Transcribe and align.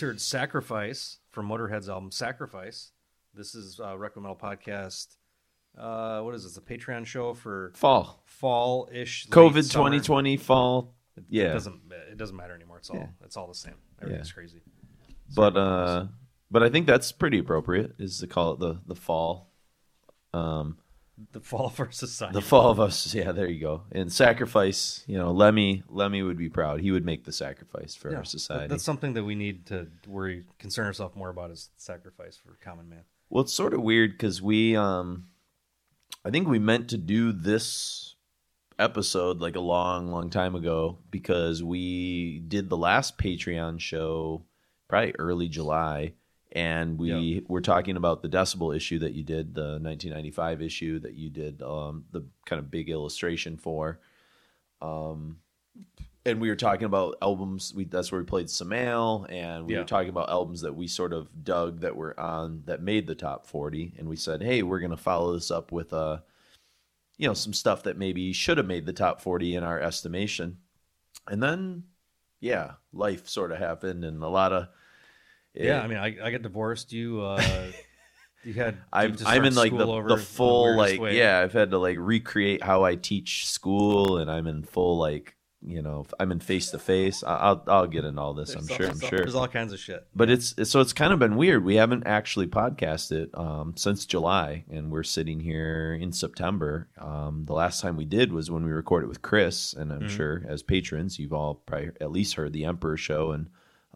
just 0.00 0.08
heard 0.08 0.20
"Sacrifice" 0.20 1.18
from 1.30 1.46
Motorhead's 1.46 1.88
album 1.88 2.10
"Sacrifice." 2.10 2.92
This 3.34 3.54
is 3.54 3.78
uh, 3.80 3.98
Requiem 3.98 4.22
Metal 4.22 4.36
Podcast. 4.36 5.16
Uh, 5.76 6.22
what 6.22 6.34
is 6.34 6.44
this? 6.44 6.56
A 6.56 6.60
Patreon 6.62 7.04
show 7.04 7.34
for 7.34 7.72
Fall. 7.76 8.22
fall 8.24 8.88
ish. 8.92 9.26
COVID 9.28 9.70
2020 9.70 10.36
fall. 10.38 10.94
It 11.16 11.24
Yeah. 11.28 11.52
doesn't 11.52 11.80
it 12.10 12.16
doesn't 12.16 12.34
matter 12.36 12.54
anymore. 12.54 12.78
It's 12.78 12.88
all 12.90 12.96
Yeah. 12.96 13.08
it's 13.24 13.36
all 13.36 13.46
the 13.46 13.54
same. 13.54 13.74
Everything's 14.00 14.32
crazy. 14.32 14.62
But 15.36 15.56
uh 15.56 16.06
but 16.50 16.62
I 16.62 16.70
think 16.70 16.86
that's 16.86 17.12
pretty 17.12 17.38
appropriate 17.38 17.92
is 17.98 18.18
to 18.20 18.26
call 18.26 18.54
it 18.54 18.58
the 18.58 18.80
the 18.86 18.96
fall. 18.96 19.52
Um 20.32 20.78
The 21.32 21.40
fall 21.40 21.66
of 21.66 21.78
our 21.80 21.90
society. 21.90 22.34
the 22.34 22.40
fall 22.40 22.70
of 22.70 22.80
us. 22.80 23.14
Yeah, 23.14 23.32
there 23.32 23.48
you 23.48 23.60
go. 23.60 23.82
And 23.92 24.12
sacrifice, 24.12 25.04
you 25.06 25.18
know, 25.18 25.32
Lemmy 25.32 25.82
Lemmy 25.88 26.22
would 26.22 26.38
be 26.38 26.48
proud. 26.48 26.80
He 26.80 26.90
would 26.90 27.04
make 27.04 27.24
the 27.24 27.32
sacrifice 27.32 27.94
for 27.94 28.10
Yeah, 28.10 28.18
our 28.18 28.24
society. 28.24 28.68
That's 28.68 28.84
something 28.84 29.14
that 29.14 29.24
we 29.24 29.34
need 29.34 29.66
to 29.66 29.88
worry, 30.06 30.44
concern 30.58 30.86
ourselves 30.86 31.16
more 31.16 31.28
about 31.30 31.50
is 31.50 31.70
sacrifice 31.76 32.36
for 32.36 32.56
common 32.64 32.88
man. 32.88 33.02
Well, 33.28 33.44
it's 33.44 33.52
sort 33.52 33.74
of 33.74 33.82
weird 33.82 34.12
because 34.12 34.40
we, 34.42 34.74
um, 34.76 35.26
I 36.24 36.30
think 36.30 36.48
we 36.48 36.58
meant 36.58 36.88
to 36.90 36.96
do 36.98 37.32
this 37.32 38.14
episode 38.78 39.40
like 39.40 39.56
a 39.56 39.60
long, 39.60 40.10
long 40.10 40.30
time 40.30 40.54
ago 40.54 40.98
because 41.10 41.62
we 41.62 42.40
did 42.48 42.68
the 42.68 42.76
last 42.76 43.18
Patreon 43.18 43.78
show 43.80 44.42
probably 44.88 45.14
early 45.18 45.48
July, 45.48 46.14
and 46.52 46.98
we 46.98 47.44
were 47.48 47.60
talking 47.60 47.96
about 47.96 48.22
the 48.22 48.28
decibel 48.28 48.74
issue 48.74 48.98
that 49.00 49.12
you 49.12 49.22
did, 49.22 49.54
the 49.54 49.78
1995 49.80 50.62
issue 50.62 50.98
that 51.00 51.14
you 51.14 51.30
did, 51.30 51.62
um, 51.62 52.04
the 52.10 52.24
kind 52.46 52.58
of 52.58 52.70
big 52.70 52.90
illustration 52.90 53.56
for. 53.56 54.00
Um, 54.82 55.38
and 56.26 56.40
we 56.40 56.48
were 56.48 56.56
talking 56.56 56.84
about 56.84 57.16
albums. 57.22 57.72
We 57.74 57.84
that's 57.84 58.12
where 58.12 58.20
we 58.20 58.26
played 58.26 58.50
Samael, 58.50 59.26
and 59.30 59.66
we 59.66 59.74
Yeah. 59.74 59.80
were 59.80 59.86
talking 59.86 60.10
about 60.10 60.28
albums 60.28 60.60
that 60.62 60.74
we 60.74 60.86
sort 60.86 61.12
of 61.12 61.44
dug 61.44 61.80
that 61.80 61.96
were 61.96 62.18
on 62.18 62.62
that 62.66 62.82
made 62.82 63.06
the 63.06 63.14
top 63.14 63.46
forty. 63.46 63.94
And 63.98 64.08
we 64.08 64.16
said, 64.16 64.42
hey, 64.42 64.62
we're 64.62 64.80
gonna 64.80 64.96
follow 64.96 65.32
this 65.32 65.50
up 65.50 65.72
with 65.72 65.92
uh, 65.92 66.18
you 67.16 67.26
know, 67.26 67.34
some 67.34 67.52
stuff 67.52 67.82
that 67.82 67.98
maybe 67.98 68.32
should 68.32 68.56
have 68.58 68.66
made 68.66 68.86
the 68.86 68.92
top 68.92 69.20
forty 69.20 69.54
in 69.54 69.62
our 69.62 69.78
estimation. 69.80 70.58
And 71.26 71.42
then, 71.42 71.84
yeah, 72.40 72.72
life 72.92 73.28
sort 73.28 73.52
of 73.52 73.58
happened, 73.58 74.04
and 74.04 74.22
a 74.22 74.28
lot 74.28 74.52
of 74.52 74.68
Yeah, 75.54 75.80
I 75.82 75.86
mean, 75.88 75.98
I, 75.98 76.16
I 76.22 76.30
got 76.30 76.42
divorced. 76.42 76.92
You, 76.92 77.22
uh, 77.22 77.42
you 78.44 78.54
had. 78.54 78.76
I'm 78.92 79.16
I'm 79.26 79.44
in 79.44 79.54
like 79.54 79.76
the, 79.76 79.86
over 79.86 80.08
the 80.08 80.16
the 80.16 80.22
full 80.22 80.64
weirdest 80.76 80.78
like 80.92 81.00
way. 81.00 81.18
yeah 81.18 81.40
I've 81.40 81.52
had 81.52 81.70
to 81.72 81.78
like 81.78 81.96
recreate 81.98 82.62
how 82.62 82.84
I 82.84 82.94
teach 82.94 83.46
school 83.48 84.18
and 84.18 84.30
I'm 84.30 84.46
in 84.46 84.62
full 84.62 84.96
like 84.98 85.36
you 85.62 85.82
know 85.82 86.06
I'm 86.18 86.32
in 86.32 86.40
face 86.40 86.70
to 86.70 86.78
face 86.78 87.22
I'll 87.26 87.62
I'll 87.66 87.86
get 87.86 88.06
into 88.06 88.18
all 88.18 88.32
this 88.32 88.54
I'm 88.54 88.64
There's 88.64 88.76
sure 88.78 88.88
I'm 88.88 88.98
sure 89.00 89.10
There's 89.18 89.34
all 89.34 89.46
kinds 89.46 89.74
of 89.74 89.78
shit. 89.78 90.06
but 90.16 90.30
it's 90.30 90.54
so 90.70 90.80
it's 90.80 90.94
kind 90.94 91.12
of 91.12 91.18
been 91.18 91.36
weird 91.36 91.62
we 91.64 91.74
haven't 91.74 92.06
actually 92.06 92.46
podcasted 92.46 93.36
um, 93.38 93.74
since 93.76 94.06
July 94.06 94.64
and 94.70 94.90
we're 94.90 95.02
sitting 95.02 95.38
here 95.40 95.98
in 96.00 96.12
September 96.12 96.88
um, 96.96 97.44
the 97.44 97.52
last 97.52 97.82
time 97.82 97.98
we 97.98 98.06
did 98.06 98.32
was 98.32 98.50
when 98.50 98.64
we 98.64 98.70
recorded 98.70 99.06
with 99.08 99.20
Chris 99.20 99.74
and 99.74 99.92
I'm 99.92 100.00
Mhm. 100.04 100.08
sure 100.08 100.42
as 100.48 100.62
patrons 100.62 101.18
you've 101.18 101.34
all 101.34 101.56
probably 101.66 101.90
at 102.00 102.10
least 102.10 102.36
heard 102.36 102.54
the 102.54 102.64
Emperor 102.64 102.96
show 102.96 103.32
and 103.32 103.50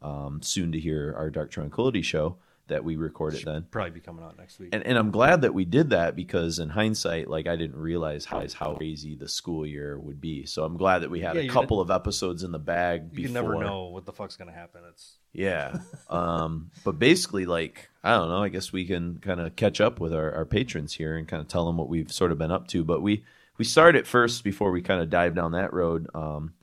um, 0.04 0.42
soon 0.42 0.70
to 0.72 0.78
hear 0.78 1.14
our 1.16 1.30
Dark 1.30 1.50
Tranquillity 1.50 2.02
show 2.02 2.36
that 2.66 2.82
we 2.82 2.96
recorded 2.96 3.44
then 3.44 3.66
Probably 3.70 3.90
be 3.90 4.00
coming 4.00 4.24
out 4.24 4.38
next 4.38 4.58
week. 4.58 4.70
and, 4.72 4.82
and 4.86 4.96
I'm 4.96 5.10
glad 5.10 5.42
that 5.42 5.52
we 5.52 5.66
did 5.66 5.90
that 5.90 6.16
because 6.16 6.58
in 6.58 6.70
hindsight, 6.70 7.28
like 7.28 7.46
I 7.46 7.56
didn't 7.56 7.76
realize 7.76 8.24
how 8.24 8.42
how 8.54 8.74
crazy 8.74 9.14
the 9.14 9.28
school 9.28 9.66
year 9.66 9.98
would 9.98 10.18
be. 10.20 10.46
So 10.46 10.64
I'm 10.64 10.78
glad 10.78 11.00
that 11.00 11.10
we 11.10 11.20
had 11.20 11.36
Yeah, 11.36 11.42
a 11.42 11.48
couple 11.48 11.78
of 11.80 11.90
episodes 11.90 12.42
in 12.42 12.52
the 12.52 12.58
bag 12.58 13.08
you 13.12 13.16
before. 13.16 13.24
can 13.26 13.34
never 13.34 13.64
know 13.64 13.84
what 13.88 14.06
the 14.06 14.12
fuck's 14.12 14.36
gonna 14.36 14.52
happen. 14.52 14.80
It's 14.88 15.16
Yeah. 15.34 15.78
um, 16.08 16.70
but 16.84 16.98
basically, 16.98 17.44
like 17.44 17.90
I 18.02 18.12
don't 18.14 18.30
know. 18.30 18.42
I 18.42 18.48
guess 18.48 18.72
we 18.72 18.86
can 18.86 19.18
kind 19.18 19.40
of 19.40 19.56
catch 19.56 19.80
up 19.82 20.00
with 20.00 20.14
our, 20.14 20.32
our 20.32 20.46
patrons 20.46 20.94
here 20.94 21.16
and 21.16 21.28
kind 21.28 21.42
of 21.42 21.48
tell 21.48 21.66
them 21.66 21.76
what 21.76 21.88
we've 21.90 22.10
sort 22.10 22.32
of 22.32 22.38
been 22.38 22.50
up 22.50 22.66
to. 22.68 22.82
But 22.82 23.02
we 23.02 23.24
we 23.58 23.64
start 23.66 23.94
at 23.94 24.06
first 24.06 24.42
before 24.42 24.70
we 24.70 24.80
kind 24.80 25.02
of 25.02 25.10
dive 25.10 25.34
down 25.34 25.52
that 25.52 25.74
road. 25.74 26.08
Um, 26.14 26.54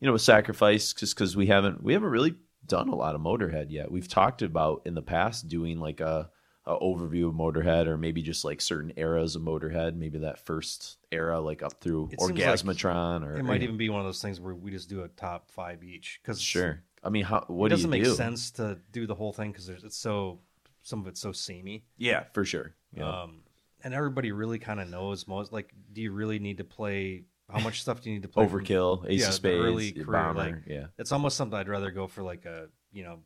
you 0.00 0.06
know, 0.06 0.12
with 0.12 0.22
sacrifice, 0.22 0.92
just 0.92 1.14
because 1.14 1.36
we 1.36 1.46
haven't 1.46 1.84
we 1.84 1.92
haven't 1.92 2.10
really 2.10 2.34
done 2.66 2.88
a 2.88 2.94
lot 2.94 3.14
of 3.14 3.20
Motorhead 3.20 3.66
yet. 3.70 3.90
We've 3.90 4.08
talked 4.08 4.42
about 4.42 4.82
in 4.84 4.94
the 4.94 5.02
past 5.02 5.48
doing 5.48 5.78
like 5.78 6.00
a, 6.00 6.30
a 6.64 6.76
overview 6.78 7.28
of 7.28 7.34
Motorhead, 7.34 7.86
or 7.86 7.96
maybe 7.96 8.22
just 8.22 8.44
like 8.44 8.60
certain 8.60 8.92
eras 8.96 9.36
of 9.36 9.42
Motorhead, 9.42 9.96
maybe 9.96 10.18
that 10.18 10.38
first 10.38 10.98
era, 11.12 11.40
like 11.40 11.62
up 11.62 11.80
through 11.80 12.10
It 12.12 12.20
seems 12.20 12.40
like 12.40 12.58
Orgasmatron, 12.58 13.24
or 13.24 13.36
it 13.36 13.44
might 13.44 13.62
even 13.62 13.76
be 13.76 13.88
one 13.88 14.00
of 14.00 14.06
those 14.06 14.20
things 14.22 14.40
where 14.40 14.54
we 14.54 14.70
just 14.70 14.88
do 14.88 15.02
a 15.02 15.08
top 15.08 15.50
five 15.50 15.84
each 15.84 16.20
because 16.22 16.40
sure. 16.40 16.82
I 17.04 17.08
mean, 17.08 17.24
how 17.24 17.38
it 17.38 17.50
what 17.50 17.68
do 17.68 17.76
doesn't 17.76 17.92
you 17.92 18.02
make 18.02 18.04
do? 18.04 18.14
sense 18.14 18.50
to 18.52 18.78
do 18.90 19.06
the 19.06 19.14
whole 19.14 19.32
thing 19.32 19.52
because 19.52 19.68
it's 19.68 19.96
so 19.96 20.40
some 20.82 21.00
of 21.00 21.06
it's 21.06 21.20
so 21.20 21.32
samey. 21.32 21.84
Yeah, 21.96 22.24
for 22.32 22.44
sure. 22.44 22.74
Yeah. 22.92 23.22
Um, 23.22 23.42
and 23.84 23.94
everybody 23.94 24.32
really 24.32 24.58
kind 24.58 24.80
of 24.80 24.88
knows 24.88 25.28
most. 25.28 25.52
Like, 25.52 25.72
do 25.92 26.00
you 26.00 26.10
really 26.10 26.38
need 26.40 26.58
to 26.58 26.64
play? 26.64 27.24
How 27.50 27.60
much 27.60 27.80
stuff 27.80 28.00
do 28.00 28.10
you 28.10 28.16
need 28.16 28.22
to 28.22 28.28
play? 28.28 28.46
from- 28.46 28.60
Overkill, 28.60 29.06
Ace 29.08 29.20
yeah, 29.22 29.28
of 29.28 29.34
Spades, 29.34 29.64
early 29.64 29.92
career, 29.92 30.06
Bomber. 30.06 30.40
like- 30.40 30.66
yeah, 30.66 30.86
It's 30.98 31.12
almost 31.12 31.36
something 31.36 31.58
I'd 31.58 31.68
rather 31.68 31.90
go 31.90 32.06
for 32.06 32.22
like 32.22 32.44
a 32.44 32.68
you 32.92 33.04
know 33.04 33.20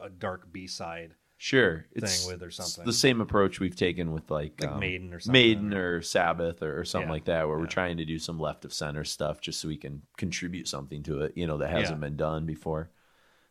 a 0.00 0.08
dark 0.08 0.50
B 0.52 0.66
side 0.66 1.14
sure. 1.38 1.86
It's 1.92 2.22
thing 2.24 2.32
with 2.32 2.42
or 2.42 2.46
it's 2.46 2.56
something. 2.56 2.84
the 2.86 2.92
same 2.92 3.20
approach 3.20 3.60
we've 3.60 3.76
taken 3.76 4.12
with 4.12 4.30
like, 4.30 4.60
like 4.60 4.70
um, 4.70 4.80
Maiden 4.80 5.12
or 5.12 5.20
something. 5.20 5.32
Maiden 5.40 5.74
or 5.74 6.00
Sabbath 6.00 6.62
or, 6.62 6.80
or 6.80 6.84
something 6.84 7.08
Yeah, 7.08 7.12
like 7.12 7.24
that, 7.26 7.46
where 7.48 7.58
we're 7.58 7.66
trying 7.66 7.98
to 7.98 8.04
do 8.06 8.18
some 8.18 8.40
left 8.40 8.64
of 8.64 8.72
center 8.72 9.04
stuff 9.04 9.40
just 9.42 9.60
so 9.60 9.68
we 9.68 9.76
can 9.76 10.02
contribute 10.16 10.68
something 10.68 11.02
to 11.04 11.20
it, 11.22 11.32
you 11.36 11.46
know, 11.46 11.58
that 11.58 11.68
hasn't 11.70 11.98
Yeah. 11.98 12.06
been 12.08 12.16
done 12.16 12.46
before. 12.46 12.90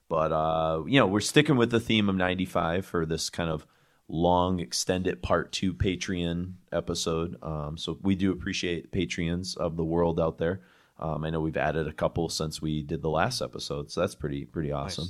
But 0.10 0.32
uh, 0.32 0.84
you 0.88 1.00
know, 1.00 1.06
we're 1.08 1.20
sticking 1.20 1.58
with 1.58 1.70
the 1.72 1.80
theme 1.80 2.10
of 2.10 2.16
'95 2.16 2.86
for 2.86 3.06
this 3.06 3.30
kind 3.30 3.50
of 3.52 3.66
long 4.08 4.60
extended 4.60 5.22
part 5.22 5.52
two 5.52 5.74
Patreon 5.74 6.54
episode. 6.72 7.38
Um, 7.42 7.78
so 7.78 7.98
we 8.02 8.16
do 8.16 8.32
appreciate 8.32 8.92
Patreons 8.92 9.58
of 9.58 9.78
the 9.78 9.84
world 9.84 10.20
out 10.20 10.38
there. 10.38 10.62
Um, 11.00 11.26
I 11.26 11.30
know 11.30 11.42
we've 11.42 11.58
added 11.58 11.88
a 11.88 11.94
couple 11.94 12.30
since 12.30 12.62
we 12.62 12.82
did 12.82 13.02
the 13.02 13.10
last 13.10 13.42
episode, 13.42 13.92
so 13.92 14.02
that's 14.02 14.16
pretty 14.16 14.46
pretty 14.46 14.72
awesome. 14.72 15.08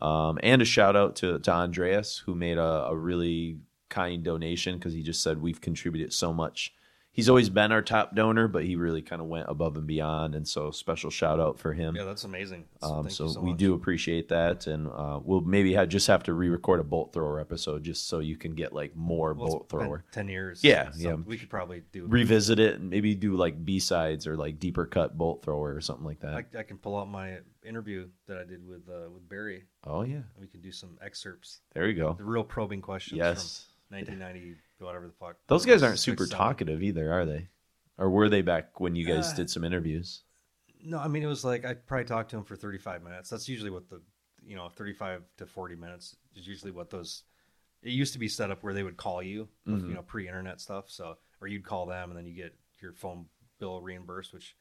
Um, 0.00 0.38
and 0.42 0.60
a 0.60 0.64
shout 0.64 0.96
out 0.96 1.16
to, 1.16 1.38
to 1.38 1.52
Andreas 1.52 2.18
who 2.18 2.34
made 2.34 2.58
a, 2.58 2.86
a 2.88 2.96
really 2.96 3.58
kind 3.88 4.22
donation 4.24 4.76
because 4.76 4.92
he 4.92 5.02
just 5.02 5.22
said 5.22 5.40
we've 5.40 5.60
contributed 5.60 6.12
so 6.12 6.32
much. 6.32 6.74
He's 7.14 7.28
always 7.28 7.48
been 7.48 7.70
our 7.70 7.80
top 7.80 8.14
donor, 8.16 8.48
but 8.48 8.64
he 8.64 8.74
really 8.74 9.00
kind 9.00 9.22
of 9.22 9.28
went 9.28 9.46
above 9.48 9.76
and 9.76 9.86
beyond, 9.86 10.34
and 10.34 10.46
so 10.46 10.70
special 10.72 11.10
shout 11.10 11.38
out 11.38 11.60
for 11.60 11.72
him. 11.72 11.94
Yeah, 11.94 12.02
that's 12.02 12.24
amazing. 12.24 12.64
Um, 12.82 13.08
so, 13.08 13.28
so 13.28 13.40
we 13.40 13.50
much. 13.50 13.58
do 13.60 13.72
appreciate 13.74 14.28
that, 14.30 14.66
and 14.66 14.88
uh, 14.88 15.20
we'll 15.22 15.40
maybe 15.40 15.74
have, 15.74 15.88
just 15.88 16.08
have 16.08 16.24
to 16.24 16.32
re-record 16.32 16.80
a 16.80 16.84
bolt 16.84 17.12
thrower 17.12 17.38
episode 17.40 17.84
just 17.84 18.08
so 18.08 18.18
you 18.18 18.36
can 18.36 18.56
get 18.56 18.72
like 18.72 18.96
more 18.96 19.32
Well, 19.32 19.46
bolt 19.48 19.68
thrower. 19.70 20.04
ten 20.10 20.26
years. 20.28 20.64
Yeah, 20.64 20.90
so 20.90 20.98
yeah. 20.98 21.14
We 21.14 21.38
could 21.38 21.48
probably 21.50 21.82
do. 21.92 22.06
Revisit 22.08 22.58
it 22.58 22.80
and 22.80 22.90
maybe 22.90 23.14
do 23.14 23.36
like 23.36 23.64
B 23.64 23.78
sides 23.78 24.26
or 24.26 24.36
like 24.36 24.58
deeper 24.58 24.84
cut 24.84 25.16
bolt 25.16 25.42
thrower 25.44 25.72
or 25.72 25.80
something 25.80 26.04
like 26.04 26.18
that. 26.20 26.34
I, 26.34 26.58
I 26.58 26.62
can 26.64 26.78
pull 26.78 26.98
out 26.98 27.08
my 27.08 27.38
interview 27.64 28.08
that 28.26 28.38
I 28.38 28.44
did 28.44 28.66
with 28.66 28.88
uh, 28.88 29.08
with 29.08 29.28
Barry. 29.28 29.62
oh 29.86 30.02
yeah, 30.02 30.22
We 30.40 30.48
can 30.48 30.60
do 30.60 30.72
some 30.72 30.98
excerpts, 31.00 31.60
there 31.74 31.86
you 31.86 31.94
go. 31.94 32.14
the 32.18 32.24
real 32.24 32.42
probing 32.42 32.80
questions. 32.82 33.18
Yes, 33.18 33.66
from 33.88 33.98
1990, 33.98 34.56
whatever 34.84 35.06
the 35.06 35.12
fuck. 35.12 35.36
those 35.48 35.64
guys 35.66 35.82
aren't 35.82 35.98
super 35.98 36.26
talkative 36.26 36.82
either, 36.82 37.12
are 37.12 37.24
they? 37.26 37.48
Or 37.98 38.10
were 38.10 38.28
they 38.28 38.42
back 38.42 38.80
when 38.80 38.96
you 38.96 39.06
guys 39.06 39.32
Uh, 39.32 39.36
did 39.36 39.50
some 39.50 39.64
interviews? 39.64 40.22
No, 40.82 40.98
I 40.98 41.08
mean 41.08 41.22
it 41.22 41.26
was 41.26 41.44
like 41.44 41.64
I 41.64 41.74
probably 41.74 42.04
talked 42.06 42.30
to 42.30 42.36
him 42.36 42.44
for 42.44 42.56
35 42.56 43.02
minutes. 43.02 43.30
That's 43.30 43.48
usually 43.48 43.70
what 43.70 43.88
the 43.88 44.02
you 44.44 44.56
know 44.56 44.68
35 44.68 45.22
to 45.38 45.46
40 45.46 45.76
minutes 45.76 46.16
is 46.34 46.46
usually 46.46 46.70
what 46.72 46.90
those. 46.90 47.22
It 47.82 47.90
used 47.92 48.12
to 48.14 48.18
be 48.18 48.28
set 48.28 48.50
up 48.50 48.62
where 48.62 48.72
they 48.74 48.82
would 48.82 48.96
call 48.96 49.22
you, 49.22 49.48
with, 49.66 49.82
Mhm. 49.82 49.88
you 49.88 49.94
know, 49.94 50.02
pre-internet 50.02 50.60
stuff. 50.60 50.90
So 50.90 51.16
or 51.40 51.46
you'd 51.48 51.64
call 51.64 51.86
them 51.86 52.10
and 52.10 52.18
then 52.18 52.26
you 52.26 52.34
get 52.34 52.54
your 52.80 52.92
phone 52.92 53.26
bill 53.58 53.80
reimbursed, 53.80 54.32
which. 54.32 54.56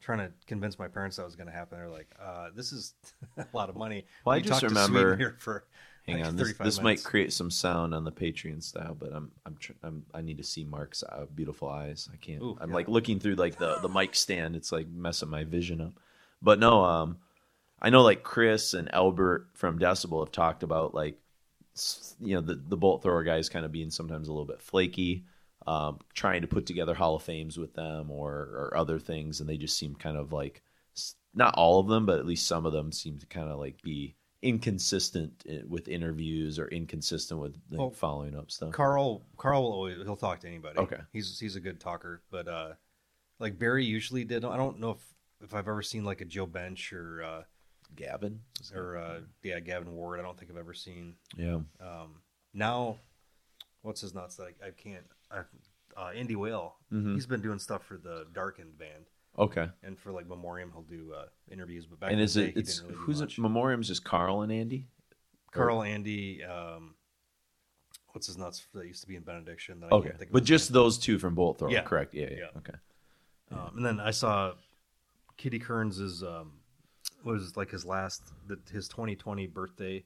Trying 0.00 0.18
to 0.18 0.32
convince 0.46 0.78
my 0.78 0.86
parents 0.86 1.16
that 1.16 1.24
was 1.24 1.34
going 1.34 1.48
to 1.48 1.52
happen, 1.52 1.76
they're 1.76 1.88
like, 1.88 2.06
uh, 2.20 2.50
"This 2.54 2.70
is 2.70 2.94
a 3.36 3.44
lot 3.52 3.68
of 3.68 3.74
money." 3.74 4.06
Well, 4.24 4.34
I 4.34 4.36
You 4.36 4.44
just 4.44 4.60
talk 4.60 4.68
to 4.70 4.74
Sweden 4.76 4.94
remember- 4.94 5.16
here 5.16 5.36
for 5.40 5.66
Hang 6.08 6.24
on, 6.24 6.36
this, 6.36 6.54
this 6.54 6.80
might 6.80 7.04
create 7.04 7.32
some 7.32 7.50
sound 7.50 7.94
on 7.94 8.04
the 8.04 8.12
Patreon 8.12 8.62
style, 8.62 8.96
but 8.98 9.12
I'm 9.12 9.30
I'm, 9.44 9.56
tr- 9.56 9.72
I'm 9.82 10.04
I 10.14 10.22
need 10.22 10.38
to 10.38 10.44
see 10.44 10.64
Mark's 10.64 11.02
uh, 11.02 11.26
beautiful 11.34 11.68
eyes. 11.68 12.08
I 12.12 12.16
can't. 12.16 12.42
Ooh, 12.42 12.56
I'm 12.60 12.70
yeah. 12.70 12.74
like 12.74 12.88
looking 12.88 13.20
through 13.20 13.34
like 13.34 13.58
the 13.58 13.78
the 13.80 13.88
mic 13.88 14.14
stand. 14.14 14.56
It's 14.56 14.72
like 14.72 14.88
messing 14.88 15.28
my 15.28 15.44
vision 15.44 15.80
up. 15.80 15.92
But 16.40 16.58
no, 16.58 16.84
um, 16.84 17.18
I 17.80 17.90
know 17.90 18.02
like 18.02 18.22
Chris 18.22 18.74
and 18.74 18.92
Albert 18.94 19.48
from 19.54 19.78
Decibel 19.78 20.24
have 20.24 20.32
talked 20.32 20.62
about 20.62 20.94
like 20.94 21.18
you 22.20 22.34
know 22.34 22.40
the 22.40 22.54
the 22.54 22.76
bolt 22.76 23.02
thrower 23.02 23.22
guys 23.22 23.48
kind 23.48 23.64
of 23.64 23.72
being 23.72 23.90
sometimes 23.90 24.28
a 24.28 24.32
little 24.32 24.46
bit 24.46 24.62
flaky. 24.62 25.24
Um, 25.66 25.98
trying 26.14 26.40
to 26.42 26.48
put 26.48 26.64
together 26.64 26.94
Hall 26.94 27.16
of 27.16 27.22
Fames 27.22 27.58
with 27.58 27.74
them 27.74 28.10
or, 28.10 28.32
or 28.32 28.72
other 28.74 28.98
things, 28.98 29.40
and 29.40 29.48
they 29.48 29.58
just 29.58 29.76
seem 29.76 29.94
kind 29.94 30.16
of 30.16 30.32
like 30.32 30.62
not 31.34 31.54
all 31.56 31.78
of 31.78 31.88
them, 31.88 32.06
but 32.06 32.18
at 32.18 32.26
least 32.26 32.46
some 32.46 32.64
of 32.64 32.72
them 32.72 32.90
seem 32.90 33.18
to 33.18 33.26
kind 33.26 33.50
of 33.50 33.58
like 33.58 33.82
be 33.82 34.14
inconsistent 34.42 35.44
with 35.68 35.88
interviews 35.88 36.58
or 36.58 36.68
inconsistent 36.68 37.40
with 37.40 37.54
like, 37.70 37.78
Well, 37.80 37.90
following 37.90 38.36
up 38.36 38.50
stuff. 38.50 38.72
Carl. 38.72 39.22
Carl 39.36 39.62
will 39.62 39.72
always 39.72 39.96
he'll 40.02 40.16
talk 40.16 40.40
to 40.40 40.48
anybody. 40.48 40.78
Okay. 40.78 40.98
he's 41.12 41.38
he's 41.38 41.56
a 41.56 41.60
good 41.60 41.80
talker, 41.80 42.22
but 42.30 42.48
uh, 42.48 42.72
like 43.38 43.58
Barry 43.58 43.84
usually 43.84 44.24
did. 44.24 44.44
I 44.44 44.56
don't 44.56 44.78
know 44.80 44.90
if 44.92 44.98
if 45.40 45.54
I've 45.54 45.68
ever 45.68 45.82
seen 45.82 46.04
like 46.04 46.20
a 46.20 46.24
Jo 46.24 46.46
Bench 46.46 46.92
or 46.92 47.22
uh, 47.22 47.42
Gavin. 47.96 48.40
or 48.74 48.96
uh, 48.96 49.20
yeah, 49.42 49.60
Gavin 49.60 49.92
Ward. 49.94 50.18
I 50.20 50.22
don't 50.22 50.38
think 50.38 50.50
I've 50.50 50.56
ever 50.56 50.74
seen. 50.74 51.14
yeah. 51.36 51.60
Um, 51.80 52.22
now, 52.54 52.96
what's 53.82 54.00
his 54.00 54.14
nuts 54.14 54.36
that 54.36 54.48
I, 54.62 54.68
I 54.68 54.70
can't? 54.70 55.04
I, 55.30 55.40
uh, 55.96 56.10
Andy 56.14 56.36
Whale. 56.36 56.76
Mhm. 56.92 57.14
He's 57.14 57.26
been 57.26 57.40
doing 57.42 57.58
stuff 57.58 57.84
for 57.84 57.96
the 57.96 58.26
Darkened 58.32 58.78
band, 58.78 59.06
Okay. 59.38 59.68
and 59.82 59.98
for 59.98 60.10
like 60.12 60.26
Memoriam, 60.26 60.70
he'll 60.72 60.82
do 60.82 61.12
uh, 61.16 61.26
interviews. 61.50 61.86
But 61.86 62.00
back 62.00 62.10
And 62.10 62.20
in 62.20 62.24
is 62.24 62.34
the 62.34 62.42
day, 62.42 62.48
it? 62.48 62.54
he 62.54 62.60
It's 62.60 62.82
really 62.82 62.94
who's 62.96 63.20
it? 63.20 63.38
Memoriam's 63.38 63.88
just 63.88 64.04
Carl 64.04 64.42
and 64.42 64.52
Andy. 64.52 64.86
Carl, 65.52 65.82
Andy. 65.82 66.44
Um, 66.44 66.94
what's 68.12 68.26
his 68.26 68.36
nuts 68.36 68.66
that 68.74 68.86
used 68.86 69.00
to 69.02 69.08
be 69.08 69.16
in 69.16 69.22
Benediction? 69.22 69.80
That 69.80 69.92
I 69.92 69.96
Okay, 69.96 70.08
can't 70.08 70.18
think 70.18 70.30
of 70.30 70.32
but 70.34 70.44
just 70.44 70.70
name. 70.70 70.74
those 70.74 70.98
two 70.98 71.18
from 71.18 71.34
Bolt 71.34 71.58
Thrower, 71.58 71.70
Yeah. 71.72 71.82
correct? 71.82 72.14
Yeah, 72.14 72.28
yeah. 72.30 72.36
Yeah. 72.38 72.58
Okay. 72.58 72.74
Um, 73.50 73.72
and 73.76 73.84
then 73.86 73.98
I 74.00 74.10
saw 74.10 74.54
Kiddie 75.38 75.58
Kearns 75.58 75.98
is 76.00 76.22
um, 76.22 76.52
was 77.24 77.56
like 77.56 77.70
his 77.70 77.84
last 77.86 78.22
the, 78.46 78.58
his 78.70 78.88
2020 78.88 79.46
birthday 79.46 80.04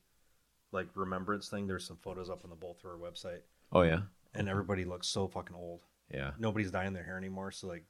like 0.70 0.86
remembrance 0.94 1.48
thing. 1.48 1.66
There's 1.66 1.86
some 1.86 1.96
photos 1.96 2.30
up 2.30 2.44
on 2.44 2.50
the 2.50 2.56
Bolt 2.56 2.78
Thrower 2.80 2.98
website, 2.98 3.40
Oh 3.72 3.82
yeah, 3.82 4.02
and 4.34 4.48
everybody 4.48 4.84
looks 4.84 5.08
so 5.08 5.26
fucking 5.26 5.56
old. 5.56 5.82
yeah, 6.12 6.30
Nobody's 6.38 6.70
dyeing 6.70 6.92
their 6.92 7.02
hair 7.04 7.18
anymore, 7.18 7.50
so 7.50 7.66
like 7.66 7.84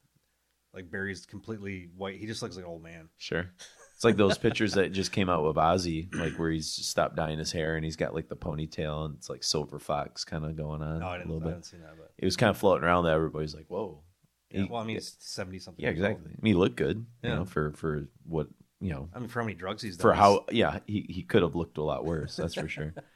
like 0.73 0.89
Barry's 0.91 1.25
completely 1.25 1.89
white. 1.95 2.17
He 2.19 2.25
just 2.25 2.41
looks 2.41 2.55
like 2.55 2.65
an 2.65 2.71
old 2.71 2.83
man. 2.83 3.09
sure. 3.17 3.45
It's 3.95 4.03
like 4.03 4.17
those 4.17 4.37
pictures 4.39 4.73
that 4.73 4.91
just 4.91 5.13
came 5.13 5.29
out 5.29 5.45
with 5.45 5.55
Ozzy, 5.55 6.13
like 6.15 6.33
where 6.33 6.49
he's 6.49 6.67
stopped 6.69 7.15
dyeing 7.15 7.37
his 7.39 7.53
hair 7.53 7.75
and 7.77 7.85
he's 7.85 7.95
got 7.95 8.13
like 8.13 8.27
the 8.27 8.35
ponytail 8.35 9.05
and 9.05 9.15
it's 9.15 9.29
like 9.29 9.43
silver 9.43 9.79
fox 9.79 10.25
kind 10.25 10.43
of 10.43 10.57
going 10.57 10.81
on 10.81 10.99
No, 10.99 11.07
I 11.07 11.15
a 11.15 11.17
didn't, 11.19 11.31
little 11.31 11.47
I 11.47 11.53
bit. 11.53 11.63
that, 11.71 11.97
but 11.97 12.11
It 12.17 12.25
was 12.25 12.35
kind 12.35 12.49
of 12.49 12.57
floating 12.57 12.83
around 12.83 13.05
that 13.05 13.13
everybody's 13.13 13.55
like, 13.55 13.67
"Whoa." 13.69 14.01
yeah. 14.49 14.63
He- 14.63 14.67
Well, 14.69 14.81
I 14.81 14.83
mean, 14.85 14.97
he's 14.97 15.15
70 15.19 15.59
something. 15.59 15.81
yeah, 15.85 15.91
exactly. 15.91 16.31
I 16.31 16.35
mean, 16.41 16.53
he 16.53 16.53
looked 16.53 16.75
good, 16.75 17.05
you 17.21 17.29
know, 17.29 17.45
for 17.45 17.71
for 17.73 18.09
what 18.25 18.47
you 18.81 18.89
know 18.91 19.07
I 19.15 19.19
mean, 19.19 19.29
for 19.29 19.39
how 19.39 19.45
many 19.45 19.55
drugs 19.55 19.81
he's 19.83 19.95
done. 19.95 20.01
for 20.01 20.13
how 20.13 20.45
yeah 20.51 20.79
he, 20.85 21.05
he 21.07 21.21
could 21.21 21.43
have 21.43 21.55
looked 21.55 21.77
a 21.77 21.83
lot 21.83 22.03
worse 22.03 22.35
that's 22.35 22.55
for 22.55 22.67
sure 22.67 22.93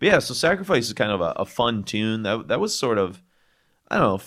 yeah 0.00 0.18
so 0.20 0.32
sacrifice 0.32 0.86
is 0.86 0.94
kind 0.94 1.10
of 1.12 1.20
a, 1.20 1.32
a 1.36 1.44
fun 1.44 1.82
tune 1.84 2.22
that 2.22 2.48
that 2.48 2.60
was 2.60 2.74
sort 2.74 2.96
of 2.96 3.20
i 3.90 3.98
don't 3.98 4.04
know 4.06 4.20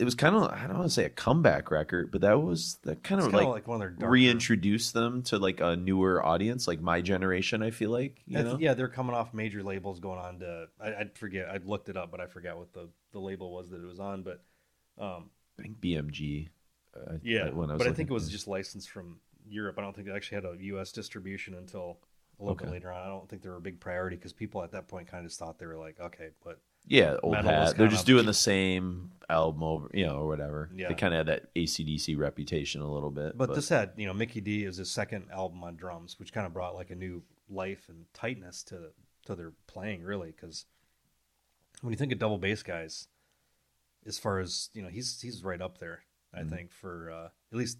it 0.00 0.04
was 0.04 0.14
kind 0.14 0.34
of 0.34 0.50
i 0.50 0.66
don't 0.66 0.78
want 0.78 0.88
to 0.88 0.94
say 0.94 1.04
a 1.04 1.10
comeback 1.10 1.70
record 1.70 2.10
but 2.10 2.22
that 2.22 2.40
was 2.40 2.78
that 2.82 3.02
kind 3.02 3.20
of 3.20 3.32
like, 3.32 3.46
like 3.46 3.68
one 3.68 3.76
of 3.76 3.80
their 3.80 3.90
darker, 3.90 4.10
reintroduced 4.10 4.94
them 4.94 5.22
to 5.22 5.38
like 5.38 5.60
a 5.60 5.76
newer 5.76 6.24
audience 6.24 6.66
like 6.66 6.80
my 6.80 7.00
generation 7.00 7.62
i 7.62 7.70
feel 7.70 7.90
like 7.90 8.20
you 8.26 8.42
know 8.42 8.56
yeah, 8.58 8.74
they're 8.74 8.88
coming 8.88 9.14
off 9.14 9.34
major 9.34 9.62
labels, 9.62 10.00
going 10.00 10.18
on 10.18 10.38
to 10.40 10.66
I, 10.80 10.88
I 10.88 11.04
forget. 11.14 11.48
I 11.48 11.58
looked 11.64 11.88
it 11.88 11.96
up, 11.96 12.10
but 12.10 12.20
I 12.20 12.26
forgot 12.26 12.56
what 12.56 12.72
the, 12.72 12.88
the 13.12 13.18
label 13.18 13.52
was 13.52 13.70
that 13.70 13.82
it 13.82 13.86
was 13.86 14.00
on. 14.00 14.22
But 14.22 14.42
um, 14.98 15.30
i 15.58 15.62
think 15.62 15.80
bmg 15.80 16.48
uh, 16.94 17.14
yeah, 17.22 17.48
when 17.50 17.70
I 17.70 17.74
was 17.74 17.82
but 17.82 17.90
I 17.90 17.94
think 17.94 18.10
it 18.10 18.12
was 18.12 18.28
just 18.28 18.46
licensed 18.46 18.90
from 18.90 19.18
Europe. 19.48 19.78
I 19.78 19.82
don't 19.82 19.94
think 19.94 20.08
it 20.08 20.12
actually 20.14 20.36
had 20.36 20.44
a 20.44 20.56
U.S. 20.64 20.92
distribution 20.92 21.54
until 21.54 21.98
a 22.38 22.42
little 22.42 22.56
bit 22.56 22.70
later 22.70 22.92
on. 22.92 23.02
I 23.02 23.08
don't 23.08 23.28
think 23.28 23.42
they 23.42 23.48
were 23.48 23.56
a 23.56 23.62
big 23.62 23.80
priority 23.80 24.16
because 24.16 24.32
people 24.32 24.62
at 24.62 24.72
that 24.72 24.88
point 24.88 25.08
kind 25.08 25.24
of 25.24 25.30
just 25.30 25.38
thought 25.38 25.58
they 25.58 25.66
were 25.66 25.76
like, 25.76 25.98
okay, 26.00 26.28
but 26.44 26.60
yeah 26.86 27.16
old 27.22 27.34
metal 27.34 27.50
was 27.50 27.68
hat 27.70 27.76
they're 27.76 27.86
kind 27.86 27.90
just 27.90 28.02
of- 28.02 28.06
doing 28.06 28.26
the 28.26 28.34
same 28.34 29.10
album 29.28 29.62
over 29.62 29.88
you 29.94 30.04
know 30.04 30.16
or 30.16 30.26
whatever 30.26 30.68
Yeah. 30.74 30.88
they 30.88 30.94
kind 30.94 31.14
of 31.14 31.18
had 31.18 31.26
that 31.28 31.54
acdc 31.54 32.18
reputation 32.18 32.82
a 32.82 32.90
little 32.92 33.10
bit 33.10 33.38
but, 33.38 33.54
this 33.54 33.68
had 33.70 33.92
you 33.96 34.06
know 34.06 34.12
Mikkey 34.12 34.40
Dee 34.42 34.64
is 34.64 34.76
his 34.76 34.90
second 34.90 35.26
album 35.32 35.62
on 35.64 35.76
drums, 35.76 36.18
which 36.18 36.32
kind 36.32 36.46
of 36.46 36.52
brought 36.52 36.74
like 36.74 36.90
a 36.90 36.94
new 36.94 37.22
life 37.48 37.88
and 37.88 38.04
tightness 38.12 38.62
to 38.64 38.90
to 39.26 39.34
their 39.36 39.52
playing, 39.68 40.02
really. 40.02 40.32
Because 40.32 40.66
when 41.80 41.92
you 41.92 41.96
think 41.96 42.12
of 42.12 42.18
double 42.18 42.38
bass 42.38 42.62
guys, 42.62 43.06
as 44.04 44.18
far 44.18 44.40
as 44.40 44.68
you 44.74 44.82
know, 44.82 44.88
he's 44.88 45.20
he's 45.20 45.42
right 45.44 45.60
up 45.62 45.78
there. 45.78 46.02
I 46.34 46.40
Mhm. 46.40 46.50
think 46.50 46.72
for 46.72 47.10
uh, 47.10 47.28
at 47.52 47.58
least 47.58 47.78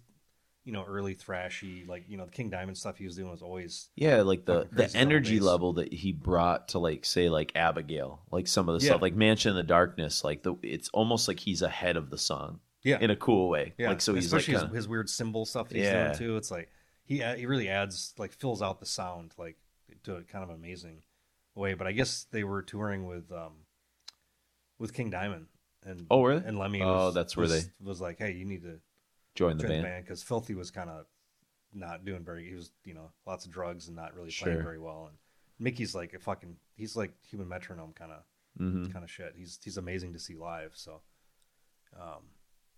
you 0.65 0.71
know 0.71 0.83
early 0.87 1.13
thrashy, 1.15 1.87
like 1.87 2.05
you 2.07 2.17
know 2.17 2.25
the 2.25 2.31
King 2.31 2.49
Diamond 2.49 2.77
stuff 2.77 2.97
he 2.97 3.05
was 3.05 3.15
doing 3.15 3.29
was 3.31 3.41
always 3.41 3.89
Yeah, 3.95 4.21
like 4.21 4.45
the 4.45 4.67
the 4.71 4.89
energy 4.95 5.39
level 5.39 5.73
that 5.73 5.91
he 5.93 6.11
brought 6.13 6.69
to 6.69 6.79
like 6.79 7.03
say 7.05 7.29
like 7.29 7.51
Abigail, 7.55 8.21
like 8.31 8.47
some 8.47 8.69
of 8.69 8.79
the 8.79 8.85
Yeah. 8.85 8.91
stuff 8.93 9.01
like 9.01 9.15
Mansion 9.15 9.49
in 9.51 9.55
the 9.57 9.63
Darkness, 9.63 10.23
like 10.23 10.43
the 10.43 10.55
it's 10.63 10.89
almost 10.89 11.27
like 11.27 11.39
he's 11.39 11.61
ahead 11.61 11.97
of 11.97 12.09
the 12.09 12.17
song 12.17 12.59
yeah 12.83 12.97
in 12.99 13.09
a 13.09 13.15
cool 13.15 13.49
way. 13.49 13.73
yeah. 13.77 13.89
Like 13.89 14.01
so 14.01 14.13
he's 14.13 14.31
like 14.31 14.39
especially 14.41 14.59
kinda, 14.59 14.67
his, 14.75 14.83
his 14.85 14.87
weird 14.87 15.09
cymbal 15.09 15.45
stuff 15.45 15.69
that 15.69 15.75
he's 15.75 15.85
Yeah. 15.85 16.05
doing 16.07 16.17
too. 16.17 16.37
It's 16.37 16.51
like 16.51 16.69
he 17.05 17.21
he 17.21 17.45
really 17.45 17.67
adds 17.69 18.13
like 18.17 18.31
fills 18.31 18.61
out 18.61 18.79
the 18.79 18.85
sound 18.85 19.33
like 19.37 19.57
to 20.03 20.15
a 20.15 20.21
kind 20.23 20.43
of 20.43 20.49
amazing 20.49 21.01
way. 21.55 21.73
But 21.73 21.87
I 21.87 21.91
guess 21.91 22.25
they 22.31 22.43
were 22.45 22.61
touring 22.61 23.05
with 23.05 23.31
um 23.31 23.53
with 24.79 24.93
King 24.93 25.09
Diamond 25.09 25.47
and 25.85 26.07
Oh, 26.09 26.23
really? 26.23 26.43
and 26.45 26.57
Lemmy. 26.57 26.81
Oh, 26.81 27.05
was, 27.07 27.13
that's 27.13 27.35
where 27.37 27.43
was, 27.43 27.65
they- 27.65 27.71
was 27.81 27.99
like, 28.01 28.17
hey, 28.19 28.31
you 28.31 28.45
need 28.45 28.63
to 28.63 28.79
join 29.35 29.57
the 29.57 29.67
band. 29.67 30.03
because 30.05 30.23
Philthy 30.23 30.55
was 30.55 30.71
kind 30.71 30.89
of 30.89 31.05
not 31.73 32.05
doing 32.05 32.23
very. 32.23 32.47
He 32.47 32.53
was 32.55 32.71
you 32.85 32.93
know 32.93 33.11
lots 33.25 33.45
of 33.45 33.51
drugs 33.51 33.87
and 33.87 33.95
not 33.95 34.13
really 34.15 34.29
Sure. 34.31 34.47
playing 34.47 34.63
very 34.63 34.79
well. 34.79 35.09
And 35.09 35.17
Mikkey's 35.75 35.95
like 35.95 36.13
a 36.13 36.19
fucking 36.19 36.55
he's 36.75 36.95
like 36.95 37.13
human 37.23 37.47
metronome 37.47 37.93
kind 37.93 38.11
of 38.11 38.23
hmm 38.57 38.85
kind 38.91 39.03
of 39.03 39.09
shit. 39.11 39.33
He's 39.35 39.59
he's 39.63 39.77
amazing 39.77 40.13
to 40.13 40.19
see 40.19 40.35
live. 40.35 40.71
So, 40.75 41.01
um, 41.99 42.23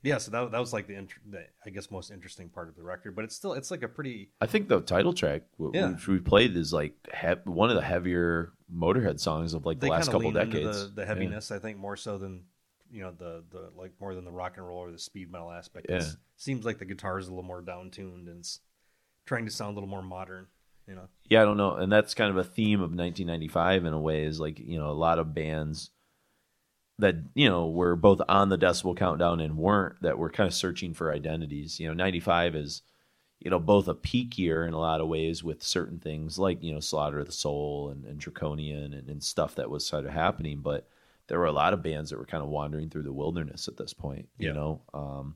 yeah. 0.03 0.17
So 0.19 0.31
that 0.31 0.51
that 0.51 0.59
was 0.59 0.71
like 0.71 0.87
the, 0.87 0.95
int- 0.95 1.29
the 1.29 1.45
I 1.65 1.69
guess 1.71 1.91
most 1.91 2.11
interesting 2.11 2.49
part 2.49 2.69
of 2.69 2.75
the 2.75 2.83
record. 2.83 3.15
But 3.15 3.25
it's 3.25 3.35
still 3.35 3.53
it's 3.53 3.71
like 3.71 3.83
a 3.83 3.87
pretty 3.89 4.29
I 4.39 4.45
think 4.45 4.67
the 4.69 4.79
title 4.81 5.13
track 5.13 5.43
w- 5.57 5.77
Yeah. 5.77 5.91
which 5.91 6.07
we 6.07 6.19
played 6.19 6.55
is 6.55 6.71
like 6.71 6.93
he- 7.21 7.27
one 7.51 7.69
of 7.69 7.75
the 7.75 7.81
heavier 7.81 8.53
Motorhead 8.73 9.19
songs 9.19 9.53
of 9.53 9.65
like 9.65 9.79
the 9.79 9.87
last 9.87 10.05
kinda 10.05 10.11
couple 10.13 10.31
lean 10.31 10.37
into 10.41 10.59
decades. 10.61 10.89
The, 10.89 10.95
the 10.95 11.01
Yeah. 11.01 11.07
heaviness, 11.07 11.51
I 11.51 11.59
think, 11.59 11.77
more 11.77 11.97
so 11.97 12.17
than 12.17 12.45
you 12.91 13.01
know 13.01 13.11
the 13.11 13.43
the 13.51 13.69
like 13.75 13.91
more 13.99 14.15
than 14.15 14.25
the 14.25 14.31
rock 14.31 14.57
and 14.57 14.67
roll 14.67 14.79
or 14.79 14.91
the 14.91 14.99
speed 14.99 15.31
metal 15.31 15.51
aspect. 15.51 15.87
Yeah. 15.89 15.97
It 15.97 16.15
seems 16.37 16.65
like 16.65 16.79
the 16.79 16.85
guitar 16.85 17.19
is 17.19 17.27
a 17.27 17.31
little 17.31 17.43
more 17.43 17.61
down 17.61 17.91
tuned 17.91 18.27
and 18.27 18.39
it's 18.39 18.59
trying 19.25 19.45
to 19.45 19.51
sound 19.51 19.71
a 19.71 19.73
little 19.75 19.89
more 19.89 20.03
modern. 20.03 20.47
You 20.87 20.93
know, 20.93 21.07
Yeah, 21.29 21.41
I 21.41 21.45
don't 21.45 21.57
know, 21.57 21.75
and 21.75 21.91
that's 21.91 22.13
kind 22.13 22.29
of 22.29 22.37
a 22.37 22.43
theme 22.43 22.79
of 22.79 22.91
1995 22.91 23.85
in 23.85 23.93
a 23.93 23.99
way. 23.99 24.23
Is 24.23 24.39
like 24.39 24.59
you 24.59 24.77
know 24.77 24.91
a 24.91 24.93
lot 24.93 25.17
of 25.17 25.33
bands 25.33 25.89
that 26.99 27.15
you 27.33 27.49
know 27.49 27.67
were 27.67 27.95
both 27.95 28.21
on 28.29 28.49
the 28.49 28.57
Decibel 28.57 28.95
Countdown 28.95 29.39
and 29.39 29.57
weren't 29.57 30.01
that 30.01 30.17
were 30.17 30.29
kind 30.29 30.47
of 30.47 30.53
searching 30.53 30.93
for 30.93 31.11
identities. 31.11 31.79
You 31.79 31.87
know, 31.87 31.93
95 31.93 32.55
is 32.55 32.83
you 33.39 33.49
know 33.49 33.59
both 33.59 33.87
a 33.87 33.95
peak 33.95 34.37
year 34.37 34.65
in 34.65 34.73
a 34.73 34.79
lot 34.79 35.01
of 35.01 35.07
ways 35.07 35.43
with 35.43 35.63
certain 35.63 35.99
things 35.99 36.37
like 36.37 36.61
you 36.61 36.73
know 36.73 36.79
Slaughter 36.79 37.19
of 37.19 37.25
the 37.25 37.31
Soul 37.31 37.89
and, 37.89 38.05
and 38.05 38.19
Draconian 38.19 38.93
and, 38.93 39.09
and 39.09 39.23
stuff 39.23 39.55
that 39.55 39.69
was 39.69 39.85
sort 39.85 40.05
of 40.05 40.11
happening, 40.11 40.59
but 40.59 40.87
there 41.27 41.39
were 41.39 41.45
a 41.45 41.51
lot 41.51 41.73
of 41.73 41.81
bands 41.83 42.09
that 42.09 42.19
were 42.19 42.25
kind 42.25 42.43
of 42.43 42.49
wandering 42.49 42.89
through 42.89 43.03
the 43.03 43.13
wilderness 43.13 43.67
at 43.67 43.77
this 43.77 43.93
point. 43.93 44.29
You 44.37 44.49
Yeah. 44.49 44.53
know. 44.53 44.81
Um, 44.93 45.35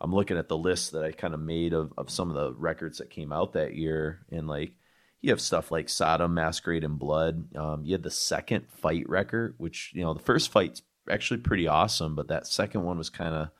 I'm 0.00 0.12
looking 0.14 0.36
at 0.36 0.48
the 0.48 0.58
list 0.58 0.92
that 0.92 1.04
I 1.04 1.12
kind 1.12 1.32
of 1.32 1.40
made 1.40 1.72
of, 1.72 1.92
of 1.96 2.10
some 2.10 2.28
of 2.28 2.34
the 2.34 2.52
records 2.54 2.98
that 2.98 3.08
came 3.10 3.32
out 3.32 3.52
that 3.52 3.74
year, 3.74 4.26
and 4.30 4.48
like 4.48 4.74
you 5.20 5.30
have 5.30 5.40
stuff 5.40 5.70
like 5.70 5.88
Sodom, 5.88 6.34
Masquerade, 6.34 6.82
and 6.82 6.98
Blood. 6.98 7.54
Um, 7.56 7.84
you 7.84 7.92
had 7.92 8.02
the 8.02 8.10
second 8.10 8.66
fight 8.68 9.08
record, 9.08 9.54
which 9.58 9.92
you 9.94 10.02
know 10.02 10.12
the 10.14 10.20
first 10.20 10.50
fight's 10.50 10.82
actually 11.08 11.40
pretty 11.40 11.68
awesome, 11.68 12.14
but 12.16 12.28
that 12.28 12.46
second 12.46 12.82
one 12.82 12.98
was 12.98 13.10
kind 13.10 13.34
of 13.34 13.50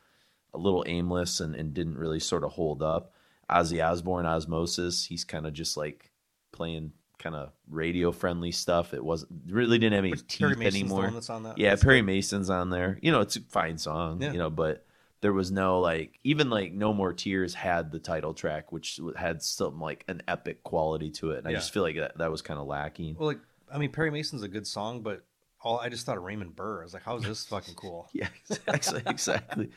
a 0.54 0.58
little 0.58 0.84
aimless 0.86 1.40
and, 1.40 1.54
and 1.54 1.72
didn't 1.72 1.96
really 1.98 2.20
sort 2.20 2.44
of 2.44 2.52
hold 2.52 2.82
up. 2.82 3.12
Ozzy 3.50 3.84
Osbourne, 3.84 4.26
Ozzmosis, 4.26 5.06
he's 5.06 5.24
kind 5.24 5.46
of 5.46 5.52
just 5.52 5.76
like 5.76 6.10
playing 6.52 6.92
kind 7.22 7.34
of 7.36 7.50
radio 7.68 8.12
friendly 8.12 8.52
stuff. 8.52 8.92
It 8.94 9.04
wasn't 9.04 9.32
really 9.48 9.78
didn't 9.78 9.94
have 9.94 10.04
any 10.04 10.10
But 10.14 10.28
Perry 10.38 10.54
teeth 10.56 10.66
anymore. 10.66 11.12
on 11.28 11.42
that. 11.44 11.58
Yeah, 11.58 11.76
Perry 11.76 12.00
good. 12.00 12.06
Mason's 12.06 12.50
on 12.50 12.70
there. 12.70 12.98
You 13.00 13.12
know, 13.12 13.20
it's 13.20 13.36
a 13.36 13.40
fine 13.40 13.78
song. 13.78 14.20
Yeah. 14.20 14.32
You 14.32 14.38
know, 14.38 14.50
but 14.50 14.84
there 15.20 15.32
was 15.32 15.50
no 15.50 15.80
like 15.80 16.18
even 16.24 16.50
like 16.50 16.72
No 16.72 16.92
More 16.92 17.12
Tears 17.12 17.54
had 17.54 17.92
the 17.92 17.98
title 18.00 18.34
track, 18.34 18.72
which 18.72 19.00
had 19.16 19.42
some 19.42 19.80
like 19.80 20.04
an 20.08 20.22
epic 20.26 20.62
quality 20.64 21.10
to 21.12 21.30
it, 21.30 21.38
and 21.38 21.48
I 21.48 21.52
just 21.52 21.72
feel 21.72 21.82
like 21.84 21.96
that, 21.96 22.18
that 22.18 22.30
was 22.30 22.42
kind 22.42 22.58
of 22.58 22.66
lacking. 22.66 23.16
Well, 23.18 23.28
like 23.28 23.38
I 23.72 23.78
mean, 23.78 23.92
Perry 23.92 24.10
Mason's 24.10 24.42
a 24.42 24.48
good 24.48 24.66
song, 24.66 25.02
but 25.02 25.24
all 25.62 25.78
I 25.78 25.88
just 25.88 26.04
thought 26.04 26.16
of 26.18 26.24
Raymond 26.24 26.56
Burr. 26.56 26.80
I 26.80 26.84
was 26.84 26.92
like, 26.92 27.04
how 27.04 27.16
is 27.16 27.22
this 27.24 27.44
fucking 27.54 27.74
cool? 27.74 28.08
yeah, 28.12 28.28
exactly. 28.50 29.02
exactly. 29.06 29.64
And 29.64 29.72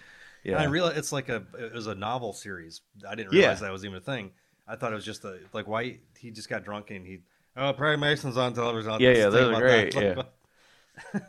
Yeah, 0.54 0.62
I 0.62 0.66
realized 0.66 0.98
it's 0.98 1.12
like 1.12 1.30
a 1.30 1.44
it 1.60 1.74
was 1.74 1.86
a 1.88 1.96
novel 1.96 2.34
series. 2.34 2.82
I 3.08 3.14
didn't 3.16 3.32
Yeah. 3.34 3.42
realize 3.42 3.60
that 3.62 3.72
was 3.72 3.86
even 3.86 3.98
a 3.98 4.02
thing. 4.02 4.32
I 4.68 4.75
thought 4.75 4.92
it 4.92 4.96
was 4.96 5.06
just 5.06 5.24
a 5.25 5.38
like 5.54 5.68
why 5.68 6.00
he 6.18 6.32
just 6.32 6.50
got 6.50 6.64
drunk 6.64 6.90
and 6.90 7.06
he 7.06 7.20
oh 7.58 7.74
Perry 7.74 7.98
Mason's 7.98 8.38
on 8.38 8.54
television. 8.54 8.92
I'll 8.92 9.02
Yeah, 9.02 9.10
yeah, 9.12 9.16
think 9.24 9.34
those 9.34 9.56
are 9.56 9.60
great, 9.60 9.94
that. 9.94 10.18
yeah. 10.18 10.24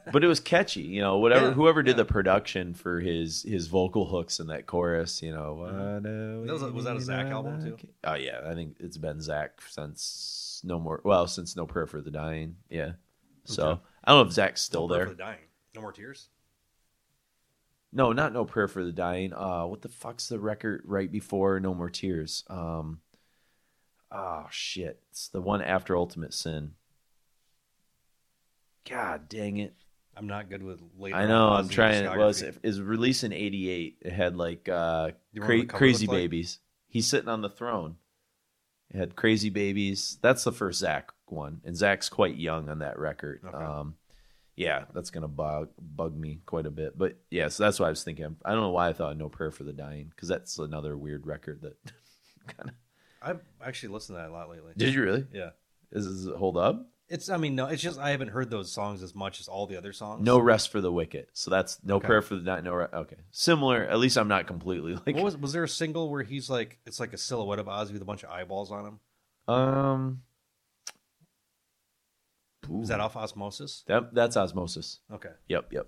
but 0.12 0.23
it 0.23 0.28
was 0.28 0.38
catchy. 0.38 0.83
You 0.83 1.00
know, 1.00 1.18
whatever 1.18 1.47
Yeah, 1.49 1.52
whoever 1.54 1.83
did 1.83 1.92
yeah. 1.92 1.97
the 1.97 2.04
production 2.04 2.73
for 2.75 3.00
his 3.00 3.42
his 3.42 3.66
vocal 3.66 4.06
hooks 4.06 4.38
in 4.38 4.47
that 4.49 4.66
chorus. 4.66 5.23
You 5.23 5.33
know, 5.33 5.56
Mhm. 5.68 6.49
Was 6.49 6.62
was 6.73 6.85
that 6.85 6.97
a 6.97 7.00
Zakk 7.00 7.30
album, 7.30 7.64
too? 7.64 7.76
Oh 8.04 8.14
yeah, 8.14 8.40
I 8.47 8.54
think 8.54 8.76
it's 8.78 8.97
been 8.97 9.18
Zakk 9.18 9.50
since 9.68 10.61
no 10.64 10.78
more. 10.78 11.00
Well, 11.04 11.26
since 11.26 11.56
No 11.56 11.66
Prayer 11.66 11.87
for 11.87 12.00
the 12.00 12.11
Dying. 12.12 12.56
Yeah. 12.71 12.92
So 13.45 13.68
Okay. 13.71 13.80
I 14.04 14.12
don't 14.12 14.25
know 14.25 14.28
if 14.30 14.35
Zakk's 14.37 14.62
still 14.62 14.83
No 14.83 14.95
Prayer 14.95 14.99
there. 15.00 15.06
for 15.09 15.14
the 15.14 15.23
dying. 15.23 15.40
No 15.75 15.80
more 15.80 15.92
tears. 15.92 16.28
No, 17.92 18.12
not 18.12 18.33
No 18.33 18.45
Prayer 18.45 18.68
for 18.68 18.85
the 18.85 18.92
Dying. 18.92 19.33
Uh, 19.33 19.66
what 19.66 19.83
the 19.83 19.88
fuck's 19.88 20.28
the 20.28 20.38
record 20.38 20.83
right 20.85 21.11
before 21.11 21.59
No 21.61 21.75
More 21.75 21.90
Tears? 21.90 22.45
Um, 22.49 23.00
oh 24.10 24.46
shit, 24.50 25.00
it's 25.10 25.28
the 25.28 25.40
one 25.40 25.62
after 25.62 25.96
Ultimate 25.96 26.34
Sin. 26.34 26.72
God 28.88 29.28
dang 29.28 29.56
it! 29.58 29.75
I'm 30.16 30.26
not 30.26 30.48
good 30.48 30.62
with 30.62 30.80
late. 30.98 31.14
I 31.14 31.26
know 31.26 31.48
I'm 31.48 31.68
trying. 31.68 32.04
It 32.04 32.16
was 32.16 32.42
discography. 32.42 32.58
is 32.62 32.80
released 32.80 33.25
in 33.25 33.32
'88. 33.32 33.98
It 34.02 34.12
had 34.12 34.36
like 34.36 34.68
uh, 34.68 35.10
cra- 35.38 35.48
what 35.48 35.48
the 35.48 35.66
cover 35.66 35.78
Crazy 35.78 36.06
looked 36.06 36.14
like? 36.14 36.22
Babies. 36.22 36.58
He's 36.88 37.06
sitting 37.06 37.28
on 37.28 37.42
the 37.42 37.50
throne. 37.50 37.96
It 38.90 38.98
had 38.98 39.16
Crazy 39.16 39.50
Babies. 39.50 40.18
That's 40.22 40.44
the 40.44 40.52
first 40.52 40.82
Zakk 40.82 41.04
one, 41.26 41.60
and 41.64 41.75
Zakk's 41.76 42.08
quite 42.08 42.36
young 42.36 42.68
on 42.68 42.78
that 42.78 42.98
record. 42.98 43.42
Okay. 43.44 43.56
Um, 43.56 43.96
yeah, 44.54 44.84
that's 44.94 45.10
gonna 45.10 45.28
bug 45.28 45.68
bug 45.78 46.16
me 46.16 46.40
quite 46.46 46.64
a 46.66 46.70
bit. 46.70 46.96
But 46.96 47.18
yeah, 47.30 47.48
so 47.48 47.64
that's 47.64 47.78
what 47.78 47.86
I 47.86 47.90
was 47.90 48.02
thinking. 48.02 48.36
I 48.44 48.52
don't 48.52 48.62
know 48.62 48.70
why 48.70 48.88
I 48.88 48.92
thought 48.94 49.18
No 49.18 49.28
Prayer 49.28 49.50
for 49.50 49.64
the 49.64 49.72
Dying 49.72 50.08
because 50.08 50.28
that's 50.28 50.58
another 50.58 50.96
weird 50.96 51.26
record 51.26 51.60
that 51.62 51.76
kind 52.56 52.70
of. 52.70 52.75
I've 53.26 53.40
actually 53.64 53.90
listened 53.90 54.16
to 54.16 54.23
that 54.23 54.30
a 54.30 54.33
lot 54.33 54.49
lately. 54.50 54.73
Did 54.76 54.95
you 54.95 55.02
really? 55.02 55.26
Yeah. 55.33 55.50
Is, 55.92 56.06
does 56.06 56.26
it 56.26 56.37
hold 56.37 56.56
up? 56.56 56.88
It's. 57.09 57.28
I 57.28 57.37
mean, 57.37 57.54
no. 57.54 57.66
It's 57.66 57.83
just 57.83 57.99
I 58.00 58.11
haven't 58.11 58.28
heard 58.28 58.50
those 58.50 58.73
songs 58.73 59.02
as 59.02 59.14
much 59.14 59.38
as 59.40 59.47
all 59.49 59.66
the 59.66 59.76
other 59.76 59.92
songs. 59.92 60.25
No 60.25 60.38
rest 60.38 60.71
for 60.73 60.80
the 60.80 60.90
wicked. 60.90 61.26
So 61.33 61.50
that's 61.50 61.78
no 61.85 61.97
Okay. 61.97 62.06
prayer 62.06 62.23
for 62.23 62.35
the 62.35 62.42
night. 62.42 62.64
No, 62.64 62.75
re- 62.75 62.87
okay, 62.92 63.16
similar. 63.30 63.85
At 63.85 63.99
least 63.99 64.16
I'm 64.18 64.26
not 64.28 64.47
completely 64.47 64.95
like. 65.06 65.14
What 65.14 65.25
was 65.25 65.37
was 65.37 65.52
there 65.52 65.62
a 65.64 65.68
single 65.68 66.11
where 66.11 66.23
he's 66.25 66.50
like 66.50 66.78
it's 66.87 66.99
like 67.00 67.12
a 67.12 67.18
silhouette 67.18 67.59
of 67.61 67.66
Ozzy 67.66 67.92
with 67.92 68.02
a 68.02 68.04
bunch 68.06 68.25
of 68.25 68.30
eyeballs 68.30 68.71
on 68.73 68.87
him? 69.49 69.54
um, 69.54 70.23
Is 72.83 72.88
that 72.88 72.99
off 73.00 73.14
Ozzmosis? 73.14 73.85
that 73.87 74.12
that's 74.12 74.37
Ozzmosis. 74.37 74.99
Okay. 75.12 75.30
Yep, 75.49 75.73
yep. 75.73 75.87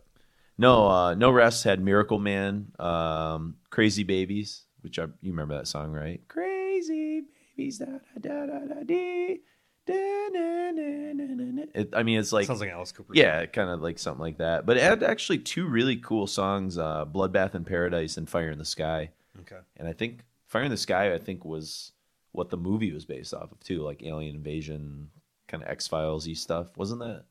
No, 0.57 0.87
uh, 0.89 1.15
no 1.15 1.31
rest 1.31 1.65
had 1.65 1.81
Miracle 1.81 2.19
Man, 2.21 2.73
um, 2.79 3.57
Crazy 3.71 4.05
Babies, 4.05 4.63
which 4.83 4.99
I 5.01 5.05
you 5.21 5.33
remember 5.33 5.57
that 5.57 5.67
song, 5.67 5.93
right? 5.93 6.21
Crazy 6.29 6.58
babies, 6.87 7.79
da 7.79 7.87
da 8.21 8.47
da 8.47 8.47
da 8.47 8.59
da 8.75 8.83
dee, 8.85 9.41
da 9.87 9.95
na 10.33 10.71
na 10.71 11.13
na 11.13 11.25
na 11.35 11.45
na. 11.53 11.63
It, 11.75 11.91
I 11.95 12.03
mean, 12.03 12.19
it's 12.19 12.33
like 12.33 12.47
Sounds 12.47 12.61
like 12.61 12.69
an 12.71 12.77
Alice 12.77 12.93
Cooper. 12.93 13.13
yeah, 13.15 13.47
kind 13.47 13.71
of 13.71 13.81
like 13.81 13.99
something 13.99 14.21
like 14.21 14.39
that. 14.39 14.67
But 14.67 14.77
it 14.77 14.83
had 14.83 15.03
actually 15.03 15.39
two 15.39 15.67
really 15.67 15.97
cool 15.97 16.27
songs: 16.27 16.79
uh, 16.79 17.05
"Bloodbath 17.07 17.55
in 17.55 17.65
Paradise" 17.65 18.17
and 18.17 18.29
"Fire 18.29 18.51
in 18.51 18.59
the 18.59 18.65
Sky." 18.65 19.11
song. 19.35 19.43
Okay. 19.43 19.61
And 19.77 19.89
I 19.89 19.93
think 19.93 20.25
"Fire 20.47 20.63
in 20.63 20.71
the 20.71 20.77
Sky" 20.77 21.15
I 21.15 21.19
think 21.19 21.45
was 21.45 21.93
what 22.33 22.51
the 22.51 22.57
movie 22.57 22.93
was 22.93 23.05
based 23.05 23.35
off 23.35 23.51
of 23.53 23.61
too, 23.61 23.83
like 23.83 24.03
alien 24.05 24.37
invasion, 24.37 25.11
kind 25.49 25.63
of 25.63 25.69
X 25.69 25.87
Files 25.89 26.27
y 26.27 26.35
stuff, 26.35 26.77
wasn't 26.77 27.01
that? 27.01 27.25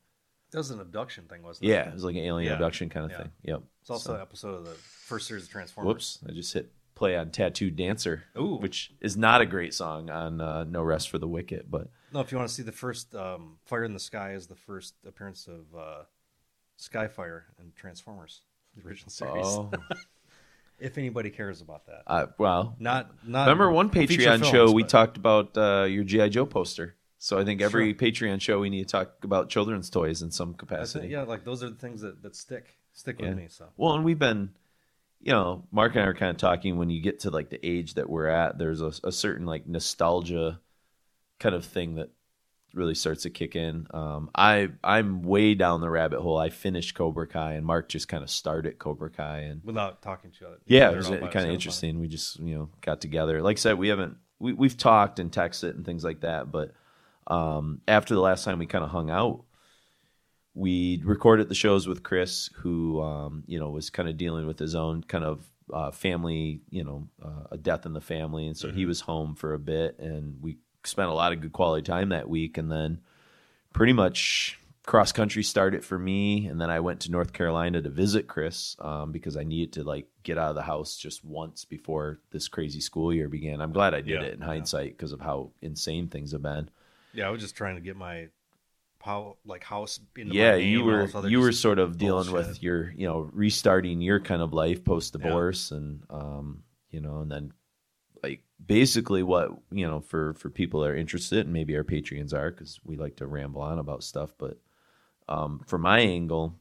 That 0.50 0.58
was 0.58 0.70
an 0.70 0.80
abduction 0.80 1.24
thing, 1.24 1.42
wasn't 1.42 1.66
it? 1.66 1.72
Yeah, 1.72 1.88
it 1.88 1.94
was 1.94 2.04
like 2.04 2.16
an 2.16 2.22
alien 2.22 2.48
Yeah. 2.48 2.54
abduction 2.54 2.88
kind 2.88 3.04
of 3.04 3.10
Yeah. 3.12 3.18
thing. 3.18 3.30
Yep. 3.42 3.62
It's 3.82 3.90
also 3.90 4.10
So- 4.10 4.14
an 4.14 4.22
episode 4.22 4.54
of 4.54 4.64
the 4.64 4.72
first 4.72 5.26
series 5.28 5.44
of 5.44 5.50
Transformers. 5.50 5.86
Whoops! 5.88 6.18
I 6.26 6.32
just 6.32 6.52
hit 6.54 6.72
play 6.98 7.16
on 7.16 7.30
"Tattooed 7.30 7.76
Dancer," 7.76 8.24
Ooh. 8.38 8.56
which 8.56 8.92
is 9.00 9.16
not 9.16 9.40
a 9.40 9.46
great 9.46 9.72
song 9.72 10.10
on 10.10 10.40
uh, 10.40 10.64
"No 10.64 10.82
Rest 10.82 11.08
for 11.10 11.18
the 11.18 11.28
Wicked," 11.28 11.70
but 11.70 11.88
No, 12.12 12.20
if 12.20 12.30
you 12.32 12.38
want 12.38 12.48
to 12.48 12.54
see 12.54 12.62
the 12.62 12.72
first 12.72 13.14
um, 13.14 13.58
Fire 13.64 13.84
in 13.84 13.94
the 13.94 14.00
Sky 14.00 14.32
is 14.34 14.46
the 14.48 14.56
first 14.56 14.94
appearance 15.06 15.46
of 15.46 15.78
uh, 15.78 16.02
Skyfire 16.78 17.42
in 17.58 17.72
Transformers, 17.76 18.42
the 18.76 18.86
original 18.86 19.10
series. 19.10 19.46
oh, 19.46 19.70
If 20.80 20.96
anybody 20.96 21.30
cares 21.30 21.60
about 21.60 21.86
that. 21.86 22.02
uh, 22.06 22.26
well, 22.38 22.76
Not 22.78 23.10
not 23.26 23.42
remember 23.48 23.68
one 23.72 23.90
Patreon 23.90 24.38
films, 24.38 24.46
show 24.48 24.70
we 24.70 24.82
but- 24.82 24.88
talked 24.88 25.16
about 25.16 25.56
uh, 25.58 25.86
your 25.88 26.04
GI 26.04 26.28
Joe 26.30 26.46
poster. 26.46 26.94
So 27.20 27.36
I 27.36 27.44
think 27.44 27.60
every 27.60 27.94
Patreon 27.94 28.40
show 28.40 28.60
we 28.60 28.70
need 28.70 28.86
to 28.86 28.92
talk 28.92 29.24
about 29.24 29.48
children's 29.48 29.90
toys 29.90 30.22
in 30.22 30.30
some 30.30 30.54
capacity. 30.54 31.08
Yeah, 31.08 31.22
like 31.22 31.44
those 31.44 31.64
are 31.64 31.68
the 31.70 31.74
things 31.74 32.00
that, 32.02 32.22
that 32.22 32.36
stick 32.36 32.76
stick 32.92 33.16
Yeah. 33.18 33.30
with 33.30 33.38
me. 33.38 33.46
So 33.48 33.66
Well, 33.76 33.94
and 33.94 34.04
we've 34.04 34.20
been, 34.20 34.50
you 35.20 35.32
know, 35.32 35.64
Mark 35.70 35.94
and 35.94 36.04
I 36.04 36.06
are 36.06 36.14
kind 36.14 36.30
of 36.30 36.36
talking 36.36 36.78
when 36.78 36.90
you 36.90 37.00
get 37.00 37.20
to 37.20 37.30
like 37.30 37.50
the 37.50 37.64
age 37.66 37.94
that 37.94 38.08
we're 38.08 38.28
at, 38.28 38.58
there's 38.58 38.80
a, 38.80 38.92
a 39.04 39.12
certain 39.12 39.46
like 39.46 39.66
nostalgia 39.66 40.60
kind 41.38 41.54
of 41.54 41.64
thing 41.64 41.96
that 41.96 42.10
really 42.74 42.94
starts 42.94 43.22
to 43.22 43.30
kick 43.30 43.56
in. 43.56 43.86
Um, 43.90 44.30
I 44.34 44.68
I'm 44.84 45.22
way 45.22 45.54
down 45.54 45.80
the 45.80 45.90
rabbit 45.90 46.20
hole. 46.20 46.38
I 46.38 46.50
finished 46.50 46.94
Cobra 46.94 47.26
Kai, 47.26 47.54
and 47.54 47.66
Mark 47.66 47.88
just 47.88 48.08
kind 48.08 48.22
of 48.22 48.30
started 48.30 48.78
Cobra 48.78 49.10
Kai, 49.10 49.40
and 49.40 49.62
without 49.64 50.02
talking 50.02 50.30
to 50.30 50.36
each 50.36 50.42
other. 50.42 50.58
yeah, 50.66 50.90
it 50.90 50.96
was 50.96 51.08
kind 51.08 51.36
of 51.36 51.50
interesting. 51.50 51.98
We 51.98 52.08
just 52.08 52.38
you 52.40 52.54
know 52.54 52.68
got 52.80 53.00
together. 53.00 53.42
Like 53.42 53.56
I 53.56 53.60
said, 53.60 53.78
we 53.78 53.88
haven't 53.88 54.16
we 54.38 54.52
we've 54.52 54.76
talked 54.76 55.18
and 55.18 55.32
texted 55.32 55.70
and 55.70 55.84
things 55.84 56.04
like 56.04 56.20
that, 56.20 56.50
but 56.52 56.72
um, 57.26 57.80
after 57.88 58.14
the 58.14 58.20
last 58.20 58.44
time 58.44 58.58
we 58.58 58.66
kind 58.66 58.84
of 58.84 58.90
hung 58.90 59.10
out, 59.10 59.44
we 60.58 61.00
recorded 61.04 61.48
the 61.48 61.54
shows 61.54 61.86
with 61.86 62.02
Chris, 62.02 62.50
who 62.56 63.00
um, 63.00 63.44
you 63.46 63.58
know 63.58 63.70
was 63.70 63.90
kind 63.90 64.08
of 64.08 64.16
dealing 64.16 64.46
with 64.46 64.58
his 64.58 64.74
own 64.74 65.02
kind 65.04 65.24
of 65.24 65.46
uh, 65.72 65.90
family, 65.90 66.60
you 66.70 66.82
know, 66.84 67.08
uh, 67.22 67.44
a 67.52 67.56
death 67.56 67.86
in 67.86 67.92
the 67.92 68.00
family, 68.00 68.46
and 68.46 68.56
so 68.56 68.70
he 68.70 68.84
was 68.86 69.00
home 69.00 69.34
for 69.34 69.54
a 69.54 69.58
bit, 69.58 69.98
and 69.98 70.38
we 70.42 70.58
spent 70.84 71.08
a 71.10 71.14
lot 71.14 71.32
of 71.32 71.40
good 71.40 71.52
quality 71.52 71.82
time 71.84 72.08
that 72.08 72.28
week, 72.28 72.58
and 72.58 72.70
then 72.72 73.00
pretty 73.72 73.92
much 73.92 74.58
cross 74.86 75.12
country 75.12 75.42
started 75.42 75.84
for 75.84 75.98
me. 75.98 76.46
And 76.46 76.58
then 76.58 76.70
i 76.70 76.80
went 76.80 77.00
to 77.00 77.10
north 77.10 77.34
carolina 77.34 77.82
to 77.82 77.90
visit 77.90 78.26
chris 78.26 78.74
um, 78.78 79.12
because 79.12 79.36
i 79.36 79.44
needed 79.44 79.74
to 79.74 79.84
like 79.84 80.06
get 80.22 80.38
out 80.38 80.48
of 80.48 80.54
the 80.54 80.62
house 80.62 80.96
just 80.96 81.22
once 81.22 81.66
before 81.66 82.20
this 82.30 82.48
crazy 82.48 82.80
school 82.80 83.12
year 83.12 83.28
began. 83.28 83.60
I'm 83.60 83.72
glad 83.72 83.92
i 83.92 84.00
did 84.00 84.22
Yeah, 84.22 84.28
it 84.28 84.32
in 84.34 84.40
yeah. 84.40 84.46
hindsight 84.46 84.96
because 84.96 85.12
of 85.12 85.20
how 85.20 85.50
insane 85.60 86.08
things 86.08 86.32
have 86.32 86.40
been. 86.40 86.70
Yeah, 87.12 87.26
I 87.28 87.30
was 87.30 87.42
just 87.42 87.54
trying 87.54 87.74
to 87.74 87.82
get 87.82 87.96
my 87.96 88.28
pow 88.98 89.36
like 89.44 89.62
house 89.62 90.00
yeah 90.16 90.56
you 90.56 90.82
were 90.84 91.06
you 91.28 91.40
were 91.40 91.52
sort 91.52 91.78
of 91.78 91.98
dealing 91.98 92.32
with 92.32 92.62
your 92.62 92.90
you 92.96 93.06
know 93.06 93.30
restarting 93.32 94.00
your 94.00 94.18
kind 94.18 94.42
of 94.42 94.52
life 94.52 94.84
post 94.84 95.12
divorce 95.12 95.70
and 95.70 96.02
um 96.10 96.62
you 96.90 97.00
know 97.00 97.20
and 97.20 97.30
then 97.30 97.52
like 98.22 98.42
basically 98.64 99.22
what 99.22 99.50
you 99.70 99.86
know 99.86 100.00
for 100.00 100.34
for 100.34 100.50
people 100.50 100.80
that 100.80 100.90
are 100.90 100.96
interested 100.96 101.46
and 101.46 101.52
maybe 101.52 101.76
our 101.76 101.84
patreons 101.84 102.34
are 102.34 102.50
because 102.50 102.80
we 102.84 102.96
like 102.96 103.16
to 103.16 103.26
ramble 103.26 103.62
on 103.62 103.78
about 103.78 104.02
stuff 104.02 104.34
but 104.36 104.58
um 105.28 105.60
from 105.66 105.82
my 105.82 106.00
angle 106.00 106.54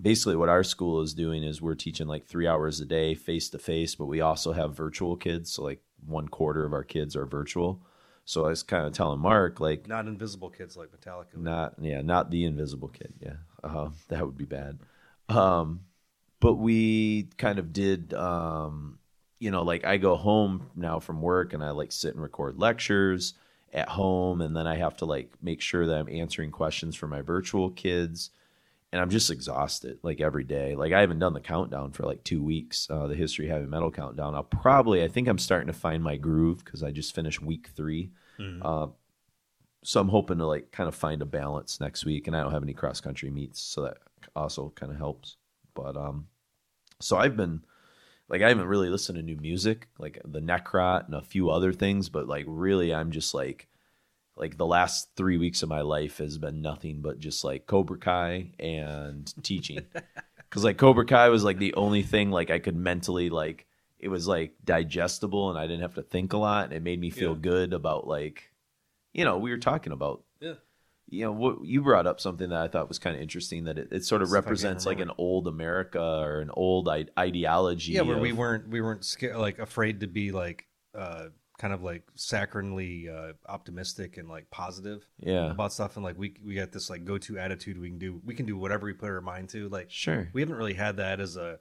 basically 0.00 0.36
what 0.36 0.48
our 0.48 0.64
school 0.64 1.02
is 1.02 1.12
doing 1.14 1.42
is 1.42 1.60
we're 1.60 1.74
teaching 1.74 2.06
like 2.06 2.24
three 2.24 2.46
hours 2.46 2.80
a 2.80 2.86
day 2.86 3.14
face 3.14 3.50
to 3.50 3.58
face 3.58 3.94
but 3.94 4.06
we 4.06 4.20
also 4.20 4.52
have 4.52 4.74
virtual 4.74 5.16
kids 5.16 5.52
so 5.52 5.62
like 5.62 5.82
one 6.06 6.28
quarter 6.28 6.64
of 6.64 6.72
our 6.72 6.84
kids 6.84 7.14
are 7.16 7.26
virtual 7.26 7.82
so 8.30 8.46
i 8.46 8.48
was 8.48 8.62
kind 8.62 8.86
of 8.86 8.92
telling 8.92 9.18
mark 9.20 9.60
like 9.60 9.88
not 9.88 10.06
invisible 10.06 10.50
kids 10.50 10.76
like 10.76 10.88
Metallica. 10.90 11.36
not 11.36 11.74
yeah, 11.80 12.00
not 12.02 12.30
the 12.30 12.44
invisible 12.44 12.88
kid. 12.88 13.12
Yeah, 13.20 13.36
uh, 13.64 13.90
that 14.08 14.24
would 14.24 14.36
be 14.36 14.44
bad. 14.44 14.78
Um, 15.28 15.80
but 16.40 16.54
we 16.54 17.28
kind 17.36 17.58
of 17.58 17.72
did. 17.72 18.14
Um, 18.14 18.98
you 19.38 19.50
know, 19.50 19.62
like 19.62 19.86
I 19.86 19.96
go 19.96 20.16
home 20.16 20.70
now 20.76 21.00
from 21.00 21.22
work 21.22 21.54
and 21.54 21.64
I 21.64 21.70
like 21.70 21.92
sit 21.92 22.14
and 22.14 22.22
record 22.22 22.58
lectures 22.58 23.34
at 23.72 23.88
home, 23.88 24.40
and 24.40 24.54
then 24.56 24.66
I 24.66 24.76
have 24.76 24.96
to 24.98 25.06
like 25.06 25.32
make 25.42 25.60
sure 25.60 25.86
that 25.86 25.98
I'm 25.98 26.08
answering 26.08 26.50
questions 26.50 26.94
for 26.96 27.06
my 27.06 27.22
virtual 27.22 27.70
kids. 27.70 28.30
And 28.92 29.00
I'm 29.00 29.10
just 29.10 29.30
exhausted, 29.30 30.00
like 30.02 30.20
every 30.20 30.42
day. 30.42 30.74
Like 30.74 30.92
I 30.92 31.00
haven't 31.00 31.20
done 31.20 31.32
the 31.32 31.40
countdown 31.40 31.92
for 31.92 32.02
like 32.02 32.24
two 32.24 32.42
weeks, 32.42 32.88
uh, 32.90 33.06
the 33.06 33.14
history 33.14 33.46
of 33.46 33.52
heavy 33.52 33.66
metal 33.66 33.92
countdown. 33.92 34.34
I'll 34.34 34.42
probably, 34.42 35.04
I 35.04 35.06
think 35.06 35.28
I'm 35.28 35.38
starting 35.38 35.68
to 35.68 35.72
find 35.72 36.02
my 36.02 36.16
groove 36.16 36.64
because 36.64 36.82
I 36.82 36.90
just 36.90 37.14
finished 37.14 37.40
week 37.40 37.68
three. 37.76 38.10
Uh, 38.62 38.86
so 39.82 40.00
I'm 40.00 40.08
hoping 40.08 40.38
to 40.38 40.46
like 40.46 40.72
kind 40.72 40.88
of 40.88 40.94
find 40.94 41.22
a 41.22 41.26
balance 41.26 41.80
next 41.80 42.04
week, 42.04 42.26
and 42.26 42.36
I 42.36 42.42
don't 42.42 42.52
have 42.52 42.62
any 42.62 42.74
cross 42.74 43.00
country 43.00 43.30
meets, 43.30 43.60
so 43.60 43.82
that 43.82 43.98
also 44.36 44.72
kind 44.74 44.92
of 44.92 44.98
helps. 44.98 45.36
But 45.74 45.96
um, 45.96 46.26
so 47.00 47.16
I've 47.16 47.36
been 47.36 47.62
like 48.28 48.42
I 48.42 48.48
haven't 48.48 48.66
really 48.66 48.88
listened 48.88 49.16
to 49.16 49.22
new 49.22 49.36
music, 49.36 49.88
like 49.98 50.20
the 50.24 50.40
Necrot 50.40 51.06
and 51.06 51.14
a 51.14 51.22
few 51.22 51.50
other 51.50 51.72
things, 51.72 52.08
but 52.08 52.28
like 52.28 52.44
really, 52.46 52.94
I'm 52.94 53.10
just 53.10 53.34
like 53.34 53.68
like 54.36 54.56
the 54.56 54.66
last 54.66 55.10
three 55.16 55.36
weeks 55.36 55.62
of 55.62 55.68
my 55.68 55.80
life 55.82 56.18
has 56.18 56.38
been 56.38 56.62
nothing 56.62 57.02
but 57.02 57.18
just 57.18 57.44
like 57.44 57.66
Cobra 57.66 57.98
Kai 57.98 58.52
and 58.58 59.32
teaching, 59.42 59.80
because 60.36 60.64
like 60.64 60.78
Cobra 60.78 61.04
Kai 61.04 61.28
was 61.28 61.44
like 61.44 61.58
the 61.58 61.74
only 61.74 62.02
thing 62.02 62.30
like 62.30 62.50
I 62.50 62.58
could 62.58 62.76
mentally 62.76 63.30
like 63.30 63.66
it 64.00 64.08
was 64.08 64.26
like 64.26 64.54
digestible 64.64 65.50
and 65.50 65.58
I 65.58 65.66
didn't 65.66 65.82
have 65.82 65.94
to 65.94 66.02
think 66.02 66.32
a 66.32 66.38
lot, 66.38 66.64
and 66.64 66.72
it 66.72 66.82
made 66.82 67.00
me 67.00 67.10
feel 67.10 67.32
Yeah. 67.32 67.38
good 67.40 67.72
about 67.72 68.06
like 68.06 68.50
you 69.12 69.24
know 69.24 69.38
we 69.38 69.50
were 69.50 69.58
talking 69.58 69.92
about 69.92 70.22
Yeah. 70.40 70.54
you 71.08 71.24
know 71.24 71.32
what 71.32 71.64
you 71.64 71.82
brought 71.82 72.06
up 72.06 72.20
something 72.20 72.48
that 72.50 72.60
I 72.60 72.68
thought 72.68 72.88
was 72.88 72.98
kind 72.98 73.16
of 73.16 73.22
interesting 73.22 73.64
that 73.64 73.78
it, 73.78 73.88
it 73.92 74.04
sort 74.04 74.22
of 74.22 74.28
Stuff 74.28 74.44
represents 74.44 74.86
like 74.86 75.00
an 75.00 75.10
old 75.18 75.48
America 75.48 76.00
or 76.00 76.40
an 76.40 76.50
old 76.54 76.88
I- 76.88 77.06
ideology. 77.18 77.92
Yeah, 77.92 78.02
where 78.02 78.18
we 78.18 78.32
weren't 78.32 78.68
we 78.68 78.80
weren't 78.80 79.04
scared 79.04 79.36
like 79.36 79.58
afraid 79.58 80.00
to 80.00 80.06
be 80.06 80.30
like 80.32 80.66
uh 80.94 81.26
kind 81.58 81.74
of 81.74 81.82
like 81.82 82.04
saccharinely 82.16 83.08
uh 83.10 83.34
optimistic 83.46 84.16
and 84.16 84.28
like 84.30 84.48
positive 84.50 85.06
yeah 85.18 85.50
about 85.50 85.72
stuff 85.74 85.96
and 85.96 86.04
like 86.04 86.16
we 86.18 86.34
we 86.42 86.54
got 86.54 86.72
this 86.72 86.88
like 86.88 87.04
go 87.04 87.18
to 87.18 87.38
attitude 87.38 87.78
we 87.78 87.90
can 87.90 87.98
do 87.98 88.18
we 88.24 88.34
can 88.34 88.46
do 88.46 88.56
whatever 88.56 88.86
we 88.86 88.94
put 88.94 89.10
our 89.10 89.20
mind 89.20 89.46
to 89.50 89.68
like 89.68 89.90
sure 89.90 90.30
we 90.32 90.40
haven't 90.40 90.56
really 90.56 90.72
had 90.72 90.96
that 90.96 91.20
as 91.20 91.36
a 91.36 91.58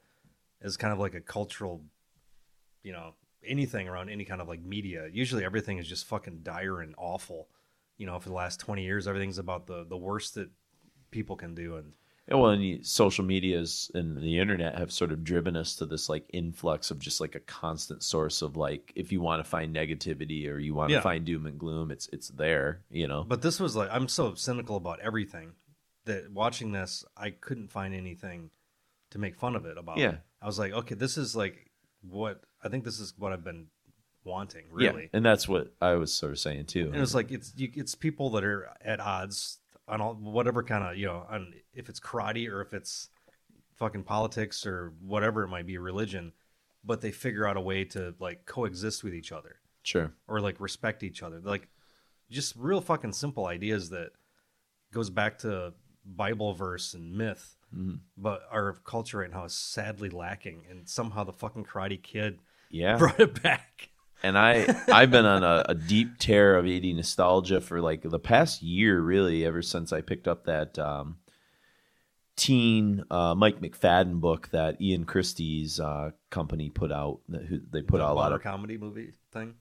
as 0.61 0.77
kind 0.77 0.93
of 0.93 0.99
like 0.99 1.15
a 1.15 1.19
cultural 1.21 1.83
you 2.83 2.91
know 2.91 3.13
anything 3.45 3.87
around 3.87 4.09
any 4.09 4.25
kind 4.25 4.41
of 4.41 4.47
like 4.47 4.61
media 4.61 5.07
usually 5.11 5.45
everything 5.45 5.77
is 5.77 5.87
just 5.87 6.05
fucking 6.05 6.39
dire 6.43 6.81
and 6.81 6.93
awful 6.97 7.47
you 7.97 8.05
know 8.05 8.19
for 8.19 8.29
the 8.29 8.35
last 8.35 8.59
20 8.59 8.83
years 8.83 9.07
everything's 9.07 9.37
about 9.37 9.65
the 9.67 9.85
the 9.85 9.97
worst 9.97 10.35
that 10.35 10.49
people 11.11 11.35
can 11.35 11.55
do 11.55 11.75
and 11.77 11.93
well, 12.31 12.51
and 12.51 12.85
social 12.85 13.25
medias 13.25 13.89
and 13.95 14.15
the 14.21 14.37
internet 14.37 14.77
have 14.77 14.91
sort 14.91 15.11
of 15.11 15.23
driven 15.23 15.55
us 15.55 15.75
to 15.77 15.87
this 15.87 16.09
like 16.09 16.25
influx 16.31 16.91
of 16.91 16.99
just 16.99 17.19
like 17.19 17.33
a 17.33 17.39
constant 17.39 18.03
source 18.03 18.43
of 18.43 18.55
like 18.55 18.93
if 18.95 19.11
you 19.11 19.19
want 19.19 19.43
to 19.43 19.49
find 19.49 19.75
negativity 19.75 20.47
or 20.47 20.59
you 20.59 20.75
want 20.75 20.89
to 20.89 20.93
Yeah. 20.97 21.01
find 21.01 21.25
doom 21.25 21.47
and 21.47 21.57
gloom, 21.57 21.89
it's 21.89 22.07
it's 22.13 22.27
there, 22.27 22.81
you 22.91 23.07
know. 23.07 23.23
but 23.23 23.41
this 23.41 23.59
was 23.59 23.75
like 23.75 23.89
i'm 23.91 24.07
so 24.07 24.35
cynical 24.35 24.75
about 24.75 24.99
everything 24.99 25.53
that 26.05 26.31
watching 26.31 26.71
this 26.71 27.03
i 27.17 27.31
couldn't 27.31 27.71
find 27.71 27.95
anything 27.95 28.51
to 29.09 29.17
make 29.17 29.35
fun 29.35 29.55
of 29.55 29.65
it 29.65 29.79
about 29.79 29.97
Yeah. 29.97 30.17
i 30.39 30.45
was 30.45 30.59
like 30.59 30.71
okay 30.71 30.93
this 30.93 31.17
is 31.17 31.35
like 31.35 31.71
what 32.07 32.43
i 32.63 32.69
think 32.69 32.83
this 32.83 32.99
is 32.99 33.13
what 33.17 33.31
i've 33.31 33.43
been 33.43 33.67
wanting, 34.23 34.65
really. 34.71 35.03
Yeah, 35.03 35.09
and 35.13 35.25
that's 35.25 35.47
what 35.47 35.73
I 35.81 35.93
was 35.93 36.13
sort 36.13 36.31
of 36.31 36.39
saying 36.39 36.65
too. 36.65 36.89
And 36.93 37.01
it's 37.01 37.13
like 37.13 37.31
it's 37.31 37.53
you, 37.55 37.71
it's 37.75 37.95
people 37.95 38.29
that 38.31 38.43
are 38.43 38.69
at 38.83 38.99
odds 38.99 39.59
on 39.87 40.01
all 40.01 40.13
whatever 40.13 40.63
kind 40.63 40.83
of 40.83 40.97
you 40.97 41.07
know 41.07 41.25
on 41.29 41.53
if 41.73 41.89
it's 41.89 41.99
karate 41.99 42.47
or 42.49 42.61
if 42.61 42.73
it's 42.73 43.09
fucking 43.75 44.03
politics 44.03 44.65
or 44.65 44.93
whatever 45.01 45.43
it 45.43 45.47
might 45.47 45.65
be 45.65 45.77
religion, 45.77 46.33
but 46.83 47.01
they 47.01 47.11
figure 47.11 47.47
out 47.47 47.57
a 47.57 47.61
way 47.61 47.83
to 47.85 48.13
like 48.19 48.45
coexist 48.45 49.03
with 49.03 49.13
each 49.13 49.31
other 49.31 49.57
sure. 49.83 50.13
or 50.27 50.41
like 50.41 50.59
respect 50.59 51.03
each 51.03 51.23
other. 51.23 51.39
Like 51.39 51.69
just 52.29 52.55
real 52.55 52.81
fucking 52.81 53.13
simple 53.13 53.47
ideas 53.47 53.89
that 53.89 54.11
goes 54.93 55.09
back 55.09 55.39
to 55.39 55.73
Bible 56.05 56.53
verse 56.53 56.93
and 56.93 57.13
myth, 57.17 57.55
mm-hmm. 57.73 57.95
but 58.17 58.41
our 58.51 58.73
culture 58.83 59.19
right 59.19 59.31
now 59.31 59.45
is 59.45 59.53
sadly 59.53 60.09
lacking, 60.09 60.65
and 60.69 60.87
somehow 60.87 61.23
the 61.23 61.33
fucking 61.33 61.65
Karate 61.65 62.01
Kid 62.01 62.39
Yeah. 62.69 62.97
brought 62.99 63.19
it 63.19 63.41
back. 63.41 63.89
and 64.23 64.37
I 64.37 64.65
I've 64.91 65.11
been 65.11 65.25
on 65.25 65.43
a, 65.43 65.65
a 65.69 65.75
deep 65.75 66.17
tear 66.19 66.55
of 66.57 66.65
80 66.65 66.93
nostalgia 66.93 67.61
for 67.61 67.81
like 67.81 68.01
the 68.03 68.19
past 68.19 68.61
year, 68.61 68.99
really, 68.99 69.45
ever 69.45 69.61
since 69.61 69.91
I 69.93 70.01
picked 70.01 70.27
up 70.27 70.45
that 70.45 70.77
um, 70.77 71.17
teen 72.35 73.03
uh, 73.11 73.35
Mike 73.35 73.59
McFadden 73.61 74.19
book 74.19 74.49
that 74.51 74.81
Ian 74.81 75.05
Christe's 75.05 75.79
uh, 75.79 76.11
company 76.29 76.69
put 76.69 76.91
out. 76.91 77.19
Who, 77.29 77.59
they 77.69 77.81
put 77.81 77.97
The 77.97 78.05
out 78.05 78.11
a 78.11 78.13
lot 78.13 78.31
of 78.33 78.41
comedy 78.41 78.77
movie 78.77 79.13
thing. 79.31 79.55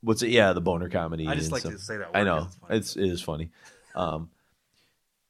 what's 0.00 0.22
it? 0.22 0.30
Yeah, 0.30 0.52
the 0.52 0.60
boner 0.60 0.88
comedy. 0.88 1.26
I 1.26 1.34
just 1.34 1.52
like 1.52 1.60
stuff. 1.60 1.72
to 1.72 1.78
say 1.78 1.96
that. 1.98 2.10
I 2.14 2.20
word 2.20 2.24
know 2.24 2.36
'cause 2.38 2.46
it's 2.46 2.56
funny. 2.58 2.76
it's 2.78 2.96
it 2.96 3.04
is 3.08 3.22
funny. 3.22 3.50
Um, 3.94 4.30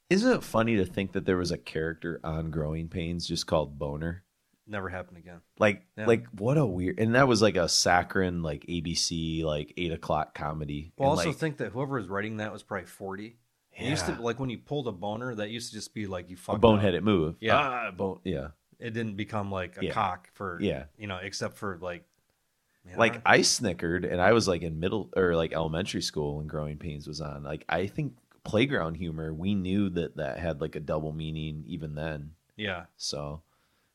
isn't 0.09 0.31
it 0.31 0.43
funny 0.43 0.75
to 0.77 0.85
think 0.85 1.13
that 1.13 1.25
there 1.25 1.37
was 1.37 1.51
a 1.51 1.57
character 1.57 2.19
on 2.23 2.51
Growing 2.51 2.87
Pains 2.89 3.25
just 3.27 3.47
called 3.47 3.79
Boner? 3.79 4.23
Never 4.67 4.89
happened 4.89 5.17
again. 5.17 5.41
Like, 5.59 5.83
Yeah. 5.97 6.05
like 6.05 6.27
what 6.37 6.57
a 6.57 6.65
weird, 6.65 6.99
and 6.99 7.15
that 7.15 7.27
was 7.27 7.41
like 7.41 7.55
a 7.57 7.67
saccharine, 7.67 8.41
like 8.43 8.65
ABC, 8.67 9.43
like 9.43 9.73
eight 9.75 9.91
o'clock 9.91 10.33
comedy. 10.35 10.93
Well, 10.97 11.09
I 11.09 11.11
And, 11.11 11.17
also 11.19 11.29
like, 11.29 11.37
think 11.37 11.57
that 11.57 11.71
whoever 11.71 11.97
was 11.97 12.07
writing 12.07 12.37
that 12.37 12.53
was 12.53 12.63
probably 12.63 12.85
forty. 12.85 13.37
It 13.73 13.89
used 13.89 14.05
to 14.05 14.21
like 14.21 14.39
when 14.39 14.49
you 14.49 14.57
pulled 14.59 14.87
a 14.87 14.91
boner, 14.91 15.33
that 15.35 15.49
used 15.49 15.69
to 15.69 15.73
just 15.75 15.93
be 15.93 16.05
like 16.05 16.29
you 16.29 16.35
a 16.35 16.39
fucked 16.39 16.55
up. 16.57 16.61
boneheaded 16.61 17.01
move. 17.03 17.35
Yeah. 17.39 17.57
ah, 17.57 17.91
bone, 17.91 18.19
yeah. 18.23 18.49
It 18.79 18.91
didn't 18.93 19.15
become 19.15 19.51
like 19.51 19.77
a 19.81 19.85
Yeah. 19.85 19.91
cock 19.91 20.29
for 20.33 20.59
Yeah. 20.61 20.85
you 20.97 21.07
know, 21.07 21.17
except 21.17 21.57
for 21.57 21.77
like 21.81 22.03
man, 22.85 22.97
Like 22.97 23.15
I- 23.25 23.37
I 23.37 23.41
snickered, 23.41 24.05
and 24.05 24.21
I 24.21 24.33
was 24.33 24.47
like 24.47 24.61
in 24.61 24.79
middle 24.79 25.09
or 25.15 25.35
like 25.35 25.53
elementary 25.53 26.01
school 26.01 26.37
when 26.37 26.47
Growing 26.47 26.77
Pains 26.77 27.07
was 27.07 27.19
on. 27.21 27.43
Like 27.43 27.65
I 27.69 27.87
think 27.87 28.15
playground 28.43 28.95
humor, 28.95 29.33
we 29.33 29.55
knew 29.55 29.89
that 29.91 30.17
that 30.17 30.37
had 30.39 30.61
like 30.61 30.75
a 30.75 30.79
double 30.79 31.11
meaning 31.13 31.63
even 31.67 31.95
then. 31.95 32.31
yeah. 32.57 32.85
So, 32.97 33.41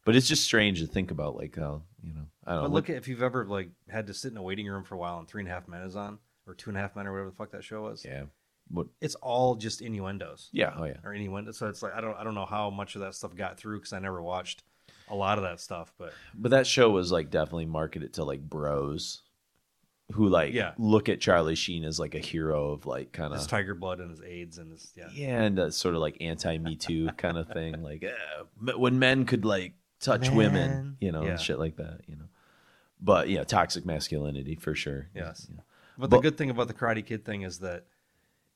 but 0.07 0.16
it's 0.16 0.27
just 0.29 0.45
strange 0.45 0.81
to 0.81 0.87
think 0.87 1.11
about, 1.11 1.37
like 1.37 1.55
how 1.57 1.83
you 2.03 2.14
know, 2.14 2.23
I 2.47 2.53
don't 2.55 2.62
But 2.62 2.69
know. 2.69 2.75
look 2.75 2.88
at 2.88 2.97
if 2.97 3.09
you've 3.09 3.23
ever 3.23 3.45
like 3.45 3.69
had 3.90 4.07
to 4.07 4.14
sit 4.14 4.31
in 4.33 4.38
a 4.38 4.42
waiting 4.42 4.66
room 4.66 4.85
for 4.85 4.95
a 4.95 4.99
while 4.99 5.19
and 5.19 5.29
Three 5.29 5.42
and 5.42 5.49
a 5.51 5.53
Half 5.53 5.69
Men 5.69 5.83
is 5.83 5.95
on 5.97 6.19
or 6.47 6.55
Two 6.55 6.71
and 6.71 6.79
a 6.79 6.81
Half 6.81 6.97
Men 6.97 7.07
or 7.07 7.12
whatever 7.12 7.29
the 7.31 7.37
fuck 7.37 7.51
that 7.51 7.62
show 7.64 7.83
was. 7.83 8.03
yeah, 8.05 8.23
what? 8.71 8.87
It's 9.03 9.16
all 9.16 9.57
just 9.57 9.83
innuendos 9.83 10.49
Yeah, 10.53 10.73
oh 10.77 10.85
yeah, 10.85 10.97
or 11.05 11.12
innuendo. 11.12 11.53
So 11.53 11.69
it's 11.69 11.83
like 11.83 11.92
I 11.95 12.01
don't 12.01 12.16
I 12.16 12.25
don't 12.25 12.35
know 12.35 12.47
how 12.47 12.71
much 12.71 12.95
of 12.95 13.03
that 13.03 13.14
stuff 13.14 13.35
got 13.37 13.59
through 13.59 13.79
because 13.81 13.92
I 13.92 13.99
never 13.99 14.23
watched 14.23 14.62
a 15.09 15.14
lot 15.14 15.37
of 15.38 15.45
that 15.45 15.61
stuff. 15.61 15.92
But 15.99 16.12
but 16.35 16.51
that 16.53 16.66
show 16.66 16.88
was 16.90 17.12
like 17.12 17.31
definitely 17.31 17.66
marketed 17.66 18.14
to 18.14 18.25
like 18.25 18.40
bros 18.40 19.23
who 20.12 20.29
like 20.29 20.53
Yeah. 20.55 20.73
look 20.79 21.09
at 21.09 21.21
Charlie 21.21 21.57
Sheen 21.57 21.85
as 21.85 21.99
like 21.99 22.14
a 22.14 22.21
hero 22.21 22.71
of 22.71 22.87
like 22.87 23.11
kind 23.11 23.33
of 23.33 23.40
his 23.40 23.49
Tiger 23.49 23.75
Blood 23.75 23.99
and 23.99 24.11
his 24.11 24.21
AIDS 24.23 24.59
and 24.59 24.71
his 24.71 24.92
yeah. 24.97 25.09
yeah, 25.12 25.42
and 25.42 25.59
uh, 25.59 25.71
sort 25.71 25.97
of 25.97 26.01
like 26.01 26.16
anti 26.21 26.59
Me 26.59 26.77
Too 26.77 27.09
kind 27.16 27.37
of 27.37 27.49
thing, 27.49 27.83
like 27.83 28.05
m- 28.05 28.79
when 28.81 29.01
men 29.01 29.25
could 29.25 29.45
like 29.45 29.73
touch 30.00 30.30
women, 30.30 30.96
you 31.00 31.12
know, 31.12 31.22
Yeah. 31.24 31.30
and 31.32 31.40
shit 31.40 31.59
like 31.59 31.76
that, 31.76 32.00
you 32.06 32.16
know. 32.16 32.28
But 33.00 33.28
yeah, 33.28 33.44
toxic 33.44 33.85
masculinity 33.85 34.54
for 34.56 34.74
sure. 34.74 35.09
Yes. 35.14 35.48
Yeah. 35.52 35.61
But 35.98 36.11
the 36.11 36.20
good 36.20 36.37
thing 36.37 36.50
about 36.50 36.68
the 36.68 36.74
Karate 36.74 37.04
Kid 37.04 37.24
thing 37.24 37.42
is 37.42 37.59
that 37.61 37.85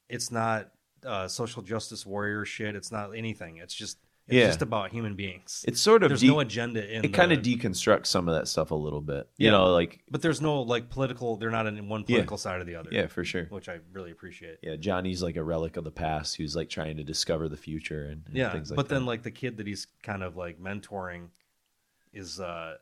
it's 0.09 0.31
not 0.31 0.70
uh, 1.05 1.29
social 1.29 1.62
justice 1.62 2.05
warrior 2.05 2.44
shit. 2.44 2.74
It's 2.76 2.92
not 2.92 3.14
anything. 3.16 3.57
It's 3.59 3.74
just 3.74 3.98
it's 4.31 4.37
Yeah. 4.37 4.47
just 4.47 4.62
about 4.62 4.93
human 4.93 5.16
beings. 5.16 5.64
It's 5.69 5.81
sort 5.81 6.03
of 6.03 6.09
There's 6.11 6.21
de- 6.21 6.29
no 6.29 6.40
agenda 6.40 6.88
in 6.88 7.05
it 7.05 7.12
kind 7.12 7.33
of 7.33 7.40
deconstructs 7.40 8.07
some 8.07 8.29
of 8.29 8.35
that 8.35 8.47
stuff 8.49 8.71
a 8.71 8.75
little 8.75 9.01
bit. 9.01 9.29
You 9.37 9.47
Yeah. 9.47 9.51
know, 9.53 9.73
like 9.73 10.01
but 10.11 10.23
there's 10.23 10.40
no 10.40 10.62
like 10.62 10.88
political. 10.90 11.37
They're 11.37 11.51
not 11.51 11.66
in 11.66 11.88
one 11.88 12.01
Yeah. 12.03 12.07
political 12.07 12.38
side 12.38 12.61
or 12.61 12.64
the 12.64 12.77
other. 12.77 12.90
yeah, 12.93 13.07
for 13.09 13.25
sure. 13.25 13.47
which 13.47 13.69
I 13.69 13.81
really 13.93 14.11
appreciate. 14.11 14.59
Yeah, 14.62 14.77
Johnny's 14.77 15.23
like 15.23 15.37
a 15.37 15.43
relic 15.45 15.77
of 15.77 15.85
the 15.85 15.90
past 15.90 16.37
who's 16.37 16.55
like 16.57 16.69
trying 16.69 16.97
to 16.97 17.05
discover 17.05 17.49
the 17.49 17.57
future 17.57 18.05
and, 18.07 18.23
and 18.27 18.37
Yeah, 18.37 18.53
things 18.53 18.71
like 18.71 18.77
that. 18.77 18.77
but 18.77 18.88
that. 18.88 18.95
then 18.95 19.07
like 19.07 19.23
the 19.23 19.31
kid 19.31 19.57
that 19.59 19.66
he's 19.66 19.87
kind 20.03 20.23
of 20.23 20.37
like 20.37 20.61
mentoring 20.61 21.29
is 22.12 22.40
uh 22.40 22.77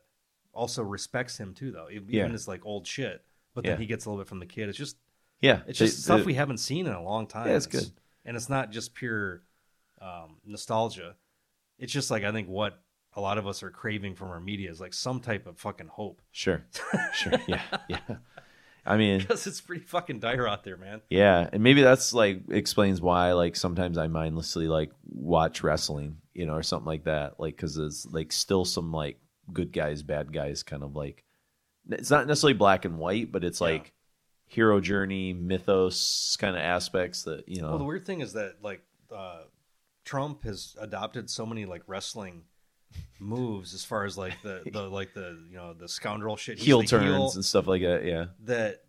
also 0.53 0.83
respects 0.83 1.37
him 1.39 1.53
too 1.53 1.71
though. 1.71 1.89
Even 1.91 2.09
Yeah. 2.09 2.25
as 2.27 2.47
like 2.47 2.65
old 2.65 2.87
shit. 2.87 3.23
But 3.53 3.63
then 3.63 3.73
Yeah. 3.73 3.77
he 3.79 3.85
gets 3.87 4.05
a 4.05 4.09
little 4.09 4.23
bit 4.23 4.27
from 4.29 4.39
the 4.39 4.45
kid. 4.45 4.69
It's 4.69 4.77
just 4.77 4.97
yeah, 5.41 5.61
it's 5.67 5.79
they- 5.79 5.85
just 5.85 6.03
stuff 6.03 6.19
they- 6.19 6.25
we 6.25 6.33
haven't 6.33 6.57
seen 6.57 6.85
in 6.85 6.93
a 6.93 7.01
long 7.01 7.25
time. 7.25 7.47
Yeah, 7.47 7.55
it's 7.55 7.65
It's- 7.67 7.85
good. 7.85 7.93
and 8.25 8.35
it's 8.35 8.49
not 8.49 8.71
just 8.71 8.93
pure 8.93 9.41
um, 10.01 10.37
nostalgia. 10.45 11.15
It's 11.79 11.91
just 11.93 12.11
like 12.11 12.23
I 12.23 12.31
think 12.31 12.47
what 12.49 12.79
a 13.13 13.21
lot 13.21 13.37
of 13.37 13.47
us 13.47 13.63
are 13.63 13.71
craving 13.71 14.15
from 14.15 14.29
our 14.29 14.39
media 14.39 14.69
is 14.69 14.79
like 14.79 14.93
some 14.93 15.19
type 15.19 15.47
of 15.47 15.57
fucking 15.57 15.87
hope 15.87 16.21
Sure, 16.31 16.63
sure, 17.13 17.33
yeah, 17.47 17.61
yeah. 17.87 17.99
I 18.85 18.97
mean, 18.97 19.19
because 19.19 19.45
it's 19.45 19.61
pretty 19.61 19.83
fucking 19.83 20.19
dire 20.19 20.47
out 20.47 20.63
there, 20.63 20.77
man. 20.77 21.01
Yeah, 21.09 21.49
and 21.51 21.61
maybe 21.63 21.81
that's 21.81 22.13
like 22.13 22.43
explains 22.49 23.01
why 23.01 23.33
like 23.33 23.55
sometimes 23.55 23.97
I 23.97 24.07
mindlessly 24.07 24.67
like 24.67 24.91
watch 25.07 25.63
wrestling, 25.63 26.17
you 26.33 26.45
know, 26.45 26.53
or 26.53 26.63
something 26.63 26.87
like 26.87 27.03
that, 27.03 27.39
like 27.39 27.55
because 27.55 27.77
it's 27.77 28.05
like 28.05 28.31
still 28.31 28.65
some 28.65 28.91
like 28.91 29.19
good 29.51 29.71
guys, 29.73 30.01
bad 30.03 30.31
guys, 30.33 30.63
kind 30.63 30.83
of 30.83 30.95
like 30.95 31.23
it's 31.89 32.09
not 32.11 32.27
necessarily 32.27 32.53
black 32.53 32.85
and 32.85 32.97
white, 32.97 33.31
but 33.31 33.43
it's 33.43 33.59
Yeah. 33.61 33.67
like 33.67 33.93
hero 34.47 34.79
journey, 34.79 35.33
mythos 35.33 36.35
kind 36.39 36.55
of 36.55 36.61
aspects 36.61 37.23
that 37.23 37.47
you 37.49 37.61
know. 37.61 37.69
Well, 37.69 37.79
the 37.79 37.83
weird 37.85 38.05
thing 38.05 38.21
is 38.21 38.33
that 38.33 38.55
like 38.63 38.81
uh, 39.15 39.41
Trump 40.09 40.43
has 40.43 40.75
adopted 40.79 41.29
so 41.29 41.45
many 41.45 41.65
like 41.65 41.83
wrestling 41.87 42.43
moves 43.19 43.73
as 43.75 43.83
far 43.85 44.05
as 44.05 44.17
like 44.17 44.33
the, 44.41 44.63
the 44.73 44.81
like 44.89 45.13
the 45.13 45.37
you 45.49 45.55
know 45.57 45.73
the 45.73 45.87
scoundrel 45.87 46.35
shit 46.35 46.57
He's 46.57 46.65
heel 46.65 46.81
turns 46.81 47.03
heel 47.03 47.31
and 47.35 47.45
stuff 47.45 47.67
like 47.67 47.81
that. 47.83 48.03
Yeah, 48.05 48.25
that 48.45 48.83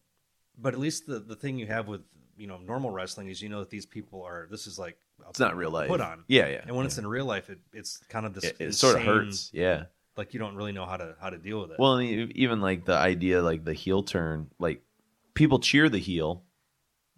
but 0.56 0.72
at 0.72 0.80
least 0.80 1.06
the 1.06 1.18
the 1.18 1.37
thing 1.37 1.59
you 1.59 1.66
have 1.66 1.88
with 1.88 2.00
you 2.38 2.46
know 2.46 2.56
normal 2.59 2.90
wrestling 2.90 3.28
is 3.28 3.42
you 3.42 3.50
know 3.50 3.61
that 3.61 3.68
these 3.68 3.85
people 3.85 4.22
are 4.22 4.48
this 4.50 4.66
is 4.66 4.78
like 4.78 4.96
it's 5.28 5.38
not 5.38 5.56
real 5.56 5.70
life. 5.70 5.88
put 5.88 6.00
on 6.00 6.24
Yeah, 6.26 6.48
yeah. 6.48 6.62
and 6.66 6.70
when 6.74 6.85
yeah. 6.85 6.87
it's 6.87 6.96
in 6.98 7.06
real 7.06 7.26
life 7.26 7.50
it, 7.50 7.59
it's 7.74 7.98
kind 8.09 8.24
of 8.24 8.33
this 8.33 8.44
it, 8.44 8.56
it 8.59 8.72
sort 8.74 8.96
of 8.96 9.02
hurts. 9.02 9.50
Yeah. 9.52 9.85
like 10.16 10.33
you 10.33 10.40
don't 10.40 10.54
really 10.56 10.72
know 10.72 10.87
how 10.87 10.96
to 10.96 11.16
how 11.20 11.28
to 11.28 11.37
deal 11.37 11.61
with 11.61 11.72
it 11.72 11.78
Well, 11.78 12.00
even 12.00 12.62
like 12.62 12.87
the 12.87 12.96
idea, 12.96 13.42
like 13.42 13.64
the 13.64 13.74
heel 13.74 14.02
turn, 14.02 14.48
like 14.59 14.80
people 15.35 15.59
cheer 15.59 15.90
the 15.90 15.98
heel, 15.98 16.44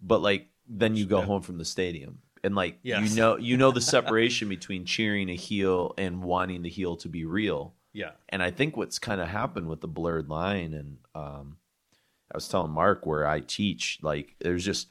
but 0.02 0.20
like 0.20 0.48
then 0.66 0.96
you 0.96 1.06
go 1.06 1.20
Yeah. 1.20 1.26
home 1.26 1.42
from 1.42 1.58
the 1.58 1.64
stadium, 1.64 2.18
and 2.44 2.54
like 2.54 2.78
Yes. 2.82 3.10
you 3.10 3.16
know, 3.16 3.36
you 3.36 3.56
know 3.56 3.70
the 3.70 3.80
separation 3.80 4.48
between 4.48 4.84
cheering 4.84 5.28
a 5.30 5.34
heel 5.34 5.94
and 5.98 6.22
wanting 6.22 6.62
the 6.62 6.68
heel 6.68 6.96
to 6.96 7.08
be 7.08 7.24
real. 7.24 7.74
yeah 7.92 8.12
And 8.28 8.42
I 8.42 8.50
think 8.50 8.76
what's 8.76 8.98
kind 8.98 9.20
of 9.20 9.28
happened 9.28 9.68
with 9.68 9.80
the 9.80 9.88
blurred 9.88 10.28
line, 10.28 10.74
and 10.74 10.98
um, 11.14 11.56
I 12.32 12.36
was 12.36 12.48
telling 12.48 12.72
Mark 12.72 13.06
where 13.06 13.26
I 13.26 13.40
teach, 13.40 13.98
like 14.02 14.34
there's 14.40 14.64
just 14.64 14.88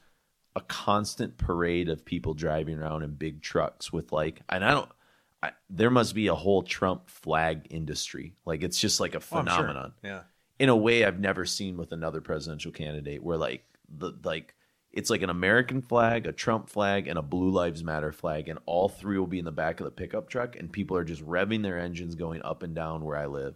a 0.54 0.60
constant 0.60 1.38
parade 1.38 1.88
of 1.88 2.04
people 2.04 2.34
driving 2.34 2.78
around 2.78 3.02
in 3.02 3.14
big 3.14 3.42
trucks 3.42 3.92
with 3.92 4.12
like, 4.12 4.40
and 4.48 4.64
I 4.64 4.70
don't. 4.72 4.90
I, 5.44 5.50
there 5.68 5.90
must 5.90 6.14
be 6.14 6.28
a 6.28 6.34
whole 6.36 6.62
Trump 6.62 7.10
flag 7.10 7.66
industry. 7.70 8.34
Like 8.46 8.62
it's 8.62 8.78
just 8.78 9.00
like 9.00 9.14
a 9.14 9.18
Oh, 9.18 9.20
sure. 9.20 9.38
phenomenon 9.42 9.92
yeah 10.04 10.22
in 10.58 10.68
a 10.68 10.76
way 10.76 11.04
I've 11.04 11.18
never 11.18 11.44
seen 11.44 11.76
with 11.76 11.90
another 11.90 12.20
presidential 12.20 12.70
candidate 12.70 13.22
where 13.24 13.36
like 13.38 13.64
the 13.88 14.12
like 14.22 14.54
it's 14.92 15.10
like 15.10 15.22
an 15.22 15.30
American 15.30 15.80
flag, 15.82 16.26
a 16.26 16.32
Trump 16.32 16.68
flag, 16.68 17.08
and 17.08 17.18
a 17.18 17.22
Blue 17.22 17.50
Lives 17.50 17.82
Matter 17.82 18.12
flag, 18.12 18.48
and 18.48 18.58
all 18.66 18.88
three 18.88 19.18
will 19.18 19.26
be 19.26 19.38
in 19.38 19.44
the 19.44 19.52
back 19.52 19.80
of 19.80 19.84
the 19.84 19.90
pickup 19.90 20.28
truck, 20.28 20.56
and 20.56 20.70
people 20.72 20.96
are 20.96 21.04
just 21.04 21.24
revving 21.26 21.62
their 21.62 21.78
engines 21.78 22.14
going 22.14 22.42
up 22.42 22.62
and 22.62 22.74
down 22.74 23.04
where 23.04 23.16
I 23.16 23.26
live. 23.26 23.54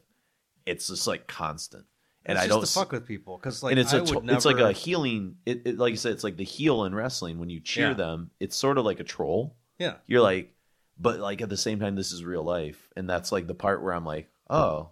It's 0.65 0.89
just 0.89 1.07
like 1.07 1.27
constant, 1.27 1.85
and 2.25 2.37
it's 2.37 2.45
I 2.45 2.49
just 2.49 2.57
don't. 2.57 2.67
to 2.67 2.73
fuck 2.73 2.93
with 2.93 3.07
people 3.07 3.37
because 3.39 3.63
like 3.63 3.73
and 3.73 3.81
it's 3.81 3.93
I 3.93 3.99
a 3.99 4.03
would 4.05 4.25
never, 4.25 4.37
it's 4.37 4.45
like 4.47 4.59
a 4.59 4.73
healing. 4.73 5.37
It, 5.47 5.63
it 5.67 5.79
like 5.79 5.93
I 5.93 5.97
said, 5.97 6.13
it's 6.13 6.25
like 6.25 6.37
the 6.37 6.45
heel 6.45 6.85
in 6.85 6.95
wrestling. 6.95 7.39
When 7.39 7.51
you 7.51 7.61
cheer 7.61 7.89
Yeah. 7.89 7.95
them, 7.95 8.31
it's 8.41 8.57
sort 8.57 8.79
of 8.79 8.85
like 8.85 9.01
a 9.01 9.05
troll 9.05 9.57
yeah 9.79 9.97
you're 10.07 10.23
like 10.23 10.55
but 10.99 11.21
like 11.21 11.43
at 11.43 11.51
the 11.51 11.57
same 11.59 11.79
time 11.79 11.95
this 11.97 12.11
is 12.11 12.25
real 12.25 12.43
life 12.43 12.89
and 12.97 13.07
that's 13.11 13.31
like 13.31 13.47
the 13.47 13.53
part 13.55 13.83
where 13.83 13.93
i'm 13.93 14.07
like 14.07 14.27
oh 14.49 14.89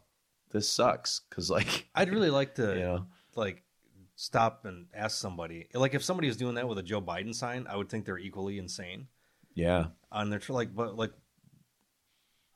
this 0.51 0.69
sucks 0.69 1.23
because 1.31 1.49
like 1.49 1.89
I'd 1.95 2.11
really 2.11 2.29
like 2.29 2.57
to 2.57 2.75
you 2.77 2.81
know 2.83 3.07
like 3.35 3.63
stop 4.17 4.65
and 4.65 4.87
ask 4.95 5.19
somebody. 5.19 5.69
Like 5.75 5.95
if 5.95 6.03
somebody 6.05 6.29
was 6.29 6.37
doing 6.37 6.55
that 6.55 6.69
with 6.69 6.79
a 6.79 6.83
Joe 6.83 7.01
Biden 7.03 7.35
sign 7.35 7.67
I 7.69 7.77
would 7.77 7.89
think 7.89 8.05
they're 8.05 8.19
equally 8.19 8.59
insane. 8.59 9.09
Yeah. 9.55 9.87
And 10.13 10.33
they're 10.33 10.41
like 10.49 10.75
but 10.75 10.97
like 10.97 11.13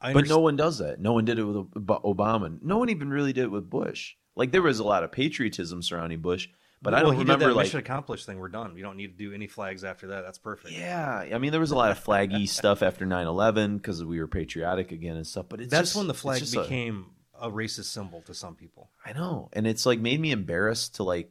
I 0.00 0.12
but 0.12 0.28
no 0.28 0.38
one 0.38 0.56
does 0.56 0.78
that. 0.78 1.00
No 1.00 1.12
one 1.12 1.24
did 1.24 1.38
it 1.38 1.44
with 1.44 1.56
Ob- 1.56 2.02
obama. 2.04 2.56
No 2.62 2.78
one 2.78 2.88
even 2.90 3.10
really 3.10 3.32
did 3.32 3.44
it 3.44 3.50
with 3.50 3.68
bush. 3.68 4.14
Like 4.36 4.52
there 4.52 4.62
was 4.62 4.78
a 4.78 4.84
lot 4.84 5.02
of 5.02 5.10
patriotism 5.12 5.82
surrounding 5.82 6.20
bush 6.20 6.48
but 6.80 6.94
i 6.94 6.98
Well, 6.98 7.06
don't 7.10 7.14
he 7.16 7.22
remember 7.22 7.46
did 7.46 7.50
that 7.50 7.56
like 7.56 7.64
mission 7.66 7.80
accomplished 7.80 8.24
thing. 8.24 8.38
We're 8.38 8.48
done. 8.50 8.76
You 8.76 8.84
don't 8.84 8.96
need 8.96 9.18
to 9.18 9.24
do 9.28 9.34
any 9.34 9.48
flags 9.48 9.82
after 9.82 10.06
that. 10.08 10.20
That's 10.22 10.38
perfect. 10.38 10.74
Yeah. 10.74 11.24
I 11.32 11.38
mean 11.38 11.50
there 11.50 11.60
was 11.60 11.72
a 11.72 11.76
lot 11.76 11.90
of 11.90 12.02
flaggy 12.02 12.48
stuff 12.58 12.82
after 12.84 13.04
9-11 13.04 13.78
because 13.78 14.04
we 14.04 14.20
were 14.20 14.28
patriotic 14.28 14.92
again 14.92 15.16
and 15.16 15.26
stuff 15.26 15.46
but 15.48 15.60
it's 15.60 15.70
that's 15.72 15.88
just- 15.88 15.96
when 15.96 16.06
the 16.06 16.14
flag 16.14 16.38
just 16.38 16.54
a- 16.54 16.60
became 16.62 17.06
a 17.40 17.50
racist 17.50 17.84
symbol 17.84 18.20
to 18.22 18.34
some 18.34 18.56
people. 18.56 18.90
I 19.04 19.12
know, 19.12 19.48
and 19.52 19.64
it's 19.64 19.86
like 19.86 20.00
made 20.00 20.20
me 20.20 20.32
embarrassed 20.32 20.96
to 20.96 21.04
like 21.04 21.30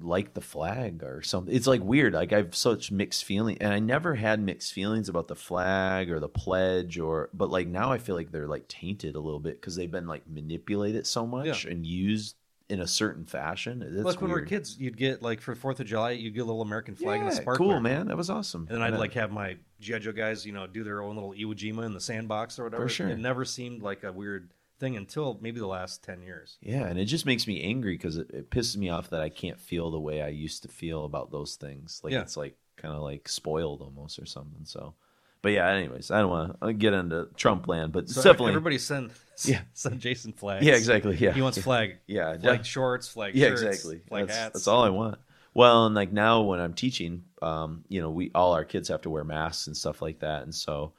like 0.00 0.34
the 0.34 0.40
flag 0.40 1.02
or 1.02 1.22
something. 1.22 1.54
It's 1.54 1.66
like 1.66 1.82
weird. 1.82 2.12
Like 2.14 2.32
I've 2.32 2.54
such 2.54 2.90
mixed 2.92 3.24
feeling, 3.24 3.58
and 3.60 3.72
I 3.72 3.78
never 3.80 4.14
had 4.14 4.40
mixed 4.40 4.72
feelings 4.72 5.08
about 5.08 5.28
the 5.28 5.34
flag 5.36 6.10
or 6.10 6.20
the 6.20 6.28
pledge, 6.28 6.98
or 6.98 7.30
but 7.34 7.50
like 7.50 7.66
now 7.66 7.90
I 7.92 7.98
feel 7.98 8.14
like 8.14 8.30
they're 8.30 8.46
like 8.46 8.68
tainted 8.68 9.16
a 9.16 9.20
little 9.20 9.40
bit 9.40 9.60
because 9.60 9.76
they've 9.76 9.90
been 9.90 10.06
like 10.06 10.28
manipulated 10.28 11.06
so 11.06 11.26
much 11.26 11.64
and 11.64 11.84
used 11.84 12.36
in 12.68 12.80
a 12.80 12.86
certain 12.86 13.24
fashion. 13.24 13.82
It's 13.82 14.04
like 14.04 14.20
when 14.20 14.30
we 14.30 14.38
were 14.38 14.46
kids, 14.46 14.76
you'd 14.78 14.96
get 14.98 15.22
like 15.22 15.40
for 15.40 15.54
Fourth 15.54 15.80
of 15.80 15.86
July, 15.86 16.10
you'd 16.10 16.34
get 16.34 16.40
a 16.40 16.44
little 16.44 16.60
American 16.62 16.94
flag 16.94 17.20
and 17.20 17.30
a 17.30 17.34
Yeah, 17.34 17.40
sparkler. 17.40 17.66
cool, 17.66 17.80
man. 17.80 18.08
That 18.08 18.16
was 18.18 18.28
awesome. 18.28 18.66
And 18.68 18.76
then 18.76 18.82
I'd 18.82 18.92
Yeah. 18.92 18.98
like 18.98 19.14
have 19.14 19.32
my 19.32 19.56
GI 19.80 20.00
Joe 20.00 20.12
guys, 20.12 20.44
you 20.44 20.52
know, 20.52 20.66
do 20.66 20.84
their 20.84 21.02
own 21.02 21.14
little 21.16 21.32
Iwo 21.32 21.54
Jima 21.54 21.86
in 21.86 21.94
the 21.94 22.00
sandbox 22.00 22.58
or 22.58 22.64
whatever. 22.64 22.82
For 22.84 22.88
sure. 22.90 23.08
It 23.08 23.18
never 23.18 23.46
seemed 23.46 23.80
like 23.82 24.04
a 24.04 24.12
weird 24.12 24.50
thing 24.78 24.96
until 24.96 25.38
maybe 25.40 25.60
the 25.60 25.66
last 25.66 26.02
ten 26.04 26.22
years. 26.22 26.56
Yeah, 26.60 26.84
and 26.86 26.98
it 26.98 27.06
just 27.06 27.26
makes 27.26 27.46
me 27.46 27.62
angry 27.62 27.94
because 27.96 28.16
it, 28.16 28.30
it 28.30 28.50
pisses 28.50 28.76
me 28.76 28.88
off 28.88 29.10
that 29.10 29.20
I 29.20 29.28
can't 29.28 29.58
feel 29.60 29.90
the 29.90 30.00
way 30.00 30.22
I 30.22 30.28
used 30.28 30.62
to 30.62 30.68
feel 30.68 31.04
about 31.04 31.30
those 31.30 31.56
things. 31.56 32.00
Like 32.04 32.12
Yeah. 32.12 32.20
it's 32.22 32.36
like 32.36 32.56
kind 32.76 32.94
of 32.94 33.02
like 33.02 33.28
spoiled 33.28 33.82
almost 33.82 34.18
or 34.18 34.26
something. 34.26 34.64
So, 34.64 34.94
but 35.42 35.50
yeah. 35.52 35.68
Anyways, 35.68 36.10
I 36.10 36.20
don't 36.20 36.30
want 36.30 36.60
to 36.60 36.72
get 36.72 36.92
into 36.94 37.28
Trump 37.36 37.66
land, 37.68 37.92
but 37.92 38.08
So 38.08 38.22
definitely. 38.22 38.50
everybody 38.52 38.78
send 38.78 39.10
Yeah. 39.44 39.60
send 39.72 40.00
Jason 40.00 40.32
flags. 40.32 40.64
yeah, 40.64 40.74
exactly. 40.74 41.16
Yeah, 41.16 41.32
He 41.32 41.42
wants 41.42 41.58
flag 41.58 41.98
Yeah, 42.06 42.36
flag 42.38 42.58
yeah. 42.60 42.62
shorts, 42.62 43.08
flag 43.08 43.34
yeah, 43.34 43.48
shirts, 43.48 43.62
exactly. 43.62 44.00
flag 44.08 44.26
that's, 44.28 44.38
hats. 44.38 44.52
that's 44.54 44.68
all 44.68 44.82
I 44.84 44.90
want. 44.90 45.18
Well, 45.54 45.86
and 45.86 45.94
like 45.94 46.12
now 46.12 46.42
when 46.42 46.60
I'm 46.60 46.74
teaching, 46.74 47.24
um, 47.42 47.84
you 47.88 48.00
know, 48.00 48.10
we 48.10 48.30
all 48.34 48.52
our 48.52 48.64
kids 48.64 48.88
have 48.90 49.00
to 49.02 49.10
wear 49.10 49.24
masks 49.24 49.66
and 49.66 49.76
stuff 49.76 50.00
like 50.00 50.20
that, 50.20 50.42
and 50.44 50.54
so 50.54 50.92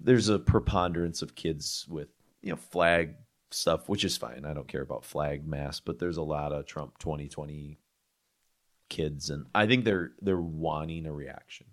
there's 0.00 0.28
a 0.28 0.38
preponderance 0.38 1.22
of 1.22 1.34
kids 1.34 1.86
with 1.88 2.08
you 2.42 2.50
know 2.50 2.56
flag 2.56 3.14
stuff, 3.50 3.88
which 3.88 4.04
is 4.04 4.16
fine. 4.16 4.44
I 4.44 4.52
don't 4.54 4.68
care 4.68 4.82
about 4.82 5.04
flag 5.04 5.46
mass, 5.46 5.80
but 5.80 5.98
there's 5.98 6.16
a 6.16 6.22
lot 6.22 6.52
of 6.52 6.66
Trump 6.66 6.98
2020 6.98 7.78
kids, 8.88 9.30
and 9.30 9.46
I 9.54 9.66
think 9.66 9.84
they're 9.84 10.12
they're 10.20 10.40
wanting 10.40 11.06
a 11.06 11.12
reaction, 11.12 11.66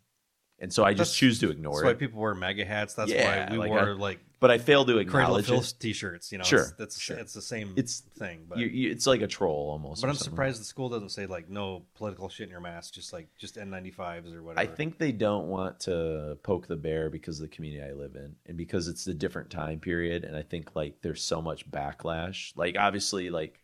and 0.60 0.72
so 0.72 0.84
I 0.84 0.92
just 0.94 1.12
That's- 1.12 1.16
choose 1.18 1.40
to 1.40 1.50
ignore 1.52 1.82
it. 1.82 1.84
That's 1.86 1.96
why 1.96 2.00
people 2.00 2.22
wear 2.22 2.34
MAGA 2.36 2.66
hats. 2.66 2.94
That's 2.94 3.12
Yeah, 3.12 3.48
why 3.48 3.52
we 3.52 3.58
like 3.58 3.70
wore 3.70 3.80
I- 3.80 3.94
like 3.94 4.20
but 4.40 4.50
I 4.52 4.58
fail 4.58 4.86
to 4.86 4.98
acknowledge 5.00 5.48
Filth 5.48 5.72
it. 5.72 5.80
t-shirts. 5.80 6.32
You 6.32 6.38
know, 6.38 6.44
Sure, 6.44 6.62
it's, 6.62 6.72
that's 6.74 7.00
sure. 7.00 7.18
it's 7.18 7.34
the 7.34 7.42
same 7.42 7.72
It's- 7.72 8.02
thing. 8.18 8.46
But 8.48 8.58
You, 8.60 8.68
you, 8.68 8.92
it's 8.92 9.06
like 9.08 9.22
a 9.22 9.28
troll 9.28 9.70
almost. 9.72 10.02
but 10.02 10.08
I'm 10.10 10.16
something. 10.16 10.32
surprised 10.32 10.62
the 10.62 10.66
school 10.66 10.90
doesn't 10.90 11.10
say 11.10 11.26
like 11.26 11.50
no 11.50 11.84
political 11.96 12.30
shit 12.30 12.46
in 12.46 12.52
your 12.52 12.62
mask, 12.62 12.94
just 12.94 13.12
like 13.14 13.28
just 13.38 13.56
N95s 13.58 14.34
or 14.34 14.42
whatever. 14.44 14.60
I 14.60 14.66
think 14.74 14.98
they 14.98 15.12
don't 15.12 15.48
want 15.48 15.80
to 15.82 16.38
poke 16.44 16.68
the 16.68 16.78
bear 16.78 17.10
because 17.10 17.40
of 17.40 17.50
the 17.50 17.56
community 17.56 17.84
I 17.84 17.94
live 17.94 18.16
in 18.16 18.36
and 18.46 18.58
because 18.58 18.88
it's 18.88 19.04
the 19.06 19.14
different 19.14 19.50
time 19.50 19.80
period. 19.80 20.24
And 20.24 20.36
I 20.38 20.42
think 20.44 20.76
like 20.76 21.02
there's 21.02 21.22
so 21.22 21.42
much 21.42 21.70
backlash. 21.70 22.54
Like 22.56 22.78
obviously, 22.78 23.30
like 23.30 23.60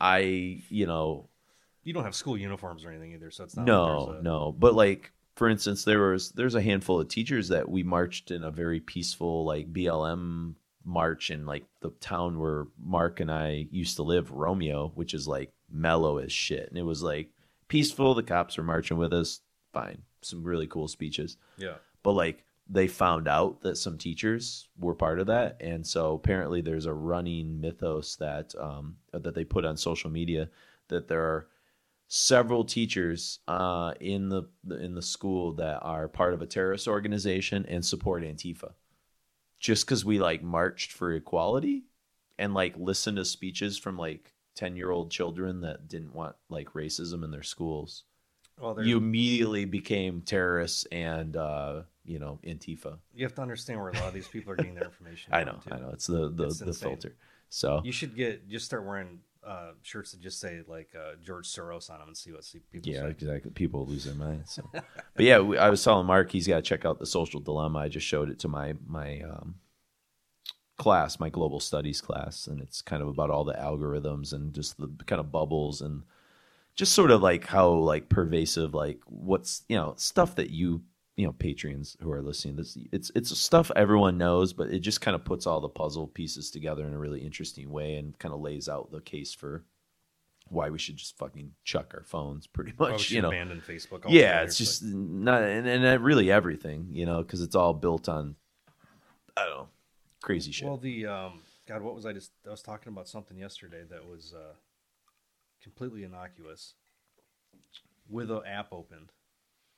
I, 0.00 0.62
you 0.68 0.86
know, 0.86 1.28
you 1.82 1.92
don't 1.92 2.04
have 2.04 2.14
school 2.14 2.36
uniforms 2.36 2.84
or 2.84 2.90
anything 2.90 3.12
either, 3.14 3.30
so 3.30 3.44
it's 3.44 3.56
not. 3.56 3.64
no, 3.66 4.04
like 4.04 4.18
a- 4.18 4.22
no. 4.22 4.52
But 4.56 4.74
like 4.74 5.12
for 5.38 5.48
instance, 5.48 5.84
there 5.84 6.00
was 6.10 6.30
there's 6.32 6.54
a 6.56 6.62
handful 6.62 7.00
of 7.00 7.08
teachers 7.08 7.48
that 7.48 7.68
we 7.68 7.82
marched 7.82 8.30
in 8.30 8.42
a 8.44 8.50
very 8.50 8.80
peaceful 8.80 9.44
like 9.44 9.72
BLM 9.72 10.54
march 10.84 11.30
in 11.30 11.46
like 11.46 11.64
the 11.80 11.90
town 12.00 12.38
where 12.38 12.66
Mark 12.82 13.20
and 13.20 13.30
I 13.30 13.66
used 13.70 13.96
to 13.96 14.02
live, 14.02 14.30
Romeo, 14.32 14.90
which 14.94 15.14
is 15.14 15.28
like 15.28 15.52
mellow 15.70 16.18
as 16.18 16.32
shit. 16.32 16.68
And 16.68 16.76
it 16.78 16.82
was 16.82 17.02
like 17.02 17.30
peaceful. 17.68 18.14
The 18.14 18.22
cops 18.22 18.56
were 18.56 18.64
marching 18.64 18.96
with 18.96 19.12
us. 19.12 19.40
Fine. 19.72 20.02
Some 20.22 20.42
really 20.42 20.66
cool 20.66 20.88
speeches 20.88 21.36
Yeah. 21.56 21.76
but 22.02 22.12
like 22.12 22.44
they 22.68 22.88
found 22.88 23.28
out 23.28 23.60
that 23.62 23.76
some 23.76 23.96
teachers 23.96 24.68
were 24.78 24.94
part 24.94 25.20
of 25.20 25.28
that 25.28 25.56
and 25.60 25.86
so 25.86 26.14
apparently 26.14 26.60
there's 26.60 26.84
a 26.86 26.92
running 26.92 27.60
mythos 27.60 28.16
that 28.16 28.52
um 28.58 28.96
that 29.12 29.34
they 29.34 29.44
put 29.44 29.64
on 29.64 29.76
social 29.76 30.10
media 30.10 30.50
that 30.88 31.06
there 31.08 31.22
are 31.22 31.46
several 32.08 32.64
teachers 32.64 33.40
uh 33.48 33.92
in 34.00 34.30
the 34.30 34.42
in 34.80 34.94
the 34.94 35.02
school 35.02 35.52
that 35.52 35.78
are 35.82 36.08
part 36.08 36.32
of 36.32 36.40
a 36.40 36.46
terrorist 36.46 36.88
organization 36.88 37.66
and 37.68 37.84
support 37.84 38.22
antifa 38.22 38.72
just 39.60 39.84
because 39.84 40.04
we 40.06 40.18
like 40.18 40.42
marched 40.42 40.90
for 40.90 41.12
equality 41.12 41.84
and 42.38 42.54
like 42.54 42.74
listened 42.78 43.18
to 43.18 43.24
speeches 43.24 43.76
from 43.76 43.98
like 43.98 44.32
10 44.54 44.74
year 44.74 44.90
old 44.90 45.10
children 45.10 45.60
that 45.60 45.86
didn't 45.86 46.14
want 46.14 46.34
like 46.48 46.72
racism 46.72 47.22
in 47.24 47.30
their 47.30 47.42
schools 47.42 48.04
Well, 48.58 48.82
you 48.82 48.96
immediately 48.96 49.66
became 49.66 50.22
terrorists 50.22 50.86
and 50.90 51.36
uh, 51.36 51.82
you 52.04 52.18
know 52.18 52.40
Antifa. 52.42 52.98
you 53.14 53.24
have 53.24 53.34
to 53.34 53.42
understand 53.42 53.80
where 53.80 53.90
a 53.90 53.94
lot 53.94 54.08
of 54.08 54.14
these 54.14 54.28
people 54.28 54.52
are 54.52 54.56
getting 54.56 54.74
their 54.74 54.84
information. 54.84 55.32
I 55.34 55.44
know. 55.44 55.58
I 55.70 55.76
know. 55.78 55.90
It's 55.92 56.06
the 56.06 56.30
the, 56.30 56.46
It's 56.46 56.58
the 56.58 56.72
filter. 56.72 57.14
So 57.50 57.82
You 57.84 57.92
should 57.92 58.16
get 58.16 58.48
just 58.48 58.64
start 58.64 58.84
wearing 58.84 59.20
uh, 59.48 59.70
shirts 59.82 60.12
that 60.12 60.20
just 60.20 60.40
say 60.40 60.60
like 60.66 60.90
uh, 60.94 61.12
George 61.24 61.48
Soros 61.48 61.90
on 61.90 61.98
them 62.00 62.08
and 62.08 62.16
see 62.16 62.32
what 62.32 62.44
see 62.44 62.60
people 62.70 62.92
yeah, 62.92 63.00
say. 63.00 63.10
exactly. 63.10 63.50
People 63.52 63.86
lose 63.86 64.04
their 64.04 64.14
minds. 64.14 64.52
So. 64.52 64.62
but 64.72 64.84
yeah, 65.16 65.38
we, 65.38 65.56
I 65.56 65.70
was 65.70 65.82
telling 65.82 66.06
Mark 66.06 66.30
he's 66.30 66.46
got 66.46 66.56
to 66.56 66.62
check 66.62 66.84
out 66.84 66.98
the 66.98 67.06
Social 67.06 67.40
Dilemma. 67.40 67.78
I 67.78 67.88
just 67.88 68.06
showed 68.06 68.28
it 68.28 68.38
to 68.40 68.48
my 68.48 68.74
my 68.86 69.22
um, 69.22 69.54
class, 70.76 71.18
my 71.18 71.30
global 71.30 71.60
studies 71.60 72.02
class, 72.02 72.46
and 72.46 72.60
it's 72.60 72.82
kind 72.82 73.00
of 73.00 73.08
about 73.08 73.30
all 73.30 73.44
the 73.44 73.54
algorithms 73.54 74.34
and 74.34 74.52
just 74.52 74.78
the 74.78 74.90
kind 75.06 75.20
of 75.20 75.32
bubbles 75.32 75.80
and 75.80 76.02
just 76.74 76.92
sort 76.92 77.10
of 77.10 77.22
like 77.22 77.46
how 77.46 77.70
like 77.70 78.08
pervasive 78.08 78.74
like 78.74 79.00
what's 79.06 79.62
you 79.68 79.76
know 79.76 79.94
stuff 79.96 80.36
that 80.36 80.50
you 80.50 80.82
you 81.18 81.26
know 81.26 81.32
Patreons 81.32 82.00
who 82.00 82.10
are 82.10 82.22
listening 82.22 82.56
this 82.56 82.78
it's 82.92 83.10
it's 83.14 83.36
stuff 83.38 83.70
everyone 83.76 84.16
knows 84.16 84.52
but 84.52 84.68
it 84.68 84.78
just 84.78 85.00
kind 85.00 85.14
of 85.14 85.24
puts 85.24 85.46
all 85.46 85.60
the 85.60 85.68
puzzle 85.68 86.06
pieces 86.06 86.50
together 86.50 86.86
in 86.86 86.94
a 86.94 86.98
really 86.98 87.20
interesting 87.20 87.70
way 87.70 87.96
and 87.96 88.18
kind 88.18 88.32
of 88.32 88.40
lays 88.40 88.68
out 88.68 88.90
the 88.90 89.00
case 89.00 89.34
for 89.34 89.64
why 90.48 90.70
we 90.70 90.78
should 90.78 90.96
just 90.96 91.18
fucking 91.18 91.52
chuck 91.64 91.92
our 91.94 92.04
phones 92.04 92.46
pretty 92.56 92.72
much 92.78 93.10
you 93.10 93.20
know 93.20 93.28
abandon 93.28 93.60
Facebook. 93.60 94.04
yeah 94.06 94.42
it's 94.42 94.56
just 94.56 94.82
not 94.84 95.42
and, 95.42 95.66
and 95.66 96.04
really 96.04 96.30
everything 96.30 96.88
you 96.92 97.04
know 97.04 97.22
because 97.22 97.42
it's 97.42 97.54
all 97.54 97.74
built 97.74 98.08
on 98.08 98.36
i 99.36 99.44
don't 99.44 99.56
know 99.56 99.68
crazy 100.22 100.52
shit 100.52 100.66
Well, 100.66 100.76
the 100.76 101.06
um, 101.06 101.40
God, 101.68 101.82
what 101.82 101.94
was 101.94 102.06
I 102.06 102.14
just? 102.14 102.32
I 102.46 102.50
was 102.50 102.62
talking 102.62 102.90
about 102.90 103.08
something 103.08 103.36
yesterday 103.36 103.82
that 103.90 104.06
was 104.08 104.32
uh, 104.34 104.54
completely 105.62 106.02
innocuous. 106.02 106.74
With 108.08 108.30
an 108.30 108.40
app 108.46 108.72
opened, 108.72 109.12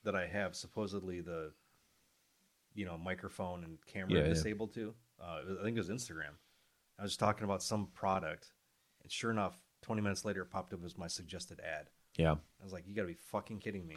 that 0.05 0.15
I 0.15 0.27
have 0.27 0.55
supposedly 0.57 1.21
the, 1.21 1.53
you 2.75 2.85
know, 2.85 2.97
microphone 2.99 3.65
and 3.65 3.79
camera 3.87 4.15
Yeah, 4.15 4.23
yeah. 4.23 4.29
disabled 4.29 4.75
to. 4.75 4.95
Uh, 5.23 5.41
I 5.61 5.63
think 5.65 5.77
it 5.77 5.81
was 5.81 5.91
Instagram. 5.91 6.35
I 6.99 7.03
was 7.03 7.13
just 7.13 7.21
talking 7.21 7.45
about 7.45 7.63
some 7.63 7.89
product, 7.95 8.53
and 9.03 9.11
sure 9.13 9.31
enough, 9.31 9.59
twenty 9.83 10.03
minutes 10.03 10.25
later, 10.25 10.43
it 10.43 10.51
popped 10.51 10.73
up 10.73 10.85
as 10.85 10.97
my 10.99 11.07
suggested 11.09 11.61
ad. 11.61 11.89
yeah 12.17 12.33
I 12.33 12.65
was 12.65 12.73
like, 12.73 12.87
"You 12.87 12.95
got 12.95 13.03
to 13.03 13.09
be 13.09 13.15
fucking 13.31 13.59
kidding 13.61 13.87
me!" 13.87 13.97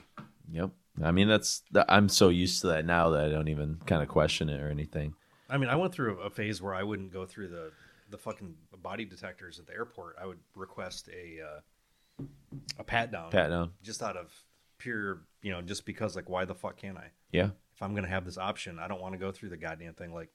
yep 0.52 0.72
i 1.02 1.10
mean 1.10 1.30
that's 1.30 1.64
i'm 1.88 2.10
so 2.10 2.28
used 2.28 2.60
to 2.60 2.68
that 2.68 2.86
now 2.86 3.10
that 3.12 3.24
i 3.24 3.30
don't 3.30 3.48
even 3.48 3.80
kind 3.86 4.04
of 4.04 4.10
question 4.10 4.50
it 4.50 4.60
or 4.62 4.70
anything 4.70 5.14
I 5.50 5.58
mean, 5.58 5.70
I 5.70 5.76
went 5.78 5.94
through 5.94 6.20
a 6.20 6.30
phase 6.30 6.62
where 6.62 6.74
I 6.74 6.84
wouldn't 6.84 7.14
go 7.14 7.26
through 7.26 7.48
the 7.50 7.72
the 8.10 8.18
fucking 8.18 8.56
body 8.82 9.06
detectors 9.06 9.58
at 9.60 9.68
the 9.68 9.74
airport. 9.74 10.16
I 10.22 10.26
would 10.26 10.40
request 10.56 11.08
a 11.10 11.40
uh, 12.22 12.24
a 12.80 12.84
pat 12.84 13.12
down, 13.12 13.30
pat 13.32 13.50
down 13.50 13.72
just 13.82 14.02
out 14.04 14.18
of 14.18 14.34
pure, 14.84 15.22
you 15.42 15.52
know, 15.52 15.62
just 15.62 15.86
because 15.86 16.16
like, 16.16 16.30
why 16.30 16.46
the 16.46 16.56
fuck 16.56 16.78
can't 16.78 16.98
I? 16.98 17.12
yeah 17.32 17.50
If 17.74 17.82
I'm 17.82 17.96
gonna 17.96 18.08
have 18.10 18.26
this 18.26 18.38
option, 18.38 18.80
I 18.80 18.88
don't 18.88 19.02
want 19.02 19.14
to 19.14 19.20
go 19.20 19.32
through 19.32 19.50
the 19.50 19.58
goddamn 19.58 19.94
thing. 19.94 20.14
Like, 20.14 20.30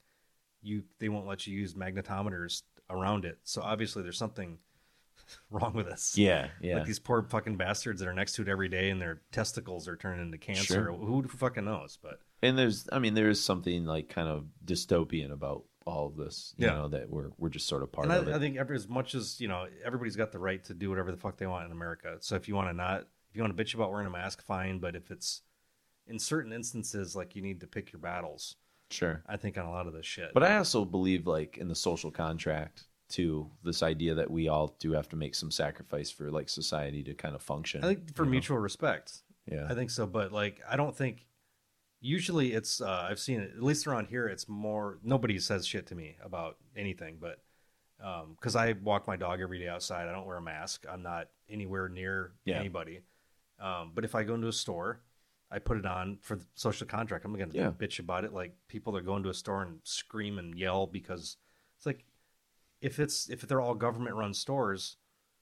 you, 0.63 0.83
they 0.99 1.09
won't 1.09 1.27
let 1.27 1.47
you 1.47 1.57
use 1.57 1.75
magnetometers 1.75 2.63
around 2.91 3.25
it. 3.25 3.39
So 3.45 3.63
obviously, 3.63 4.03
there's 4.03 4.19
something 4.19 4.59
wrong 5.51 5.75
with 5.75 5.87
this. 5.87 6.17
yeah 6.17 6.49
yeah 6.61 6.77
Like 6.77 6.87
these 6.87 6.99
poor 6.99 7.23
fucking 7.23 7.57
bastards 7.57 8.01
that 8.01 8.09
are 8.09 8.15
next 8.15 8.33
to 8.35 8.43
it 8.43 8.49
every 8.49 8.69
day, 8.69 8.91
and 8.91 9.01
their 9.01 9.21
testicles 9.33 9.87
are 9.89 9.97
turning 9.97 10.23
into 10.27 10.39
cancer. 10.39 10.65
Sure. 10.75 10.93
Who, 10.93 11.23
fucking 11.29 11.65
knows? 11.65 11.99
But 12.03 12.21
and 12.43 12.57
there's 12.57 12.89
i 12.93 12.99
mean 13.01 13.15
there 13.15 13.29
is 13.29 13.43
something 13.43 13.85
like 13.85 14.09
kind 14.09 14.29
of 14.29 14.45
dystopian 14.65 15.33
about 15.33 15.65
all 15.85 16.07
of 16.07 16.17
this 16.17 16.55
you 16.57 16.67
Yeah. 16.69 16.75
know 16.75 16.89
that 16.89 17.11
we're 17.11 17.31
we're 17.37 17.49
just 17.49 17.67
sort 17.67 17.83
of 17.83 17.91
part 17.91 18.07
and 18.07 18.15
of 18.17 18.29
I, 18.29 18.31
it 18.31 18.37
I 18.37 18.39
think 18.39 18.57
every, 18.59 18.77
as 18.77 18.89
much 18.89 19.15
as 19.17 19.41
you 19.41 19.49
know, 19.49 19.67
everybody's 19.85 20.15
got 20.17 20.31
the 20.33 20.39
right 20.39 20.63
to 20.65 20.75
do 20.75 20.89
whatever 20.91 21.11
the 21.11 21.17
fuck 21.19 21.37
they 21.37 21.47
want 21.47 21.67
in 21.67 21.73
America. 21.73 22.17
So 22.21 22.37
if 22.37 22.47
you 22.49 22.55
want 22.55 22.69
to 22.69 22.75
not, 22.75 23.07
you 23.39 23.45
want 23.45 23.57
to 23.57 23.65
bitch 23.65 23.75
about 23.75 23.91
wearing 23.91 24.07
a 24.07 24.11
mask, 24.11 24.43
fine. 24.43 24.79
But 24.81 24.97
if 24.97 25.11
it's 25.11 25.43
in 26.07 26.19
certain 26.19 26.53
instances, 26.53 27.15
like 27.17 27.37
you 27.37 27.43
need 27.43 27.61
to 27.61 27.67
pick 27.67 27.93
your 27.93 28.01
battles. 28.01 28.57
sure 28.91 29.23
I 29.27 29.37
think 29.37 29.57
on 29.57 29.65
a 29.65 29.71
lot 29.71 29.87
of 29.87 29.93
this 29.93 30.07
shit. 30.07 30.33
But 30.35 30.43
I 30.43 30.57
also 30.57 30.85
believe, 30.85 31.27
like 31.27 31.57
in 31.57 31.69
the 31.69 31.75
social 31.75 32.11
contract, 32.11 32.85
too, 33.09 33.51
this 33.63 33.83
idea 33.83 34.15
that 34.17 34.31
we 34.31 34.49
all 34.49 34.77
do 34.81 34.93
have 34.93 35.09
to 35.11 35.17
make 35.17 35.35
some 35.35 35.51
sacrifice 35.51 36.11
for 36.11 36.31
like 36.31 36.49
society 36.49 37.03
to 37.05 37.15
kind 37.15 37.35
of 37.35 37.43
function. 37.43 37.83
I 37.85 37.87
think 37.87 38.15
for 38.15 38.25
you 38.25 38.27
know? 38.27 38.33
mutual 38.33 38.59
respect, 38.59 39.23
yeah, 39.51 39.67
I 39.69 39.75
think 39.75 39.91
so. 39.91 40.07
But 40.07 40.33
like, 40.33 40.61
I 40.69 40.77
don't 40.77 40.97
think. 40.97 41.27
Usually, 42.01 42.53
it's 42.53 42.81
uh, 42.81 43.09
I've 43.11 43.19
seen 43.19 43.41
it 43.41 43.51
at 43.57 43.63
least 43.63 43.87
around 43.87 44.07
here. 44.07 44.29
It's 44.29 44.49
more 44.49 44.99
nobody 45.03 45.39
says 45.41 45.67
shit 45.67 45.87
to 45.89 45.95
me 45.97 46.17
about 46.23 46.57
anything, 46.77 47.19
but 47.21 47.41
because 48.37 48.55
I 48.55 48.73
walk 48.85 49.07
my 49.09 49.17
dog 49.17 49.41
every 49.41 49.59
day 49.59 49.69
outside, 49.69 50.09
I 50.09 50.13
don't 50.13 50.27
wear 50.27 50.37
a 50.37 50.43
mask. 50.43 50.85
I'm 50.89 51.03
not 51.03 51.29
anywhere 51.49 51.89
near 51.89 52.33
Yeah. 52.45 52.61
anybody. 52.61 53.01
Um, 53.61 53.93
but 53.95 54.05
if 54.05 54.15
I 54.15 54.23
go 54.23 54.35
into 54.35 54.49
a 54.49 54.53
store, 54.53 55.01
I 55.51 55.59
put 55.59 55.79
it 55.79 55.87
on 55.87 56.19
for 56.21 56.37
the 56.37 56.45
social 56.55 56.87
contract. 56.87 57.25
I'm 57.25 57.35
going 57.35 57.51
to 57.51 57.57
Yeah. 57.57 57.71
bitch 57.71 57.99
about 57.99 58.25
it. 58.25 58.33
Like 58.33 58.55
people 58.69 58.93
that 58.95 59.05
go 59.07 59.17
into 59.17 59.31
a 59.31 59.35
store 59.35 59.63
and 59.63 59.81
scream 59.83 60.39
and 60.39 60.57
yell 60.59 60.87
because 60.87 61.37
it's 61.77 61.87
like 61.87 62.05
if 62.81 62.99
it's 63.01 63.29
if 63.29 63.41
they're 63.43 63.61
all 63.61 63.75
government 63.75 64.17
run 64.17 64.35
stores, 64.35 64.97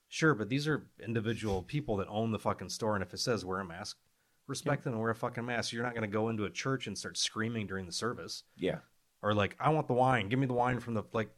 Sure, 0.09 0.35
but 0.37 0.48
these 0.48 0.68
are 0.68 0.87
individual 1.05 1.62
people 1.64 1.96
that 1.96 2.07
own 2.09 2.31
the 2.31 2.38
fucking 2.38 2.68
store, 2.68 2.94
and 2.94 3.02
if 3.02 3.12
it 3.12 3.18
says 3.18 3.44
wear 3.44 3.59
a 3.59 3.64
mask, 3.64 3.98
respect 4.46 4.85
them 4.85 4.92
and 4.92 5.02
wear 5.02 5.11
a 5.11 5.16
fucking 5.16 5.44
mask. 5.44 5.72
You're 5.72 5.83
not 5.83 5.94
going 5.94 6.09
to 6.09 6.14
go 6.14 6.29
into 6.29 6.44
a 6.44 6.50
church 6.50 6.87
and 6.87 6.96
start 6.96 7.18
screaming 7.18 7.66
during 7.66 7.87
the 7.87 7.92
service, 7.92 8.44
Yeah. 8.55 8.79
or 9.20 9.35
like, 9.35 9.57
"I 9.59 9.68
want 9.70 9.88
the 9.88 9.94
wine. 9.94 10.29
Give 10.29 10.38
me 10.38 10.46
the 10.46 10.52
wine 10.52 10.79
from 10.79 10.94
the 10.94 11.02
like." 11.12 11.31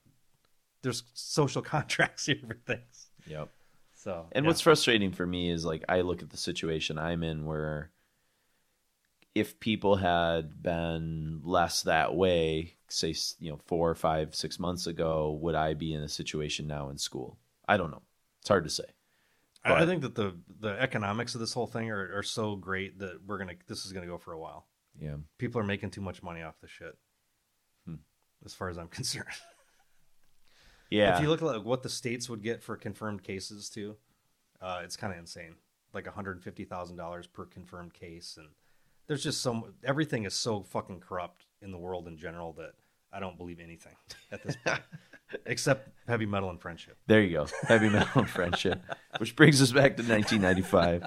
There's 0.83 1.03
social 1.15 1.63
contracts 1.75 2.27
here 2.27 2.37
for 2.47 2.55
things. 2.55 3.09
Yep. 3.27 3.49
So, 3.99 4.29
And 4.31 4.45
yeah. 4.45 4.49
what's 4.49 4.61
frustrating 4.61 5.11
for 5.11 5.27
me 5.27 5.51
is 5.51 5.65
like 5.65 5.85
I 5.89 6.03
look 6.03 6.23
at 6.23 6.31
the 6.31 6.37
situation 6.37 6.99
I'm 6.99 7.25
in 7.25 7.45
where 7.45 7.91
if 9.35 9.59
people 9.59 9.97
had 9.97 10.63
been 10.63 11.41
less 11.43 11.83
that 11.83 12.15
way, 12.15 12.77
say 12.87 13.13
you 13.41 13.51
know 13.51 13.59
four, 13.67 13.93
five, 13.97 14.37
six 14.37 14.61
months 14.61 14.87
ago, 14.87 15.37
would 15.43 15.57
I 15.57 15.75
be 15.75 15.93
in 15.93 16.03
a 16.03 16.09
situation 16.09 16.69
now 16.69 16.91
in 16.91 16.97
school? 16.99 17.39
I 17.67 17.77
don't 17.77 17.91
know. 17.91 18.03
It's 18.41 18.49
hard 18.49 18.63
to 18.65 18.71
say. 18.71 18.85
I, 19.65 19.83
I 19.83 19.87
think 19.87 20.03
that 20.03 20.15
the 20.15 20.37
the 20.61 20.81
economics 20.81 21.35
of 21.35 21.41
this 21.41 21.53
whole 21.53 21.67
thing 21.67 21.91
are, 21.91 22.19
are 22.19 22.23
so 22.23 22.55
great 22.55 23.01
that 23.01 23.19
we're 23.27 23.39
gonna 23.39 23.55
this 23.67 23.85
is 23.85 23.93
gonna 23.93 24.07
go 24.07 24.19
for 24.19 24.33
a 24.33 24.39
while. 24.39 24.69
Yeah. 25.01 25.17
People 25.39 25.61
are 25.61 25.65
making 25.65 25.91
too 25.91 26.03
much 26.03 26.23
money 26.23 26.43
off 26.43 26.61
the 26.61 26.69
shit. 26.69 26.97
Hmm. 27.85 27.97
As 28.45 28.55
far 28.55 28.69
as 28.69 28.79
I'm 28.79 28.89
concerned. 28.99 29.27
Yeah. 30.91 31.17
If 31.17 31.23
you 31.23 31.29
look 31.29 31.43
at 31.43 31.47
like, 31.47 31.65
what 31.65 31.83
the 31.83 31.89
states 31.89 32.29
would 32.29 32.43
get 32.43 32.63
for 32.63 32.77
confirmed 32.77 33.23
cases 33.23 33.69
too, 33.69 33.97
uh, 34.61 34.81
it's 34.85 34.97
kind 34.97 35.13
of 35.13 35.19
insane. 35.19 35.55
Like 35.95 36.07
one 36.07 36.15
hundred 36.15 36.43
fifty 36.43 36.65
thousand 36.65 36.97
dollars 36.97 37.27
per 37.27 37.45
confirmed 37.47 37.95
case, 37.95 38.37
and 38.39 38.49
there's 39.07 39.23
just 39.23 39.41
so 39.41 39.69
everything 39.85 40.25
is 40.25 40.35
so 40.35 40.63
fucking 40.63 41.01
corrupt 41.01 41.47
in 41.63 41.71
the 41.73 41.79
world 41.79 42.07
in 42.07 42.17
general 42.19 42.53
that 42.55 42.73
I 43.13 43.21
don't 43.21 43.37
believe 43.39 43.59
anything 43.61 43.95
at 44.33 44.43
this 44.45 44.57
point, 44.65 44.81
except 45.47 45.89
heavy 46.07 46.27
metal 46.27 46.51
and 46.51 46.61
friendship. 46.61 46.99
There 47.07 47.23
you 47.23 47.33
go. 47.39 47.47
Heavy 47.63 47.89
metal 47.89 48.21
and 48.23 48.29
friendship, 48.31 48.83
which 49.19 49.35
brings 49.35 49.63
us 49.63 49.73
back 49.73 49.97
to 49.97 50.03
1995. 50.03 51.05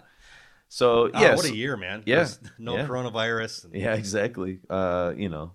So 0.68 1.12
Oh, 1.14 1.20
yes, 1.20 1.38
what 1.38 1.46
a 1.46 1.56
year, 1.56 1.76
man! 1.78 2.02
Yeah. 2.06 2.16
There's 2.18 2.40
no 2.58 2.78
Yeah. 2.78 2.88
coronavirus. 2.88 3.66
And, 3.66 3.76
Yeah, 3.76 3.94
exactly. 3.94 4.62
Uh, 4.70 5.14
you 5.16 5.30
know, 5.30 5.52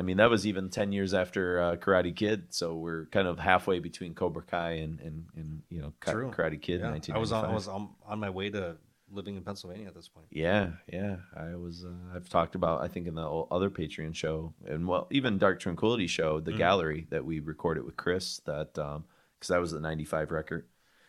I 0.00 0.02
mean, 0.02 0.16
that 0.16 0.30
was 0.30 0.46
even 0.46 0.70
ten 0.70 0.92
years 0.92 1.12
after 1.12 1.60
uh, 1.60 1.76
Karate 1.76 2.16
Kid, 2.16 2.54
so 2.54 2.74
we're 2.74 3.04
kind 3.12 3.28
of 3.28 3.38
halfway 3.38 3.80
between 3.80 4.14
Cobra 4.14 4.42
Kai 4.42 4.70
and 4.84 4.98
and, 5.00 5.26
and 5.36 5.62
you 5.68 5.82
know 5.82 5.92
Ka- 6.00 6.12
Karate 6.12 6.60
Kid. 6.60 6.80
yeah. 6.80 6.94
in 6.94 7.02
I 7.14 7.18
was 7.18 7.32
on, 7.32 7.44
I 7.44 7.52
was 7.52 7.68
on, 7.68 7.90
on 8.06 8.18
my 8.18 8.30
way 8.30 8.48
to 8.48 8.78
living 9.12 9.36
in 9.36 9.42
Pennsylvania 9.42 9.86
at 9.88 9.94
this 9.94 10.08
point. 10.08 10.28
Yeah, 10.30 10.70
yeah. 10.90 11.16
I 11.36 11.54
was. 11.56 11.84
Uh, 11.84 12.16
I've 12.16 12.30
talked 12.30 12.54
about. 12.54 12.80
I 12.80 12.88
think 12.88 13.08
in 13.08 13.14
the 13.14 13.28
other 13.28 13.68
Patreon 13.68 14.14
show, 14.14 14.54
and 14.66 14.88
well, 14.88 15.06
even 15.10 15.36
Dark 15.36 15.60
Tranquillity 15.60 16.06
show, 16.06 16.40
the 16.40 16.52
Mhm. 16.52 16.56
gallery 16.58 17.06
that 17.10 17.26
we 17.26 17.40
recorded 17.40 17.84
with 17.84 17.98
Chris. 17.98 18.38
That 18.46 18.78
um, 18.78 19.04
because 19.38 19.48
that 19.48 19.60
was 19.60 19.70
the 19.70 19.80
'95 19.80 20.30
record. 20.30 20.66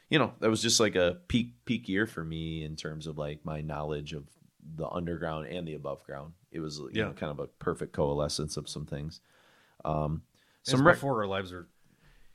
You 0.09 0.19
know, 0.19 0.33
that 0.41 0.49
was 0.49 0.61
just 0.61 0.81
like 0.81 0.95
a 0.95 1.19
peak 1.29 1.63
peak 1.63 1.87
year 1.87 2.05
for 2.05 2.25
me 2.25 2.65
in 2.65 2.75
terms 2.75 3.07
of 3.07 3.17
like 3.17 3.45
my 3.45 3.61
knowledge 3.61 4.11
of 4.11 4.25
the 4.75 4.89
underground 4.89 5.47
and 5.47 5.65
the 5.65 5.75
above 5.75 6.03
ground. 6.03 6.33
It 6.51 6.59
was 6.59 6.79
you 6.79 6.89
Yeah. 6.93 7.03
know 7.05 7.13
kind 7.13 7.31
of 7.31 7.39
a 7.39 7.47
perfect 7.47 7.93
coalescence 7.93 8.57
of 8.57 8.67
some 8.69 8.85
things. 8.85 9.21
Um, 9.85 10.23
Some 10.63 10.85
rec- 10.85 10.95
before 10.97 11.21
our 11.21 11.27
lives 11.27 11.51
were. 11.51 11.67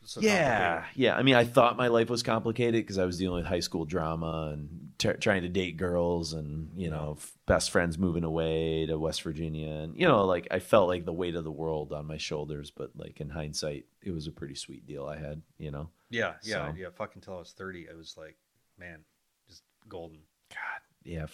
So 0.04 0.20
yeah, 0.20 0.84
yeah. 0.94 1.16
I 1.16 1.22
mean, 1.24 1.34
I 1.34 1.42
thought 1.42 1.76
my 1.76 1.88
life 1.88 2.08
was 2.08 2.22
complicated 2.22 2.84
because 2.84 2.96
I 2.96 3.04
was 3.04 3.18
dealing 3.18 3.38
with 3.38 3.46
high 3.46 3.58
school 3.60 3.84
drama 3.84 4.50
and 4.52 4.90
t- 4.98 5.12
trying 5.14 5.42
to 5.42 5.48
date 5.48 5.76
girls, 5.76 6.32
and 6.32 6.70
you 6.80 6.90
know, 6.90 7.16
f- 7.18 7.32
best 7.46 7.72
friends 7.72 7.98
moving 7.98 8.22
away 8.22 8.86
to 8.86 8.96
West 9.00 9.22
Virginia, 9.22 9.68
and 9.68 9.96
you 9.98 10.06
know, 10.06 10.24
like 10.24 10.46
I 10.52 10.60
felt 10.60 10.86
like 10.86 11.06
the 11.06 11.12
weight 11.12 11.34
of 11.34 11.42
the 11.42 11.50
world 11.50 11.92
on 11.92 12.06
my 12.06 12.18
shoulders. 12.18 12.70
But 12.70 12.92
like 12.96 13.20
in 13.20 13.30
hindsight, 13.30 13.86
it 14.00 14.12
was 14.12 14.28
a 14.28 14.32
pretty 14.32 14.54
sweet 14.54 14.86
deal 14.86 15.06
I 15.06 15.16
had. 15.18 15.42
You 15.58 15.72
know, 15.72 15.90
yeah, 16.08 16.34
yeah, 16.44 16.68
So- 16.70 16.74
yeah. 16.78 16.88
Fucking 16.94 17.16
until 17.16 17.34
I 17.34 17.38
was 17.40 17.52
thirty, 17.52 17.88
I 17.90 17.94
was 17.94 18.16
like, 18.16 18.36
man, 18.78 19.00
just 19.48 19.64
golden. 19.88 20.18
God, 20.50 20.82
yeah. 21.02 21.26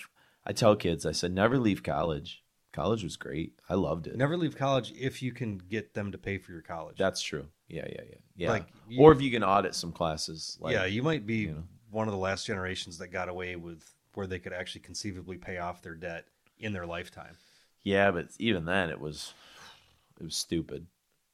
I 0.46 0.52
tell 0.54 0.76
kids, 0.76 1.04
I 1.04 1.12
said, 1.12 1.32
never 1.32 1.58
leave 1.58 1.82
college. 1.82 2.41
College 2.72 3.04
was 3.04 3.16
great. 3.16 3.60
I 3.68 3.74
loved 3.74 4.06
it. 4.06 4.16
Never 4.16 4.36
leave 4.36 4.56
college 4.56 4.92
if 4.98 5.22
you 5.22 5.32
can 5.32 5.58
get 5.58 5.92
them 5.94 6.10
to 6.12 6.18
pay 6.18 6.38
for 6.38 6.52
your 6.52 6.62
college. 6.62 6.96
That's 6.98 7.20
true. 7.20 7.46
Yeah, 7.68 7.86
yeah, 7.86 8.00
yeah, 8.08 8.16
yeah. 8.36 8.48
Like, 8.50 8.66
you- 8.88 9.00
or 9.00 9.12
if 9.12 9.20
you 9.20 9.30
can 9.30 9.44
audit 9.44 9.74
some 9.74 9.92
classes. 9.92 10.56
Like, 10.60 10.72
yeah, 10.74 10.84
you 10.86 11.02
might 11.02 11.26
be 11.26 11.36
you 11.36 11.50
know. 11.52 11.64
one 11.90 12.08
of 12.08 12.12
the 12.12 12.18
last 12.18 12.46
generations 12.46 12.98
that 12.98 13.08
got 13.08 13.28
away 13.28 13.56
with 13.56 13.84
where 14.14 14.26
they 14.26 14.38
could 14.38 14.52
actually 14.52 14.80
conceivably 14.82 15.36
pay 15.36 15.58
off 15.58 15.82
their 15.82 15.94
debt 15.94 16.26
in 16.58 16.72
their 16.72 16.86
lifetime. 16.86 17.36
yeah, 17.82 18.10
but 18.10 18.28
even 18.38 18.64
then, 18.64 18.88
it 18.90 19.00
was 19.00 19.34
it 20.20 20.24
was 20.24 20.36
stupid. 20.36 20.86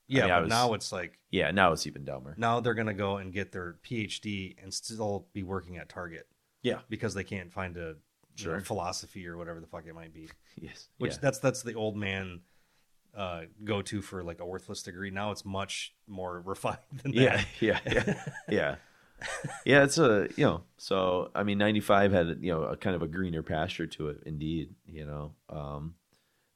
Yeah, 0.07 0.23
mean, 0.23 0.31
I 0.31 0.37
but 0.37 0.43
was- 0.45 0.51
now 0.51 0.75
it's 0.75 0.91
like 0.93 1.19
Yeah, 1.31 1.51
now 1.51 1.73
it's 1.73 1.87
even 1.87 2.05
dumber. 2.05 2.35
now 2.39 2.61
they're 2.61 2.75
gonna 2.75 2.95
go 2.95 3.19
and 3.19 3.33
get 3.33 3.53
their 3.53 3.75
PhD 3.85 4.57
and 4.63 4.73
still 4.73 5.29
be 5.33 5.43
working 5.43 5.77
at 5.77 5.89
Target 5.89 6.27
Yeah. 6.63 6.81
because 6.89 7.15
they 7.15 7.25
can't 7.25 7.53
find 7.53 7.77
a 7.77 7.97
you 8.39 8.53
know, 8.53 8.61
philosophy 8.61 9.27
or 9.27 9.37
whatever 9.37 9.61
the 9.61 9.67
fuck 9.67 9.87
it 9.87 9.95
might 9.95 10.13
be. 10.13 10.29
Yes. 10.61 10.89
Which 10.99 11.13
yeah. 11.13 11.19
that's 11.23 11.39
that's 11.39 11.63
the 11.63 11.75
old 11.75 11.97
man 11.97 12.41
uh, 13.17 13.43
go 13.65 13.83
to 13.83 14.01
for 14.01 14.23
like 14.23 14.41
a 14.41 14.47
worthless 14.47 14.83
degree. 14.83 15.11
Now 15.11 15.31
it's 15.31 15.45
much 15.45 15.95
more 16.07 16.41
refined 16.45 16.79
than 17.03 17.13
yeah, 17.13 17.43
yeah, 17.61 17.81
yeah, 17.87 18.15
yeah. 18.49 18.77
Yeah, 19.67 19.83
it's 19.83 19.99
a 19.99 20.29
you 20.37 20.45
know. 20.45 20.63
So 20.77 21.33
I 21.35 21.43
mean, 21.43 21.59
ninety 21.59 21.81
five 21.81 22.13
had 22.13 22.39
you 22.41 22.53
know 22.53 22.63
a 22.63 22.77
kind 22.77 22.95
of 22.95 23.03
a 23.03 23.09
greener 23.09 23.43
pasture 23.43 23.89
to 23.89 24.11
it, 24.11 24.23
indeed. 24.25 24.77
You 24.87 25.07
know, 25.07 25.33
um, 25.51 25.95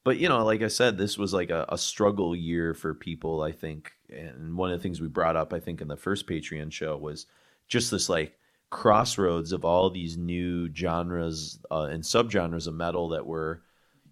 but 0.04 0.18
you 0.18 0.28
know, 0.28 0.44
like 0.44 0.62
I 0.62 0.68
said, 0.68 0.96
this 0.96 1.18
was 1.18 1.34
like 1.34 1.50
a, 1.50 1.66
a 1.68 1.76
struggle 1.76 2.36
year 2.36 2.72
for 2.72 2.94
people. 2.94 3.42
I 3.42 3.50
think, 3.50 3.90
and 4.08 4.56
one 4.56 4.70
of 4.70 4.78
the 4.78 4.82
things 4.82 5.00
we 5.00 5.08
brought 5.08 5.34
up, 5.34 5.52
I 5.52 5.58
think, 5.58 5.80
in 5.80 5.88
the 5.88 5.96
first 5.96 6.28
Patreon 6.28 6.70
show 6.70 6.96
was 6.96 7.26
just 7.66 7.90
this 7.90 8.08
like 8.08 8.38
crossroads 8.72 9.52
of 9.52 9.64
all 9.66 9.90
these 9.90 10.16
new 10.16 10.68
genres 10.74 11.58
uh, 11.70 11.82
and 11.90 12.02
subgenres 12.02 12.66
of 12.66 12.74
metal 12.74 13.10
that 13.10 13.26
were 13.26 13.62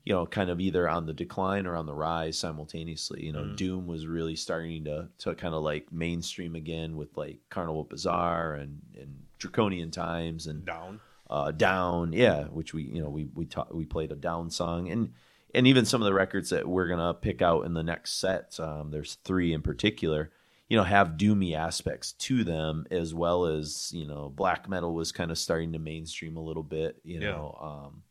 you 0.04 0.12
know 0.12 0.26
kind 0.26 0.50
of 0.50 0.60
either 0.60 0.86
on 0.88 1.06
the 1.06 1.14
decline 1.14 1.66
or 1.66 1.74
on 1.74 1.86
the 1.86 1.94
rise 1.94 2.38
simultaneously 2.38 3.24
you 3.24 3.32
know 3.32 3.42
Mhm. 3.42 3.56
doom 3.56 3.86
was 3.86 4.06
really 4.06 4.36
starting 4.36 4.84
to 4.84 5.08
to 5.18 5.34
kind 5.34 5.54
of 5.54 5.62
like 5.62 5.90
mainstream 5.90 6.54
again 6.54 6.96
with 6.98 7.16
like 7.16 7.38
Carnival 7.48 7.84
Bizarre 7.84 8.52
and 8.54 8.82
and 9.00 9.22
draconian 9.38 9.90
times 9.90 10.46
and 10.46 10.66
Down. 10.66 11.00
uh, 11.30 11.50
down 11.52 12.12
yeah 12.12 12.44
which 12.44 12.74
we 12.74 12.82
you 12.82 13.00
know 13.02 13.08
we 13.08 13.28
we 13.34 13.46
taught 13.46 13.74
we 13.74 13.86
played 13.86 14.12
a 14.12 14.16
down 14.16 14.50
song 14.50 14.90
and 14.90 15.12
and 15.54 15.66
even 15.66 15.86
some 15.86 16.02
of 16.02 16.06
the 16.06 16.14
records 16.14 16.50
that 16.50 16.68
we're 16.68 16.86
gonna 16.88 17.14
pick 17.14 17.40
out 17.40 17.64
in 17.64 17.72
the 17.72 17.82
next 17.82 18.20
set 18.20 18.60
um, 18.60 18.90
there's 18.90 19.14
three 19.24 19.54
in 19.54 19.62
particular 19.62 20.30
you 20.70 20.76
know 20.78 20.84
have 20.84 21.16
doomy 21.18 21.54
aspects 21.54 22.12
to 22.12 22.44
them 22.44 22.86
as 22.90 23.12
well 23.12 23.44
as 23.44 23.90
you 23.92 24.06
know 24.06 24.32
black 24.34 24.68
metal 24.68 24.94
was 24.94 25.12
kind 25.12 25.30
of 25.30 25.36
starting 25.36 25.72
to 25.72 25.78
mainstream 25.78 26.36
a 26.38 26.40
little 26.42 26.62
bit 26.62 26.98
you 27.04 27.20
Yeah. 27.20 27.32
know 27.32 27.58
um, 27.60 28.02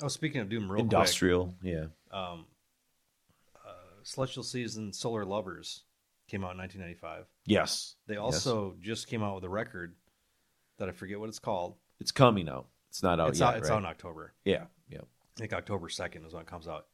Oh, 0.00 0.06
speaking 0.08 0.40
of 0.40 0.48
Doom, 0.48 0.70
real 0.70 0.80
industrial 0.80 1.54
yeah 1.62 1.86
um, 2.12 2.46
uh, 3.66 3.70
Celestial 4.04 4.44
Season 4.44 4.92
Solar 4.92 5.24
Lovers 5.24 5.82
came 6.28 6.44
out 6.44 6.52
in 6.52 6.58
1995. 6.58 7.24
yes 7.46 7.96
They 8.06 8.16
also 8.16 8.76
just 8.80 9.08
came 9.08 9.22
out 9.22 9.34
with 9.34 9.44
a 9.44 9.48
record 9.48 9.94
that 10.78 10.88
I 10.88 10.92
forget 10.92 11.18
what 11.18 11.28
it's 11.28 11.40
called. 11.40 11.74
it's 12.00 12.12
coming 12.12 12.48
out 12.48 12.68
it's 12.90 13.02
not 13.02 13.18
out 13.18 13.30
it's 13.30 13.40
yet 13.40 13.48
out. 13.48 13.56
It's 13.58 13.68
right? 13.68 13.74
out 13.74 13.78
in 13.80 13.86
October. 13.86 14.34
yeah 14.44 14.64
yeah 14.88 15.00
I 15.36 15.40
think 15.40 15.52
October 15.52 15.88
2nd 15.88 16.26
is 16.26 16.32
when 16.32 16.42
it 16.42 16.48
comes 16.48 16.66
out. 16.68 16.86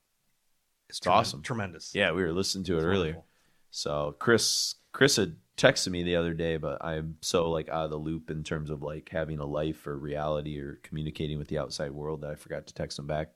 It's, 0.88 0.98
It's 0.98 1.06
awesome. 1.06 1.42
Tremendous. 1.42 1.94
yeah 1.94 2.12
we 2.12 2.22
were 2.22 2.32
listening 2.32 2.64
to 2.64 2.74
it 2.74 2.76
It's 2.78 2.84
earlier 2.84 2.98
wonderful. 3.12 3.26
So 3.74 4.14
Chris 4.20 4.76
Chris 4.92 5.16
had 5.16 5.34
texted 5.56 5.88
me 5.88 6.04
the 6.04 6.14
other 6.14 6.32
day, 6.32 6.58
but 6.58 6.82
I'm 6.84 7.16
so 7.22 7.50
like 7.50 7.68
out 7.68 7.86
of 7.86 7.90
the 7.90 7.96
loop 7.96 8.30
in 8.30 8.44
terms 8.44 8.70
of 8.70 8.82
like 8.82 9.08
having 9.08 9.40
a 9.40 9.44
life 9.44 9.88
or 9.88 9.98
reality 9.98 10.60
or 10.60 10.78
communicating 10.84 11.38
with 11.38 11.48
the 11.48 11.58
outside 11.58 11.90
world 11.90 12.20
that 12.20 12.30
I 12.30 12.36
forgot 12.36 12.68
to 12.68 12.74
text 12.74 13.00
him 13.00 13.08
back 13.08 13.32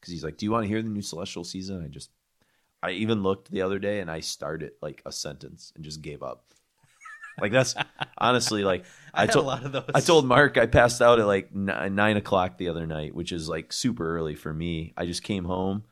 because 0.00 0.10
he's 0.10 0.24
like, 0.24 0.38
"Do 0.38 0.46
you 0.46 0.52
want 0.52 0.64
to 0.64 0.68
hear 0.68 0.80
the 0.80 0.88
new 0.88 1.02
Celestial 1.02 1.44
season?" 1.44 1.84
I 1.84 1.88
just 1.88 2.08
I 2.82 2.92
even 2.92 3.22
looked 3.22 3.50
the 3.50 3.60
other 3.60 3.78
day 3.78 4.00
and 4.00 4.10
I 4.10 4.20
started 4.20 4.72
like 4.80 5.02
a 5.04 5.12
sentence 5.12 5.70
and 5.76 5.84
just 5.84 6.00
gave 6.00 6.22
up. 6.22 6.54
Like 7.38 7.52
that's 7.52 7.74
honestly 8.16 8.64
like 8.64 8.86
I, 9.12 9.24
I 9.24 9.26
told 9.26 9.44
a 9.44 9.48
lot 9.48 9.66
of 9.66 9.72
those. 9.72 9.90
I 9.94 10.00
told 10.00 10.24
Mark 10.24 10.56
I 10.56 10.64
passed 10.64 11.02
out 11.02 11.20
at 11.20 11.26
like 11.26 11.54
nine, 11.54 11.94
nine 11.94 12.16
o'clock 12.16 12.56
the 12.56 12.70
other 12.70 12.86
night, 12.86 13.14
which 13.14 13.32
is 13.32 13.50
like 13.50 13.70
super 13.70 14.16
early 14.16 14.34
for 14.34 14.54
me. 14.54 14.94
I 14.96 15.04
just 15.04 15.22
came 15.22 15.44
home. 15.44 15.84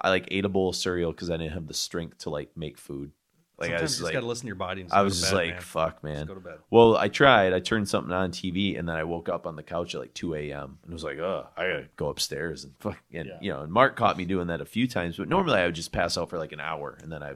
I 0.00 0.08
like 0.08 0.28
ate 0.30 0.46
a 0.46 0.48
bowl 0.48 0.70
of 0.70 0.76
cereal 0.76 1.12
because 1.12 1.28
I 1.28 1.36
didn't 1.36 1.52
have 1.52 1.66
the 1.66 1.74
strength 1.74 2.16
to 2.20 2.30
like 2.30 2.56
make 2.56 2.78
food. 2.78 3.12
Like 3.56 3.68
Sometimes 3.70 3.80
I 3.80 3.82
was 3.84 3.92
you 3.92 3.94
just 3.96 4.02
like, 4.02 4.12
got 4.14 4.20
to 4.20 4.26
listen 4.26 4.42
to 4.42 4.46
your 4.48 4.56
body. 4.56 4.80
And 4.80 4.90
just 4.90 4.98
I 4.98 5.02
was 5.02 5.20
just 5.20 5.30
bed, 5.32 5.36
like, 5.36 5.50
man. 5.52 5.60
fuck, 5.62 5.92
Just 5.94 6.04
man. 6.04 6.26
go 6.26 6.34
to 6.34 6.40
bed. 6.40 6.58
Well, 6.70 6.96
I 6.96 7.08
tried. 7.08 7.52
I 7.52 7.60
turned 7.60 7.88
something 7.88 8.12
on 8.12 8.32
TV, 8.32 8.76
and 8.78 8.88
then 8.88 8.96
I 8.96 9.04
woke 9.04 9.28
up 9.28 9.46
on 9.46 9.54
the 9.54 9.62
couch 9.62 9.94
at 9.94 10.00
like 10.00 10.12
2 10.14 10.34
a.m. 10.34 10.78
and 10.82 10.92
was 10.92 11.04
like, 11.04 11.18
oh, 11.18 11.46
I 11.56 11.62
gotta 11.62 11.88
go 11.96 12.08
upstairs 12.08 12.64
and 12.64 12.74
fuck. 12.80 12.98
And 13.12 13.28
Yeah. 13.28 13.38
you 13.40 13.52
know, 13.52 13.60
and 13.60 13.72
Mark 13.72 13.94
caught 13.96 14.16
me 14.16 14.24
doing 14.24 14.48
that 14.48 14.60
a 14.60 14.64
few 14.66 14.88
times, 14.88 15.16
but 15.18 15.28
normally 15.28 15.60
I 15.60 15.66
would 15.66 15.74
just 15.76 15.92
pass 15.92 16.18
out 16.18 16.30
for 16.30 16.38
like 16.38 16.50
an 16.52 16.60
hour 16.60 16.98
and 17.00 17.12
then 17.12 17.22
I 17.22 17.34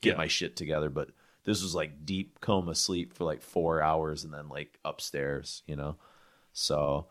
get 0.00 0.12
Yeah. 0.12 0.16
my 0.16 0.26
shit 0.26 0.56
together. 0.56 0.90
But 0.90 1.10
this 1.44 1.62
was 1.62 1.72
like 1.74 2.04
deep 2.04 2.40
coma 2.40 2.74
sleep 2.74 3.14
for 3.14 3.22
like 3.24 3.40
four 3.40 3.80
hours 3.80 4.24
and 4.24 4.34
then 4.34 4.48
like 4.48 4.78
upstairs, 4.84 5.62
you 5.68 5.76
know. 5.76 5.96
So 6.52 7.06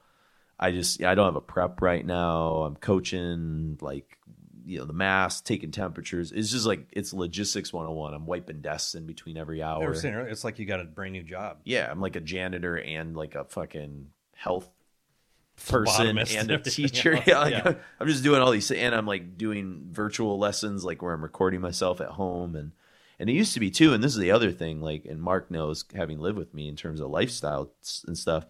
I 0.59 0.71
just 0.71 1.01
I 1.01 1.15
don't 1.15 1.25
have 1.27 1.35
a 1.37 1.41
prep 1.41 1.81
right 1.81 2.05
now. 2.05 2.63
I'm 2.63 2.75
coaching 2.75 3.77
like 3.79 4.17
you 4.69 4.77
know 4.77 4.85
the 4.85 4.93
mask, 4.93 5.45
taking 5.45 5.71
temperatures. 5.71 6.31
It's 6.31 6.51
just 6.51 6.65
like 6.65 6.87
it's 6.91 7.11
logistics 7.11 7.73
101. 7.73 8.13
I'm 8.13 8.25
wiping 8.27 8.61
desks 8.61 8.93
in 8.93 9.07
between 9.07 9.35
every 9.35 9.63
hour. 9.63 9.93
saying 9.95 10.13
earlier, 10.13 10.29
it's 10.29 10.43
like 10.43 10.59
you 10.59 10.65
got 10.65 10.79
a 10.79 10.83
brand 10.83 11.13
new 11.13 11.23
job. 11.23 11.57
Yeah, 11.63 11.89
I'm 11.89 11.99
like 11.99 12.15
a 12.15 12.21
janitor 12.21 12.77
and 12.77 13.17
like 13.17 13.33
a 13.33 13.45
fucking 13.45 14.09
health 14.35 14.69
person 15.67 16.19
and 16.19 16.51
a 16.51 16.59
teacher. 16.59 17.15
else. 17.15 17.25
Yeah, 17.25 17.39
like, 17.39 17.51
Yeah. 17.51 17.73
I'm 17.99 18.07
just 18.07 18.23
doing 18.23 18.41
all 18.41 18.51
these, 18.51 18.69
and 18.69 18.93
I'm 18.93 19.07
like 19.07 19.37
doing 19.37 19.87
virtual 19.91 20.37
lessons, 20.37 20.85
like 20.85 21.01
where 21.01 21.13
I'm 21.13 21.23
recording 21.23 21.61
myself 21.61 21.99
at 21.99 22.09
home, 22.09 22.55
and 22.55 22.71
and 23.17 23.27
it 23.27 23.33
used 23.33 23.55
to 23.55 23.59
be 23.59 23.71
too. 23.71 23.93
And 23.93 24.03
this 24.03 24.13
is 24.13 24.19
the 24.19 24.31
other 24.31 24.51
thing, 24.51 24.81
like, 24.81 25.05
and 25.05 25.19
Mark 25.21 25.49
knows, 25.49 25.83
having 25.95 26.19
lived 26.19 26.37
with 26.37 26.53
me 26.53 26.69
in 26.69 26.75
terms 26.75 27.01
of 27.01 27.09
lifestyle 27.09 27.71
and 28.05 28.17
stuff. 28.17 28.45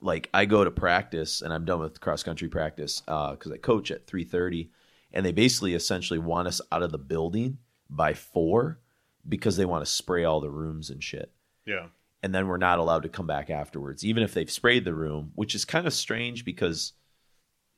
Like 0.00 0.28
I 0.34 0.44
go 0.44 0.64
to 0.64 0.70
practice, 0.70 1.40
and 1.40 1.50
I'm 1.50 1.64
done 1.64 1.80
with 1.80 1.98
cross 2.00 2.22
country 2.22 2.48
practice 2.48 3.02
uh, 3.08 3.30
because 3.30 3.52
I 3.52 3.56
coach 3.56 3.90
at 3.90 4.06
3:30, 4.06 4.68
and 5.14 5.24
they 5.24 5.32
basically 5.32 5.72
essentially 5.74 6.18
want 6.18 6.46
us 6.48 6.60
out 6.70 6.82
of 6.82 6.90
the 6.92 6.98
building 6.98 7.56
by 7.88 8.12
four 8.12 8.78
because 9.26 9.56
they 9.56 9.64
want 9.64 9.82
to 9.82 9.90
spray 9.90 10.24
all 10.24 10.40
the 10.42 10.50
rooms 10.50 10.90
and 10.90 11.02
shit 11.02 11.32
Yeah. 11.64 11.86
and 12.22 12.34
then 12.34 12.46
we're 12.48 12.58
not 12.58 12.78
allowed 12.78 13.04
to 13.04 13.08
come 13.08 13.26
back 13.26 13.48
afterwards, 13.48 14.04
even 14.04 14.22
if 14.22 14.34
they've 14.34 14.50
sprayed 14.50 14.84
the 14.84 14.92
room, 14.94 15.32
which 15.34 15.54
is 15.54 15.64
kind 15.64 15.86
of 15.86 15.94
strange 15.94 16.44
because 16.44 16.92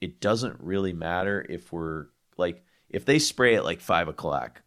it 0.00 0.20
doesn't 0.20 0.60
really 0.60 0.92
matter 0.92 1.46
if 1.48 1.72
we're 1.72 2.06
like 2.36 2.64
if 2.90 3.04
they 3.04 3.18
spray 3.18 3.54
at 3.54 3.64
like 3.64 3.80
five 3.80 4.08
o'clock. 4.08 4.62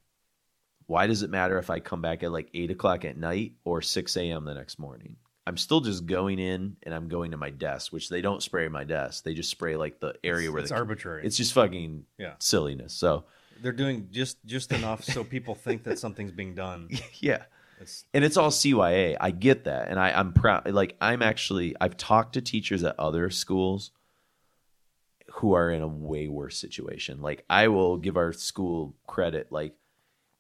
Why 0.88 1.06
does 1.06 1.22
it 1.22 1.30
matter 1.30 1.58
if 1.60 1.70
I 1.70 1.80
come 1.80 2.02
back 2.02 2.24
at 2.24 2.32
like 2.32 2.50
eight 2.54 2.72
o'clock 2.72 3.06
at 3.06 3.16
night 3.18 3.54
or 3.64 3.82
six 3.82 4.18
a.m. 4.18 4.46
the 4.46 4.56
next 4.56 4.80
morning? 4.80 5.18
I'm 5.50 5.58
still 5.58 5.82
just 5.82 6.06
going 6.06 6.38
in 6.38 6.78
and 6.84 6.94
I'm 6.94 7.08
going 7.08 7.32
to 7.32 7.38
my 7.38 7.50
desk, 7.50 7.92
which 7.92 8.08
they 8.08 8.22
don't 8.22 8.44
spray 8.44 8.68
my 8.68 8.84
desk. 8.84 9.24
They 9.24 9.34
just 9.34 9.50
spray 9.50 9.76
like 9.76 10.00
the 10.00 10.14
area 10.24 10.48
It's, 10.50 10.54
where 10.54 10.62
it's 10.62 10.72
arbitrary. 10.72 11.26
it's 11.26 11.36
just 11.38 11.54
fucking 11.54 12.06
Yeah. 12.20 12.34
silliness. 12.38 12.94
So 12.94 13.24
They're 13.60 13.72
doing 13.72 14.10
just 14.12 14.38
just 14.46 14.72
enough 14.72 15.04
so 15.04 15.24
people 15.24 15.56
think 15.56 15.84
that 15.86 15.98
something's 15.98 16.32
being 16.32 16.54
done. 16.54 16.90
yeah, 17.20 17.46
It's 17.82 18.06
and 18.14 18.24
it's 18.24 18.38
all 18.38 18.52
CYA. 18.52 19.18
I 19.20 19.32
get 19.32 19.64
that, 19.64 19.88
and 19.90 20.00
I, 20.00 20.12
I'm 20.12 20.34
proud. 20.34 20.70
Like 20.72 20.96
I'm 21.02 21.24
actually, 21.24 21.76
I've 21.82 21.98
talked 21.98 22.34
to 22.34 22.42
teachers 22.42 22.84
at 22.84 22.94
other 23.00 23.32
schools 23.32 23.90
who 25.34 25.54
are 25.54 25.72
in 25.72 25.82
a 25.82 25.88
way 25.88 26.28
worse 26.28 26.58
situation. 26.58 27.22
Like 27.22 27.44
I 27.50 27.70
will 27.70 27.98
give 27.98 28.18
our 28.18 28.34
school 28.34 28.96
credit. 29.08 29.52
Like 29.52 29.74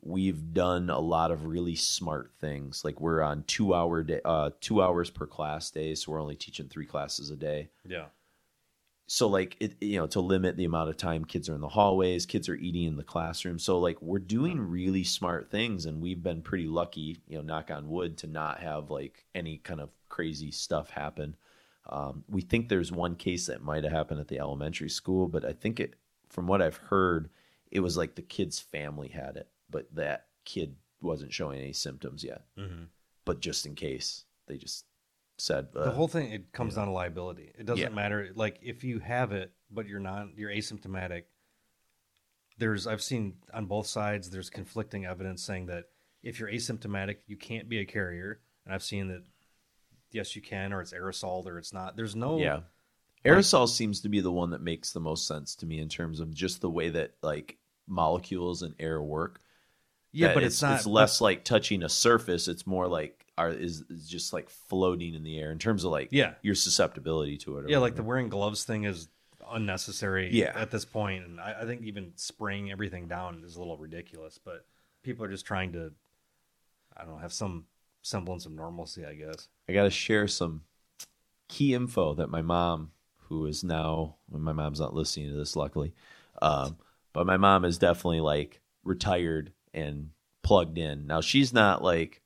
we've 0.02 0.54
done 0.54 0.90
a 0.90 1.00
lot 1.00 1.32
of 1.32 1.46
really 1.46 1.76
smart 1.76 2.32
things. 2.40 2.84
Like 2.86 3.02
we're 3.02 3.22
on 3.22 3.44
two 3.48 3.74
hour 3.74 4.04
day, 4.04 4.22
uh, 4.24 4.52
two 4.62 4.82
hours 4.82 5.10
per 5.10 5.26
class 5.26 5.72
day, 5.72 5.96
so 5.96 6.12
we're 6.12 6.22
only 6.22 6.36
teaching 6.36 6.68
three 6.70 6.86
classes 6.86 7.30
a 7.30 7.36
day 7.36 7.70
yeah. 7.88 8.06
so 9.08 9.28
like 9.28 9.56
it 9.60 9.76
you 9.82 9.98
know 9.98 10.08
to 10.08 10.20
limit 10.20 10.58
the 10.58 10.66
amount 10.66 10.90
of 10.90 10.98
time 10.98 11.26
kids 11.26 11.50
are 11.50 11.56
in 11.56 11.62
the 11.62 11.68
hallways 11.68 12.26
kids 12.26 12.48
are 12.50 12.56
eating 12.56 12.86
in 12.86 12.96
the 12.96 13.04
classroom 13.04 13.60
so 13.60 13.80
like 13.80 14.02
we're 14.02 14.20
doing 14.20 14.60
really 14.60 15.04
smart 15.04 15.50
things 15.50 15.86
and 15.86 16.02
we've 16.02 16.24
been 16.24 16.42
pretty 16.42 16.68
lucky 16.68 17.18
you 17.28 17.38
know 17.38 17.42
knock 17.42 17.70
on 17.72 17.90
wood 17.90 18.18
to 18.18 18.28
not 18.28 18.60
have 18.60 18.90
like 18.90 19.26
any 19.36 19.58
kind 19.58 19.82
of 19.82 19.90
crazy 20.08 20.52
stuff 20.52 20.90
happen 20.90 21.36
um, 21.92 22.24
we 22.30 22.42
think 22.42 22.70
there's 22.70 22.92
one 22.92 23.16
case 23.16 23.48
that 23.48 23.64
might 23.64 23.84
have 23.84 23.94
happened 23.94 24.20
at 24.20 24.28
the 24.28 24.40
elementary 24.40 24.90
school 24.90 25.28
but 25.28 25.46
i 25.46 25.54
think 25.54 25.80
it 25.80 25.96
from 26.30 26.48
what 26.48 26.62
i've 26.62 26.78
heard 26.78 27.30
it 27.72 27.80
was 27.82 27.98
like 27.98 28.16
the 28.16 28.22
kid's 28.22 28.60
family 28.60 29.10
had 29.10 29.36
it 29.36 29.48
but 29.70 29.94
that 29.94 30.28
kid 30.46 30.76
wasn't 31.02 31.32
showing 31.34 31.60
any 31.60 31.74
symptoms 31.74 32.24
yet 32.24 32.44
hmm 32.58 32.84
but 33.26 33.40
just 33.42 33.66
in 33.66 33.76
case 33.76 34.26
they 34.48 34.58
just 34.58 34.86
said 35.38 35.68
uh, 35.76 35.86
the 35.86 35.92
whole 35.92 36.08
thing 36.08 36.32
it 36.32 36.52
comes 36.52 36.76
down 36.76 36.88
to 36.88 36.92
liability. 36.92 37.52
It 37.58 37.66
doesn't 37.66 37.84
Yeah. 37.92 37.96
matter. 37.96 38.32
Like 38.36 38.60
if 38.62 38.84
you 38.84 39.00
have 39.00 39.32
it, 39.32 39.54
but 39.72 39.88
you're 39.88 40.00
not, 40.00 40.30
you're 40.36 40.50
asymptomatic. 40.50 41.24
There's 42.58 42.88
I've 42.88 43.02
seen 43.02 43.36
on 43.54 43.68
both 43.68 43.88
sides. 43.88 44.30
There's 44.30 44.50
conflicting 44.50 45.06
evidence 45.06 45.44
saying 45.44 45.68
that 45.68 45.86
if 46.24 46.40
you're 46.40 46.50
asymptomatic, 46.50 47.18
you 47.28 47.38
can't 47.38 47.70
be 47.70 47.80
a 47.80 47.86
carrier, 47.86 48.42
and 48.66 48.74
I've 48.74 48.84
seen 48.84 49.08
that 49.10 49.24
yes, 50.12 50.36
you 50.36 50.42
can, 50.42 50.74
or 50.74 50.82
it's 50.82 50.92
aerosol, 50.92 51.46
or 51.46 51.58
it's 51.58 51.72
not. 51.72 51.96
There's 51.96 52.16
no 52.16 52.38
Yeah. 52.38 52.62
Aerosol 53.26 53.68
seems 53.70 54.02
to 54.02 54.10
be 54.10 54.22
the 54.22 54.32
one 54.32 54.50
that 54.50 54.62
makes 54.62 54.92
the 54.92 55.00
most 55.00 55.28
sense 55.28 55.56
to 55.58 55.66
me 55.66 55.80
in 55.80 55.88
terms 55.90 56.20
of 56.20 56.34
just 56.34 56.62
the 56.62 56.70
way 56.70 56.90
that 56.90 57.14
like 57.22 57.58
molecules 57.88 58.62
and 58.64 58.76
air 58.80 59.02
work. 59.02 59.40
Yeah, 60.12 60.34
but 60.34 60.44
it's, 60.44 60.62
not 60.62 60.78
It's 60.78 60.86
less 60.86 61.22
like 61.22 61.44
touching 61.44 61.84
a 61.84 61.90
surface. 61.90 62.48
It's 62.48 62.66
more 62.68 62.88
like 62.88 63.26
are 63.38 63.50
is, 63.50 63.84
is 63.90 64.08
just 64.10 64.34
like 64.34 64.50
floating 64.50 65.14
in 65.14 65.24
the 65.24 65.40
air 65.40 65.52
in 65.52 65.60
terms 65.60 65.84
of 65.86 65.92
like 65.92 66.10
Yeah. 66.12 66.34
your 66.42 66.56
susceptibility 66.56 67.38
to 67.38 67.60
it. 67.60 67.70
Yeah, 67.70 67.78
like 67.78 67.96
the 67.96 68.04
wearing 68.04 68.28
gloves 68.30 68.64
thing 68.66 68.84
is 68.84 69.08
unnecessary 69.52 70.30
Yeah. 70.32 70.52
at 70.56 70.72
this 70.72 70.86
point, 70.86 71.26
and 71.26 71.40
I, 71.40 71.58
I 71.62 71.66
think 71.66 71.84
even 71.84 72.12
spraying 72.16 72.72
everything 72.72 73.08
down 73.08 73.44
is 73.46 73.56
a 73.56 73.60
little 73.60 73.78
ridiculous. 73.78 74.38
But 74.44 74.66
people 75.04 75.24
are 75.26 75.30
just 75.30 75.46
trying 75.46 75.72
to, 75.74 75.92
I 76.96 77.04
don't 77.04 77.14
know, 77.16 77.18
have 77.20 77.34
some 77.34 77.66
semblance 78.02 78.46
of 78.46 78.52
normalcy, 78.52 79.06
I 79.06 79.14
guess. 79.14 79.48
I 79.68 79.74
got 79.74 79.84
to 79.84 79.90
share 79.90 80.28
some 80.28 80.64
key 81.48 81.74
info 81.74 82.14
that 82.16 82.30
my 82.30 82.42
mom, 82.42 82.92
who 83.30 83.46
is 83.46 83.64
now, 83.64 84.16
my 84.30 84.54
mom's 84.54 84.80
not 84.80 84.94
listening 84.94 85.30
to 85.30 85.36
this, 85.38 85.56
luckily, 85.56 85.94
um, 86.42 86.78
but 87.14 87.26
my 87.26 87.38
mom 87.38 87.64
is 87.66 87.78
definitely 87.78 88.20
like 88.22 88.60
retired 88.84 89.52
and 89.74 90.10
plugged 90.44 90.78
in. 90.78 91.06
Now 91.08 91.22
she's 91.22 91.54
not 91.54 91.84
like, 91.84 92.22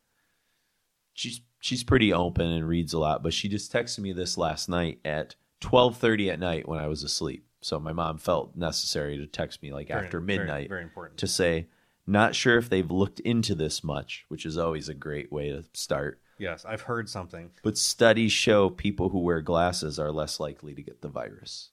she's 1.14 1.42
she's 1.60 1.84
pretty 1.84 2.12
open 2.14 2.48
and 2.48 2.68
reads 2.68 2.94
a 2.94 3.00
lot, 3.00 3.24
but 3.24 3.34
she 3.34 3.48
just 3.50 3.72
texted 3.72 4.00
me 4.00 4.14
this 4.14 4.38
last 4.38 4.70
night 4.70 5.00
at 5.06 5.36
twelve 5.60 5.98
thirty 5.98 6.30
at 6.30 6.40
night 6.40 6.68
when 6.68 6.80
I 6.80 6.88
was 6.88 7.04
asleep. 7.04 7.46
So 7.62 7.80
my 7.80 7.94
mom 7.94 8.18
felt 8.18 8.56
necessary 8.58 9.18
to 9.18 9.26
text 9.28 9.62
me 9.64 9.72
like 9.72 9.88
Very- 9.88 10.06
after 10.06 10.20
midnight 10.20 10.68
very, 10.68 10.84
important. 10.84 11.18
to 11.20 11.28
say, 11.28 11.68
not 12.06 12.36
sure 12.36 12.58
if 12.58 12.70
they've 12.70 12.92
looked 12.92 13.22
into 13.22 13.56
this 13.56 13.84
much, 13.84 14.26
which 14.28 14.46
is 14.46 14.58
always 14.58 14.90
a 14.90 14.94
great 14.94 15.32
way 15.32 15.50
to 15.50 15.64
start. 15.74 16.20
yes, 16.38 16.66
I've 16.66 16.82
heard 16.82 17.08
something. 17.08 17.52
But 17.64 17.78
studies 17.78 18.34
show 18.34 18.70
people 18.70 19.08
who 19.08 19.20
wear 19.20 19.40
glasses 19.40 19.98
are 19.98 20.12
less 20.12 20.42
likely 20.42 20.76
to 20.76 20.82
get 20.82 21.02
the 21.02 21.08
virus. 21.08 21.70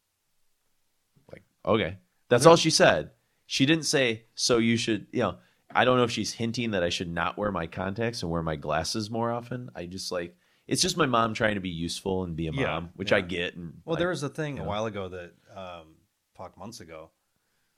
Like, 1.32 1.42
okay. 1.64 1.96
That's 2.28 2.46
all 2.46 2.54
she 2.54 2.70
said. 2.70 3.10
She 3.46 3.66
didn't 3.66 3.86
say, 3.86 4.26
so 4.36 4.58
you 4.58 4.76
should, 4.76 5.08
you 5.10 5.20
know, 5.22 5.38
I 5.74 5.84
don't 5.84 5.96
know 5.96 6.04
if 6.04 6.10
she's 6.10 6.32
hinting 6.32 6.72
that 6.72 6.82
I 6.82 6.88
should 6.88 7.08
not 7.10 7.36
wear 7.38 7.52
my 7.52 7.66
contacts 7.66 8.22
and 8.22 8.30
wear 8.30 8.42
my 8.42 8.56
glasses 8.56 9.10
more 9.10 9.30
often. 9.30 9.70
I 9.74 9.86
just 9.86 10.10
like, 10.10 10.36
it's 10.66 10.82
just 10.82 10.96
my 10.96 11.06
mom 11.06 11.34
trying 11.34 11.54
to 11.54 11.60
be 11.60 11.70
useful 11.70 12.24
and 12.24 12.36
be 12.36 12.48
a 12.48 12.52
Yeah, 12.52 12.66
mom, 12.66 12.90
which 12.96 13.10
yeah. 13.12 13.18
I 13.18 13.20
get. 13.22 13.56
And 13.56 13.74
Well, 13.84 13.96
I- 13.96 13.98
there 13.98 14.08
was 14.08 14.22
a 14.22 14.28
thing 14.28 14.56
yeah. 14.56 14.62
a 14.62 14.66
while 14.66 14.86
ago 14.86 15.08
that 15.08 15.32
um, 15.54 15.94
talked 16.36 16.56
months 16.58 16.80
ago 16.80 17.10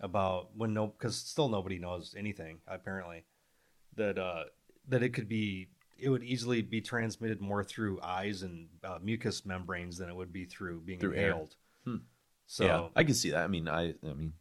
about 0.01 0.57
when 0.57 0.75
no, 0.75 0.89
because 0.89 1.17
still 1.17 1.49
nobody 1.49 1.79
knows 1.79 2.15
anything 2.19 2.59
apparently 2.67 3.25
that 3.97 4.19
uh, 4.19 4.45
that 4.89 5.03
it 5.03 5.11
could 5.11 5.29
be, 5.29 5.69
it 5.99 6.09
would 6.09 6.25
easily 6.25 6.61
be 6.63 6.81
transmitted 6.81 7.41
more 7.41 7.63
through 7.63 8.01
eyes 8.03 8.43
and 8.43 8.69
uh, 8.83 8.99
mucous 9.03 9.47
membranes 9.47 9.99
than 9.99 10.09
it 10.09 10.17
would 10.17 10.33
be 10.33 10.45
through 10.45 10.81
being 10.81 10.99
Through 10.99 11.13
inhaled. 11.13 11.55
Hmm. 11.85 11.97
So 12.47 12.65
yeah, 12.65 12.89
I 12.97 13.05
can 13.05 13.15
see 13.15 13.31
that. 13.31 13.45
I 13.45 13.47
mean, 13.47 13.69
I, 13.69 13.95
I 14.05 14.13
mean, 14.15 14.33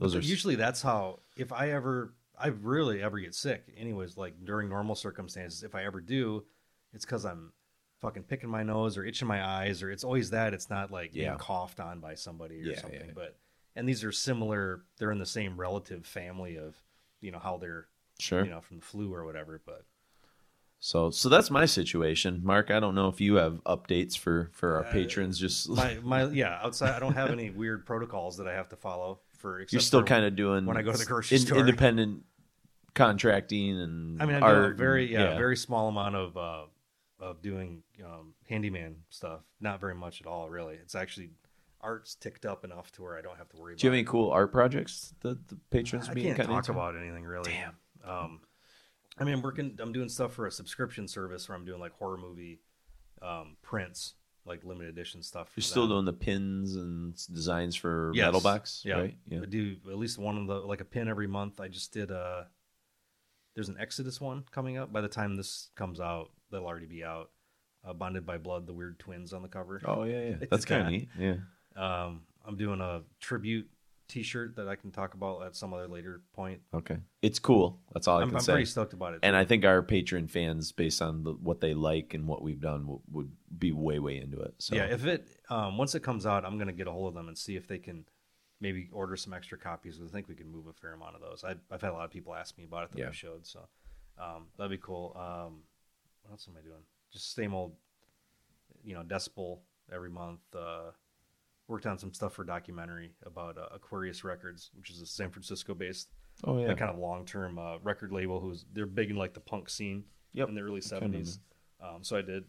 those 0.00 0.14
are 0.16 0.20
usually 0.20 0.56
that's 0.56 0.82
how 0.82 1.20
if 1.36 1.52
I 1.52 1.70
ever 1.70 2.12
I 2.38 2.48
really 2.48 3.02
ever 3.02 3.18
get 3.20 3.34
sick 3.34 3.64
anyways 3.76 4.16
like 4.16 4.44
during 4.44 4.68
normal 4.68 4.94
circumstances 4.94 5.62
if 5.62 5.74
I 5.74 5.84
ever 5.84 6.00
do 6.00 6.44
it's 6.92 7.04
cuz 7.04 7.24
I'm 7.24 7.52
fucking 8.00 8.24
picking 8.24 8.50
my 8.50 8.62
nose 8.62 8.98
or 8.98 9.04
itching 9.04 9.28
my 9.28 9.44
eyes 9.44 9.82
or 9.82 9.90
it's 9.90 10.04
always 10.04 10.30
that 10.30 10.52
it's 10.54 10.68
not 10.68 10.90
like 10.90 11.14
Yeah. 11.14 11.28
being 11.30 11.38
coughed 11.38 11.80
on 11.80 12.00
by 12.00 12.14
somebody 12.14 12.60
or 12.60 12.64
Yeah, 12.72 12.80
something 12.80 13.06
yeah. 13.06 13.12
but 13.14 13.36
and 13.76 13.88
these 13.88 14.04
are 14.04 14.12
similar 14.12 14.84
they're 14.98 15.12
in 15.12 15.18
the 15.18 15.26
same 15.26 15.58
relative 15.58 16.06
family 16.06 16.56
of 16.56 16.76
you 17.20 17.30
know 17.30 17.38
how 17.38 17.56
they're 17.56 17.88
sure. 18.18 18.44
you 18.44 18.50
know 18.50 18.60
from 18.60 18.78
the 18.78 18.84
flu 18.84 19.12
or 19.14 19.24
whatever 19.24 19.60
but 19.64 19.84
So, 20.80 21.08
so 21.10 21.30
that's 21.30 21.50
my 21.50 21.64
situation, 21.64 22.42
Mark. 22.44 22.70
I 22.70 22.78
don't 22.78 22.94
know 22.94 23.08
if 23.08 23.18
you 23.18 23.36
have 23.36 23.64
updates 23.64 24.18
for 24.18 24.50
for 24.52 24.76
our 24.76 24.84
Uh, 24.84 24.92
patrons. 24.92 25.38
Just 25.38 25.70
my 25.70 25.94
my 26.02 26.24
yeah 26.26 26.58
outside 26.62 26.94
I 26.94 26.98
don't 26.98 27.14
have 27.14 27.30
any 27.30 27.48
weird 27.48 27.86
protocols 27.86 28.36
that 28.36 28.46
I 28.46 28.52
have 28.52 28.68
to 28.68 28.76
follow 28.76 29.20
for 29.44 29.66
you're 29.68 29.80
still 29.80 30.02
kind 30.02 30.24
of 30.24 30.34
doing 30.36 30.64
when 30.64 30.78
I 30.78 30.82
go 30.82 30.90
to 30.90 30.96
the 30.96 31.04
grocery 31.04 31.36
in- 31.36 31.42
store. 31.42 31.58
independent 31.58 32.22
contracting 32.94 33.78
and 33.78 34.22
I 34.22 34.24
mean, 34.24 34.36
I 34.36 34.40
do 34.40 34.60
a 34.60 34.70
very 34.72 35.14
and- 35.14 35.24
yeah, 35.24 35.36
very 35.36 35.56
small 35.56 35.88
amount 35.88 36.16
of 36.16 36.36
uh, 36.38 36.62
of 37.20 37.42
doing 37.42 37.82
um, 38.02 38.32
handyman 38.48 38.96
stuff. 39.10 39.40
Not 39.60 39.80
very 39.82 39.94
much 39.94 40.22
at 40.22 40.26
all, 40.26 40.48
really. 40.48 40.76
It's 40.76 40.94
actually 40.94 41.28
art's 41.82 42.14
ticked 42.14 42.46
up 42.46 42.64
enough 42.64 42.90
to 42.92 43.02
where 43.02 43.18
I 43.18 43.20
don't 43.20 43.36
have 43.36 43.50
to 43.50 43.56
worry. 43.58 43.74
About. 43.74 43.80
Do 43.80 43.86
you 43.86 43.90
have 43.90 43.98
any 43.98 44.04
cool 44.04 44.30
art 44.30 44.50
projects 44.50 45.12
that 45.20 45.46
the 45.48 45.58
patrons. 45.70 46.08
I 46.08 46.14
can't 46.14 46.38
talk 46.38 46.48
into? 46.48 46.72
about 46.72 46.96
anything 46.96 47.24
really. 47.24 47.52
Damn. 47.52 47.76
Um, 48.10 48.40
I 49.18 49.24
mean, 49.24 49.34
I'm 49.34 49.42
working. 49.42 49.78
I'm 49.78 49.92
doing 49.92 50.08
stuff 50.08 50.32
for 50.32 50.46
a 50.46 50.50
subscription 50.50 51.06
service 51.06 51.50
where 51.50 51.58
I'm 51.58 51.66
doing 51.66 51.80
like 51.80 51.92
horror 51.98 52.16
movie 52.16 52.60
um, 53.20 53.58
prints, 53.60 54.14
like 54.46 54.64
limited 54.64 54.90
edition 54.90 55.22
stuff. 55.22 55.50
You're 55.56 55.62
still 55.62 55.82
them. 55.88 55.96
doing 55.96 56.04
the 56.04 56.12
pins 56.12 56.76
and 56.76 57.14
designs 57.32 57.74
for 57.76 58.12
Yes. 58.14 58.26
Metal 58.26 58.40
Box, 58.40 58.82
Yeah. 58.84 58.94
right? 58.96 59.16
Yeah. 59.26 59.40
I 59.42 59.46
do 59.46 59.76
at 59.90 59.96
least 59.98 60.18
one 60.18 60.36
of 60.36 60.46
the 60.46 60.54
like 60.56 60.80
a 60.80 60.84
pin 60.84 61.08
every 61.08 61.26
month. 61.26 61.60
I 61.60 61.68
just 61.68 61.92
did 61.92 62.10
a. 62.10 62.48
there's 63.54 63.68
an 63.68 63.76
Exodus 63.78 64.20
one 64.20 64.44
coming 64.50 64.76
up. 64.76 64.92
By 64.92 65.00
the 65.00 65.08
time 65.08 65.36
this 65.36 65.70
comes 65.76 66.00
out, 66.00 66.30
they'll 66.50 66.66
already 66.66 66.86
be 66.86 67.04
out. 67.04 67.30
Uh, 67.86 67.92
Bonded 67.92 68.24
by 68.24 68.38
Blood, 68.38 68.66
the 68.66 68.72
weird 68.72 68.98
twins 68.98 69.32
on 69.34 69.42
the 69.42 69.48
cover. 69.48 69.80
Oh 69.84 70.04
yeah, 70.04 70.22
yeah. 70.30 70.36
That's 70.50 70.64
kind 70.64 70.80
of 70.82 70.86
that. 70.86 70.90
neat. 70.92 71.08
Yeah. 71.18 71.36
Um, 71.76 72.22
I'm 72.46 72.56
doing 72.56 72.80
a 72.80 73.02
tribute 73.20 73.68
T-shirt 74.08 74.56
that 74.56 74.68
I 74.68 74.76
can 74.76 74.90
talk 74.90 75.14
about 75.14 75.42
at 75.44 75.56
some 75.56 75.72
other 75.72 75.88
later 75.88 76.20
point. 76.34 76.60
Okay, 76.74 76.98
it's 77.22 77.38
cool. 77.38 77.80
That's 77.92 78.06
all 78.06 78.18
I 78.18 78.22
I'm, 78.22 78.28
can 78.28 78.36
I'm 78.36 78.42
say. 78.42 78.52
pretty 78.52 78.66
stoked 78.66 78.92
about 78.92 79.14
it. 79.14 79.20
and 79.22 79.34
I 79.34 79.44
think 79.44 79.64
our 79.64 79.82
patron 79.82 80.28
fans, 80.28 80.72
based 80.72 81.00
on 81.00 81.24
the, 81.24 81.32
what 81.32 81.60
they 81.60 81.72
like 81.74 82.12
and 82.14 82.26
what 82.28 82.42
we've 82.42 82.60
done, 82.60 82.82
w- 82.82 83.00
would 83.12 83.30
be 83.58 83.72
way 83.72 83.98
way 83.98 84.18
into 84.18 84.38
it. 84.40 84.54
So 84.58 84.74
yeah, 84.76 84.84
if 84.84 85.06
it 85.06 85.26
um, 85.48 85.78
once 85.78 85.94
it 85.94 86.00
comes 86.02 86.26
out, 86.26 86.44
I'm 86.44 86.58
gonna 86.58 86.72
get 86.72 86.86
a 86.86 86.92
hold 86.92 87.08
of 87.08 87.14
them 87.14 87.28
and 87.28 87.36
see 87.38 87.56
if 87.56 87.66
they 87.66 87.78
can 87.78 88.04
maybe 88.60 88.88
order 88.92 89.16
some 89.16 89.32
extra 89.34 89.58
copies. 89.58 90.00
I 90.04 90.08
think 90.10 90.28
we 90.28 90.34
can 90.34 90.50
move 90.50 90.66
a 90.66 90.72
fair 90.72 90.92
amount 90.92 91.14
of 91.16 91.20
those. 91.20 91.42
I, 91.44 91.54
I've 91.70 91.80
had 91.82 91.90
a 91.90 91.94
lot 91.94 92.04
of 92.04 92.10
people 92.10 92.34
ask 92.34 92.56
me 92.58 92.64
about 92.64 92.84
it 92.84 92.92
that 92.92 92.98
Yeah. 92.98 93.08
we 93.08 93.14
showed, 93.14 93.46
so 93.46 93.66
um, 94.18 94.46
that'd 94.56 94.70
be 94.70 94.78
cool. 94.78 95.16
Um, 95.18 95.62
what 96.22 96.32
else 96.32 96.46
am 96.48 96.56
I 96.58 96.62
doing? 96.62 96.82
Just 97.12 97.34
same 97.34 97.52
old, 97.54 97.72
you 98.84 98.94
know, 98.94 99.02
Decibel 99.02 99.58
every 99.92 100.10
month. 100.10 100.40
Uh, 100.54 100.90
worked 101.68 101.86
on 101.86 101.98
some 101.98 102.12
stuff 102.12 102.34
for 102.34 102.42
a 102.42 102.46
documentary 102.46 103.12
about 103.24 103.56
uh, 103.58 103.66
Aquarius 103.74 104.22
Records, 104.24 104.70
which 104.74 104.90
is 104.90 105.00
a 105.00 105.06
San 105.06 105.30
Francisco 105.30 105.74
based 105.74 106.10
oh 106.44 106.58
yeah, 106.58 106.74
kind 106.74 106.90
of 106.90 106.98
long 106.98 107.24
term 107.24 107.58
uh, 107.58 107.78
record 107.78 108.12
label 108.12 108.40
who's 108.40 108.64
they're 108.72 108.86
big 108.86 109.10
in 109.10 109.16
like 109.16 109.34
the 109.34 109.40
punk 109.40 109.68
scene 109.70 110.04
Yep. 110.32 110.48
in 110.48 110.54
the 110.54 110.60
early 110.62 110.80
seventies. 110.80 111.38
Um, 111.82 112.02
so 112.02 112.16
I 112.16 112.22
did 112.22 112.44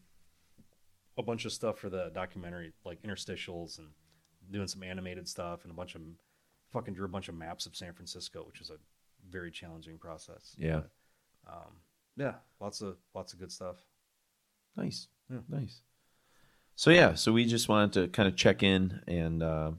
a 1.17 1.23
bunch 1.23 1.45
of 1.45 1.51
stuff 1.53 1.77
for 1.77 1.89
the 1.89 2.11
documentary, 2.13 2.73
like 2.83 3.01
interstitials 3.03 3.77
and 3.79 3.87
doing 4.51 4.67
some 4.67 4.83
animated 4.83 5.27
stuff 5.27 5.63
and 5.63 5.71
a 5.71 5.75
bunch 5.75 5.95
of 5.95 6.01
fucking 6.71 6.93
drew 6.93 7.05
a 7.05 7.09
bunch 7.09 7.29
of 7.29 7.35
maps 7.35 7.65
of 7.65 7.75
San 7.75 7.93
Francisco, 7.93 8.43
which 8.45 8.59
is 8.59 8.69
a 8.69 8.75
very 9.29 9.49
challenging 9.51 9.97
process. 9.97 10.55
Yeah. 10.57 10.81
But, 11.45 11.53
um, 11.53 11.71
yeah, 12.17 12.33
lots 12.59 12.81
of 12.81 12.97
lots 13.13 13.33
of 13.33 13.39
good 13.39 13.51
stuff. 13.51 13.77
nice, 14.75 15.07
Yeah. 15.29 15.39
nice. 15.47 15.81
So 16.75 16.91
yeah, 16.91 17.13
so 17.13 17.31
we 17.31 17.45
just 17.45 17.69
wanted 17.69 17.93
to 17.93 18.07
kind 18.09 18.27
of 18.27 18.35
check 18.35 18.61
in, 18.63 19.01
and 19.07 19.41
uh, 19.41 19.71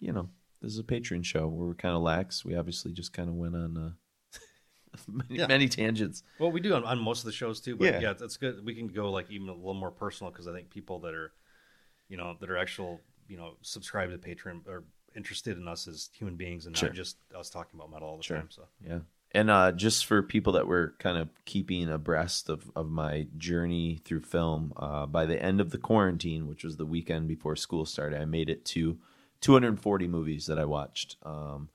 you 0.00 0.12
know, 0.12 0.28
this 0.60 0.72
is 0.72 0.78
a 0.78 0.82
Patreon 0.84 1.24
show 1.24 1.46
where 1.46 1.68
we're 1.68 1.74
kind 1.74 1.94
of 1.94 2.02
lax. 2.02 2.44
We 2.44 2.56
obviously 2.56 2.92
just 2.92 3.12
kind 3.12 3.28
of 3.28 3.34
went 3.36 3.54
on 3.54 3.76
uh, 3.76 3.90
many, 5.08 5.38
Yeah. 5.38 5.46
many 5.46 5.68
tangents. 5.68 6.22
Well, 6.38 6.50
we 6.50 6.60
do 6.60 6.74
on, 6.74 6.84
on 6.84 6.98
most 6.98 7.20
of 7.20 7.26
the 7.26 7.32
shows 7.32 7.60
too, 7.60 7.76
but 7.76 7.86
Yeah. 7.86 8.00
yeah, 8.00 8.12
that's 8.14 8.36
good. 8.36 8.64
We 8.64 8.74
can 8.74 8.88
go 8.88 9.10
like 9.10 9.30
even 9.30 9.48
a 9.48 9.54
little 9.54 9.74
more 9.74 9.90
personal 9.92 10.32
because 10.32 10.48
I 10.48 10.52
think 10.52 10.70
people 10.70 10.98
that 11.00 11.14
are, 11.14 11.32
you 12.08 12.16
know, 12.16 12.36
that 12.40 12.50
are 12.50 12.58
actual, 12.58 13.00
you 13.28 13.36
know, 13.36 13.52
subscribed 13.62 14.12
to 14.12 14.18
Patreon 14.18 14.66
are 14.68 14.82
interested 15.14 15.56
in 15.56 15.68
us 15.68 15.86
as 15.86 16.10
human 16.12 16.34
beings 16.36 16.66
and 16.66 16.76
Sure. 16.76 16.88
not 16.88 16.96
just 16.96 17.16
us 17.36 17.50
talking 17.50 17.78
about 17.78 17.90
metal 17.90 18.08
all 18.08 18.16
the 18.16 18.22
Sure. 18.22 18.38
time. 18.38 18.48
So 18.50 18.62
Yeah. 18.84 19.00
And 19.32 19.48
uh, 19.48 19.72
just 19.72 20.06
for 20.06 20.22
people 20.22 20.54
that 20.54 20.66
were 20.66 20.94
kind 20.98 21.16
of 21.16 21.28
keeping 21.44 21.88
abreast 21.88 22.48
of, 22.48 22.70
of 22.74 22.90
my 22.90 23.28
journey 23.38 24.00
through 24.04 24.22
film, 24.22 24.72
uh, 24.76 25.06
by 25.06 25.24
the 25.24 25.40
end 25.40 25.60
of 25.60 25.70
the 25.70 25.78
quarantine, 25.78 26.48
which 26.48 26.64
was 26.64 26.76
the 26.76 26.86
weekend 26.86 27.28
before 27.28 27.54
school 27.54 27.86
started, 27.86 28.20
I 28.20 28.24
made 28.24 28.50
it 28.50 28.64
to 28.66 28.98
240 29.40 30.08
movies 30.08 30.46
that 30.46 30.58
I 30.58 30.64
watched. 30.64 31.16
Um, 31.22 31.68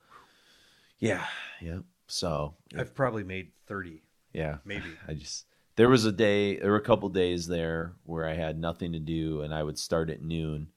yeah, 0.98 1.24
yeah. 1.60 1.78
So 2.06 2.54
I've 2.76 2.94
probably 2.94 3.24
made 3.24 3.50
thirty, 3.66 4.02
yeah, 4.32 4.58
maybe. 4.64 4.84
I 5.08 5.14
just 5.14 5.44
there 5.76 5.88
was 5.88 6.04
a 6.04 6.12
day, 6.12 6.56
there 6.56 6.70
were 6.70 6.76
a 6.76 6.82
couple 6.82 7.08
days 7.08 7.46
there 7.46 7.94
where 8.04 8.26
I 8.28 8.34
had 8.34 8.58
nothing 8.58 8.92
to 8.92 8.98
do, 8.98 9.42
and 9.42 9.52
I 9.52 9.62
would 9.62 9.78
start 9.78 10.08
at 10.08 10.22
noon, 10.22 10.68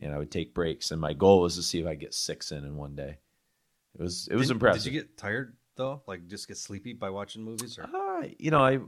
and 0.00 0.14
I 0.14 0.18
would 0.18 0.30
take 0.30 0.54
breaks, 0.54 0.90
and 0.92 1.00
my 1.00 1.12
goal 1.12 1.40
was 1.40 1.56
to 1.56 1.62
see 1.62 1.80
if 1.80 1.86
I 1.86 1.94
get 1.94 2.14
six 2.14 2.52
in 2.52 2.64
in 2.64 2.76
one 2.76 2.94
day. 2.94 3.18
It 3.98 4.02
was 4.02 4.28
it 4.30 4.36
was 4.36 4.48
Did- 4.48 4.54
impressive. 4.54 4.84
Did 4.84 4.92
you 4.94 5.00
get 5.00 5.16
tired 5.16 5.56
though? 5.76 6.02
Like 6.06 6.26
just 6.28 6.48
get 6.48 6.56
sleepy 6.56 6.92
by 6.92 7.10
watching 7.10 7.42
movies? 7.42 7.78
Or 7.78 7.84
Uh, 7.84 8.26
you 8.38 8.50
know, 8.50 8.60
I 8.62 8.78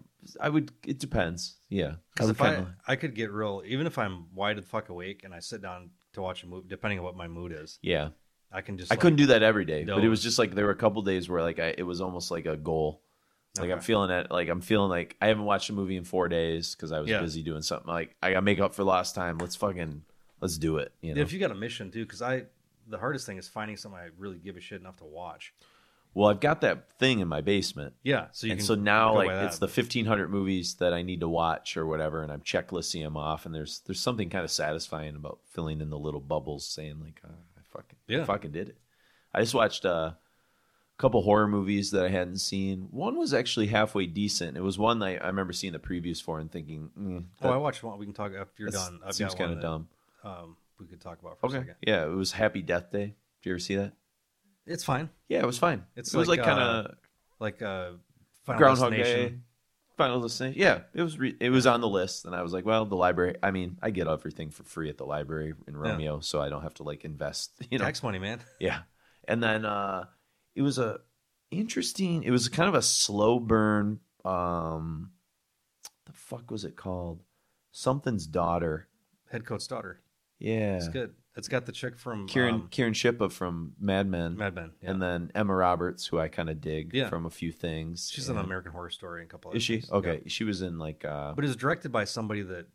I 0.41 0.49
would. 0.49 0.73
It 0.87 0.99
depends. 0.99 1.57
Yeah, 1.69 1.95
because 2.15 2.31
if 2.31 2.41
I 2.41 2.67
I 2.87 2.97
could 2.97 3.15
get 3.15 3.31
real, 3.33 3.63
even 3.67 3.87
if 3.87 3.99
I'm 3.99 4.27
wide 4.35 4.59
the 4.59 4.63
fuck 4.63 4.89
awake 4.89 5.23
and 5.25 5.35
I 5.35 5.41
sit 5.41 5.63
down 5.63 5.91
to 6.15 6.23
watch 6.23 6.43
a 6.43 6.47
movie, 6.47 6.67
depending 6.69 6.99
on 6.99 7.05
what 7.05 7.17
my 7.17 7.29
mood 7.29 7.53
is, 7.53 7.79
yeah, 7.83 8.09
I 8.51 8.61
can 8.61 8.79
just. 8.79 8.93
I 8.93 8.97
couldn't 8.97 9.17
do 9.17 9.27
that 9.27 9.43
every 9.43 9.65
day, 9.65 9.85
but 9.85 10.05
it 10.05 10.09
was 10.09 10.23
just 10.23 10.39
like 10.39 10.55
there 10.55 10.67
were 10.67 10.73
a 10.73 10.77
couple 10.77 11.03
days 11.03 11.29
where 11.29 11.43
like 11.43 11.59
I 11.59 11.75
it 11.77 11.85
was 11.85 12.01
almost 12.01 12.31
like 12.31 12.47
a 12.47 12.57
goal. 12.57 13.03
Like 13.59 13.71
I'm 13.71 13.81
feeling 13.81 14.11
it. 14.11 14.31
Like 14.31 14.49
I'm 14.49 14.63
feeling 14.63 14.89
like 14.89 15.15
I 15.21 15.27
haven't 15.27 15.45
watched 15.45 15.69
a 15.69 15.75
movie 15.75 15.97
in 15.97 16.05
four 16.05 16.29
days 16.29 16.75
because 16.75 16.91
I 16.91 17.01
was 17.01 17.11
Yeah. 17.11 17.21
busy 17.21 17.43
doing 17.43 17.61
something. 17.61 17.87
Like 17.87 18.17
I 18.23 18.31
got 18.31 18.37
to 18.37 18.43
make 18.43 18.61
up 18.61 18.75
for 18.75 18.83
lost 18.83 19.15
time. 19.15 19.37
Let's 19.37 19.57
fucking 19.57 20.03
let's 20.41 20.57
do 20.57 20.79
it. 20.79 20.93
You 21.03 21.15
know. 21.15 21.21
If 21.21 21.35
you 21.35 21.39
got 21.39 21.51
a 21.51 21.55
mission 21.55 21.91
too, 21.91 22.05
because 22.07 22.23
I 22.23 22.45
the 22.89 22.97
hardest 22.97 23.27
thing 23.27 23.37
is 23.37 23.49
finding 23.49 23.77
something 23.77 24.01
I 24.01 24.09
really 24.17 24.39
give 24.39 24.57
a 24.57 24.61
shit 24.61 24.81
enough 24.81 24.97
to 24.99 25.05
watch. 25.05 25.53
Well, 26.15 26.29
I've 26.29 26.41
got 26.41 26.61
that 26.61 26.99
thing 26.99 27.21
in 27.21 27.29
my 27.29 27.41
basement. 27.41 27.95
Yeah, 28.03 28.27
so 28.33 28.47
you 28.47 28.53
and 28.55 28.63
so 28.63 28.75
now 28.75 29.15
like 29.15 29.31
it's 29.31 29.59
the 29.59 29.67
1500 29.67 30.29
movies 30.31 30.75
that 30.75 30.93
I 30.93 31.03
need 31.03 31.21
to 31.21 31.29
watch 31.29 31.77
or 31.77 31.87
whatever 31.87 32.23
and 32.23 32.31
I'm 32.33 32.43
checklisting 32.43 33.03
them 33.03 33.17
off 33.17 33.47
and 33.47 33.55
there's 33.55 33.81
there's 33.87 34.01
something 34.01 34.29
kind 34.31 34.45
of 34.45 34.51
satisfying 34.51 35.17
about 35.17 35.41
filling 35.47 35.81
in 35.81 35.91
the 35.91 35.99
little 35.99 36.21
bubbles 36.21 36.67
saying 36.67 37.01
like 37.01 37.21
oh, 37.27 37.31
I 37.57 37.61
fucking 37.71 37.99
I 38.09 38.13
Yeah. 38.13 38.25
fucking 38.25 38.53
did 38.53 38.69
it. 38.71 38.79
I 39.35 39.41
just 39.41 39.55
watched 39.55 39.87
uh, 39.87 40.13
a 40.13 40.17
couple 40.99 41.23
horror 41.23 41.49
movies 41.49 41.91
that 41.93 42.05
I 42.05 42.09
hadn't 42.11 42.39
seen. 42.39 42.89
One 42.91 43.17
was 43.17 43.33
actually 43.33 43.69
halfway 43.69 44.07
decent. 44.07 44.57
It 44.59 44.63
was 44.63 44.79
one 44.79 44.99
that 44.99 45.25
I 45.25 45.27
remember 45.29 45.55
seeing 45.55 45.73
the 45.73 45.79
previews 45.79 46.23
for 46.23 46.39
and 46.39 46.53
thinking, 46.53 46.91
mm, 46.99 47.25
Oh, 47.41 47.51
I 47.51 47.57
watched 47.57 47.83
one. 47.83 47.99
We 47.99 48.05
can 48.05 48.15
talk 48.15 48.33
after 48.39 48.63
you're 48.63 48.71
done. 48.71 49.01
I've 49.05 49.15
seems 49.15 49.35
kind 49.35 49.53
of 49.53 49.61
dumb. 49.63 49.89
Um, 50.23 50.57
we 50.79 50.87
could 50.87 51.01
talk 51.01 51.21
about 51.21 51.41
for 51.41 51.47
a 51.47 51.49
Okay. 51.49 51.59
second. 51.61 51.75
Yeah, 51.81 52.05
it 52.05 52.11
was 52.15 52.33
Happy 52.33 52.61
Death 52.61 52.91
Day. 52.93 53.15
Did 53.41 53.49
you 53.49 53.53
ever 53.53 53.59
see 53.59 53.77
that? 53.77 53.95
It's 54.67 54.85
fine. 54.85 55.11
Yeah, 55.29 55.39
it 55.41 55.47
was 55.47 55.59
fine. 55.59 55.85
It's 55.97 56.13
it 56.15 56.19
was 56.19 56.29
like, 56.29 56.39
like, 56.39 56.47
kind 56.47 56.61
of 56.61 56.95
Like 57.41 57.63
uh, 57.63 57.93
Final 58.45 58.59
Groundhog 58.59 58.91
Destination. 58.93 59.29
Day. 59.33 59.39
Final 59.97 60.21
Destination. 60.21 60.61
Yeah, 60.61 60.81
it 60.95 61.03
was 61.03 61.19
re- 61.19 61.37
it 61.41 61.51
was 61.51 61.67
on 61.67 61.81
the 61.81 61.89
list, 61.89 62.25
and 62.25 62.35
I 62.35 62.43
was 62.43 62.53
like, 62.53 62.65
well, 62.65 62.85
the 62.87 62.97
library. 62.97 63.37
I 63.43 63.51
mean, 63.51 63.79
I 63.83 63.91
get 63.91 64.07
everything 64.09 64.51
for 64.51 64.63
free 64.63 64.89
at 64.89 64.99
the 64.99 65.05
library 65.05 65.55
in 65.69 65.77
Romeo, 65.77 66.21
so 66.21 66.41
I 66.41 66.49
don't 66.49 66.63
have 66.63 66.75
to 66.75 66.83
like 66.83 67.05
invest. 67.05 67.53
You 67.71 67.79
know, 67.79 67.85
Tax 67.85 68.03
money, 68.03 68.19
man. 68.19 68.41
yeah. 68.59 68.81
And 69.29 69.43
then 69.43 69.65
uh, 69.65 70.05
it 70.55 70.63
was 70.63 70.79
a 70.79 71.01
interesting. 71.51 72.23
It 72.25 72.31
was 72.31 72.49
kind 72.49 72.69
of 72.69 72.75
a 72.75 72.83
slow 72.83 73.39
burn. 73.39 74.01
Um, 74.25 75.11
the 76.07 76.13
fuck 76.13 76.51
was 76.51 76.65
it 76.65 76.77
called? 76.77 77.23
Something's 77.71 78.27
daughter. 78.27 78.89
Head 79.31 79.45
coach's 79.45 79.67
daughter. 79.67 80.01
Yeah, 80.39 80.77
It's 80.77 80.89
good. 80.89 81.15
It's 81.35 81.49
got 81.49 81.65
the 81.67 81.73
chick 81.73 81.99
from 81.99 82.27
Kieran 82.27 82.55
um, 82.55 82.69
Kiernan 82.71 82.93
Shipka 82.95 83.33
from 83.33 83.73
Mad 83.81 84.07
Men, 84.07 84.37
Mad 84.37 84.55
Men. 84.55 84.73
Yeah. 84.83 84.91
and 84.91 85.03
then 85.03 85.31
Emma 85.35 85.55
Roberts, 85.55 86.07
who 86.07 86.19
I 86.19 86.29
kind 86.29 86.51
of 86.51 86.61
dig 86.61 86.93
Yeah. 86.93 87.09
from 87.09 87.25
a 87.25 87.31
few 87.31 87.51
things. 87.53 88.11
She's 88.13 88.29
in 88.29 88.37
And- 88.37 88.45
American 88.45 88.73
Horror 88.73 88.91
Story 88.91 89.23
and 89.23 89.31
a 89.31 89.33
couple. 89.33 89.53
Is 89.53 89.63
she 89.63 89.81
things. 89.81 89.91
okay? 89.91 90.17
Yeah. 90.25 90.29
She 90.29 90.45
was 90.45 90.61
in 90.63 90.79
like 90.79 91.05
uh, 91.05 91.33
But 91.35 91.45
it's 91.47 91.57
directed 91.57 91.91
by 91.91 92.05
somebody 92.05 92.43
that 92.43 92.67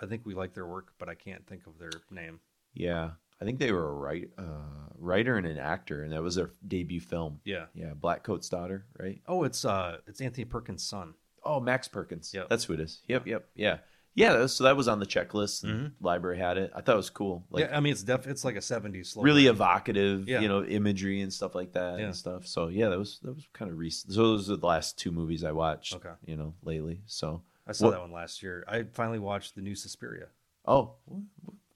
I 0.00 0.06
think 0.06 0.24
we 0.24 0.34
like 0.34 0.54
their 0.54 0.66
work, 0.66 0.92
but 0.98 1.08
I 1.08 1.14
can't 1.14 1.46
think 1.46 1.66
of 1.66 1.78
their 1.78 1.90
name. 2.10 2.40
yeah. 2.74 3.10
I 3.40 3.44
think 3.44 3.60
they 3.60 3.70
were 3.70 3.88
a 3.88 3.92
write, 3.94 4.30
uh, 4.36 4.88
writer 4.96 5.36
and 5.36 5.46
an 5.46 5.58
actor, 5.58 6.02
and 6.02 6.12
that 6.12 6.20
was 6.20 6.34
their 6.34 6.50
debut 6.66 6.98
film. 6.98 7.38
Yeah. 7.44 7.66
Yeah, 7.72 7.92
Blackcoat's 7.94 8.48
daughter, 8.48 8.84
right? 8.98 9.20
Oh, 9.28 9.44
it's 9.44 9.64
uh, 9.64 9.98
it's 10.08 10.20
Anthony 10.20 10.44
Perkins' 10.44 10.82
son. 10.82 11.14
Oh, 11.44 11.60
Max 11.60 11.86
Perkins. 11.86 12.32
Yep. 12.34 12.48
that's 12.48 12.64
who 12.64 12.72
it 12.72 12.80
is. 12.80 13.00
Yep, 13.06 13.28
yep, 13.28 13.48
yeah, 13.54 13.78
yeah. 14.18 14.32
That 14.32 14.40
was, 14.40 14.54
so 14.56 14.64
that 14.64 14.76
was 14.76 14.88
on 14.88 14.98
the 15.00 15.06
checklist. 15.06 15.64
and 15.64 15.72
Mhm. 15.88 15.92
Library 16.00 16.38
had 16.38 16.58
it. 16.58 16.70
I 16.74 16.80
thought 16.80 16.94
it 16.94 16.96
was 16.96 17.10
cool. 17.10 17.44
Like 17.50 17.64
yeah, 17.66 17.76
I 17.76 17.80
mean 17.80 17.92
it's 17.92 18.02
def 18.02 18.26
it's 18.26 18.44
like 18.44 18.56
a 18.56 18.60
'70s 18.60 19.06
slow. 19.12 19.22
really 19.22 19.46
evocative, 19.46 20.28
Yeah. 20.28 20.40
you 20.40 20.48
know, 20.48 20.64
imagery 20.64 21.20
and 21.20 21.32
stuff 21.32 21.54
like 21.54 21.72
that 21.72 21.98
Yeah. 21.98 22.06
and 22.06 22.16
stuff. 22.16 22.46
So 22.46 22.68
yeah, 22.68 22.88
that 22.88 22.98
was 22.98 23.20
that 23.22 23.34
was 23.34 23.46
kind 23.52 23.70
of 23.70 23.78
recent. 23.78 24.12
So 24.12 24.22
those 24.22 24.50
are 24.50 24.56
the 24.56 24.66
last 24.66 24.98
two 24.98 25.10
movies 25.12 25.44
I 25.44 25.52
watched. 25.52 25.94
Okay. 25.94 26.12
you 26.26 26.36
know, 26.36 26.54
lately. 26.62 27.02
So 27.06 27.42
I 27.66 27.72
saw 27.72 27.86
What- 27.86 27.90
that 27.92 28.00
one 28.00 28.12
last 28.12 28.42
year. 28.42 28.64
I 28.68 28.82
finally 28.84 29.18
watched 29.18 29.54
the 29.54 29.60
new 29.62 29.74
Suspiria. 29.74 30.28
oh, 30.66 30.94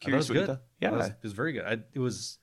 curious 0.00 0.24
was 0.24 0.30
what 0.30 0.34
you 0.34 0.40
good. 0.40 0.46
thought. 0.58 0.62
Yeah, 0.80 0.88
it 0.88 0.96
was, 0.96 1.06
it 1.08 1.16
was 1.22 1.32
very 1.32 1.52
good. 1.52 1.64
I, 1.64 1.78
it 1.94 1.98
was 1.98 2.38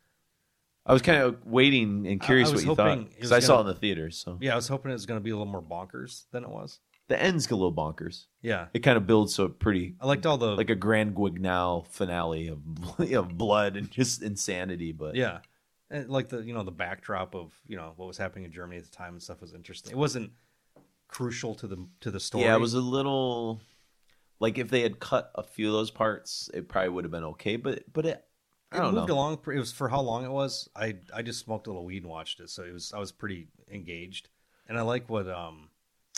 I 0.86 0.94
was 0.94 1.02
kind 1.04 1.22
of 1.22 1.46
waiting 1.46 2.08
and 2.08 2.20
curious 2.20 2.52
what 2.52 2.64
you 2.64 2.74
thought 2.74 3.10
because 3.10 3.32
I 3.32 3.40
saw 3.40 3.58
it 3.58 3.62
in 3.62 3.68
the 3.68 3.74
theaters. 3.76 4.18
So 4.18 4.40
yeah. 4.42 4.54
I 4.54 4.56
was 4.56 4.68
hoping 4.68 4.90
it 4.90 4.96
was 4.96 5.06
going 5.06 5.20
to 5.20 5.24
be 5.24 5.30
a 5.30 5.38
little 5.38 5.52
more 5.52 5.62
bonkers 5.62 6.24
than 6.32 6.44
it 6.44 6.50
was. 6.50 6.80
The 7.10 7.22
end's 7.22 7.50
a 7.50 7.56
little 7.56 7.74
bonkers. 7.74 8.26
Yeah, 8.42 8.68
It 8.74 8.80
kind 8.80 8.96
of 8.96 9.06
builds 9.06 9.36
so 9.36 9.50
pretty 9.50 9.96
I 10.00 10.06
liked 10.06 10.26
all 10.26 10.38
the 10.38 10.56
like 10.56 10.70
a 10.70 10.76
grand 10.76 11.16
Guignol 11.16 11.86
finale 11.90 12.48
of 12.48 12.60
of 13.14 13.38
blood 13.38 13.76
and 13.76 13.92
just 13.92 14.22
insanity. 14.22 14.94
But 14.94 15.16
yeah, 15.16 15.40
and 15.90 16.10
like 16.10 16.30
the 16.30 16.40
you 16.40 16.54
know 16.54 16.64
the 16.64 16.72
backdrop 16.72 17.36
of 17.36 17.54
you 17.68 17.76
know 17.76 17.94
what 17.98 18.08
was 18.08 18.18
happening 18.18 18.46
in 18.46 18.52
Germany 18.52 18.78
at 18.78 18.86
the 18.86 18.96
time 18.96 19.14
and 19.14 19.22
stuff 19.22 19.42
was 19.42 19.54
interesting. 19.54 19.92
It 19.92 19.98
wasn't 19.98 20.32
crucial 21.08 21.56
to 21.56 21.68
the 21.68 21.86
to 22.02 22.12
the 22.12 22.20
story. 22.20 22.46
yeah, 22.46 22.56
it 22.56 22.62
was 22.62 22.76
a 22.76 22.82
little 22.82 23.60
like 24.40 24.58
if 24.58 24.70
they 24.70 24.82
had 24.82 25.00
cut 25.00 25.32
a 25.36 25.44
few 25.44 25.68
of 25.68 25.74
those 25.74 25.92
parts, 25.92 26.50
it 26.54 26.70
probably 26.70 26.90
would 26.90 27.04
have 27.04 27.12
been 27.12 27.26
okay. 27.26 27.56
But 27.56 27.92
but 27.92 28.06
it, 28.06 28.24
it 28.72 28.82
moved 28.82 29.08
know. 29.08 29.16
along. 29.16 29.40
It 29.48 29.60
was 29.60 29.72
for 29.72 29.90
how 29.90 30.02
long 30.02 30.24
it 30.24 30.32
was. 30.32 30.70
I 30.76 30.98
I 31.14 31.24
just 31.24 31.40
smoked 31.40 31.66
a 31.66 31.72
little 31.72 31.86
weed 31.86 32.04
and 32.04 32.12
watched 32.12 32.40
it, 32.40 32.52
so 32.52 32.64
it 32.64 32.72
was 32.72 32.94
I 32.94 33.00
was 33.00 33.12
pretty 33.12 33.48
engaged, 33.72 34.30
and 34.68 34.78
I 34.78 34.82
like 34.82 35.10
what 35.10 35.28
um 35.28 35.70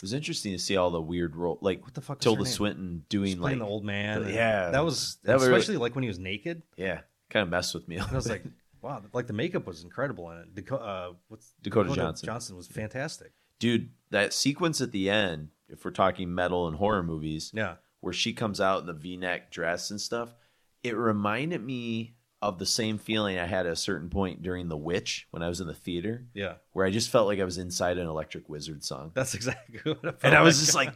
It 0.02 0.06
was 0.06 0.12
interesting 0.14 0.50
to 0.50 0.58
see 0.58 0.76
all 0.76 0.90
the 0.90 1.00
weird 1.00 1.36
role, 1.36 1.58
like 1.60 1.84
what 1.84 1.94
the 1.94 2.00
fuck 2.00 2.18
was 2.18 2.24
Tilda? 2.24 2.44
Swinton 2.44 3.04
doing 3.08 3.38
like 3.40 3.56
the 3.56 3.64
old 3.64 3.84
man. 3.84 4.22
and 4.24 4.34
yeah, 4.34 4.70
that 4.70 4.84
was 4.84 5.18
that 5.22 5.34
really- 5.34 5.46
especially 5.46 5.76
like 5.76 5.94
when 5.94 6.02
he 6.02 6.08
was 6.08 6.18
naked. 6.18 6.62
yeah, 6.76 7.02
kind 7.30 7.44
of 7.44 7.48
messed 7.50 7.72
with 7.72 7.86
me. 7.86 7.96
And 7.98 8.06
I 8.10 8.14
was 8.14 8.28
like, 8.28 8.42
wow, 8.80 9.00
like 9.12 9.28
the 9.28 9.32
makeup 9.32 9.64
was 9.64 9.84
incredible 9.84 10.28
in 10.32 10.38
it. 10.38 10.54
Dakota, 10.56 10.82
uh, 10.84 11.12
what's 11.28 11.52
Dakota 11.62 11.94
Johnson. 11.94 12.26
Johnson 12.26 12.56
was 12.56 12.66
fantastic. 12.66 13.30
dude, 13.60 13.90
that 14.10 14.32
sequence 14.32 14.80
at 14.80 14.90
the 14.90 15.08
end, 15.08 15.50
if 15.68 15.84
we're 15.84 15.92
talking 15.92 16.34
metal 16.34 16.66
and 16.66 16.76
horror 16.78 17.04
movies, 17.04 17.52
Yeah, 17.54 17.76
where 18.00 18.12
she 18.12 18.32
comes 18.32 18.60
out 18.60 18.80
in 18.80 18.86
the 18.86 18.92
V-neck 18.92 19.52
dress 19.52 19.92
and 19.92 20.00
stuff, 20.00 20.34
it 20.82 20.96
reminded 20.96 21.62
me 21.64 22.16
of 22.42 22.58
the 22.58 22.66
same 22.66 22.98
feeling 22.98 23.38
I 23.38 23.46
had 23.46 23.66
at 23.66 23.72
a 23.72 23.76
certain 23.76 24.10
point 24.10 24.42
during 24.42 24.68
The 24.68 24.76
Witch 24.76 25.28
when 25.30 25.42
I 25.42 25.48
was 25.48 25.60
in 25.60 25.66
the 25.68 25.74
theater, 25.74 26.26
Yeah, 26.34 26.54
where 26.72 26.84
I 26.84 26.90
just 26.90 27.08
felt 27.08 27.26
like 27.28 27.38
I 27.38 27.44
was 27.44 27.56
inside 27.56 27.98
an 27.98 28.06
Electric 28.08 28.48
Wizard 28.48 28.84
song. 28.84 29.12
that's 29.14 29.34
exactly 29.34 29.78
what 29.84 29.98
I 29.98 30.02
felt 30.10 30.16
And 30.24 30.34
I 30.34 30.42
was 30.42 30.58
just 30.58 30.74
like, 30.74 30.92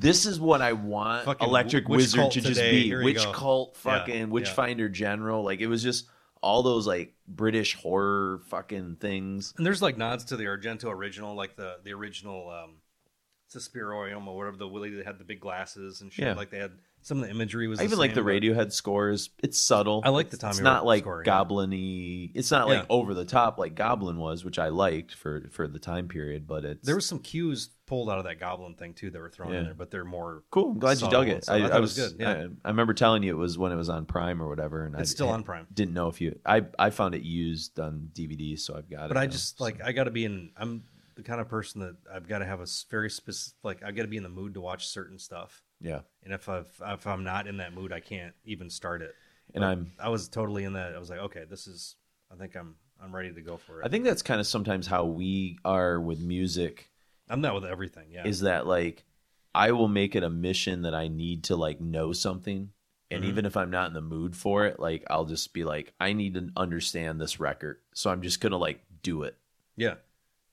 this 0.00 0.24
is 0.26 0.38
what 0.40 0.62
I 0.62 0.72
want 0.74 1.24
Fucking 1.24 1.46
Electric 1.46 1.88
Witch 1.88 2.14
Wizard 2.14 2.30
to 2.30 2.40
just 2.40 2.60
be. 2.60 2.84
here 2.84 3.02
Witch. 3.02 3.24
Cult, 3.32 3.76
Yeah, 3.84 3.98
fucking 3.98 4.18
yeah. 4.18 4.24
Witchfinder 4.26 4.88
General. 4.88 5.42
Like 5.42 5.60
it 5.60 5.66
was 5.66 5.82
just 5.82 6.06
all 6.40 6.62
those 6.62 6.86
like 6.86 7.14
British 7.26 7.74
horror 7.74 8.40
fucking 8.46 8.96
things. 9.00 9.52
And 9.56 9.66
there's 9.66 9.82
like 9.82 9.98
nods 9.98 10.26
to 10.26 10.36
the 10.36 10.44
Argento 10.44 10.84
original, 10.84 11.34
like 11.34 11.56
the 11.56 11.78
the 11.82 11.92
original 11.92 12.48
um 12.50 12.76
Suspirium 13.52 14.26
or 14.26 14.36
whatever 14.36 14.56
the 14.56 14.68
Willie 14.68 14.90
that 14.90 15.06
had 15.06 15.18
the 15.18 15.24
big 15.24 15.40
glasses 15.40 16.00
and 16.00 16.12
shit. 16.12 16.26
Yeah. 16.26 16.34
Like 16.34 16.50
they 16.50 16.58
had 16.58 16.72
some 17.06 17.18
of 17.18 17.24
the 17.24 17.30
imagery 17.30 17.68
was. 17.68 17.78
I 17.80 17.84
even 17.84 17.98
like 18.00 18.14
the 18.14 18.20
Radiohead 18.20 18.72
scores. 18.72 19.30
It's 19.40 19.60
subtle. 19.60 20.02
I 20.04 20.08
like 20.08 20.30
the 20.30 20.36
time. 20.36 20.50
It's 20.50 20.58
not 20.58 20.84
like 20.84 21.04
score, 21.04 21.22
goblin-y. 21.22 22.30
It's 22.34 22.50
not 22.50 22.66
like 22.66 22.80
Yeah. 22.80 22.86
over 22.90 23.14
the 23.14 23.24
top 23.24 23.58
like 23.58 23.76
Goblin 23.76 24.18
was, 24.18 24.44
which 24.44 24.58
I 24.58 24.68
liked 24.70 25.14
for 25.14 25.48
for 25.52 25.68
the 25.68 25.78
time 25.78 26.08
period. 26.08 26.48
But 26.48 26.64
it's 26.64 26.84
There 26.84 26.96
was 26.96 27.06
some 27.06 27.20
cues 27.20 27.70
pulled 27.86 28.10
out 28.10 28.18
of 28.18 28.24
that 28.24 28.40
Goblin 28.40 28.74
thing 28.74 28.92
too 28.92 29.10
that 29.10 29.20
were 29.20 29.30
thrown 29.30 29.52
Yeah. 29.52 29.58
in 29.60 29.64
there, 29.66 29.74
but 29.74 29.92
they're 29.92 30.04
more. 30.04 30.42
cool. 30.50 30.72
I'm 30.72 30.80
glad 30.80 31.00
you 31.00 31.08
dug 31.08 31.28
it. 31.28 31.48
I, 31.48 31.54
I 31.54 31.68
I 31.68 31.76
it 31.76 31.80
was 31.80 31.96
was 31.96 32.12
good, 32.12 32.20
yeah. 32.20 32.30
I, 32.32 32.48
I 32.64 32.68
remember 32.70 32.92
telling 32.92 33.22
you 33.22 33.30
it 33.36 33.38
was 33.38 33.56
when 33.56 33.70
it 33.70 33.76
was 33.76 33.88
on 33.88 34.04
Prime 34.04 34.42
or 34.42 34.48
whatever, 34.48 34.84
and 34.84 34.94
It's 34.96 35.12
I 35.12 35.14
still 35.14 35.28
on 35.28 35.44
Prime. 35.44 35.68
Didn't 35.72 35.94
know 35.94 36.08
if 36.08 36.20
you. 36.20 36.36
I 36.44 36.64
I 36.76 36.90
found 36.90 37.14
it 37.14 37.22
used 37.22 37.78
on 37.78 38.10
DVD, 38.12 38.58
so 38.58 38.76
I've 38.76 38.90
got 38.90 39.04
it. 39.04 39.08
But 39.08 39.16
I 39.16 39.26
now, 39.26 39.30
just 39.30 39.58
so. 39.58 39.64
like 39.64 39.80
I 39.80 39.92
got 39.92 40.04
to 40.04 40.10
be 40.10 40.24
in. 40.24 40.50
I'm 40.56 40.82
the 41.14 41.22
kind 41.22 41.40
of 41.40 41.48
person 41.48 41.80
that 41.82 41.96
I've 42.12 42.26
got 42.28 42.40
to 42.40 42.44
have 42.46 42.58
a 42.60 42.66
very 42.90 43.10
specific. 43.10 43.54
Like 43.62 43.84
I 43.84 43.92
got 43.92 44.02
to 44.02 44.08
be 44.08 44.16
in 44.16 44.24
the 44.24 44.28
mood 44.28 44.54
to 44.54 44.60
watch 44.60 44.88
certain 44.88 45.20
stuff, 45.20 45.62
yeah. 45.80 46.00
and 46.24 46.32
if 46.32 46.48
I've, 46.48 46.70
if 46.84 47.06
I'm 47.06 47.24
not 47.24 47.46
in 47.46 47.58
that 47.58 47.72
mood, 47.74 47.92
I 47.92 48.00
can't 48.00 48.34
even 48.44 48.70
start 48.70 49.02
it. 49.02 49.14
And 49.54 49.62
But 49.62 49.66
I'm 49.68 49.92
I 49.98 50.08
was 50.08 50.28
totally 50.28 50.64
in 50.64 50.72
that. 50.74 50.94
I 50.94 50.98
was 50.98 51.10
like, 51.10 51.20
okay, 51.20 51.44
this 51.48 51.66
is. 51.66 51.96
I 52.32 52.34
think 52.34 52.56
I'm 52.56 52.74
I'm 53.00 53.14
ready 53.14 53.32
to 53.32 53.40
go 53.40 53.56
for 53.56 53.80
it. 53.80 53.86
I 53.86 53.88
think 53.88 54.04
that's 54.04 54.22
kind 54.22 54.40
of 54.40 54.46
sometimes 54.46 54.86
how 54.86 55.04
we 55.04 55.58
are 55.64 56.00
with 56.00 56.20
music 56.20 56.90
I'm 57.28 57.40
not 57.40 57.54
with 57.54 57.64
everything. 57.64 58.06
Yeah. 58.10 58.26
is 58.26 58.40
that 58.40 58.66
like 58.66 59.04
I 59.54 59.72
will 59.72 59.88
make 59.88 60.14
it 60.16 60.22
a 60.22 60.30
mission 60.30 60.82
that 60.82 60.94
I 60.94 61.08
need 61.08 61.44
to 61.44 61.56
like 61.56 61.80
know 61.80 62.12
something 62.12 62.70
and 63.10 63.22
Mhm. 63.24 63.28
even 63.28 63.46
if 63.46 63.56
I'm 63.56 63.70
not 63.70 63.86
in 63.88 63.94
the 63.94 64.00
mood 64.00 64.34
for 64.36 64.66
it 64.66 64.80
like 64.80 65.04
I'll 65.08 65.24
just 65.24 65.52
be 65.54 65.62
like 65.64 65.92
I 66.00 66.12
need 66.12 66.34
to 66.34 66.50
understand 66.56 67.20
this 67.20 67.38
record 67.38 67.78
so 67.94 68.10
I'm 68.10 68.22
just 68.22 68.40
going 68.40 68.50
to 68.52 68.56
like 68.58 68.80
do 69.02 69.22
it 69.22 69.36
yeah. 69.76 69.94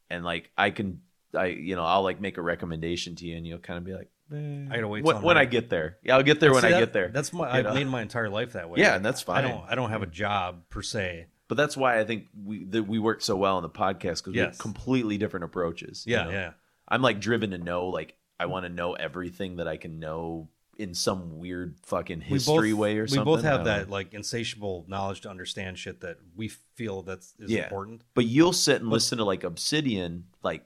and 0.09 0.24
like 0.24 0.51
I 0.57 0.69
can 0.69 1.01
I 1.34 1.47
you 1.47 1.76
know 1.76 1.84
I'll 1.84 2.03
like 2.03 2.21
make 2.21 2.38
a 2.38 2.41
recommendation 2.41 3.15
to 3.15 3.26
you 3.26 3.36
and 3.38 3.47
you'll 3.47 3.57
kind 3.59 3.78
of 3.80 3.84
be 3.84 3.93
like 3.93 4.09
eh. 4.34 4.67
I 4.71 4.75
gotta 4.75 4.88
wait 4.88 5.03
when, 5.03 5.13
till 5.15 5.19
I'm 5.19 5.23
when 5.25 5.38
I 5.38 5.45
get 5.45 5.69
there 5.69 5.97
yeah 6.03 6.15
I'll 6.15 6.23
get 6.23 6.39
there 6.39 6.51
when 6.51 6.61
See, 6.61 6.67
I 6.67 6.71
that- 6.71 6.79
get 6.79 6.93
there 6.93 7.09
That's 7.09 7.31
my. 7.34 7.47
you 7.51 7.57
I've 7.59 7.65
know? 7.65 7.73
made 7.73 7.88
my 7.88 8.01
entire 8.01 8.29
life 8.29 8.53
that 8.53 8.69
way. 8.69 8.79
Yeah, 8.79 8.95
and 8.95 9.05
that's 9.05 9.21
fine. 9.21 9.45
I 9.45 9.47
fine. 9.49 9.57
don't. 9.59 9.69
I 9.71 9.75
don't 9.75 9.89
have 9.89 10.01
a 10.03 10.07
job 10.07 10.63
per 10.69 10.81
se. 10.81 11.27
but 11.47 11.55
that's 11.55 11.75
why 11.77 11.99
I 11.99 12.03
think 12.05 12.25
we 12.43 12.63
that 12.65 12.84
we 12.84 12.99
work 12.99 13.21
so 13.21 13.36
well 13.36 13.57
on 13.57 13.63
the 13.63 13.69
podcast 13.69 14.17
because 14.23 14.34
we 14.34 14.39
have 14.39 14.49
Yes. 14.49 14.57
completely 14.57 15.17
different 15.17 15.43
approaches 15.45 16.03
you 16.07 16.13
Yeah, 16.15 16.23
know? 16.23 16.29
yeah. 16.31 16.51
I'm 16.88 17.01
like 17.01 17.19
driven 17.19 17.51
to 17.51 17.57
know 17.57 17.88
like 17.88 18.15
I 18.39 18.45
want 18.47 18.65
to 18.65 18.69
know 18.69 18.93
everything 18.93 19.57
that 19.57 19.67
I 19.67 19.77
can 19.77 19.99
know 19.99 20.49
in 20.79 20.95
some 20.95 21.38
weird 21.38 21.77
fucking 21.84 22.19
history 22.19 22.71
both, 22.71 22.79
way 22.79 22.97
or 22.97 23.05
something. 23.05 23.21
we 23.21 23.25
both 23.36 23.45
I 23.45 23.49
have 23.49 23.57
don't 23.59 23.65
that 23.65 23.88
know. 23.88 23.93
like 23.93 24.13
insatiable 24.15 24.86
knowledge 24.88 25.21
to 25.21 25.29
understand 25.29 25.77
shit 25.77 26.01
that 26.01 26.17
we 26.36 26.47
feel 26.47 27.03
that's 27.03 27.36
is 27.39 27.51
Yeah. 27.51 27.63
important. 27.65 28.01
But 28.15 28.25
you'll 28.25 28.53
sit 28.53 28.81
and 28.81 28.89
But- 28.89 28.95
listen 28.95 29.19
to 29.19 29.23
like 29.23 29.43
Obsidian, 29.43 30.25
like 30.41 30.65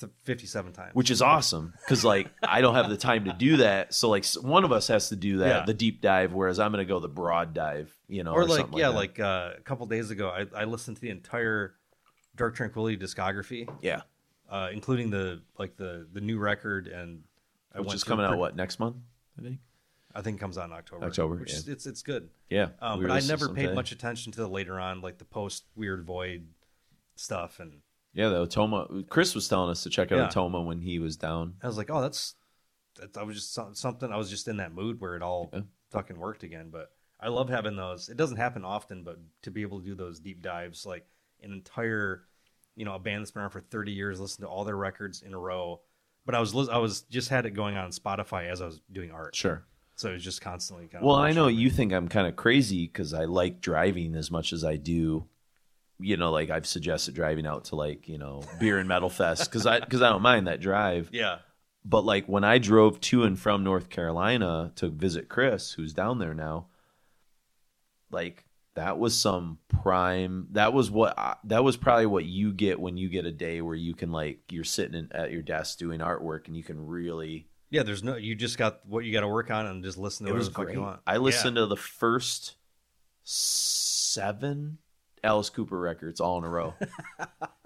Th- 0.00 0.12
Fifty-seven 0.24 0.72
times. 0.72 0.94
which 0.94 1.10
is 1.10 1.20
awesome 1.22 1.74
because 1.84 2.04
like 2.04 2.28
I 2.42 2.60
don't 2.60 2.74
have 2.74 2.88
the 2.90 2.96
time 2.96 3.26
to 3.26 3.32
do 3.32 3.58
that. 3.58 3.92
So 3.94 4.08
like 4.08 4.24
one 4.40 4.64
of 4.64 4.72
us 4.72 4.88
has 4.88 5.10
to 5.10 5.16
do 5.16 5.38
that, 5.38 5.46
Yeah. 5.46 5.64
the 5.66 5.74
deep 5.74 6.00
dive, 6.00 6.32
whereas 6.32 6.58
I'm 6.58 6.72
to 6.72 6.84
go 6.84 7.00
the 7.00 7.08
broad 7.08 7.52
dive. 7.54 7.94
You 8.08 8.24
know, 8.24 8.32
or 8.32 8.46
like 8.46 8.60
something 8.60 8.78
yeah, 8.78 8.88
that. 8.88 8.94
like 8.96 9.20
uh, 9.20 9.50
a 9.58 9.60
couple 9.60 9.86
days 9.86 10.10
ago, 10.10 10.28
I, 10.30 10.46
I 10.62 10.64
listened 10.64 10.96
to 10.96 11.00
the 11.02 11.10
entire 11.10 11.74
Dark 12.36 12.56
Tranquillity 12.56 12.96
discography, 12.96 13.68
yeah, 13.82 14.02
uh, 14.48 14.68
including 14.72 15.10
the 15.10 15.42
like 15.58 15.76
the 15.76 16.06
the 16.12 16.20
new 16.20 16.38
record, 16.38 16.86
and 16.88 17.24
I 17.74 17.80
which 17.80 17.94
is 17.94 18.02
coming 18.04 18.24
out 18.24 18.30
pre- 18.30 18.38
what 18.38 18.56
next 18.56 18.78
month? 18.80 18.96
I 19.38 19.42
think. 19.42 19.58
I 20.12 20.22
think 20.22 20.38
it 20.38 20.40
comes 20.40 20.58
out 20.58 20.64
in 20.66 20.72
October. 20.72 21.06
October, 21.06 21.34
which 21.36 21.52
yeah. 21.52 21.58
is, 21.58 21.68
it's 21.68 21.86
it's 21.86 22.02
good. 22.02 22.30
Yeah, 22.48 22.70
Um, 22.80 23.00
but 23.00 23.12
I 23.12 23.20
never 23.20 23.48
paid 23.50 23.74
much 23.74 23.92
attention 23.92 24.32
to 24.32 24.40
the 24.40 24.48
later 24.48 24.80
on, 24.80 25.02
like 25.02 25.18
the 25.18 25.24
post 25.24 25.64
Weird 25.76 26.04
Void 26.04 26.48
stuff, 27.14 27.60
and 27.60 27.82
Yeah, 28.12 28.28
the 28.28 28.46
Atoma. 28.46 29.08
Chris 29.08 29.34
was 29.34 29.48
telling 29.48 29.70
us 29.70 29.82
to 29.84 29.90
check 29.90 30.10
out 30.12 30.18
Yeah. 30.18 30.28
Atoma 30.28 30.64
when 30.64 30.80
he 30.80 30.98
was 30.98 31.16
down. 31.16 31.54
I 31.62 31.66
was 31.66 31.76
like, 31.76 31.90
oh, 31.90 32.00
that's, 32.00 32.34
that's 32.98 33.16
I 33.16 33.22
was 33.22 33.36
just 33.36 33.54
something. 33.78 34.12
I 34.12 34.16
was 34.16 34.30
just 34.30 34.48
in 34.48 34.56
that 34.58 34.74
mood 34.74 35.00
where 35.00 35.14
it 35.16 35.22
all 35.22 35.50
Yeah. 35.52 35.60
fucking 35.90 36.18
worked 36.18 36.42
again. 36.42 36.70
But 36.70 36.90
I 37.20 37.28
love 37.28 37.48
having 37.48 37.76
those. 37.76 38.08
It 38.08 38.16
doesn't 38.16 38.38
happen 38.38 38.64
often, 38.64 39.04
but 39.04 39.18
to 39.42 39.50
be 39.50 39.62
able 39.62 39.78
to 39.80 39.84
do 39.86 39.94
those 39.94 40.18
deep 40.20 40.42
dives, 40.42 40.84
like 40.86 41.06
an 41.42 41.52
entire, 41.52 42.24
you 42.76 42.84
know, 42.84 42.94
a 42.94 42.98
band 42.98 43.22
that's 43.22 43.30
been 43.30 43.42
around 43.42 43.50
for 43.50 43.60
thirty 43.60 43.92
years, 43.92 44.18
listen 44.20 44.42
to 44.42 44.48
all 44.48 44.64
their 44.64 44.76
records 44.76 45.22
in 45.22 45.32
a 45.34 45.38
row. 45.38 45.80
But 46.26 46.34
I 46.34 46.40
was 46.40 46.68
I 46.68 46.78
was 46.78 47.02
just 47.02 47.28
had 47.28 47.46
it 47.46 47.50
going 47.50 47.76
on 47.76 47.90
Spotify 47.90 48.48
as 48.50 48.60
I 48.60 48.66
was 48.66 48.80
doing 48.92 49.10
art, 49.10 49.34
Sure. 49.34 49.64
so 49.96 50.10
it 50.10 50.14
was 50.14 50.24
just 50.24 50.40
constantly 50.40 50.86
kind 50.86 51.02
of. 51.02 51.06
Well, 51.06 51.16
I 51.16 51.32
know 51.32 51.46
you 51.48 51.70
think 51.70 51.92
I'm 51.92 52.08
kind 52.08 52.26
of 52.26 52.36
crazy 52.36 52.86
because 52.86 53.14
I 53.14 53.24
like 53.24 53.60
driving 53.60 54.14
as 54.16 54.30
much 54.30 54.52
as 54.52 54.64
I 54.64 54.76
do. 54.76 55.26
You 56.00 56.16
know, 56.16 56.30
like 56.30 56.50
I've 56.50 56.66
suggested 56.66 57.14
driving 57.14 57.46
out 57.46 57.64
to 57.66 57.76
like 57.76 58.08
you 58.08 58.18
know 58.18 58.42
beer 58.58 58.78
and 58.78 58.88
metal 58.88 59.10
fest 59.10 59.50
because 59.50 59.66
I 59.66 59.80
because 59.80 60.02
I 60.02 60.08
don't 60.08 60.22
mind 60.22 60.46
that 60.46 60.60
drive. 60.60 61.10
Yeah, 61.12 61.38
But 61.84 62.04
like 62.04 62.26
when 62.26 62.44
I 62.44 62.58
drove 62.58 63.00
to 63.02 63.24
and 63.24 63.38
from 63.38 63.64
North 63.64 63.88
Carolina 63.90 64.72
to 64.76 64.88
visit 64.88 65.28
Chris, 65.28 65.72
who's 65.72 65.92
down 65.92 66.18
there 66.18 66.34
now, 66.34 66.66
like 68.10 68.44
that 68.74 68.98
was 68.98 69.16
some 69.20 69.58
prime. 69.68 70.46
That 70.52 70.72
was 70.72 70.90
what 70.90 71.18
I, 71.18 71.36
that 71.44 71.64
was 71.64 71.76
probably 71.76 72.06
what 72.06 72.24
you 72.24 72.52
get 72.52 72.78
when 72.80 72.96
you 72.96 73.08
get 73.08 73.26
a 73.26 73.32
day 73.32 73.60
where 73.60 73.74
you 73.74 73.94
can 73.94 74.12
like 74.12 74.40
you're 74.50 74.64
sitting 74.64 74.94
in, 74.94 75.12
at 75.12 75.32
your 75.32 75.42
desk 75.42 75.78
doing 75.78 76.00
artwork 76.00 76.46
and 76.46 76.56
you 76.56 76.62
can 76.62 76.86
really. 76.86 77.48
yeah. 77.70 77.82
There's 77.82 78.02
no. 78.04 78.16
You 78.16 78.34
just 78.34 78.56
got 78.58 78.86
what 78.86 79.04
you 79.04 79.12
got 79.12 79.20
to 79.20 79.28
work 79.28 79.50
on 79.50 79.66
and 79.66 79.82
just 79.84 79.98
listen 79.98 80.26
to 80.26 80.30
It 80.30 80.34
whatever 80.34 80.48
the 80.50 80.54
fuck 80.66 80.72
you 80.72 80.80
want. 80.82 81.00
I 81.06 81.14
Yeah. 81.14 81.18
listened 81.18 81.56
to 81.56 81.66
the 81.66 81.76
first 81.76 82.54
seven 83.22 84.78
Alice 85.22 85.50
Cooper 85.50 85.78
records 85.78 86.20
all 86.20 86.38
in 86.38 86.44
a 86.44 86.48
row. 86.48 86.74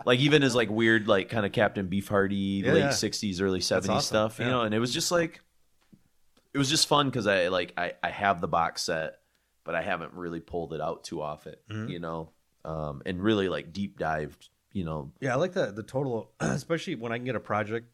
like 0.05 0.19
even 0.21 0.43
his 0.43 0.55
like 0.55 0.71
weird 0.71 1.07
like 1.09 1.29
kind 1.29 1.47
of 1.47 1.53
Captain 1.53 1.89
Beefhearty 1.89 2.63
Yeah, 2.65 2.73
late 2.73 2.81
yeah. 2.81 2.91
sixties, 2.91 3.41
early 3.41 3.61
seventies 3.61 3.91
awesome. 3.91 4.31
stuff, 4.31 4.39
you 4.39 4.47
know, 4.47 4.63
and 4.63 4.75
it 4.75 4.79
was 4.79 4.93
just 4.93 5.11
like 5.11 5.41
it 6.53 6.59
was 6.59 6.71
just 6.71 6.87
fun 6.89 7.09
because 7.11 7.27
I 7.27 7.49
like 7.49 7.73
I, 7.77 7.93
I 8.03 8.11
have 8.11 8.41
the 8.41 8.49
box 8.49 8.83
set, 8.83 9.17
but 9.65 9.75
I 9.75 9.83
haven't 9.83 10.13
really 10.15 10.41
pulled 10.41 10.73
it 10.73 10.81
out 10.81 11.05
too 11.05 11.21
often, 11.23 11.55
Mhm. 11.71 11.89
you 11.91 11.99
know. 12.01 12.31
Um 12.65 13.03
and 13.07 13.23
really 13.23 13.49
like 13.49 13.73
deep 13.73 13.99
dived, 13.99 14.49
you 14.73 14.85
know. 14.85 15.13
Yeah, 15.21 15.33
I 15.33 15.37
like 15.37 15.53
that 15.55 15.77
the 15.77 15.83
total, 15.83 16.33
especially 16.41 16.95
when 16.97 17.13
I 17.13 17.17
can 17.19 17.25
get 17.25 17.37
a 17.37 17.41
project 17.41 17.91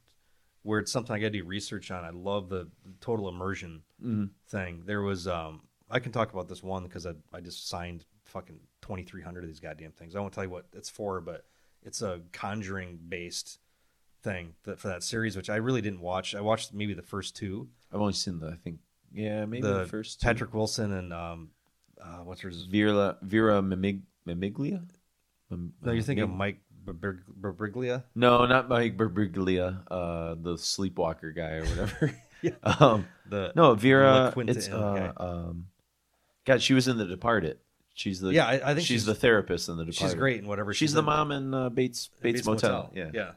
where 0.62 0.78
it's 0.78 0.92
something 0.92 1.14
I 1.16 1.18
got 1.18 1.28
to 1.32 1.38
do 1.38 1.44
research 1.44 1.90
on. 1.90 2.04
I 2.04 2.11
love 2.11 2.50
the, 2.50 2.68
the 2.84 2.92
total 3.00 3.28
immersion 3.30 3.82
Mhm. 4.04 4.30
thing. 4.48 4.82
There 4.84 5.00
was, 5.00 5.26
um, 5.26 5.62
I 5.90 6.00
can 6.00 6.12
talk 6.12 6.32
about 6.34 6.48
this 6.48 6.62
one 6.62 6.82
because 6.84 7.06
I 7.06 7.12
I 7.32 7.40
just 7.40 7.66
signed 7.68 8.04
fucking 8.31 8.59
twenty 8.81 9.03
three 9.03 9.22
hundred 9.22 9.45
of 9.45 9.49
these 9.51 9.61
goddamn 9.61 9.93
things. 9.93 10.16
I 10.16 10.20
won't 10.20 10.33
tell 10.33 10.45
you 10.45 10.51
what 10.51 10.66
it's 10.72 10.89
for, 10.89 11.20
but 11.20 11.45
it's 11.83 12.03
a 12.03 12.20
Conjuring 12.33 12.99
based 13.09 13.59
thing 14.22 14.55
that 14.64 14.78
for 14.78 14.89
that 14.89 15.03
series, 15.03 15.37
which 15.37 15.51
I 15.51 15.57
really 15.57 15.81
didn't 15.81 16.01
watch. 16.01 16.35
I 16.35 16.41
watched 16.41 16.72
maybe 16.74 16.95
the 16.95 17.03
first 17.03 17.37
two. 17.37 17.68
I've 17.93 18.01
only 18.01 18.12
seen 18.12 18.39
the 18.41 18.49
I 18.49 18.57
think 18.57 18.78
yeah, 19.12 19.45
maybe 19.45 19.62
the, 19.66 19.81
the 19.81 19.87
first 19.87 20.20
two. 20.20 20.24
Patrick 20.26 20.55
Wilson 20.55 20.93
and 20.93 21.12
um, 21.12 21.51
uh, 22.01 22.18
what's 22.18 22.41
her? 22.43 22.51
Vera 22.70 23.16
Vera 23.22 23.61
Mimig, 23.62 24.03
Mimiglia? 24.26 24.83
Mim- 25.51 25.72
No, 25.83 25.93
you're 25.93 26.03
thinking 26.03 26.24
of 26.24 26.31
Mike 26.31 26.61
Br- 26.85 26.93
Br- 27.37 27.51
Briglia. 27.51 28.05
No, 28.14 28.47
not 28.47 28.68
Mike 28.68 28.97
Birbiglia, 28.97 29.83
uh, 29.91 30.37
the 30.41 30.57
sleepwalker 30.57 31.33
guy 31.33 31.55
or 31.57 31.64
whatever. 31.64 32.14
Yeah. 32.43 32.53
um, 32.62 33.07
The 33.28 33.53
no, 33.55 33.74
Vera. 33.74 34.33
It's 34.35 34.66
uh, 34.70 35.12
um, 35.18 35.66
God, 36.47 36.62
she 36.62 36.72
was 36.72 36.89
in 36.89 36.97
The 36.97 37.05
Departed. 37.05 37.59
She's 38.01 38.18
the 38.18 38.30
yeah, 38.30 38.46
I, 38.46 38.55
I 38.55 38.59
think 38.74 38.78
she's, 38.78 38.86
she's 38.86 39.05
the 39.05 39.14
therapist 39.14 39.68
in 39.68 39.76
The 39.76 39.84
Departed. 39.84 40.01
she's 40.01 40.14
great 40.14 40.40
in 40.40 40.48
whatever 40.48 40.72
She's 40.72 40.88
she's 40.88 40.92
the 40.94 41.01
in. 41.01 41.05
mom 41.05 41.32
in 41.32 41.53
uh, 41.53 41.68
Bates, 41.68 42.09
Bates 42.22 42.46
Motel. 42.46 42.90
Yeah, 42.94 43.11
yeah. 43.12 43.32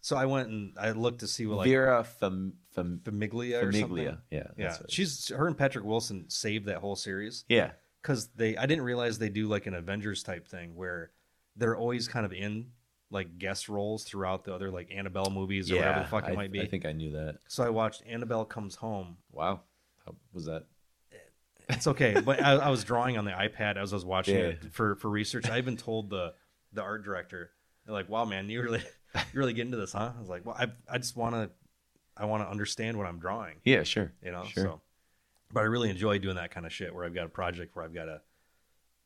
So 0.00 0.16
I 0.16 0.24
went 0.26 0.48
and 0.48 0.72
I 0.76 0.90
looked 0.90 1.20
to 1.20 1.28
see 1.28 1.46
what 1.46 1.58
like 1.58 1.68
Vera 1.68 2.02
Fam, 2.02 2.54
Fam, 2.74 3.00
Famiglia 3.04 3.62
or 3.62 3.70
something. 3.70 3.88
Famiglia. 3.88 4.18
Yeah, 4.28 4.48
Yeah, 4.58 4.76
she's 4.88 5.28
her 5.28 5.46
and 5.46 5.56
Patrick 5.56 5.84
Wilson 5.84 6.28
saved 6.28 6.66
that 6.66 6.78
whole 6.78 6.96
series 6.96 7.44
yeah, 7.48 7.70
because 8.02 8.26
they. 8.34 8.56
I 8.56 8.66
didn't 8.66 8.82
realize 8.82 9.20
they 9.20 9.28
do 9.28 9.46
like 9.46 9.66
an 9.66 9.74
Avengers 9.74 10.24
type 10.24 10.48
thing 10.48 10.74
where 10.74 11.12
they're 11.54 11.76
always 11.76 12.08
kind 12.08 12.26
of 12.26 12.32
in 12.32 12.72
like 13.12 13.38
guest 13.38 13.68
roles 13.68 14.02
throughout 14.02 14.42
the 14.42 14.52
other 14.52 14.72
like 14.72 14.90
Annabelle 14.92 15.30
movies 15.30 15.70
or 15.70 15.76
whatever 15.76 16.00
the 16.00 16.06
fuck 16.06 16.24
it 16.26 16.32
I, 16.32 16.34
might 16.34 16.50
be. 16.50 16.60
I 16.60 16.66
think 16.66 16.84
I 16.86 16.92
knew 16.92 17.12
that. 17.12 17.38
so 17.46 17.62
I 17.62 17.68
watched 17.68 18.02
Annabelle 18.04 18.44
Comes 18.46 18.74
Home. 18.74 19.18
Wow, 19.30 19.60
how 20.04 20.16
was 20.32 20.46
that? 20.46 20.64
It's 21.68 21.86
okay, 21.86 22.20
but 22.20 22.42
I, 22.42 22.52
I 22.56 22.68
was 22.70 22.84
drawing 22.84 23.16
on 23.18 23.24
the 23.24 23.30
iPad 23.30 23.76
as 23.76 23.92
I 23.92 23.96
was 23.96 24.04
watching 24.04 24.36
Yeah. 24.36 24.42
it 24.46 24.72
for 24.72 24.96
for 24.96 25.08
research. 25.10 25.48
I 25.50 25.58
even 25.58 25.76
told 25.76 26.10
the 26.10 26.34
the 26.72 26.82
art 26.82 27.04
director, 27.04 27.50
they're 27.84 27.94
like, 27.94 28.08
"Wow, 28.08 28.24
man, 28.24 28.48
you 28.48 28.62
really 28.62 28.80
you 29.14 29.20
really 29.34 29.52
get 29.52 29.66
into 29.66 29.76
this, 29.76 29.92
huh?" 29.92 30.12
I 30.16 30.20
was 30.20 30.28
like, 30.28 30.44
"Well, 30.46 30.56
I 30.58 30.68
I 30.88 30.98
just 30.98 31.16
want 31.16 31.34
to 31.34 31.50
I 32.16 32.24
want 32.26 32.42
to 32.42 32.48
understand 32.50 32.96
what 32.98 33.06
I'm 33.06 33.18
drawing." 33.18 33.56
Yeah, 33.64 33.82
sure. 33.84 34.12
you 34.22 34.30
know 34.32 34.44
Sure. 34.44 34.64
so 34.64 34.80
but 35.54 35.60
i 35.60 35.64
really 35.64 35.90
enjoy 35.90 36.18
doing 36.18 36.36
that 36.36 36.50
kind 36.50 36.64
of 36.64 36.72
shit 36.72 36.94
where 36.94 37.04
i've 37.04 37.12
got 37.14 37.26
a 37.26 37.28
project 37.28 37.76
where 37.76 37.84
i've 37.84 37.92
got 37.92 38.08
a, 38.08 38.22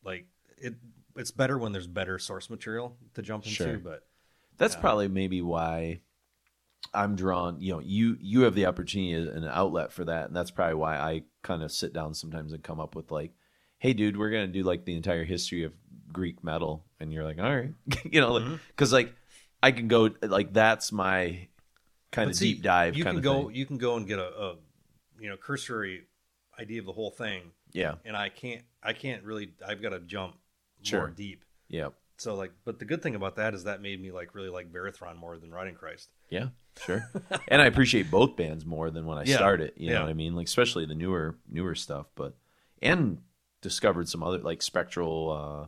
like 0.05 0.27
it 0.59 0.75
it's 1.17 1.33
better 1.33 1.59
when 1.59 1.73
there's 1.73 1.89
better 1.89 2.19
source 2.21 2.49
material 2.51 2.97
to 3.15 3.23
jump 3.23 3.45
into. 3.45 3.57
Sure. 3.57 3.79
But 3.79 4.07
That's 4.59 4.75
Yeah. 4.75 4.81
probably 4.81 5.09
maybe 5.09 5.41
why 5.43 6.01
I'm 6.95 7.17
drawn. 7.17 7.61
You 7.61 7.73
know, 7.75 7.81
you 7.81 8.17
you 8.21 8.43
have 8.43 8.55
the 8.55 8.67
opportunity 8.67 9.15
and 9.15 9.45
an 9.45 9.51
outlet 9.53 9.93
for 9.93 10.05
that, 10.05 10.27
and 10.29 10.37
that's 10.37 10.51
probably 10.51 10.75
why 10.77 10.97
I 10.99 11.23
kind 11.47 11.63
of 11.63 11.71
sit 11.73 11.93
down 11.93 12.15
sometimes 12.15 12.53
and 12.53 12.63
come 12.63 12.81
up 12.81 12.95
with 12.97 13.11
like, 13.11 13.33
"Hey, 13.79 13.93
dude, 13.93 14.17
we're 14.17 14.31
gonna 14.31 14.47
do 14.49 14.63
like 14.63 14.85
the 14.85 14.95
entire 14.97 15.25
history 15.25 15.63
of 15.65 15.73
Greek 16.13 16.43
metal," 16.43 16.85
and 17.01 17.13
you're 17.13 17.25
like, 17.25 17.39
"All 17.39 17.55
right," 17.57 17.73
you 18.05 18.21
know, 18.21 18.33
Mhm. 18.33 18.61
because 18.69 18.93
like 18.93 19.15
I 19.63 19.73
can 19.73 19.89
go 19.89 20.11
like 20.23 20.53
that's 20.53 20.93
my 20.93 21.49
kind 22.13 22.29
but 22.29 22.31
of 22.31 22.37
see, 22.37 22.55
deep 22.55 22.63
dive 22.63 22.97
You 22.97 23.05
kind 23.05 23.15
can 23.15 23.19
of 23.19 23.25
go. 23.25 23.47
thing. 23.47 23.55
You 23.57 23.67
can 23.67 23.79
go 23.79 23.97
and 23.97 24.07
get 24.07 24.19
a, 24.19 24.29
a 24.29 24.57
you 25.21 25.29
know 25.29 25.37
cursory 25.37 26.05
idea 26.59 26.81
of 26.81 26.87
the 26.87 26.93
whole 26.93 27.11
thing, 27.11 27.53
Yeah, 27.73 27.95
and 28.05 28.17
I 28.17 28.29
can't. 28.29 28.63
I 28.83 28.93
can't 28.93 29.23
really. 29.25 29.53
I've 29.67 29.81
got 29.83 29.91
to 29.91 30.01
jump 30.01 30.37
Sure. 30.83 31.01
more 31.01 31.11
deep. 31.11 31.45
yeah, 31.69 31.89
So 32.19 32.35
like, 32.35 32.53
but 32.65 32.79
the 32.79 32.85
good 32.85 33.03
thing 33.03 33.15
about 33.15 33.37
that 33.37 33.55
is 33.55 33.65
that 33.65 33.81
made 33.81 34.01
me 34.01 34.11
like 34.13 34.35
really 34.35 34.51
like 34.51 34.71
Varathron 34.73 35.17
more 35.17 35.37
than 35.39 35.51
Rotting 35.51 35.75
Christ. 35.75 36.11
yeah, 36.31 36.49
sure. 36.85 37.11
and 37.49 37.63
I 37.63 37.67
appreciate 37.67 38.11
both 38.11 38.37
bands 38.37 38.65
more 38.65 38.91
than 38.91 39.07
when 39.07 39.19
I 39.19 39.25
Yeah, 39.25 39.37
started. 39.37 39.73
You 39.77 39.91
know 39.91 40.03
what 40.03 40.11
I 40.11 40.15
mean? 40.15 40.35
Like 40.35 40.47
especially 40.47 40.87
the 40.87 40.95
newer 40.95 41.37
newer 41.49 41.75
stuff, 41.75 42.07
but 42.15 42.37
and 42.83 43.19
discovered 43.63 44.09
some 44.09 44.23
other 44.23 44.39
like 44.39 44.63
spectral. 44.63 45.31
uh 45.31 45.67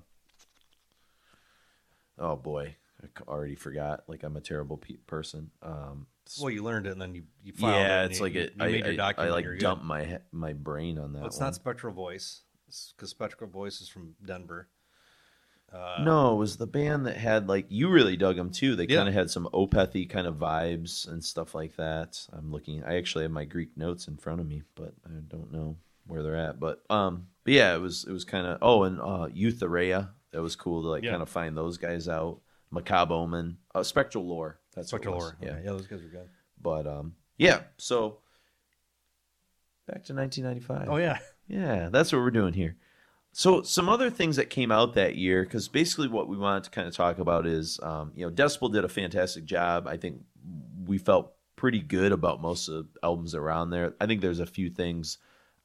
Oh 2.19 2.37
boy, 2.37 2.77
I 3.03 3.23
already 3.31 3.55
forgot. 3.55 4.05
Like 4.09 4.23
I'm 4.23 4.37
a 4.37 4.41
terrible 4.41 4.77
pe- 4.77 4.97
person. 4.97 5.51
Um, 5.63 6.07
Well, 6.41 6.51
you 6.51 6.63
learned 6.63 6.87
it, 6.87 6.93
and 6.93 7.01
then 7.01 7.15
you 7.15 7.25
you 7.45 7.53
filed 7.53 7.75
it, 7.75 7.79
yeah, 7.79 8.03
and 8.03 8.11
it's 8.11 8.19
you, 8.19 8.25
like 8.25 8.35
it. 8.35 8.55
I, 8.59 8.67
made 8.67 8.87
your 8.87 9.01
I. 9.03 9.15
I 9.17 9.29
like 9.31 9.47
dump 9.59 9.85
my 9.85 10.19
my 10.33 10.53
brain 10.53 10.99
on 10.99 11.13
that. 11.13 11.21
Well, 11.21 11.29
it's 11.29 11.39
one. 11.39 11.47
not 11.47 11.55
Spectral 11.55 11.95
Voice 11.95 12.43
because 12.97 13.11
Spectral 13.11 13.49
Voice 13.49 13.81
is 13.81 13.89
from 13.89 14.15
Denver. 14.25 14.69
Uh, 15.73 16.03
no, 16.03 16.33
it 16.33 16.37
was 16.37 16.57
the 16.57 16.67
band 16.67 17.05
that 17.07 17.17
had 17.17 17.49
like 17.49 17.67
you 17.69 17.91
really 17.91 18.17
dug 18.17 18.37
them 18.37 18.51
too. 18.51 18.75
They 18.75 18.87
Yeah. 18.89 18.97
kind 18.97 19.09
of 19.09 19.15
had 19.15 19.31
some 19.31 19.47
Opethy 19.53 20.09
kind 20.09 20.27
of 20.27 20.37
vibes 20.37 21.07
and 21.09 21.23
stuff 21.23 21.55
like 21.55 21.77
that. 21.77 22.27
I'm 22.33 22.51
looking. 22.51 22.83
I 22.85 22.97
actually 22.97 23.25
have 23.25 23.31
my 23.33 23.45
Greek 23.45 23.77
notes 23.77 24.09
in 24.09 24.17
front 24.17 24.41
of 24.41 24.47
me, 24.47 24.63
but 24.75 24.95
I 25.07 25.11
don't 25.29 25.53
know 25.53 25.77
where 26.07 26.23
they're 26.23 26.37
at. 26.37 26.59
But 26.59 26.83
um, 26.91 27.27
but 27.45 27.53
yeah, 27.53 27.75
it 27.75 27.81
was 27.81 28.05
it 28.09 28.13
was 28.13 28.25
kind 28.25 28.47
of 28.47 28.59
oh, 28.63 28.85
and 28.85 28.99
uh, 29.01 29.29
Eutherea. 29.35 30.11
That 30.33 30.41
was 30.43 30.57
cool 30.57 30.83
to 30.83 30.89
like 30.89 31.05
Yeah. 31.05 31.11
kind 31.11 31.23
of 31.23 31.29
find 31.29 31.57
those 31.57 31.77
guys 31.77 32.09
out. 32.09 32.41
Macabre 32.71 33.15
Omen, 33.15 33.57
uh, 33.75 33.83
Spectral 33.83 34.27
Lore. 34.27 34.59
That's 34.75 34.93
what 34.93 35.01
Spectral. 35.03 35.19
Lore. 35.19 35.37
Yeah, 35.41 35.57
yeah, 35.59 35.71
those 35.71 35.87
guys 35.87 36.03
are 36.03 36.09
good. 36.09 36.29
but 36.61 36.87
um, 36.87 37.15
yeah. 37.39 37.61
So 37.79 38.19
back 39.87 40.05
to 40.05 40.15
1995. 40.15 40.89
Oh 40.91 40.97
yeah, 40.97 41.19
Yeah, 41.47 41.89
that's 41.91 42.13
what 42.13 42.21
we're 42.21 42.31
doing 42.31 42.53
here. 42.53 42.77
So, 43.33 43.63
some 43.63 43.89
other 43.89 44.11
things 44.11 44.37
that 44.37 44.51
came 44.51 44.73
out 44.73 44.95
that 44.95 45.17
year, 45.17 45.45
because 45.45 45.69
basically 45.69 46.09
what 46.09 46.29
we 46.29 46.37
wanted 46.37 46.65
to 46.65 46.71
kind 46.71 46.89
of 46.89 46.95
talk 46.95 47.19
about 47.19 47.47
is, 47.47 47.79
um, 47.83 48.13
you 48.15 48.25
know, 48.27 48.33
Decibel 48.33 48.73
did 48.73 48.85
a 48.85 48.89
fantastic 48.89 49.45
job. 49.45 49.87
I 49.87 49.97
think 49.97 50.23
we 50.87 50.99
felt 50.99 51.33
pretty 51.55 51.81
good 51.81 52.13
about 52.13 52.41
most 52.41 52.69
of 52.69 52.75
the 52.75 53.01
albums 53.03 53.35
around 53.35 53.71
there. 53.71 53.95
I 54.01 54.07
think 54.07 54.21
there's 54.21 54.41
a 54.41 54.47
few 54.47 54.71
things 54.71 55.19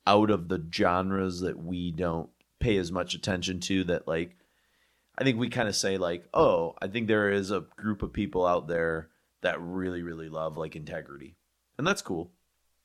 out 0.05 0.29
of 0.29 0.49
the 0.49 0.63
genres 0.73 1.39
that 1.39 1.57
we 1.57 1.91
don't 1.91 2.29
pay 2.59 2.77
as 2.77 2.91
much 2.91 3.13
attention 3.13 3.59
to 3.61 3.83
that, 3.85 4.07
like, 4.07 4.35
I 5.17 5.23
think 5.23 5.37
we 5.37 5.49
kind 5.49 5.69
of 5.69 5.75
say, 5.75 5.97
like, 5.97 6.25
oh, 6.33 6.75
I 6.81 6.87
think 6.87 7.07
there 7.07 7.29
is 7.29 7.51
a 7.51 7.65
group 7.75 8.01
of 8.01 8.13
people 8.13 8.45
out 8.45 8.67
there 8.67 9.09
that 9.41 9.61
really, 9.61 10.01
really 10.01 10.29
love, 10.29 10.57
like, 10.57 10.75
integrity. 10.75 11.35
And 11.77 11.85
that's 11.85 12.01
cool. 12.01 12.31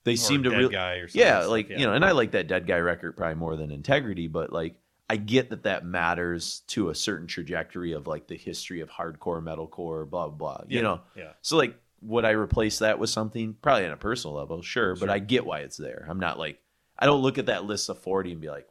They 0.09 0.15
Or 0.15 0.17
seem 0.17 0.43
to 0.43 0.49
really 0.49 0.73
guy 0.73 0.95
or 0.95 1.07
yeah, 1.13 1.45
like 1.45 1.69
you 1.69 1.85
know, 1.85 1.93
and 1.93 2.03
I 2.03 2.11
like 2.11 2.31
that 2.31 2.47
Dead 2.47 2.65
Guy 2.65 2.77
record 2.77 3.15
probably 3.15 3.35
more 3.35 3.55
than 3.55 3.69
Integrity, 3.69 4.27
but 4.27 4.51
like 4.51 4.75
I 5.07 5.17
get 5.17 5.51
that 5.51 5.63
that 5.63 5.85
matters 5.85 6.61
to 6.69 6.89
a 6.89 6.95
certain 6.95 7.27
trajectory 7.27 7.93
of 7.93 8.07
like 8.07 8.27
the 8.27 8.35
history 8.35 8.81
of 8.81 8.89
hardcore, 8.89 9.43
metalcore, 9.43 10.09
blah 10.09 10.27
blah 10.29 10.57
blah. 10.57 10.63
You 10.67 10.81
know, 10.81 11.01
yeah. 11.15 11.33
so 11.41 11.57
like 11.57 11.75
would 12.01 12.25
I 12.25 12.31
replace 12.31 12.79
that 12.79 12.97
with 12.97 13.11
something? 13.11 13.55
Probably 13.61 13.85
on 13.85 13.91
a 13.91 13.97
personal 13.97 14.35
level, 14.35 14.63
sure, 14.63 14.95
but 14.95 15.11
I 15.11 15.19
get 15.19 15.45
why 15.45 15.59
it's 15.59 15.77
there. 15.77 16.07
I'm 16.09 16.19
not 16.19 16.39
like 16.39 16.59
I 16.97 17.05
don't 17.05 17.21
look 17.21 17.37
at 17.37 17.45
that 17.45 17.65
list 17.65 17.89
of 17.89 17.99
forty 17.99 18.31
and 18.31 18.41
be 18.41 18.49
like, 18.49 18.67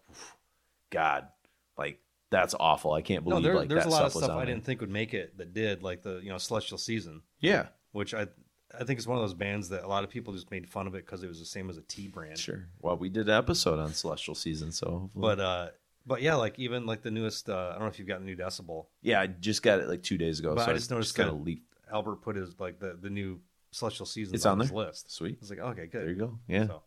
God, 0.91 1.29
like 1.77 2.01
that's 2.31 2.55
awful. 2.59 2.93
I 2.93 3.03
can't 3.03 3.25
No, 3.25 3.31
believe 3.31 3.45
there, 3.45 3.55
like 3.55 3.69
there's 3.69 3.85
that 3.85 3.91
a 3.91 3.93
lot 3.93 3.99
stuff 4.11 4.17
of 4.17 4.25
stuff 4.25 4.39
I 4.39 4.45
didn't 4.45 4.65
think 4.65 4.81
would 4.81 4.91
make 4.91 5.15
it 5.15 5.39
that 5.39 5.55
did, 5.55 5.83
like 5.83 6.03
the 6.03 6.21
you 6.23 6.31
know 6.31 6.39
Celestial 6.39 6.79
Season, 6.79 7.23
Yeah, 7.41 7.67
which 7.93 8.15
I 8.15 8.27
I 8.75 8.85
think 8.85 8.99
it's 8.99 9.07
one 9.07 9.17
of 9.19 9.23
those 9.23 9.35
bands 9.35 9.69
that 9.71 9.85
a 9.85 9.89
lot 9.89 10.05
of 10.05 10.11
people 10.11 10.33
just 10.35 10.51
made 10.51 10.69
fun 10.69 10.87
of 10.87 10.95
it 10.95 11.05
because 11.07 11.23
it 11.23 11.29
was 11.29 11.39
the 11.39 11.47
same 11.47 11.71
as 11.71 11.77
a 11.79 11.83
T 11.83 12.09
brand. 12.09 12.39
sure. 12.39 12.67
Well, 12.81 12.97
we 12.97 13.09
did 13.09 13.29
an 13.29 13.35
episode 13.35 13.79
on 13.79 13.93
Celestial 13.93 14.35
Season, 14.35 14.73
so 14.73 14.87
hopefully- 14.91 15.23
But 15.37 15.41
uh, 15.41 15.69
but 16.07 16.23
yeah, 16.23 16.35
like 16.37 16.59
even 16.59 16.87
like 16.87 17.03
the 17.03 17.11
newest. 17.11 17.49
Uh, 17.49 17.69
I 17.69 17.73
don't 17.73 17.83
know 17.83 17.87
if 17.89 17.99
you've 17.99 18.09
got 18.09 18.21
a 18.21 18.25
new 18.25 18.37
Decibel. 18.37 18.87
yeah, 19.03 19.21
I 19.21 19.27
just 19.27 19.63
got 19.63 19.81
it 19.81 19.89
like 19.89 20.03
two 20.03 20.17
days 20.19 20.39
ago. 20.41 20.55
But 20.55 20.65
so 20.65 20.71
I 20.71 20.75
just 20.75 20.91
noticed 20.91 21.15
kind 21.15 21.29
of 21.29 21.43
leaped. 21.43 21.75
Albert 21.93 22.17
put 22.23 22.37
his 22.37 22.59
like 22.59 22.79
the 22.79 22.99
the 23.01 23.11
new 23.11 23.41
Celestial 23.73 24.07
Seasons 24.07 24.35
It's 24.37 24.47
on, 24.47 24.53
on 24.53 24.61
his 24.61 24.73
list. 24.73 25.11
Sweet. 25.13 25.39
It's 25.41 25.51
like 25.51 25.59
okay, 25.59 25.87
good. 25.87 26.03
There 26.03 26.09
you 26.11 26.17
go. 26.17 26.39
Yeah. 26.49 26.67
So, 26.67 26.83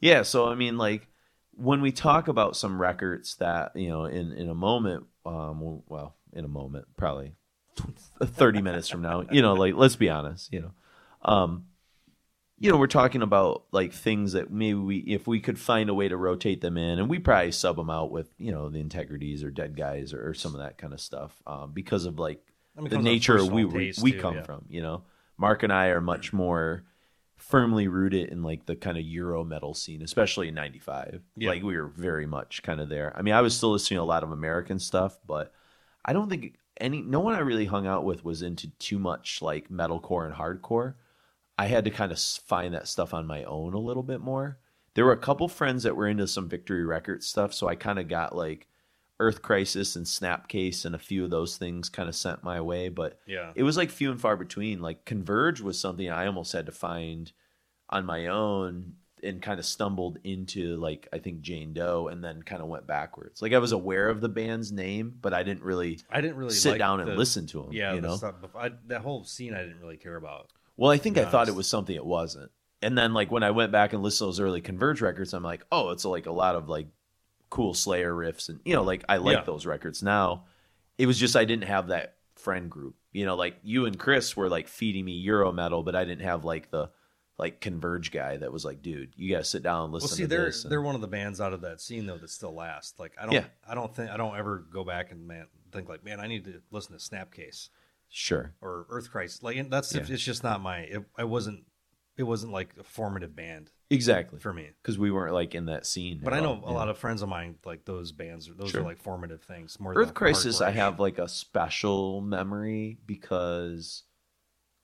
Yeah, 0.00 0.22
so 0.22 0.46
I 0.48 0.54
mean, 0.54 0.78
like 0.78 1.08
when 1.56 1.80
we 1.80 1.90
talk 1.92 2.28
about 2.28 2.56
some 2.56 2.80
records 2.80 3.34
that 3.36 3.74
you 3.74 3.88
know, 3.88 4.04
in 4.04 4.32
in 4.32 4.48
a 4.48 4.54
moment, 4.54 5.06
um, 5.26 5.82
well, 5.88 6.14
in 6.32 6.44
a 6.44 6.48
moment, 6.48 6.86
probably 6.96 7.34
thirty 8.24 8.62
minutes 8.62 8.88
from 8.88 9.02
now, 9.02 9.24
you 9.30 9.42
know, 9.42 9.54
like 9.54 9.74
let's 9.74 9.96
be 9.96 10.08
honest, 10.10 10.52
you 10.52 10.60
know, 10.60 10.72
um, 11.22 11.66
you 12.58 12.70
know, 12.70 12.76
we're 12.76 12.86
talking 12.86 13.22
about 13.22 13.64
like 13.72 13.92
things 13.92 14.32
that 14.32 14.50
maybe 14.50 14.78
we, 14.78 14.98
if 14.98 15.26
we 15.26 15.40
could 15.40 15.58
find 15.58 15.88
a 15.88 15.94
way 15.94 16.08
to 16.08 16.16
rotate 16.16 16.60
them 16.60 16.76
in, 16.76 16.98
and 16.98 17.08
we 17.08 17.18
probably 17.18 17.52
sub 17.52 17.76
them 17.76 17.88
out 17.90 18.10
with 18.10 18.28
you 18.38 18.52
know 18.52 18.68
the 18.68 18.80
integrities 18.80 19.42
or 19.42 19.50
dead 19.50 19.76
guys 19.76 20.12
or, 20.12 20.28
or 20.28 20.34
some 20.34 20.54
of 20.54 20.60
that 20.60 20.76
kind 20.76 20.92
of 20.92 21.00
stuff, 21.00 21.42
um, 21.46 21.72
because 21.72 22.04
of 22.04 22.18
like 22.18 22.44
I 22.76 22.82
mean, 22.82 22.90
the 22.90 22.98
nature 22.98 23.42
we 23.44 23.64
we, 23.64 23.94
we 24.02 24.12
too, 24.12 24.20
come 24.20 24.36
yeah. 24.36 24.42
from. 24.42 24.66
You 24.68 24.82
know, 24.82 25.04
Mark 25.38 25.62
and 25.62 25.72
I 25.72 25.86
are 25.86 26.02
much 26.02 26.32
more 26.34 26.84
firmly 27.36 27.88
rooted 27.88 28.28
in 28.28 28.42
like 28.42 28.66
the 28.66 28.76
kind 28.76 28.98
of 28.98 29.04
Euro 29.04 29.42
metal 29.42 29.72
scene, 29.72 30.02
especially 30.02 30.48
in 30.48 30.54
'95. 30.54 31.22
Yeah. 31.36 31.48
Like 31.48 31.62
we 31.62 31.76
were 31.76 31.88
very 31.88 32.26
much 32.26 32.62
kind 32.62 32.80
of 32.80 32.90
there. 32.90 33.14
I 33.16 33.22
mean, 33.22 33.32
I 33.32 33.40
was 33.40 33.56
still 33.56 33.72
listening 33.72 33.96
to 33.98 34.02
a 34.02 34.04
lot 34.04 34.22
of 34.22 34.32
American 34.32 34.78
stuff, 34.78 35.18
but 35.26 35.52
I 36.04 36.12
don't 36.12 36.28
think 36.28 36.56
any 36.78 37.00
no 37.00 37.20
one 37.20 37.34
I 37.34 37.40
really 37.40 37.66
hung 37.66 37.86
out 37.86 38.04
with 38.04 38.22
was 38.22 38.42
into 38.42 38.68
too 38.72 38.98
much 38.98 39.40
like 39.40 39.70
metalcore 39.70 40.26
and 40.26 40.34
hardcore. 40.34 40.94
I 41.60 41.66
had 41.66 41.84
to 41.84 41.90
kind 41.90 42.10
of 42.10 42.18
find 42.18 42.72
that 42.72 42.88
stuff 42.88 43.12
on 43.12 43.26
my 43.26 43.44
own 43.44 43.74
a 43.74 43.78
little 43.78 44.02
bit 44.02 44.20
more. 44.20 44.58
There 44.94 45.04
were 45.04 45.12
a 45.12 45.18
couple 45.18 45.46
friends 45.46 45.82
that 45.82 45.94
were 45.94 46.08
into 46.08 46.26
some 46.26 46.48
Victory 46.48 46.86
Records 46.86 47.26
stuff, 47.26 47.52
so 47.52 47.68
I 47.68 47.74
kind 47.74 47.98
of 47.98 48.08
got 48.08 48.34
like 48.34 48.66
Earth 49.18 49.42
Crisis 49.42 49.94
and 49.94 50.06
Snapcase 50.06 50.86
and 50.86 50.94
a 50.94 50.98
few 50.98 51.22
of 51.22 51.30
those 51.30 51.58
things 51.58 51.90
kind 51.90 52.08
of 52.08 52.16
sent 52.16 52.42
my 52.42 52.62
way, 52.62 52.88
but 52.88 53.18
Yeah. 53.26 53.52
it 53.54 53.62
was 53.62 53.76
like 53.76 53.90
few 53.90 54.10
and 54.10 54.18
far 54.18 54.36
between. 54.38 54.80
Like 54.80 55.04
Converge 55.04 55.60
was 55.60 55.78
something 55.78 56.08
I 56.08 56.26
almost 56.26 56.52
had 56.54 56.64
to 56.64 56.72
find 56.72 57.30
on 57.90 58.06
my 58.06 58.28
own 58.28 58.94
and 59.22 59.42
kind 59.42 59.60
of 59.60 59.66
stumbled 59.66 60.16
into 60.24 60.76
like 60.78 61.08
I 61.12 61.18
think 61.18 61.42
Jane 61.42 61.74
Doe 61.74 62.08
and 62.08 62.24
then 62.24 62.42
kind 62.42 62.62
of 62.62 62.68
went 62.68 62.86
backwards. 62.86 63.42
Like 63.42 63.52
I 63.52 63.58
was 63.58 63.72
aware 63.72 64.08
of 64.08 64.22
the 64.22 64.30
band's 64.30 64.72
name, 64.72 65.18
but 65.20 65.34
I 65.34 65.42
didn't 65.42 65.62
really 65.62 66.00
I 66.10 66.22
didn't 66.22 66.36
really 66.36 66.54
sit 66.54 66.70
like 66.70 66.78
down 66.78 67.00
and 67.00 67.18
listen 67.18 67.46
to 67.48 67.62
them. 67.64 67.72
Yeah, 67.72 67.92
you 67.92 68.00
know. 68.00 68.16
stuff, 68.16 68.36
I, 68.56 68.70
that 68.86 69.02
whole 69.02 69.24
scene 69.24 69.52
I 69.52 69.60
didn't 69.60 69.80
really 69.80 69.98
care 69.98 70.16
about. 70.16 70.48
Well, 70.80 70.90
I 70.90 70.96
think 70.96 71.18
I 71.18 71.26
thought 71.26 71.48
it 71.48 71.54
was 71.54 71.68
something 71.68 71.94
it 71.94 72.04
wasn't. 72.06 72.50
And 72.80 72.96
then 72.96 73.12
like 73.12 73.30
when 73.30 73.42
I 73.42 73.50
went 73.50 73.70
back 73.70 73.92
and 73.92 74.02
listened 74.02 74.24
to 74.24 74.28
those 74.28 74.40
early 74.40 74.62
Converge 74.62 75.02
records, 75.02 75.34
I'm 75.34 75.42
like, 75.42 75.62
oh, 75.70 75.90
it's 75.90 76.06
like 76.06 76.24
a 76.24 76.32
lot 76.32 76.56
of 76.56 76.70
like 76.70 76.86
cool 77.50 77.74
Slayer 77.74 78.14
riffs 78.14 78.48
and 78.48 78.60
you 78.64 78.74
know, 78.74 78.82
like 78.82 79.04
I 79.08 79.18
like 79.18 79.36
Yeah. 79.36 79.44
those 79.44 79.66
records 79.66 80.02
now. 80.02 80.44
It 80.96 81.04
was 81.06 81.18
just 81.18 81.36
I 81.36 81.44
didn't 81.44 81.64
have 81.68 81.88
that 81.88 82.14
friend 82.36 82.70
group. 82.70 82.94
You 83.12 83.26
know, 83.26 83.34
like 83.36 83.56
you 83.62 83.84
and 83.84 83.98
Chris 83.98 84.34
were 84.36 84.48
like 84.48 84.68
feeding 84.68 85.04
me 85.04 85.12
Euro 85.12 85.52
metal, 85.52 85.82
but 85.82 85.94
I 85.94 86.04
didn't 86.06 86.22
have 86.24 86.44
like 86.46 86.70
the 86.70 86.90
like 87.36 87.60
Converge 87.60 88.10
guy 88.10 88.36
that 88.38 88.50
was 88.52 88.64
like, 88.64 88.80
dude, 88.80 89.12
you 89.16 89.30
gotta 89.30 89.44
sit 89.44 89.62
down 89.62 89.84
and 89.84 89.92
listen 89.92 90.06
Well, 90.08 90.16
see, 90.16 90.22
to 90.22 90.28
they're 90.28 90.44
this. 90.46 90.64
and- 90.64 90.72
they're 90.72 90.80
one 90.80 90.94
of 90.94 91.00
the 91.02 91.06
bands 91.08 91.40
out 91.40 91.52
of 91.52 91.60
that 91.62 91.80
scene 91.82 92.06
though 92.06 92.16
that 92.18 92.30
still 92.30 92.54
last. 92.54 92.98
Like 92.98 93.12
I 93.20 93.24
don't, 93.24 93.34
Yeah. 93.34 93.44
I 93.68 93.74
don't 93.74 93.94
think 93.94 94.10
I 94.10 94.16
don't 94.16 94.36
ever 94.36 94.64
go 94.72 94.84
back 94.84 95.10
and 95.12 95.26
man 95.26 95.46
think 95.72 95.88
like, 95.90 96.04
man, 96.04 96.20
I 96.20 96.26
need 96.26 96.44
to 96.46 96.62
listen 96.70 96.96
to 96.96 96.98
Snapcase 96.98 97.68
sure. 98.10 98.54
or 98.60 98.86
Earth 98.90 99.10
Crisis. 99.10 99.42
Like 99.42 99.56
and 99.56 99.72
that's 99.72 99.94
Yeah. 99.94 100.04
it's 100.06 100.22
just 100.22 100.42
not 100.44 100.60
my. 100.60 100.80
It, 100.80 101.04
I 101.16 101.24
wasn't. 101.24 101.64
It 102.16 102.24
wasn't 102.24 102.52
like 102.52 102.74
a 102.78 102.82
formative 102.82 103.34
band 103.34 103.70
Exactly. 103.88 104.38
for 104.40 104.52
me. 104.52 104.68
Because 104.82 104.98
we 104.98 105.10
weren't 105.10 105.32
like 105.32 105.54
in 105.54 105.66
that 105.66 105.86
scene. 105.86 106.20
But 106.22 106.34
I 106.34 106.40
know 106.40 106.60
all, 106.62 106.68
a 106.68 106.72
yeah. 106.72 106.76
lot 106.76 106.88
of 106.90 106.98
friends 106.98 107.22
of 107.22 107.30
mine 107.30 107.54
like 107.64 107.86
those 107.86 108.12
bands. 108.12 108.50
Those 108.54 108.70
Sure. 108.72 108.82
are 108.82 108.84
like 108.84 108.98
formative 108.98 109.42
things. 109.42 109.80
More 109.80 109.94
Earth 109.94 110.12
Crisis, 110.12 110.60
I 110.60 110.70
have 110.72 111.00
like 111.00 111.16
a 111.18 111.28
special 111.28 112.20
memory 112.20 112.98
because 113.06 114.02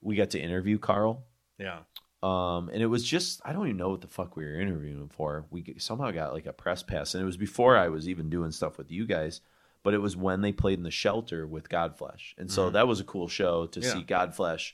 we 0.00 0.16
got 0.16 0.30
to 0.30 0.40
interview 0.40 0.78
Karl. 0.78 1.24
Yeah, 1.58 1.80
Um, 2.22 2.68
and 2.70 2.80
it 2.82 2.86
was 2.86 3.02
just 3.04 3.40
I 3.44 3.52
don't 3.52 3.66
even 3.66 3.76
know 3.76 3.90
what 3.90 4.00
the 4.02 4.06
fuck 4.08 4.36
we 4.36 4.44
were 4.44 4.58
interviewing 4.60 5.00
him 5.00 5.08
for. 5.08 5.46
We 5.50 5.74
somehow 5.78 6.10
got 6.12 6.32
like 6.32 6.46
a 6.46 6.52
press 6.52 6.82
pass, 6.82 7.14
and 7.14 7.22
it 7.22 7.26
was 7.26 7.36
before 7.36 7.76
I 7.76 7.88
was 7.88 8.08
even 8.08 8.30
doing 8.30 8.50
stuff 8.50 8.78
with 8.78 8.90
you 8.90 9.04
guys. 9.06 9.40
But 9.86 9.94
it 9.94 9.98
was 10.02 10.16
when 10.16 10.40
they 10.40 10.50
played 10.50 10.78
in 10.78 10.82
the 10.82 10.90
shelter 10.90 11.46
with 11.46 11.68
Godflesh, 11.68 12.34
and 12.38 12.50
so 12.50 12.68
Mhm. 12.68 12.72
that 12.72 12.88
was 12.88 12.98
a 12.98 13.04
cool 13.04 13.28
show 13.28 13.66
to 13.68 13.78
Yeah. 13.80 13.92
see 13.92 14.02
Godflesh. 14.02 14.72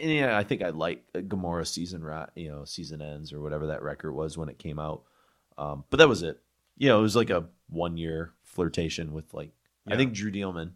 And 0.00 0.10
yeah, 0.10 0.38
I 0.38 0.42
think 0.44 0.62
I 0.62 0.70
like 0.70 1.04
Gomorrah 1.28 1.66
season, 1.66 2.00
you 2.34 2.50
know, 2.50 2.64
season 2.64 3.02
ends 3.02 3.34
or 3.34 3.42
whatever 3.42 3.66
that 3.66 3.82
record 3.82 4.12
was 4.14 4.38
when 4.38 4.48
it 4.48 4.58
came 4.58 4.78
out. 4.78 5.04
Um, 5.58 5.84
but 5.90 5.98
that 5.98 6.08
was 6.08 6.22
it. 6.22 6.42
You 6.78 6.88
know, 6.88 7.00
it 7.00 7.02
was 7.02 7.14
like 7.16 7.28
a 7.28 7.50
one 7.68 7.98
year 7.98 8.32
flirtation 8.44 9.12
with 9.12 9.34
like 9.34 9.52
I 9.86 9.94
think 9.98 10.14
Drew 10.14 10.32
Dealman, 10.32 10.70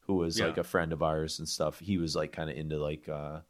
who 0.00 0.14
was 0.16 0.36
Yeah. 0.40 0.46
like 0.46 0.58
a 0.58 0.64
friend 0.64 0.92
of 0.92 1.00
ours 1.00 1.38
and 1.38 1.48
stuff, 1.48 1.78
he 1.78 1.96
was 1.96 2.16
like 2.16 2.32
kind 2.32 2.50
of 2.50 2.56
into 2.56 2.76
like 2.78 3.08
uh 3.08 3.42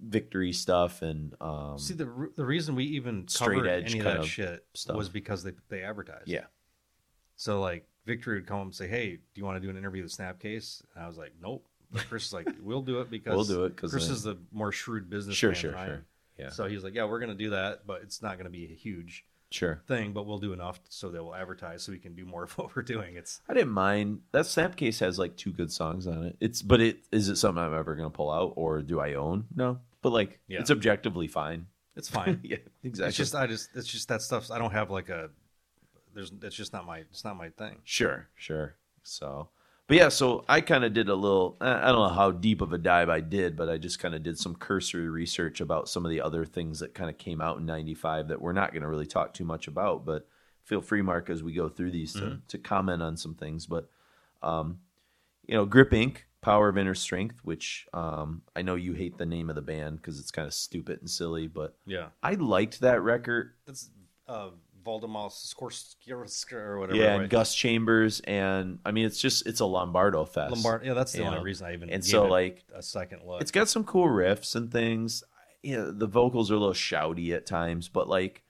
victory 0.00 0.52
stuff 0.52 1.02
and 1.02 1.34
um 1.40 1.78
See 1.78 1.94
the 1.94 2.30
the 2.36 2.44
reason 2.46 2.76
we 2.76 2.84
even 2.84 3.26
Straight 3.26 3.56
covered 3.56 3.66
edge 3.68 3.90
any 3.90 3.98
of 3.98 4.04
kind 4.04 4.18
that 4.18 4.22
of 4.22 4.28
shit 4.28 4.64
stuff. 4.74 4.94
was 4.96 5.08
because 5.08 5.42
they 5.42 5.52
they 5.68 5.82
advertised. 5.82 6.28
yeah. 6.28 6.44
So 7.38 7.60
like 7.62 7.86
Victory 8.04 8.34
would 8.34 8.46
come 8.46 8.60
and 8.60 8.74
say, 8.74 8.86
"Hey, 8.88 9.12
do 9.16 9.20
you 9.34 9.44
want 9.44 9.56
to 9.56 9.60
do 9.60 9.70
an 9.70 9.76
interview 9.78 10.02
with 10.02 10.12
Snapcase?" 10.12 10.82
And 10.94 11.04
I 11.04 11.06
was 11.08 11.16
like, 11.16 11.32
"Nope." 11.42 11.64
But 11.90 12.06
Chris 12.08 12.26
is 12.26 12.32
like, 12.34 12.48
"We'll 12.60 12.82
do 12.82 13.00
it 13.00 13.08
because 13.16 13.34
We'll 13.34 13.44
do 13.44 13.64
it 13.64 13.74
'cause 13.76 13.92
Chris 13.92 14.06
then- 14.08 14.14
is 14.16 14.22
the 14.24 14.36
more 14.52 14.72
shrewd 14.72 15.08
business 15.08 15.36
Sure, 15.36 15.54
sure, 15.54 15.72
sure. 15.72 16.04
Yeah. 16.38 16.50
So 16.50 16.66
he's 16.66 16.84
like, 16.84 16.94
"Yeah, 16.94 17.04
we're 17.06 17.18
gonna 17.20 17.34
do 17.34 17.50
that, 17.50 17.86
but 17.86 18.02
it's 18.02 18.20
not 18.20 18.36
gonna 18.36 18.50
be 18.50 18.64
a 18.66 18.74
huge 18.74 19.24
Sure. 19.50 19.80
thing, 19.88 20.12
but 20.12 20.26
we'll 20.26 20.38
do 20.38 20.52
enough 20.52 20.78
so 20.90 21.10
that 21.10 21.22
we'll 21.24 21.34
advertise 21.34 21.82
so 21.82 21.90
we 21.92 21.98
can 21.98 22.14
do 22.14 22.26
more 22.26 22.42
of 22.44 22.52
what 22.58 22.74
we're 22.76 22.82
doing." 22.82 23.16
It's 23.16 23.40
I 23.48 23.54
didn't 23.54 23.70
mind 23.72 24.20
that 24.32 24.44
Snapcase 24.44 24.98
has 25.00 25.18
like 25.18 25.36
two 25.36 25.52
good 25.52 25.72
songs 25.72 26.06
on 26.06 26.24
it. 26.24 26.36
It's 26.40 26.60
but 26.60 26.80
it 26.80 27.04
is 27.12 27.28
it 27.28 27.36
something 27.36 27.62
I'm 27.62 27.72
ever 27.74 27.94
gonna 27.94 28.10
pull 28.10 28.30
out 28.30 28.52
or 28.56 28.82
do 28.82 29.00
I 29.00 29.14
own? 29.14 29.46
No. 29.54 29.80
But 30.02 30.10
like 30.10 30.40
Yeah. 30.48 30.60
it's 30.60 30.70
objectively 30.70 31.28
fine. 31.28 31.66
it's 31.96 32.08
fine. 32.08 32.38
yeah, 32.44 32.58
exactly. 32.84 33.08
It's 33.08 33.16
just 33.16 33.34
I 33.34 33.46
just 33.46 33.70
it's 33.74 33.88
just 33.88 34.08
that 34.08 34.22
stuff. 34.22 34.50
I 34.50 34.58
don't 34.58 34.72
have 34.72 34.90
like 34.90 35.08
a 35.08 35.30
there's 36.18 36.32
it's 36.42 36.56
just 36.56 36.72
not 36.72 36.84
my 36.84 36.98
it's 36.98 37.24
not 37.24 37.36
my 37.36 37.48
thing. 37.50 37.76
Sure, 37.84 38.28
sure. 38.34 38.74
So, 39.04 39.50
but 39.86 39.96
yeah, 39.96 40.08
so 40.08 40.44
I 40.48 40.60
kind 40.60 40.82
of 40.84 40.92
did 40.92 41.08
a 41.08 41.14
little. 41.14 41.56
I 41.60 41.92
don't 41.92 42.08
know 42.08 42.14
how 42.14 42.32
deep 42.32 42.60
of 42.60 42.72
a 42.72 42.78
dive 42.78 43.08
I 43.08 43.20
did, 43.20 43.56
but 43.56 43.68
I 43.68 43.78
just 43.78 44.00
kind 44.00 44.16
of 44.16 44.24
did 44.24 44.36
some 44.36 44.56
cursory 44.56 45.08
research 45.08 45.60
about 45.60 45.88
some 45.88 46.04
of 46.04 46.10
the 46.10 46.20
other 46.20 46.44
things 46.44 46.80
that 46.80 46.92
kind 46.92 47.08
of 47.08 47.18
came 47.18 47.40
out 47.40 47.58
in 47.58 47.66
'95 47.66 48.28
that 48.28 48.42
we're 48.42 48.52
not 48.52 48.72
going 48.72 48.82
to 48.82 48.88
really 48.88 49.06
talk 49.06 49.32
too 49.32 49.44
much 49.44 49.68
about. 49.68 50.04
But 50.04 50.26
feel 50.64 50.80
free, 50.82 51.02
Mark, 51.02 51.30
as 51.30 51.42
we 51.44 51.52
go 51.52 51.68
through 51.68 51.92
these 51.92 52.12
to, 52.14 52.40
to 52.48 52.58
comment 52.58 53.00
on 53.00 53.16
some 53.16 53.34
things. 53.34 53.66
But, 53.66 53.88
um, 54.42 54.80
you 55.46 55.54
know, 55.54 55.64
Grip 55.64 55.92
Inc. 55.92 56.16
Power 56.40 56.68
of 56.68 56.76
Inner 56.78 56.94
Strength, 56.94 57.40
which 57.42 57.86
um, 57.94 58.42
I 58.54 58.62
know 58.62 58.74
you 58.74 58.92
hate 58.92 59.18
the 59.18 59.26
name 59.26 59.48
of 59.48 59.56
the 59.56 59.62
band 59.62 59.96
because 59.96 60.18
it's 60.20 60.30
kind 60.30 60.46
of 60.46 60.52
stupid 60.54 60.98
and 61.00 61.08
silly, 61.08 61.46
but 61.46 61.76
Yeah, 61.86 62.08
I 62.22 62.34
liked 62.34 62.80
that 62.80 63.02
record. 63.02 63.54
that's 63.66 63.90
uh 64.28 64.50
Valdemar 64.88 65.28
Skorsky 65.28 66.10
or 66.52 66.78
whatever. 66.78 66.98
Yeah, 66.98 67.12
right? 67.12 67.20
and 67.20 67.30
Gus 67.30 67.54
Chambers, 67.54 68.20
and 68.20 68.78
I 68.86 68.90
mean, 68.90 69.04
it's 69.04 69.20
just 69.20 69.46
it's 69.46 69.60
a 69.60 69.66
Lombardo 69.66 70.24
fest. 70.24 70.50
Lombard. 70.52 70.84
Yeah, 70.86 70.94
that's 70.94 71.12
the 71.12 71.18
you 71.18 71.24
only 71.24 71.38
know. 71.38 71.44
reason 71.44 71.66
I 71.66 71.74
even 71.74 71.90
And 71.90 72.02
so, 72.02 72.24
like, 72.24 72.64
a 72.74 72.82
second 72.82 73.20
look. 73.26 73.42
it's 73.42 73.50
got 73.50 73.68
some 73.68 73.84
cool 73.84 74.06
riffs 74.08 74.56
and 74.56 74.72
things. 74.72 75.22
Yeah, 75.62 75.90
the 75.92 76.06
vocals 76.06 76.50
are 76.50 76.54
a 76.54 76.58
little 76.58 76.72
shouty 76.72 77.34
at 77.34 77.44
times, 77.44 77.88
but 77.88 78.08
like 78.08 78.42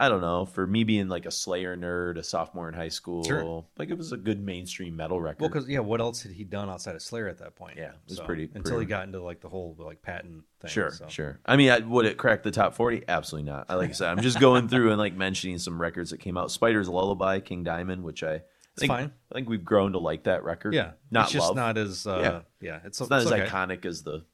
I 0.00 0.08
don't 0.08 0.22
know, 0.22 0.46
for 0.46 0.66
me 0.66 0.82
being 0.84 1.08
like 1.08 1.26
a 1.26 1.30
Slayer 1.30 1.76
nerd, 1.76 2.16
a 2.16 2.22
sophomore 2.24 2.68
in 2.68 2.74
high 2.74 2.88
school, 2.88 3.22
Sure. 3.22 3.64
like 3.76 3.90
it 3.90 3.98
was 3.98 4.12
a 4.12 4.16
good 4.16 4.42
mainstream 4.42 4.96
metal 4.96 5.20
record. 5.20 5.40
well, 5.42 5.50
because 5.50 5.68
yeah, 5.68 5.80
what 5.80 6.00
else 6.00 6.22
had 6.22 6.32
he 6.32 6.42
done 6.42 6.70
outside 6.70 6.94
of 6.94 7.02
Slayer 7.02 7.28
at 7.28 7.38
that 7.38 7.54
point? 7.54 7.76
Yeah, 7.76 7.90
it 7.90 7.96
was 8.08 8.20
pretty- 8.20 8.44
until 8.54 8.62
pretty- 8.62 8.80
he 8.80 8.86
got 8.86 9.04
into 9.06 9.22
like 9.22 9.40
the 9.40 9.48
whole 9.50 9.76
like 9.78 10.00
patent 10.00 10.44
thing. 10.60 10.70
sure, 10.70 10.90
so. 10.90 11.06
sure. 11.08 11.38
I 11.44 11.56
mean, 11.56 11.70
I, 11.70 11.80
would 11.80 12.06
it 12.06 12.16
crack 12.16 12.42
the 12.42 12.50
top 12.50 12.74
forty? 12.74 13.04
Absolutely 13.06 13.50
not. 13.50 13.66
I 13.68 13.74
like 13.74 13.90
I 13.90 13.92
said, 13.92 14.08
I'm 14.08 14.22
just 14.22 14.40
going 14.40 14.68
through 14.68 14.88
and 14.90 14.98
like 14.98 15.14
mentioning 15.14 15.58
some 15.58 15.80
records 15.80 16.10
that 16.10 16.18
came 16.18 16.38
out. 16.38 16.50
Spider's 16.50 16.88
Lullaby, 16.88 17.40
King 17.40 17.62
Diamond, 17.62 18.02
which 18.02 18.22
I 18.22 18.36
It's 18.36 18.44
think, 18.78 18.90
fine. 18.90 19.12
I 19.30 19.34
think 19.34 19.48
we've 19.50 19.64
grown 19.64 19.92
to 19.92 19.98
like 19.98 20.24
that 20.24 20.44
record. 20.44 20.72
Yeah, 20.72 20.92
not 21.10 21.24
it's 21.24 21.32
just 21.32 21.46
love. 21.48 21.56
not 21.56 21.76
as 21.76 22.06
uh, 22.06 22.18
Yeah. 22.60 22.68
yeah. 22.68 22.80
It's, 22.84 23.00
it's 23.00 23.10
not 23.10 23.20
as 23.20 23.30
okay. 23.30 23.44
iconic 23.46 23.84
as 23.84 24.02
the 24.02 24.24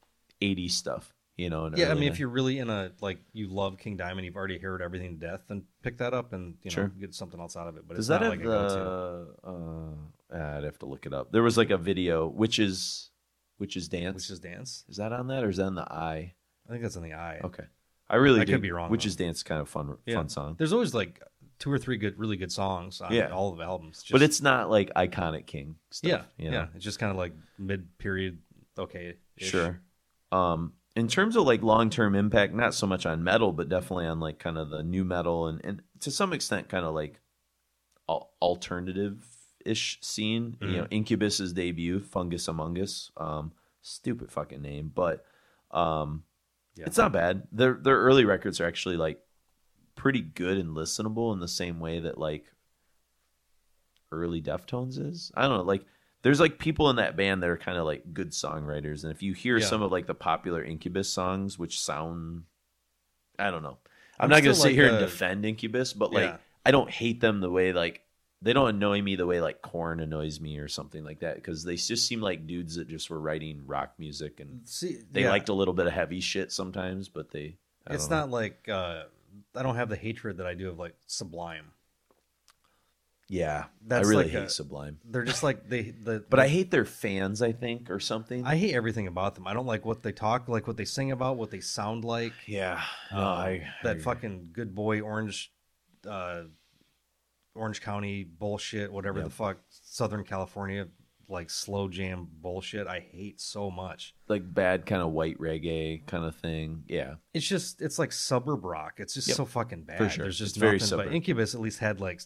'80s 0.41 0.71
stuff, 0.71 1.13
you 1.37 1.49
know. 1.49 1.69
Yeah, 1.75 1.87
I 1.89 1.93
mean, 1.93 2.01
ni- 2.01 2.07
if 2.07 2.19
you're 2.19 2.29
really 2.29 2.59
in 2.59 2.69
a 2.69 2.91
like 3.01 3.19
you 3.33 3.47
love 3.47 3.77
King 3.77 3.95
Diamond, 3.97 4.25
you've 4.25 4.35
already 4.35 4.57
heard 4.57 4.81
everything 4.81 5.19
to 5.19 5.27
death, 5.27 5.41
then 5.47 5.63
pick 5.83 5.97
that 5.99 6.13
up 6.13 6.33
and 6.33 6.55
you 6.63 6.71
know 6.71 6.75
Sure. 6.75 6.87
get 6.87 7.13
something 7.13 7.39
else 7.39 7.55
out 7.55 7.67
of 7.67 7.77
it. 7.77 7.83
But 7.87 7.95
Does 7.97 8.05
it's 8.05 8.09
that 8.09 8.21
not 8.21 8.31
have 8.33 8.39
like 8.39 8.45
a 8.45 9.27
the? 9.43 9.49
Uh, 9.49 10.57
I'd 10.57 10.63
have 10.63 10.79
to 10.79 10.85
look 10.85 11.05
it 11.05 11.13
up. 11.13 11.31
There 11.31 11.43
was 11.43 11.57
like 11.57 11.69
a 11.69 11.77
video, 11.77 12.27
which 12.27 12.59
is, 12.59 13.11
Witches 13.59 13.87
Dance. 13.87 14.15
Which 14.15 14.29
is 14.31 14.39
dance? 14.39 14.83
is 14.89 14.97
that 14.97 15.13
on 15.13 15.27
that 15.27 15.43
or 15.43 15.49
is 15.49 15.57
that 15.57 15.67
in 15.67 15.75
the 15.75 15.89
eye? 15.91 16.33
I 16.67 16.71
think 16.71 16.81
that's 16.83 16.95
in 16.97 17.03
the 17.03 17.13
eye. 17.13 17.39
Okay, 17.43 17.63
I 18.09 18.17
really 18.17 18.41
I 18.41 18.45
could 18.45 18.61
be 18.61 18.71
wrong, 18.71 18.89
Which 18.91 19.03
though. 19.05 19.07
is 19.09 19.15
dance, 19.15 19.41
kind 19.43 19.61
of 19.61 19.69
fun, 19.69 19.97
Yeah. 20.05 20.15
fun 20.15 20.29
song. 20.29 20.55
There's 20.57 20.73
always 20.73 20.93
like 20.93 21.21
two 21.59 21.71
or 21.71 21.77
three 21.79 21.97
good, 21.97 22.19
really 22.19 22.35
good 22.37 22.51
songs 22.51 22.99
on 23.01 23.11
Yeah. 23.13 23.29
all 23.29 23.51
of 23.51 23.57
the 23.57 23.63
albums. 23.63 23.99
Just, 24.03 24.11
but 24.11 24.21
it's 24.21 24.41
not 24.41 24.69
like 24.69 24.93
iconic 24.95 25.45
King 25.47 25.77
stuff. 25.91 26.09
yeah, 26.09 26.23
you 26.37 26.51
know? 26.51 26.57
yeah. 26.57 26.67
It's 26.75 26.83
just 26.83 26.99
kind 26.99 27.09
of 27.09 27.17
like 27.17 27.33
mid 27.57 27.97
period. 27.97 28.39
Okay, 28.77 29.15
Sure. 29.37 29.79
Um, 30.31 30.73
in 30.97 31.07
terms 31.07 31.35
of 31.35 31.45
like 31.45 31.61
long 31.61 31.89
term 31.91 32.15
impact, 32.15 32.53
not 32.55 32.73
so 32.73 32.87
much 32.87 33.05
on 33.05 33.23
metal, 33.23 33.53
but 33.53 33.69
definitely 33.69 34.07
on 34.07 34.19
like 34.19 34.39
kind 34.39 34.57
of 34.57 34.69
the 34.71 34.81
new 34.81 35.05
metal 35.05 35.47
and, 35.47 35.61
and 35.63 35.81
to 35.99 36.09
some 36.09 36.33
extent 36.33 36.69
kind 36.69 36.85
of 36.85 36.95
like 36.95 37.21
alternative 38.41 39.23
ish 39.63 39.99
scene. 40.01 40.57
You 40.59 40.67
Mm-hmm. 40.67 40.77
know, 40.81 40.87
Incubus's 40.89 41.53
debut, 41.53 41.99
Fungus 41.99 42.47
Among 42.47 42.77
Us. 42.79 43.11
Um, 43.15 43.51
stupid 43.83 44.31
fucking 44.31 44.61
name, 44.61 44.91
but 44.93 45.23
um, 45.71 46.23
Yeah. 46.75 46.85
it's 46.87 46.97
not 46.97 47.13
bad. 47.13 47.43
Their 47.51 47.73
their 47.75 47.97
early 47.97 48.25
records 48.25 48.59
are 48.59 48.65
actually 48.67 48.97
like 48.97 49.19
pretty 49.95 50.21
good 50.21 50.57
and 50.57 50.75
listenable 50.75 51.31
in 51.33 51.39
the 51.39 51.47
same 51.47 51.79
way 51.79 51.99
that 51.99 52.17
like 52.17 52.45
early 54.11 54.41
Deftones 54.41 54.97
is. 54.97 55.31
I 55.35 55.43
don't 55.43 55.57
know, 55.57 55.63
like 55.63 55.85
there's 56.23 56.39
like 56.39 56.59
people 56.59 56.89
in 56.89 56.95
that 56.97 57.15
band 57.15 57.43
that 57.43 57.49
are 57.49 57.57
kind 57.57 57.77
of 57.77 57.85
like 57.85 58.13
good 58.13 58.31
songwriters, 58.31 59.03
and 59.03 59.11
if 59.11 59.21
you 59.23 59.33
hear 59.33 59.57
Yeah. 59.57 59.65
some 59.65 59.81
of 59.81 59.91
like 59.91 60.07
the 60.07 60.15
popular 60.15 60.63
Incubus 60.63 61.09
songs, 61.09 61.57
which 61.59 61.79
sound, 61.79 62.43
I 63.39 63.51
don't 63.51 63.63
know, 63.63 63.77
I'm, 64.19 64.25
I'm 64.25 64.29
not 64.29 64.43
gonna 64.43 64.55
sit 64.55 64.63
like 64.65 64.73
here 64.73 64.87
and 64.89 64.99
defend 64.99 65.45
Incubus, 65.45 65.93
but 65.93 66.11
like 66.11 66.23
Yeah. 66.29 66.37
I 66.65 66.71
don't 66.71 66.89
hate 66.89 67.21
them 67.21 67.39
the 67.39 67.49
way 67.51 67.71
like 67.71 68.01
they 68.41 68.53
don't 68.53 68.69
annoy 68.69 69.01
me 69.01 69.15
the 69.15 69.25
way 69.25 69.41
like 69.41 69.61
Korn 69.61 69.99
annoys 69.99 70.39
me 70.39 70.59
or 70.59 70.67
something 70.67 71.03
like 71.03 71.21
that 71.21 71.35
because 71.35 71.63
they 71.63 71.75
just 71.75 72.07
seem 72.07 72.21
like 72.21 72.45
dudes 72.45 72.75
that 72.75 72.87
just 72.87 73.09
were 73.09 73.19
writing 73.19 73.63
rock 73.65 73.93
music 73.97 74.39
and 74.39 74.61
See, 74.67 74.97
they 75.11 75.21
yeah. 75.23 75.29
liked 75.29 75.49
a 75.49 75.53
little 75.53 75.73
bit 75.73 75.87
of 75.87 75.93
heavy 75.93 76.19
shit 76.19 76.51
sometimes, 76.51 77.09
but 77.09 77.31
they. 77.31 77.57
I 77.87 77.93
It's 77.95 78.07
don't 78.07 78.27
know. 78.29 78.33
like 78.35 78.67
uh, 78.69 79.03
I 79.55 79.63
don't 79.63 79.75
have 79.75 79.89
the 79.89 79.95
hatred 79.95 80.37
that 80.37 80.45
I 80.45 80.53
do 80.55 80.69
of 80.69 80.77
like 80.77 80.93
Sublime. 81.07 81.71
Yeah, 83.29 83.65
That's 83.85 84.07
I 84.07 84.09
really 84.09 84.23
like 84.23 84.31
hate 84.31 84.43
a- 84.43 84.49
Sublime, 84.49 84.99
They're 85.03 85.23
just 85.25 85.43
like 85.43 85.67
they 85.67 85.91
the. 85.91 86.23
but 86.29 86.39
I 86.39 86.47
hate 86.47 86.71
their 86.71 86.85
fans. 86.85 87.41
I 87.41 87.51
think 87.51 87.89
or 87.91 87.99
something. 87.99 88.45
I 88.45 88.55
hate 88.55 88.73
everything 88.73 89.07
about 89.07 89.35
them. 89.35 89.45
I 89.47 89.53
don't 89.53 89.65
like 89.65 89.85
what 89.85 90.01
they 90.01 90.13
talk, 90.13 90.47
like 90.47 90.65
what 90.65 90.77
they 90.77 90.85
sing 90.85 91.11
about, 91.11 91.35
what 91.37 91.51
they 91.51 91.59
sound 91.59 92.05
like. 92.05 92.31
yeah, 92.45 92.81
no, 93.11 93.17
Um, 93.19 93.23
I 93.25 93.67
that 93.83 93.97
I- 93.97 93.99
fucking 93.99 94.51
good 94.53 94.73
boy 94.73 95.01
orange, 95.01 95.51
uh, 96.07 96.43
Orange 97.55 97.81
County 97.81 98.23
bullshit, 98.23 98.91
whatever 98.91 99.19
Yep. 99.19 99.27
the 99.27 99.33
fuck, 99.33 99.57
Southern 99.69 100.23
California 100.23 100.87
like 101.29 101.49
slow 101.49 101.89
jam 101.89 102.25
bullshit. 102.41 102.87
I 102.87 103.01
hate 103.01 103.41
so 103.41 103.69
much. 103.69 104.15
like 104.29 104.53
bad 104.53 104.85
kind 104.85 105.01
of 105.01 105.11
white 105.11 105.37
reggae 105.39 106.05
kind 106.05 106.23
of 106.23 106.33
thing. 106.37 106.83
Yeah, 106.87 107.15
It's 107.33 107.45
just 107.45 107.81
it's 107.81 107.99
like 107.99 108.13
suburb 108.13 108.63
rock. 108.63 108.93
It's 108.99 109.13
just 109.13 109.27
Yep. 109.27 109.35
so 109.37 109.43
fucking 109.45 109.83
bad. 109.83 109.97
For 109.97 110.07
sure. 110.09 110.23
There's 110.23 110.37
just 110.37 110.51
It's 110.55 110.57
very 110.57 110.77
nothing. 110.77 110.97
But 110.97 111.13
Incubus 111.13 111.53
at 111.53 111.59
least 111.59 111.79
had 111.79 111.99
like 111.99 112.21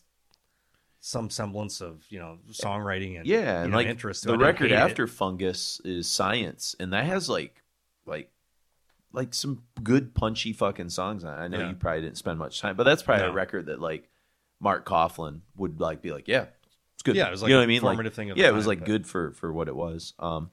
some 1.03 1.29
semblance 1.31 1.81
of 1.81 2.05
you 2.09 2.19
know 2.19 2.37
songwriting 2.51 3.17
and 3.17 3.25
yeah, 3.25 3.39
you 3.39 3.63
and 3.63 3.71
know, 3.71 3.77
like 3.77 3.87
interest. 3.87 4.23
the 4.23 4.37
record 4.37 4.69
hate 4.69 4.75
it. 4.77 4.79
after 4.79 5.07
Fungus 5.07 5.81
is 5.83 6.07
Science, 6.09 6.75
and 6.79 6.93
that 6.93 7.05
has 7.05 7.27
like 7.27 7.61
like 8.05 8.29
like 9.11 9.33
some 9.33 9.63
good 9.83 10.13
punchy 10.13 10.53
fucking 10.53 10.89
songs 10.89 11.23
on. 11.23 11.33
it. 11.33 11.43
I 11.43 11.47
know 11.47 11.59
Yeah. 11.59 11.69
you 11.69 11.75
probably 11.75 12.01
didn't 12.01 12.17
spend 12.17 12.39
much 12.39 12.61
time, 12.61 12.75
but 12.77 12.83
that's 12.83 13.03
probably 13.03 13.25
a 13.25 13.31
record 13.31 13.65
that 13.65 13.81
like 13.81 14.09
Mark 14.59 14.85
Coughlin 14.85 15.41
would 15.57 15.81
like 15.81 16.01
be 16.01 16.11
like, 16.11 16.27
yeah, 16.27 16.45
it's 16.93 17.03
good. 17.03 17.15
Yeah, 17.15 17.27
it 17.27 17.31
was 17.31 17.41
like 17.41 17.49
you 17.49 17.55
know 17.55 17.59
what 17.61 17.63
I 17.63 17.67
mean. 17.67 17.81
Like, 17.81 17.95
formative 17.95 18.13
thing 18.13 18.29
of 18.29 18.37
the 18.37 18.43
yeah, 18.43 18.49
it 18.49 18.53
was 18.53 18.65
time, 18.65 18.69
like 18.69 18.79
but- 18.79 18.85
good 18.85 19.07
for 19.07 19.33
for 19.33 19.51
what 19.51 19.67
it 19.67 19.75
was. 19.75 20.13
Um, 20.19 20.51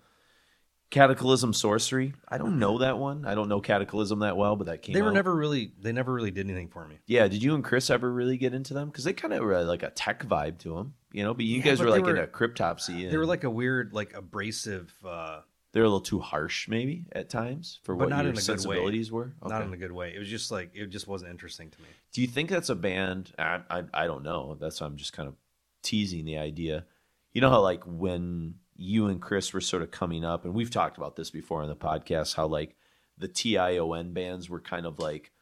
Cataclysm 0.91 1.53
Sorcery. 1.53 2.15
I 2.29 2.39
don't 2.39 2.59
know 2.59 2.79
that 2.79 2.99
one. 2.99 3.27
I 3.27 3.35
don't 3.35 3.49
know 3.49 3.61
Cataclysm 3.61 4.21
that 4.21 4.37
well, 4.37 4.57
but 4.57 4.67
that 4.69 4.83
came. 4.83 4.95
They 4.95 5.03
were 5.03 5.09
out. 5.09 5.15
never 5.15 5.35
really 5.35 5.73
they 5.81 5.93
never 5.93 6.13
really 6.13 6.31
did 6.31 6.47
anything 6.47 6.69
for 6.69 6.87
me. 6.89 6.99
Yeah, 7.07 7.29
did 7.29 7.43
you 7.43 7.55
and 7.55 7.63
Chris 7.63 7.91
ever 7.91 8.11
really 8.11 8.39
get 8.39 8.55
into 8.55 8.73
them? 8.75 8.89
Because 8.89 9.05
they 9.05 9.13
kind 9.13 9.35
of 9.35 9.41
were 9.43 9.63
like 9.65 9.83
a 9.83 9.91
tech 9.91 10.25
vibe 10.25 10.59
to 10.61 10.75
them, 10.75 10.95
you 11.13 11.23
know. 11.25 11.35
But 11.35 11.45
you 11.45 11.59
Yeah, 11.59 11.65
guys 11.65 11.79
but 11.79 11.85
were 11.87 11.91
like 11.91 12.05
were- 12.05 12.17
a 12.17 12.27
cryptopsy. 12.27 13.03
And 13.05 13.13
They 13.13 13.19
were 13.19 13.27
like 13.27 13.45
a 13.45 13.51
weird, 13.51 13.93
like 13.93 14.15
abrasive, 14.15 14.95
uh, 15.05 15.41
they're 15.73 15.83
a 15.83 15.87
little 15.87 16.01
too 16.01 16.19
harsh, 16.21 16.67
maybe 16.69 17.05
at 17.13 17.29
times 17.29 17.81
for 17.83 17.95
what 17.95 18.09
not 18.09 18.25
your 18.25 18.31
in 18.31 18.31
a 18.31 18.33
good 18.33 18.37
way. 18.39 18.43
sensibilities 18.43 19.13
were. 19.13 19.35
not 19.45 19.61
in 19.63 19.73
a 19.75 19.77
good 19.77 19.93
way. 19.93 20.15
It 20.15 20.19
was 20.19 20.29
just 20.29 20.51
like 20.51 20.71
it 20.75 20.87
just 20.87 21.07
wasn't 21.07 21.31
interesting 21.31 21.69
to 21.71 21.79
me. 21.83 21.89
Do 22.15 22.23
you 22.23 22.27
think 22.27 22.49
that's 22.49 22.71
a 22.71 22.75
band? 22.75 23.33
I, 23.39 23.61
I 23.69 23.83
I 23.93 24.07
don't 24.07 24.23
know. 24.23 24.57
That's 24.59 24.81
why 24.81 24.87
I'm 24.87 24.97
just 24.97 25.13
kind 25.13 25.29
of 25.29 25.35
teasing 25.83 26.25
the 26.25 26.39
idea. 26.39 26.87
You 27.35 27.43
know 27.43 27.51
how 27.51 27.61
like 27.61 27.85
when 27.85 28.55
you 28.79 29.07
and 29.09 29.21
Chris 29.21 29.53
were 29.53 29.61
sort 29.61 29.83
of 29.83 29.91
coming 29.91 30.25
up, 30.25 30.45
and 30.47 30.55
we've 30.55 30.71
talked 30.71 30.97
about 30.97 31.17
this 31.17 31.31
before 31.31 31.61
on 31.63 31.69
the 31.69 31.77
podcast, 31.77 32.37
how 32.37 32.47
like 32.47 32.77
the 33.19 33.29
TION 33.29 34.15
bands 34.15 34.49
were 34.49 34.61
kind 34.61 34.87
of 34.87 34.99
like 34.99 35.33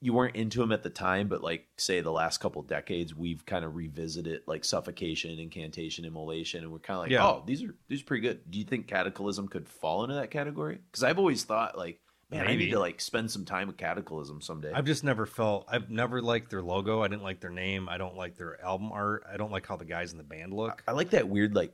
you 0.00 0.12
weren't 0.12 0.36
into 0.36 0.58
them 0.58 0.72
at 0.72 0.82
the 0.82 0.90
time, 0.90 1.28
but 1.28 1.42
like 1.42 1.66
say 1.78 2.00
the 2.00 2.10
last 2.10 2.38
couple 2.38 2.60
decades, 2.62 3.14
we've 3.14 3.46
kind 3.46 3.64
of 3.64 3.74
revisited 3.74 4.42
like 4.46 4.64
suffocation, 4.64 5.38
incantation, 5.38 6.04
immolation, 6.04 6.62
and 6.62 6.70
we're 6.70 6.78
kind 6.80 6.96
of 6.96 7.02
like, 7.04 7.10
Yeah. 7.12 7.24
oh, 7.24 7.42
these 7.46 7.62
are 7.62 7.74
these 7.88 8.02
are 8.02 8.04
pretty 8.04 8.20
good. 8.20 8.40
Do 8.50 8.58
you 8.58 8.64
think 8.66 8.86
Cataclysm 8.88 9.48
could 9.48 9.66
fall 9.68 10.02
into 10.04 10.16
that 10.16 10.30
category? 10.30 10.78
Because 10.90 11.04
I've 11.04 11.18
always 11.18 11.44
thought 11.44 11.78
like 11.78 12.00
Man, 12.30 12.46
I 12.48 12.56
need 12.56 12.70
to 12.70 12.80
like 12.80 13.00
spend 13.00 13.30
some 13.30 13.44
time 13.44 13.68
with 13.68 13.76
Cataclysm 13.76 14.40
someday. 14.40 14.72
I've 14.74 14.86
just 14.86 15.04
never 15.04 15.24
felt. 15.26 15.66
I've 15.68 15.90
never 15.90 16.20
liked 16.20 16.50
their 16.50 16.62
logo. 16.62 17.02
I 17.02 17.08
didn't 17.08 17.22
like 17.22 17.38
their 17.40 17.50
name. 17.50 17.88
I 17.88 17.96
don't 17.96 18.16
like 18.16 18.36
their 18.36 18.60
album 18.64 18.90
art. 18.92 19.24
I 19.32 19.36
don't 19.36 19.52
like 19.52 19.66
how 19.66 19.76
the 19.76 19.84
guys 19.84 20.10
in 20.12 20.18
the 20.18 20.24
band 20.24 20.52
look. 20.52 20.82
I 20.88 20.92
like 20.92 21.10
that 21.10 21.28
weird 21.28 21.54
like 21.54 21.72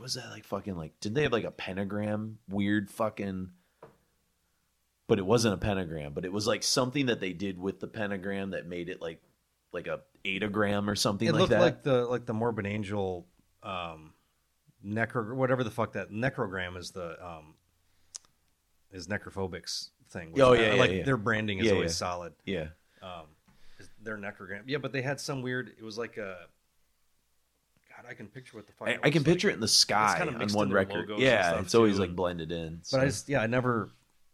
what 0.00 0.04
was 0.04 0.14
that 0.14 0.30
like 0.30 0.44
fucking 0.44 0.76
like 0.76 0.98
didn't 1.00 1.14
they 1.14 1.24
have 1.24 1.32
like 1.32 1.44
a 1.44 1.50
pentagram 1.50 2.38
weird 2.48 2.90
fucking 2.90 3.50
but 5.06 5.18
it 5.18 5.26
wasn't 5.26 5.52
a 5.52 5.58
pentagram 5.58 6.14
but 6.14 6.24
it 6.24 6.32
was 6.32 6.46
like 6.46 6.62
something 6.62 7.06
that 7.06 7.20
they 7.20 7.34
did 7.34 7.58
with 7.58 7.80
the 7.80 7.86
pentagram 7.86 8.50
that 8.50 8.66
made 8.66 8.88
it 8.88 9.02
like 9.02 9.20
like 9.72 9.86
a 9.86 10.00
eightagram 10.24 10.88
or 10.88 10.94
something 10.96 11.28
it 11.28 11.32
like 11.32 11.40
looked 11.40 11.50
that 11.50 11.60
like 11.60 11.82
the 11.82 12.06
like 12.06 12.26
the 12.26 12.34
Morbid 12.34 12.66
Angel, 12.66 13.26
um, 13.62 14.12
necro 14.84 15.34
whatever 15.34 15.64
the 15.64 15.70
fuck 15.70 15.92
that 15.92 16.10
necrogram 16.10 16.76
is 16.76 16.90
the 16.90 17.16
um, 17.24 17.54
is 18.92 19.06
necrophobics 19.06 19.90
thing. 20.10 20.32
Oh, 20.40 20.52
yeah, 20.52 20.60
I 20.60 20.74
yeah, 20.74 20.80
like 20.80 20.90
yeah. 20.90 21.02
their 21.04 21.16
branding 21.16 21.58
is 21.58 21.66
Yeah, 21.66 21.72
always 21.72 21.96
solid. 21.96 22.32
yeah 22.44 22.68
Um, 23.02 23.26
their 24.02 24.16
necrogram, 24.16 24.62
yeah, 24.66 24.78
but 24.78 24.92
they 24.92 25.02
had 25.02 25.20
some 25.20 25.42
weird. 25.42 25.72
It 25.78 25.84
was 25.84 25.98
like 25.98 26.16
a. 26.16 26.46
God, 28.02 28.10
I 28.10 28.14
can 28.14 28.26
picture 28.28 28.56
what 28.56 28.66
the 28.66 28.72
fuck. 28.72 28.88
I, 28.88 28.92
it 28.92 29.00
I 29.02 29.10
can 29.10 29.22
like. 29.22 29.26
picture 29.32 29.50
it 29.50 29.54
in 29.54 29.60
the 29.60 29.68
sky 29.68 30.14
kinda 30.18 30.42
on 30.42 30.48
one 30.52 30.70
record 30.70 31.10
yeah 31.18 31.58
it's 31.60 31.74
always 31.74 31.96
too, 31.96 32.00
like 32.02 32.16
blended 32.16 32.52
in 32.52 32.80
But. 32.90 33.00
I 33.00 33.04
just 33.06 33.28
yeah, 33.28 33.40
I 33.42 33.46
never. 33.46 33.90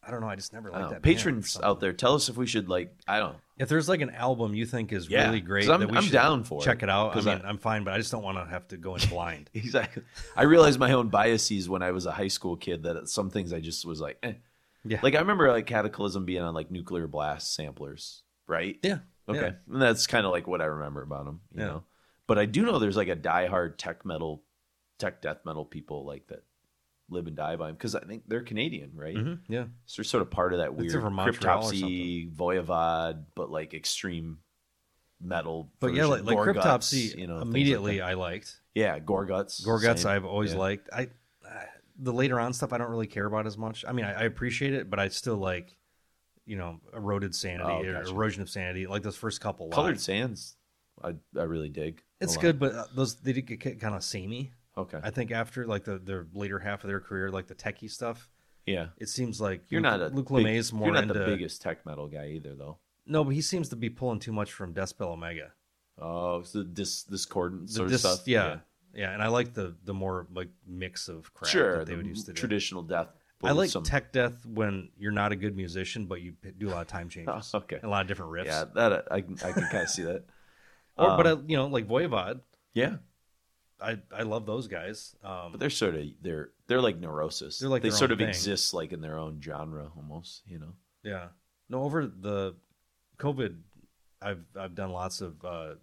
I 0.07 0.13
don't 0.13 0.21
know. 0.21 0.29
I 0.29 0.37
just 0.37 0.53
never 0.53 0.73
I 0.73 0.79
liked 0.79 0.91
that. 0.93 1.03
patrons 1.03 1.59
out 1.61 1.81
there 1.81 1.93
tell 1.93 2.15
us 2.15 2.29
if 2.29 2.37
we 2.37 2.47
should 2.47 2.69
like 2.69 2.95
i 3.09 3.19
don't 3.19 3.35
If 3.59 3.69
there's 3.69 3.89
like 3.89 4.01
an 4.03 4.11
album 4.11 4.55
you 4.55 4.65
think 4.65 4.93
is 4.93 5.09
Yeah, 5.11 5.27
really 5.27 5.41
great, 5.41 5.69
I'm- 5.69 5.81
that 5.81 5.91
we 5.91 5.97
I'm 5.97 6.05
should 6.05 6.13
down 6.13 6.45
for 6.45 6.63
check 6.63 6.79
it, 6.79 6.85
it 6.85 6.91
out. 6.91 7.17
I 7.17 7.21
mean, 7.23 7.43
I, 7.45 7.49
am 7.49 7.59
fine, 7.59 7.83
but 7.83 7.93
I 7.93 7.99
just 7.99 8.13
don't 8.13 8.23
want 8.23 8.39
to 8.39 8.45
have 8.45 8.69
to 8.69 8.77
go 8.77 8.95
in 8.95 9.09
blind. 9.09 9.51
exactly 9.55 10.05
i 10.37 10.45
realized 10.45 10.79
my 10.79 10.93
own 10.93 11.09
biases 11.09 11.69
when 11.69 11.83
i 11.83 11.91
was 11.91 12.07
a 12.07 12.13
high 12.13 12.29
school 12.29 12.57
kid 12.57 12.85
that 12.85 13.09
some 13.09 13.31
things 13.31 13.53
i 13.53 13.59
just 13.59 13.85
was 13.85 14.01
like 14.01 14.19
eh. 14.23 14.35
Yeah. 14.85 15.01
like 15.03 15.17
i 15.17 15.19
remember 15.19 15.51
like 15.51 15.67
cataclysm 15.67 16.25
being 16.25 16.43
on 16.43 16.55
like 16.55 16.71
nuclear 16.71 17.09
blast 17.09 17.53
samplers 17.55 18.23
right 18.47 18.79
yeah. 18.85 18.99
Okay, 19.29 19.41
Yeah. 19.41 19.53
and 19.73 19.83
that's 19.83 20.07
kind 20.07 20.25
of 20.25 20.31
like 20.31 20.47
what 20.47 20.61
I 20.61 20.67
remember 20.67 21.03
about 21.03 21.25
them, 21.25 21.41
you 21.53 21.61
Yeah. 21.63 21.67
know. 21.67 21.85
But 22.27 22.39
I 22.39 22.47
do 22.47 22.65
know 22.65 22.79
there's 22.79 22.97
like 22.97 23.09
a 23.09 23.17
diehard 23.17 23.75
tech 23.79 24.05
metal, 24.05 24.43
tech 24.99 25.23
death 25.23 25.39
metal 25.45 25.65
people 25.65 26.05
like 26.05 26.27
that 26.29 26.43
live 27.09 27.27
and 27.29 27.37
die 27.37 27.55
by 27.57 27.69
them 27.69 27.77
because 27.77 27.95
I 27.95 28.01
think 28.05 28.25
they're 28.27 28.43
Canadian, 28.43 28.91
right? 28.95 29.15
Mhm, 29.17 29.39
Yeah. 29.49 29.67
So 29.87 30.01
they're 30.03 30.05
sort 30.05 30.23
of 30.23 30.31
part 30.31 30.53
of 30.53 30.59
that 30.59 30.75
weird 30.75 30.93
they're 30.93 31.01
from 31.01 31.15
Montreal 31.15 31.69
or 31.69 31.71
Cryptopsy, 31.73 32.35
Voivod, 32.35 33.25
but 33.37 33.51
like 33.51 33.75
extreme 33.75 34.39
metal. 35.21 35.71
But 35.79 35.95
yeah, 35.95 36.07
like, 36.07 36.25
version. 36.25 36.37
like 36.39 36.57
Cryptopsy, 36.57 37.17
you 37.17 37.27
know, 37.29 37.35
things 37.35 37.47
like 37.47 37.47
immediately. 37.47 38.01
I 38.01 38.15
liked. 38.15 38.61
yeah, 38.75 38.99
Gorguts, 38.99 39.65
Gorguts 39.65 39.99
same. 40.01 40.09
I've 40.13 40.25
always 40.25 40.53
Yeah. 40.53 40.59
liked. 40.59 40.89
I 40.93 41.11
uh, 41.49 41.65
the 41.99 42.13
later 42.13 42.41
on 42.41 42.53
stuff 42.53 42.73
I 42.73 42.79
don't 42.79 42.91
really 42.91 43.07
care 43.07 43.25
about 43.27 43.47
as 43.47 43.57
much. 43.57 43.85
I 43.87 43.93
mean, 43.93 44.05
I, 44.05 44.23
I 44.23 44.23
appreciate 44.25 44.75
it, 44.75 44.91
but 44.91 44.99
I 44.99 45.09
still 45.09 45.37
like, 45.37 45.79
you 46.45 46.57
know, 46.57 46.81
eroded 46.93 47.35
sanity 47.37 47.71
Oh, 47.89 47.93
gotcha. 47.93 48.11
erosion 48.11 48.43
of 48.43 48.51
sanity. 48.51 48.87
Like 48.89 49.03
those 49.03 49.17
first 49.17 49.41
couple. 49.41 49.69
Colored. 49.69 50.01
Sands. 50.01 50.57
I 51.03 51.15
I 51.39 51.43
really 51.45 51.69
dig. 51.69 52.03
It's 52.21 52.37
good, 52.37 52.59
but 52.59 52.73
uh, 52.75 52.85
those 52.95 53.17
they 53.17 53.33
did 53.33 53.43
get 53.43 53.81
kind 53.81 53.95
of 53.95 54.03
samey. 54.03 54.53
Okay, 54.79 54.99
I 55.03 55.11
think 55.11 55.31
after 55.31 55.67
like 55.67 55.85
the 55.85 55.99
the 55.99 56.27
later 56.35 56.59
half 56.59 56.85
of 56.85 56.89
their 56.89 57.01
career, 57.01 57.31
like 57.31 57.47
the 57.47 57.55
techie 57.55 57.91
stuff, 57.91 58.29
yeah. 58.67 58.89
it 58.99 59.09
seems 59.09 59.41
like 59.41 59.63
You're 59.71 59.81
Luc, 59.81 59.91
not 59.91 60.01
a 60.01 60.09
Luc 60.15 60.29
big- 60.29 60.45
LeMay's 60.47 60.73
more 60.73 60.87
You're 60.89 60.95
not 60.95 61.03
into 61.05 61.15
the 61.15 61.25
biggest 61.27 61.63
tech 61.63 61.85
metal 61.87 62.09
guy 62.09 62.29
either, 62.29 62.55
though. 62.55 62.79
no, 63.07 63.25
but 63.25 63.31
he 63.35 63.41
seems 63.41 63.69
to 63.71 63.77
be 63.77 63.89
pulling 63.91 64.19
too 64.19 64.33
much 64.33 64.53
from 64.53 64.75
Deathspell 64.75 65.09
Omega. 65.13 65.53
Oh, 65.99 66.43
so 66.43 66.63
dis 66.63 67.05
discordant 67.05 67.71
sort 67.71 67.89
dis- 67.89 68.05
of 68.05 68.11
stuff. 68.13 68.29
yeah, 68.29 68.59
yeah, 68.95 69.13
and 69.13 69.23
I 69.23 69.29
like 69.29 69.55
the 69.55 69.75
the 69.85 69.95
more 69.95 70.27
like 70.35 70.49
mix 70.67 71.09
of 71.09 71.33
crap 71.33 71.51
sure. 71.51 71.79
that 71.79 71.87
they 71.87 71.93
the 71.93 71.97
would 71.99 72.07
use 72.07 72.25
to 72.25 72.33
do. 72.33 72.41
traditional 72.41 72.83
death. 72.83 73.09
I 73.43 73.53
like 73.53 73.71
some- 73.71 73.83
tech 73.83 74.13
death 74.13 74.45
when 74.45 74.89
you're 74.99 75.13
not 75.13 75.33
a 75.33 75.37
good 75.37 75.57
musician, 75.57 76.05
but 76.07 76.21
you 76.23 76.35
do 76.59 76.69
a 76.69 76.71
lot 76.71 76.81
of 76.83 76.87
time 76.89 77.09
changes, 77.15 77.51
Oh, 77.55 77.59
okay. 77.59 77.77
and 77.77 77.85
a 77.85 77.89
lot 77.89 78.03
of 78.03 78.09
different 78.09 78.33
riffs. 78.33 78.47
Yeah, 78.47 78.65
that 78.75 79.05
I 79.11 79.17
I 79.17 79.21
can 79.23 79.37
kind 79.37 79.83
of 79.85 79.89
see 79.91 80.03
that. 80.03 80.25
Or, 80.97 81.17
but 81.17 81.27
I, 81.27 81.31
Um, 81.33 81.45
you 81.49 81.57
know, 81.57 81.67
like 81.67 81.87
Voivod, 81.87 82.41
yeah, 82.75 82.97
I 83.81 83.99
I 84.15 84.23
love 84.23 84.47
those 84.47 84.69
guys. 84.69 85.15
Um, 85.23 85.53
but 85.53 85.61
they're 85.61 85.71
sort 85.71 85.95
of 85.95 86.05
they're 86.23 86.51
they're 86.67 86.81
like 86.81 86.99
neurosis. 86.99 87.59
They're 87.59 87.69
like 87.69 87.83
they 87.83 87.91
sort 87.91 88.13
of 88.13 88.19
thing. 88.19 88.29
exist 88.29 88.73
like 88.75 88.93
in 88.93 89.01
their 89.01 89.19
own 89.19 89.41
genre 89.41 89.91
almost. 89.97 90.43
You 90.47 90.59
know. 90.59 90.73
yeah, 91.03 91.29
no, 91.69 91.83
over 91.83 92.07
the 92.07 92.55
COVID, 93.19 93.57
I've 94.23 94.45
I've 94.59 94.75
done 94.75 94.91
lots 94.91 95.21
of 95.21 95.45
uh, 95.45 95.75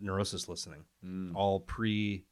neurosis 0.00 0.48
listening, 0.48 0.84
Mm, 1.04 1.34
all 1.34 1.60
pre, 1.60 2.24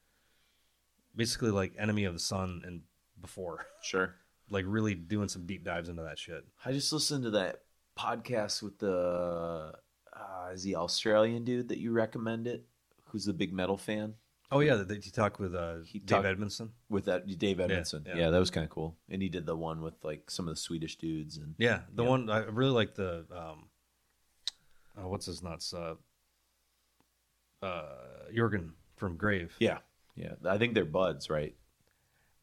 basically 1.15 1.51
like 1.51 1.75
Enemy 1.79 2.05
of 2.05 2.15
the 2.15 2.19
Sun 2.21 2.63
and 2.65 2.83
before, 3.21 3.67
sure. 3.83 4.15
like 4.49 4.65
really 4.67 4.95
doing 4.95 5.29
some 5.29 5.47
deep 5.47 5.65
dives 5.65 5.89
into 5.89 6.03
that 6.03 6.19
shit. 6.19 6.45
I 6.65 6.73
just 6.73 6.93
listened 6.93 7.25
to 7.25 7.31
that 7.33 7.61
podcast 7.99 8.63
with 8.63 8.79
the 8.79 9.73
uh, 10.15 10.51
is 10.53 10.63
the 10.63 10.77
Australian 10.77 11.45
dude 11.45 11.69
that 11.69 11.79
you 11.79 11.93
recommended, 11.93 12.63
who's 13.07 13.25
the 13.25 13.33
big 13.33 13.53
metal 13.53 13.77
fan. 13.77 14.15
Oh 14.53 14.59
yeah, 14.61 14.75
that 14.75 15.07
you 15.07 15.13
talk 15.13 15.39
with 15.39 15.55
uh, 15.55 15.77
He 15.87 16.01
Dave 16.01 16.25
Edmondson. 16.25 16.73
with 16.89 17.05
that 17.05 17.25
Dave 17.39 17.61
Edmondson. 17.61 18.05
Yeah, 18.07 18.17
yeah. 18.17 18.31
that 18.31 18.39
was 18.41 18.51
kind 18.51 18.65
of 18.65 18.71
cool. 18.71 18.97
And 19.09 19.23
he 19.23 19.29
did 19.29 19.47
the 19.47 19.55
one 19.57 19.81
with 19.81 19.95
like 20.03 20.29
some 20.31 20.49
of 20.49 20.55
the 20.57 20.61
Swedish 20.61 20.97
dudes 20.97 21.37
and 21.37 21.55
Yeah, 21.59 21.83
the 21.95 22.03
Yeah. 22.03 22.09
one 22.09 22.29
I 22.31 22.39
really 22.47 22.73
like 22.73 22.95
the 22.97 23.27
um, 23.31 23.69
uh, 25.01 25.07
what's 25.07 25.27
his 25.27 25.41
nuts? 25.43 25.73
Uh, 25.73 25.95
uh, 27.63 27.85
Jorgen 28.35 28.71
from 28.97 29.17
Grave. 29.17 29.55
yeah, 29.61 29.79
yeah. 30.17 30.33
I 30.45 30.59
think 30.59 30.75
they're 30.75 30.85
buds, 30.85 31.31
right? 31.31 31.55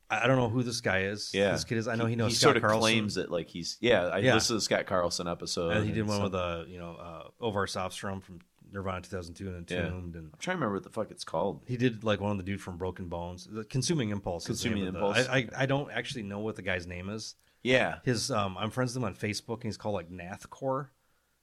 I, 0.09 0.27
don't 0.27 0.37
know 0.37 0.49
who 0.49 0.63
this 0.63 0.81
guy 0.81 1.01
is. 1.01 1.31
Yeah, 1.33 1.51
this 1.51 1.63
kid 1.63 1.77
is. 1.77 1.87
I 1.87 1.95
know 1.95 2.05
he, 2.05 2.15
knows 2.15 2.31
He 2.31 2.35
Scott 2.37 2.41
sort 2.47 2.57
of 2.57 2.61
Carlson. 2.63 2.79
claims 2.81 3.15
that 3.15 3.29
like 3.31 3.49
he's 3.49 3.77
yeah. 3.81 4.05
I 4.07 4.19
Yeah. 4.19 4.33
listened 4.35 4.47
to 4.49 4.53
the 4.55 4.61
Scott 4.61 4.85
Carlson 4.85 5.27
episode. 5.27 5.75
and 5.75 5.85
he 5.85 5.91
did 5.93 6.07
one 6.07 6.17
some- 6.17 6.23
with 6.23 6.35
uh, 6.35 6.63
you 6.67 6.79
know 6.79 6.95
uh, 6.95 7.23
Orvar 7.45 7.65
Säfström 7.67 8.23
from 8.23 8.39
Nirvana 8.71 9.01
2002 9.01 9.47
and 9.49 9.69
Yeah. 9.71 9.77
Entombed, 9.85 10.15
and 10.15 10.25
I'm 10.33 10.39
trying 10.39 10.55
to 10.55 10.59
remember 10.59 10.75
what 10.75 10.83
the 10.83 10.89
fuck 10.89 11.11
it's 11.11 11.23
called. 11.23 11.61
he 11.67 11.77
did 11.77 12.03
like 12.03 12.19
one 12.21 12.31
of 12.31 12.37
the 12.37 12.43
dude 12.43 12.61
from 12.61 12.77
Broken 12.77 13.07
Bones. 13.09 13.47
The 13.51 13.63
Consuming 13.65 14.09
Impulse. 14.09 14.45
Consuming 14.45 14.85
Impulse. 14.85 15.25
The, 15.25 15.31
I, 15.31 15.37
I 15.37 15.47
I 15.59 15.65
don't 15.65 15.91
actually 15.91 16.23
know 16.23 16.39
what 16.39 16.55
the 16.55 16.61
guy's 16.61 16.87
name 16.87 17.09
is. 17.09 17.35
Yeah. 17.63 17.99
His 18.05 18.31
um, 18.31 18.57
I'm 18.57 18.69
friends 18.69 18.91
with 18.93 19.03
him 19.03 19.07
on 19.07 19.15
Facebook, 19.15 19.55
and 19.55 19.63
he's 19.63 19.77
called 19.77 19.95
like 19.95 20.09
Nathcore. 20.09 20.87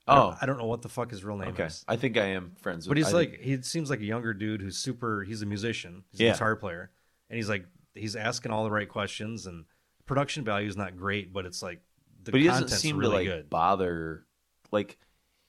Oh, 0.06 0.36
I 0.40 0.44
don't 0.44 0.58
know 0.58 0.66
what 0.66 0.82
the 0.82 0.90
fuck 0.90 1.10
his 1.10 1.24
real 1.24 1.38
name 1.38 1.48
okay. 1.50 1.64
is. 1.64 1.82
I 1.88 1.96
think 1.96 2.18
I 2.18 2.26
am 2.26 2.52
friends. 2.60 2.86
with 2.86 2.96
him. 2.98 3.02
But 3.02 3.06
he's 3.08 3.14
I 3.14 3.24
think- 3.24 3.32
like 3.32 3.40
he 3.40 3.62
seems 3.62 3.88
like 3.88 4.00
a 4.00 4.04
younger 4.04 4.34
dude 4.34 4.60
who's 4.60 4.76
super. 4.76 5.22
He's 5.24 5.40
a 5.42 5.46
musician. 5.46 6.04
He's 6.10 6.20
Yeah. 6.20 6.30
a 6.30 6.32
guitar 6.34 6.56
player, 6.56 6.90
and 7.30 7.36
he's 7.36 7.48
like 7.48 7.64
he's 7.95 8.16
asking 8.16 8.53
all 8.53 8.64
the 8.64 8.70
right 8.70 8.88
questions. 8.88 9.47
And 9.47 9.64
production 10.07 10.45
value 10.45 10.68
is 10.68 10.76
not 10.76 10.97
great, 10.97 11.32
but 11.32 11.47
it's 11.47 11.62
like 11.62 11.80
the 12.22 12.32
but 12.32 12.40
he 12.40 12.47
doesn't 12.47 12.68
seem 12.68 12.99
really 12.99 13.11
to 13.11 13.16
like 13.16 13.26
good. 13.26 13.51
bother. 13.51 14.26
Like 14.70 14.99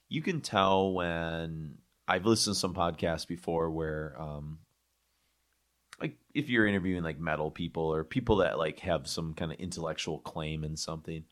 you 0.10 0.22
can 0.22 0.42
tell 0.42 0.94
when 0.94 1.78
I've 2.08 2.26
listened 2.26 2.56
to 2.56 2.60
some 2.60 2.74
podcasts 2.74 3.28
before 3.28 3.72
where, 3.72 4.16
um, 4.20 4.60
like 6.00 6.18
if 6.34 6.50
you're 6.50 6.68
interviewing 6.68 7.04
like 7.04 7.20
metal 7.20 7.50
people 7.50 7.94
or 7.94 8.04
people 8.04 8.38
that 8.38 8.58
like 8.58 8.80
have 8.80 9.08
some 9.08 9.34
kind 9.34 9.52
of 9.52 9.60
intellectual 9.60 10.20
claim 10.20 10.64
in 10.64 10.76
something, 10.76 11.24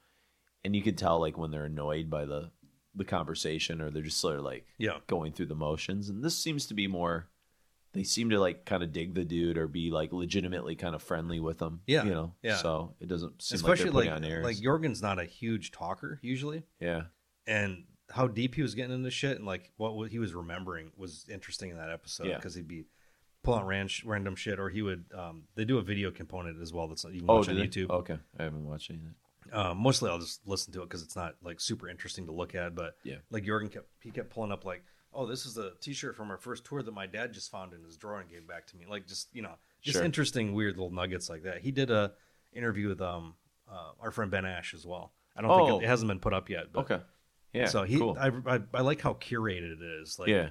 and 0.64 0.76
you 0.76 0.82
can 0.82 0.96
tell 0.96 1.20
like 1.20 1.38
when 1.38 1.52
they're 1.52 1.66
annoyed 1.66 2.10
by 2.10 2.26
the 2.26 2.52
the 2.96 3.04
conversation 3.04 3.82
or 3.82 3.90
they're 3.90 4.04
just 4.04 4.20
sort 4.20 4.38
of 4.38 4.46
like 4.46 4.66
Yeah, 4.78 5.00
going 5.08 5.34
through 5.34 5.48
the 5.48 5.56
motions. 5.56 6.10
And 6.10 6.24
this 6.24 6.38
seems 6.38 6.66
to 6.68 6.74
be 6.74 6.88
more. 6.88 7.28
They 7.94 8.04
seem 8.04 8.30
to 8.32 8.40
like 8.40 8.66
kind 8.66 8.82
of 8.84 8.92
dig 8.92 9.14
the 9.14 9.24
dude 9.24 9.58
or 9.58 9.68
be 9.68 9.92
like 9.92 10.12
legitimately 10.12 10.76
kind 10.76 10.96
of 10.96 11.04
friendly 11.04 11.40
with 11.40 11.62
him. 11.62 11.82
Yeah, 11.88 12.04
you 12.04 12.12
know. 12.12 12.34
yeah. 12.42 12.58
So 12.58 12.96
it 13.00 13.08
doesn't 13.08 13.42
seem 13.42 13.56
especially 13.58 13.92
like 13.92 13.94
like 13.94 14.04
they're 14.06 14.14
putting 14.16 14.26
on 14.26 14.32
airs. 14.32 14.44
like 14.44 14.60
Jorgen's 14.62 15.02
not 15.02 15.20
a 15.20 15.26
huge 15.26 15.72
talker 15.72 16.20
usually, 16.24 16.64
yeah. 16.80 17.04
and 17.48 17.84
how 18.10 18.28
deep 18.28 18.56
he 18.56 18.62
was 18.62 18.76
getting 18.76 18.94
into 18.96 19.10
shit 19.10 19.38
and 19.38 19.46
like 19.46 19.72
what 19.78 20.10
he 20.12 20.20
was 20.20 20.34
remembering 20.34 20.92
was 20.98 21.26
interesting 21.32 21.70
in 21.72 21.78
that 21.78 21.90
episode 21.90 22.28
Yeah. 22.28 22.36
because 22.36 22.54
he'd 22.56 22.68
be 22.68 22.86
pulling 23.44 23.62
out 23.62 23.68
ran- 23.68 23.90
random 24.06 24.36
shit 24.36 24.60
or 24.60 24.70
he 24.70 24.82
would 24.82 25.06
um, 25.18 25.44
they 25.56 25.66
do 25.66 25.78
a 25.78 25.82
video 25.82 26.12
component 26.12 26.62
as 26.62 26.72
well 26.74 26.88
that's 26.88 27.04
you 27.06 27.20
can 27.22 27.30
Oh, 27.30 27.36
watch 27.38 27.50
on 27.50 27.56
they? 27.56 27.68
YouTube. 27.68 27.90
Okay, 27.90 28.18
I 28.40 28.44
haven't 28.44 28.66
watched 28.66 28.90
any 28.90 29.00
of 29.00 29.06
that. 29.06 29.60
Um, 29.60 29.78
mostly 29.78 30.10
I'll 30.10 30.20
just 30.20 30.42
listen 30.48 30.74
to 30.74 30.82
it 30.82 30.90
because 30.90 31.02
it's 31.04 31.16
not 31.16 31.36
like 31.44 31.60
super 31.60 31.90
interesting 31.90 32.26
to 32.26 32.32
look 32.32 32.56
at. 32.56 32.74
But 32.76 32.96
Yeah. 33.04 33.18
like 33.30 33.44
Jorgen 33.44 33.72
kept 33.72 33.88
he 34.02 34.10
kept 34.12 34.30
pulling 34.32 34.52
up 34.52 34.64
like, 34.66 34.84
oh, 35.16 35.26
this 35.26 35.46
is 35.46 35.54
the 35.54 35.74
T-shirt 35.82 36.16
from 36.16 36.32
our 36.32 36.38
first 36.38 36.66
tour 36.66 36.82
that 36.84 36.94
my 36.94 37.06
dad 37.08 37.34
just 37.34 37.52
found 37.52 37.74
in 37.74 37.84
his 37.84 37.98
drawer 37.98 38.20
and 38.20 38.30
gave 38.30 38.48
back 38.48 38.68
to 38.68 38.78
me. 38.78 38.86
Like 38.90 39.08
just 39.08 39.28
you 39.34 39.42
know 39.42 39.56
just 39.82 39.98
Sure. 39.98 40.04
interesting 40.06 40.54
weird 40.54 40.76
little 40.78 40.92
nuggets 40.92 41.30
like 41.30 41.44
that. 41.44 41.62
He 41.62 41.72
did 41.72 41.92
a 41.92 42.14
interview 42.54 42.88
with 42.90 43.02
um 43.02 43.36
uh, 43.72 43.92
our 44.02 44.12
friend 44.12 44.30
Ben 44.32 44.46
Ash 44.46 44.74
as 44.74 44.86
well. 44.86 45.14
I 45.36 45.42
don't 45.42 45.52
Oh. 45.52 45.58
think 45.68 45.82
it, 45.82 45.86
it 45.86 45.88
hasn't 45.88 46.08
been 46.10 46.20
put 46.20 46.34
up 46.34 46.50
yet. 46.50 46.72
But, 46.74 46.82
Okay. 46.92 47.04
Yeah. 47.54 47.66
So 47.68 47.84
he 47.84 47.98
cool. 48.00 48.18
I, 48.20 48.32
I 48.48 48.60
I 48.74 48.82
like 48.82 49.02
how 49.02 49.14
curated 49.14 49.82
it 49.82 50.02
is. 50.02 50.18
Like 50.20 50.30
yeah. 50.30 50.50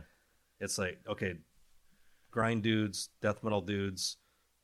it's 0.61 0.79
like 0.79 1.01
okay, 1.09 1.35
grind 2.31 2.63
dudes, 2.63 3.09
death 3.21 3.43
metal 3.43 3.61
dudes, 3.61 4.17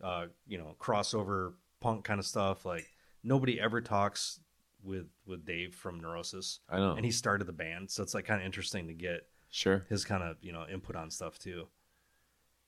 uh, 0.03 0.27
you 0.47 0.59
know, 0.59 0.75
crossover 0.81 1.55
punk 1.81 2.05
kind 2.05 2.19
of 2.21 2.27
stuff. 2.27 2.65
Like 2.65 2.87
nobody 3.23 3.61
ever 3.61 3.81
talks 3.81 4.41
with 4.83 5.07
with 5.27 5.45
Dave 5.45 5.75
from 5.75 6.01
Neurosis, 6.01 6.61
I 6.69 6.79
know. 6.79 6.93
and 6.93 7.05
he 7.05 7.11
started 7.11 7.47
the 7.47 7.53
band, 7.53 7.91
so 7.91 8.03
it's 8.03 8.15
like 8.15 8.25
kind 8.25 8.41
of 8.41 8.47
interesting 8.47 8.87
to 8.87 8.95
get 8.95 9.27
sure. 9.51 9.87
his 9.89 10.05
kind 10.05 10.23
of 10.23 10.37
you 10.41 10.53
know 10.53 10.65
input 10.71 10.97
on 10.97 11.11
stuff 11.11 11.39
too. 11.39 11.69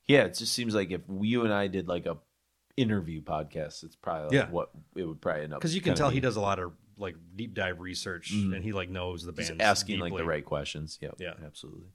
Yeah, 0.07 0.23
it 0.23 0.35
just 0.37 0.53
seems 0.53 0.73
like 0.75 0.91
if 0.91 1.01
you 1.21 1.43
and 1.43 1.53
I 1.53 1.67
did 1.67 1.87
like 1.87 2.05
a 2.05 2.17
interview 2.77 3.21
podcast, 3.21 3.83
it's 3.83 3.95
probably 3.95 4.23
like 4.37 4.47
Yeah. 4.47 4.51
what 4.51 4.71
it 4.95 5.03
would 5.05 5.21
probably 5.21 5.43
end 5.43 5.53
up. 5.53 5.59
Because 5.59 5.75
you 5.75 5.81
can 5.81 5.89
kinda 5.91 5.97
tell 5.99 6.09
he 6.09 6.19
does 6.19 6.35
a 6.37 6.41
lot 6.41 6.59
of 6.59 6.73
like 6.97 7.15
deep 7.35 7.53
dive 7.53 7.79
research, 7.79 8.31
Mhm. 8.33 8.55
and 8.55 8.63
he 8.63 8.71
like 8.73 8.89
knows 8.89 9.23
the 9.23 9.33
He's 9.33 9.49
band. 9.49 9.61
asking 9.61 9.99
like 9.99 10.15
the 10.15 10.23
right 10.25 10.43
questions. 10.45 10.97
Yep. 11.01 11.15
Yeah. 11.19 11.33
absolutely. 11.45 11.89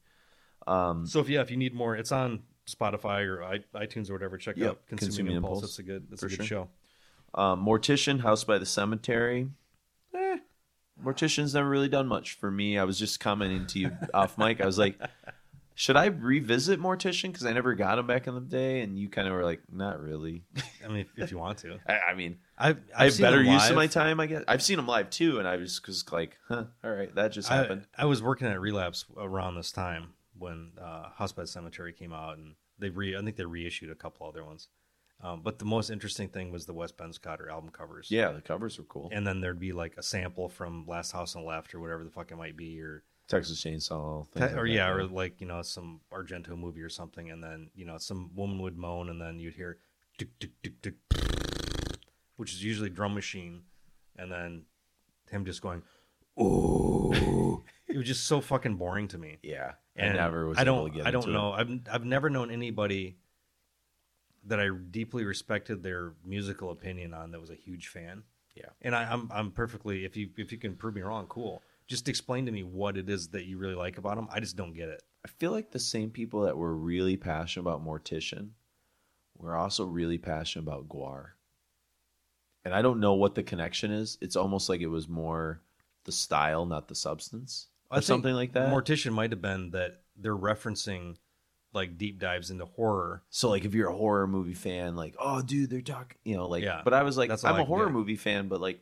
Um, 0.66 1.06
So 1.06 1.20
if 1.20 1.28
yeah, 1.28 1.40
if 1.42 1.50
you 1.50 1.56
need 1.56 1.74
more, 1.74 1.94
it's 1.96 2.10
on 2.12 2.42
Spotify 2.66 3.24
or 3.24 3.38
iTunes 3.74 4.10
or 4.10 4.14
whatever. 4.14 4.36
Check 4.36 4.56
Yep, 4.56 4.68
out 4.70 4.86
Consuming, 4.86 5.08
Consuming 5.08 5.36
Impulse. 5.36 5.58
Impulse, 5.58 5.70
It's 5.70 5.78
a 5.78 5.82
good, 5.84 6.06
it's 6.10 6.20
for 6.20 6.26
a 6.26 6.30
good 6.30 6.36
sure. 6.36 6.44
show. 6.46 6.68
um, 7.40 7.64
Mortician, 7.64 8.20
House 8.20 8.44
by 8.44 8.56
the 8.58 8.66
Cemetery. 8.66 9.50
Eh, 10.14 10.38
Mortician's 11.02 11.54
never 11.54 11.68
really 11.68 11.88
done 11.88 12.06
much 12.06 12.34
for 12.34 12.50
me. 12.50 12.78
I 12.78 12.84
was 12.84 12.98
just 12.98 13.20
commenting 13.20 13.66
to 13.68 13.78
you 13.78 13.90
off 14.14 14.38
mic. 14.38 14.60
I 14.60 14.66
was 14.66 14.78
like, 14.78 14.98
should 15.74 15.96
I 15.96 16.06
revisit 16.06 16.80
Mortician 16.80 17.32
because 17.32 17.44
I 17.44 17.52
never 17.52 17.74
got 17.74 17.98
him 17.98 18.06
back 18.06 18.26
in 18.26 18.34
the 18.34 18.40
day? 18.40 18.80
And 18.80 18.98
you 18.98 19.08
kind 19.08 19.28
of 19.28 19.34
were 19.34 19.44
like, 19.44 19.60
not 19.70 20.00
really. 20.00 20.42
I 20.84 20.88
mean, 20.88 21.06
if, 21.16 21.24
if 21.24 21.30
you 21.30 21.38
want 21.38 21.58
to, 21.58 21.78
I, 21.86 21.98
I 22.10 22.14
mean, 22.14 22.38
I've, 22.58 22.80
I 22.96 23.04
have 23.04 23.18
better 23.18 23.42
use 23.42 23.68
of 23.68 23.76
my 23.76 23.86
time. 23.86 24.18
I 24.18 24.26
guess 24.26 24.42
I've 24.48 24.62
seen 24.62 24.78
him 24.78 24.86
live 24.86 25.10
too, 25.10 25.38
and 25.38 25.46
I 25.46 25.56
was 25.56 25.78
just 25.80 26.10
like, 26.12 26.38
huh, 26.48 26.64
all 26.82 26.90
right, 26.90 27.14
that 27.14 27.32
just 27.32 27.48
happened. 27.48 27.86
I 27.96 28.06
was 28.06 28.22
working 28.22 28.48
at 28.48 28.58
Relapse 28.58 29.04
around 29.18 29.56
this 29.56 29.70
time 29.70 30.14
when 30.38 30.72
uh, 30.80 31.10
House 31.16 31.32
by 31.32 31.44
Cemetery 31.44 31.92
came 31.92 32.12
out, 32.14 32.38
and 32.38 32.54
they 32.78 32.88
re 32.88 33.14
I 33.14 33.20
think 33.22 33.36
they 33.36 33.44
reissued 33.44 33.90
a 33.90 33.94
couple 33.94 34.26
other 34.26 34.44
ones. 34.44 34.68
Um, 35.22 35.40
but 35.42 35.58
the 35.58 35.64
most 35.64 35.88
interesting 35.90 36.28
thing 36.28 36.52
was 36.52 36.66
the 36.66 36.74
Wes 36.74 36.92
Benscoter 36.92 37.50
album 37.50 37.70
covers. 37.70 38.10
yeah, 38.10 38.32
the 38.32 38.42
covers 38.42 38.78
were 38.78 38.84
cool. 38.84 39.08
and 39.12 39.26
then 39.26 39.40
there'd 39.40 39.58
be 39.58 39.72
like 39.72 39.94
a 39.96 40.02
sample 40.02 40.48
from 40.48 40.84
Last 40.86 41.12
House 41.12 41.34
on 41.34 41.42
the 41.42 41.48
Left 41.48 41.74
or 41.74 41.80
whatever 41.80 42.04
the 42.04 42.10
fuck 42.10 42.30
it 42.30 42.36
might 42.36 42.56
be, 42.56 42.80
or 42.80 43.02
Texas 43.26 43.62
Chainsaw, 43.64 44.28
things 44.28 44.52
or 44.52 44.66
yeah, 44.66 44.88
or 44.90 45.04
like 45.04 45.40
you 45.40 45.46
know 45.46 45.62
some 45.62 46.00
Argento 46.12 46.56
movie 46.56 46.82
or 46.82 46.90
something, 46.90 47.30
and 47.30 47.42
then 47.42 47.70
you 47.74 47.86
know 47.86 47.96
some 47.98 48.30
woman 48.34 48.60
would 48.60 48.76
moan, 48.76 49.08
and 49.08 49.20
then 49.20 49.40
you'd 49.40 49.54
hear, 49.54 49.78
tick, 50.18 50.28
tick, 50.38 50.50
tick, 50.62 50.80
tick, 50.82 50.94
which 52.36 52.52
is 52.52 52.62
usually 52.62 52.90
drum 52.90 53.14
machine, 53.14 53.62
and 54.16 54.30
then 54.30 54.64
him 55.30 55.44
just 55.44 55.62
going, 55.62 55.82
oh, 56.38 57.62
it 57.88 57.96
was 57.96 58.06
just 58.06 58.26
so 58.26 58.40
fucking 58.40 58.76
boring 58.76 59.08
to 59.08 59.18
me. 59.18 59.38
yeah. 59.42 59.72
And 59.98 60.20
I 60.20 60.24
never 60.24 60.46
was 60.46 60.58
I 60.58 60.62
able 60.62 60.74
don't. 60.76 60.90
to 60.92 60.96
get 60.98 61.06
I 61.06 61.10
don't 61.10 61.32
know. 61.32 61.52
I've 61.52 61.70
I've 61.90 62.04
never 62.04 62.28
known 62.28 62.50
anybody 62.50 63.16
that 64.46 64.60
I 64.60 64.68
deeply 64.90 65.24
respected 65.24 65.82
their 65.82 66.12
musical 66.24 66.70
opinion 66.70 67.14
on 67.14 67.30
that 67.32 67.40
was 67.40 67.50
a 67.50 67.54
huge 67.54 67.88
fan. 67.88 68.22
Yeah. 68.54 68.70
and 68.80 68.94
I, 68.94 69.04
I'm 69.12 69.30
I'm 69.32 69.50
perfectly. 69.50 70.04
If 70.04 70.16
you 70.16 70.30
if 70.38 70.50
you 70.50 70.58
can 70.58 70.76
prove 70.76 70.94
me 70.94 71.02
wrong, 71.02 71.26
cool. 71.28 71.62
Just 71.86 72.08
explain 72.08 72.46
to 72.46 72.52
me 72.52 72.62
what 72.62 72.96
it 72.96 73.08
is 73.08 73.28
that 73.28 73.44
you 73.44 73.58
really 73.58 73.74
like 73.74 73.98
about 73.98 74.16
them. 74.16 74.28
I 74.32 74.40
just 74.40 74.56
don't 74.56 74.72
get 74.72 74.88
it. 74.88 75.02
I 75.24 75.28
feel 75.28 75.52
like 75.52 75.70
the 75.70 75.78
same 75.78 76.10
people 76.10 76.42
that 76.42 76.56
were 76.56 76.74
really 76.74 77.16
passionate 77.16 77.62
about 77.62 77.84
Mortician 77.84 78.50
were 79.38 79.54
also 79.54 79.84
really 79.84 80.18
passionate 80.18 80.64
about 80.64 80.88
Gwar. 80.88 81.30
And 82.64 82.74
I 82.74 82.82
don't 82.82 82.98
know 82.98 83.14
what 83.14 83.34
the 83.34 83.42
connection 83.42 83.92
is. 83.92 84.18
It's 84.20 84.36
almost 84.36 84.68
like 84.68 84.80
it 84.80 84.88
was 84.88 85.08
more 85.08 85.60
the 86.04 86.12
style, 86.12 86.66
not 86.66 86.88
the 86.88 86.94
substance, 86.94 87.68
or 87.90 88.00
something 88.00 88.34
like 88.34 88.52
that. 88.54 88.72
Mortician 88.72 89.12
might 89.12 89.30
have 89.30 89.42
been 89.42 89.70
that 89.70 90.00
they're 90.16 90.36
referencing 90.36 91.16
like 91.76 91.96
deep 91.96 92.18
dives 92.18 92.50
into 92.50 92.64
horror. 92.64 93.22
so, 93.30 93.48
like, 93.50 93.64
if 93.64 93.72
you're 93.74 93.88
a 93.88 93.94
horror 93.96 94.26
movie 94.26 94.54
fan, 94.54 94.96
like, 94.96 95.14
oh, 95.20 95.40
dude, 95.42 95.70
they're 95.70 95.80
talking, 95.80 96.16
you 96.24 96.36
know, 96.36 96.48
like. 96.48 96.64
Yeah. 96.64 96.80
but 96.84 96.92
I 96.94 97.04
was 97.04 97.16
like, 97.16 97.28
That's 97.28 97.44
all 97.44 97.50
I'm 97.50 97.56
I 97.56 97.58
a 97.60 97.62
can 97.62 97.68
horror 97.68 97.90
movie 97.90 98.16
fan, 98.16 98.48
but 98.48 98.60
like, 98.60 98.80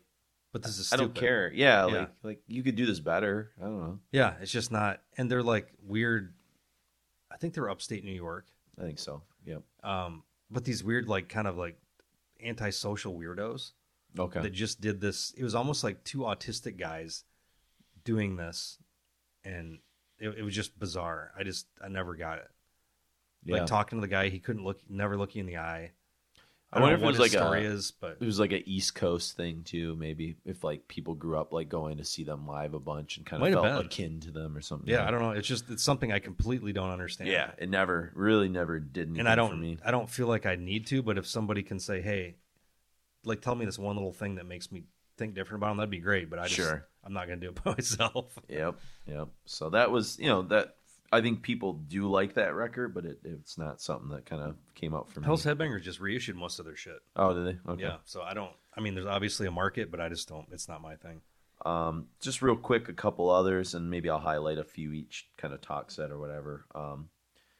But 0.53 0.63
this 0.63 0.79
is 0.79 0.93
I 0.93 0.97
don't 0.97 1.09
stupid. 1.09 1.21
care. 1.21 1.53
Yeah, 1.55 1.87
Yeah. 1.89 1.93
like, 1.99 2.11
like 2.23 2.43
you 2.49 2.63
could 2.63 2.77
do 2.77 2.87
this 2.87 3.01
better. 3.01 3.51
I 3.61 3.65
don't 3.65 3.81
know. 3.81 3.99
Yeah, 4.13 4.35
it's 4.41 4.51
just 4.53 4.73
not. 4.73 5.03
And 5.19 5.31
they're 5.31 5.43
like 5.43 5.71
weird. 5.83 6.33
I 7.31 7.37
think 7.37 7.53
they're 7.53 7.69
upstate 7.69 8.05
New 8.05 8.13
York. 8.13 8.47
I 8.79 8.83
think 8.83 8.99
so. 8.99 9.23
Yep. 9.45 9.63
Um, 9.83 10.23
but 10.51 10.65
these 10.65 10.83
weird, 10.83 11.09
like, 11.09 11.29
kind 11.29 11.47
of 11.49 11.57
like 11.59 11.77
antisocial 12.43 13.15
weirdos 13.19 13.73
Okay. 14.19 14.41
that 14.43 14.53
just 14.53 14.81
did 14.81 15.01
this. 15.01 15.33
It 15.37 15.43
was 15.43 15.55
almost 15.55 15.83
like 15.83 16.05
two 16.05 16.19
autistic 16.21 16.79
guys 16.79 17.25
doing 18.05 18.37
this, 18.37 18.79
and 19.45 19.79
it, 20.19 20.29
it 20.39 20.43
was 20.43 20.55
just 20.55 20.79
bizarre. 20.79 21.33
I 21.37 21.43
just, 21.43 21.67
I 21.83 21.89
never 21.89 22.15
got 22.15 22.39
it. 22.39 22.49
Yeah. 23.45 23.59
Like 23.59 23.67
talking 23.67 23.99
to 23.99 24.01
the 24.01 24.09
guy, 24.11 24.29
he 24.29 24.39
couldn't 24.39 24.65
look, 24.65 24.81
never 24.89 25.17
look 25.17 25.35
you 25.35 25.41
in 25.41 25.47
the 25.47 25.59
eye. 25.59 25.93
I 26.73 26.79
I, 26.79 26.81
wonder 26.81 26.97
if 26.97 27.03
it 27.03 27.07
was 27.07 27.17
his 27.17 27.21
like 27.21 27.35
a- 27.35 27.45
story 27.45 27.65
is, 27.65 27.93
but 27.93 28.17
it 28.21 28.25
was 28.25 28.41
like 28.41 28.51
an 28.51 28.63
East 28.67 28.97
Coast 28.97 29.37
thing 29.37 29.63
too. 29.63 29.95
Maybe 29.95 30.35
if 30.45 30.65
like 30.65 30.89
people 30.89 31.15
grew 31.15 31.39
up 31.39 31.53
like 31.53 31.69
going 31.69 31.99
to 31.99 32.05
see 32.05 32.25
them 32.25 32.49
live 32.49 32.75
a 32.75 32.81
bunch 32.81 33.17
and 33.17 33.25
kind 33.25 33.41
of 33.41 33.49
Might 33.53 33.63
felt 33.63 33.87
akin 33.87 34.19
to 34.21 34.33
them 34.33 34.57
or 34.57 34.61
something. 34.61 34.89
yeah, 34.91 35.07
I 35.07 35.13
don't 35.13 35.21
know. 35.23 35.31
It's 35.31 35.47
just 35.47 35.71
it's 35.71 35.85
something 35.85 36.11
I 36.11 36.19
completely 36.19 36.73
don't 36.73 36.91
understand. 36.91 37.31
Yeah, 37.31 37.53
it 37.59 37.69
never 37.69 38.11
really 38.17 38.49
never 38.49 38.81
did 38.81 39.03
anything 39.07 39.21
and 39.21 39.29
I 39.29 39.37
don't. 39.37 39.79
I 39.85 39.93
don't 39.93 40.11
feel 40.11 40.27
like 40.27 40.47
I 40.47 40.57
need 40.57 40.89
to. 40.89 41.01
But 41.01 41.17
if 41.17 41.29
somebody 41.29 41.63
can 41.63 41.79
say, 41.79 42.01
"Hey, 42.03 42.35
like, 43.25 43.41
tell 43.41 43.55
me 43.55 43.65
this 43.67 43.79
one 43.79 43.95
little 43.95 44.13
thing 44.13 44.35
that 44.37 44.47
makes 44.47 44.73
me 44.73 44.83
think 45.17 45.35
different 45.37 45.61
about 45.63 45.69
them," 45.69 45.77
that'd 45.77 45.91
be 45.91 46.01
great. 46.01 46.29
But 46.29 46.41
I 46.41 46.45
just, 46.45 46.57
Sure. 46.57 46.85
I'm 47.05 47.13
not 47.13 47.29
gonna 47.29 47.41
do 47.41 47.51
it 47.51 47.55
by 47.65 47.71
myself. 47.75 48.37
Yep, 48.49 48.75
yep. 49.07 49.29
So 49.45 49.71
that 49.71 49.93
was 49.93 50.19
you 50.19 50.27
know 50.27 50.43
that 50.43 50.75
I 51.15 51.21
think 51.21 51.43
people 51.43 51.75
do 51.75 52.09
like 52.09 52.35
that 52.35 52.55
record, 52.55 52.93
but 52.93 53.05
it, 53.05 53.19
it's 53.25 53.57
not 53.57 53.81
something 53.81 54.09
that 54.11 54.27
kind 54.27 54.43
of 54.43 54.57
came 54.75 54.95
out 54.95 55.11
for 55.11 55.21
me. 55.21 55.27
Hell's 55.27 55.45
Headbangers 55.45 55.83
just 55.83 56.01
reissued 56.01 56.37
most 56.37 56.59
of 56.59 56.65
their 56.65 56.77
shit. 56.77 56.99
oh, 57.17 57.33
did 57.33 57.47
they? 57.47 57.71
Okay. 57.73 57.83
Yeah, 57.83 57.97
so 58.05 58.23
I 58.23 58.35
don't. 58.35 58.53
I 58.77 58.81
mean, 58.81 58.95
there's 58.95 59.07
obviously 59.07 59.47
a 59.47 59.53
market, 59.53 59.91
but 59.91 60.01
I 60.01 60.09
just 60.09 60.29
don't. 60.29 60.47
It's 60.51 60.69
not 60.69 60.83
my 60.83 60.97
thing. 60.97 61.21
Um, 61.65 62.09
just 62.21 62.43
real 62.43 62.57
quick, 62.57 62.89
a 62.89 62.93
couple 62.93 63.31
others, 63.31 63.75
and 63.75 63.89
maybe 63.89 64.11
I'll 64.11 64.19
highlight 64.19 64.59
a 64.59 64.65
few 64.65 64.93
each 64.93 65.29
kind 65.37 65.55
of 65.55 65.61
talk 65.61 65.93
set 65.93 66.11
or 66.11 66.19
whatever. 66.19 66.67
Um, 66.75 67.09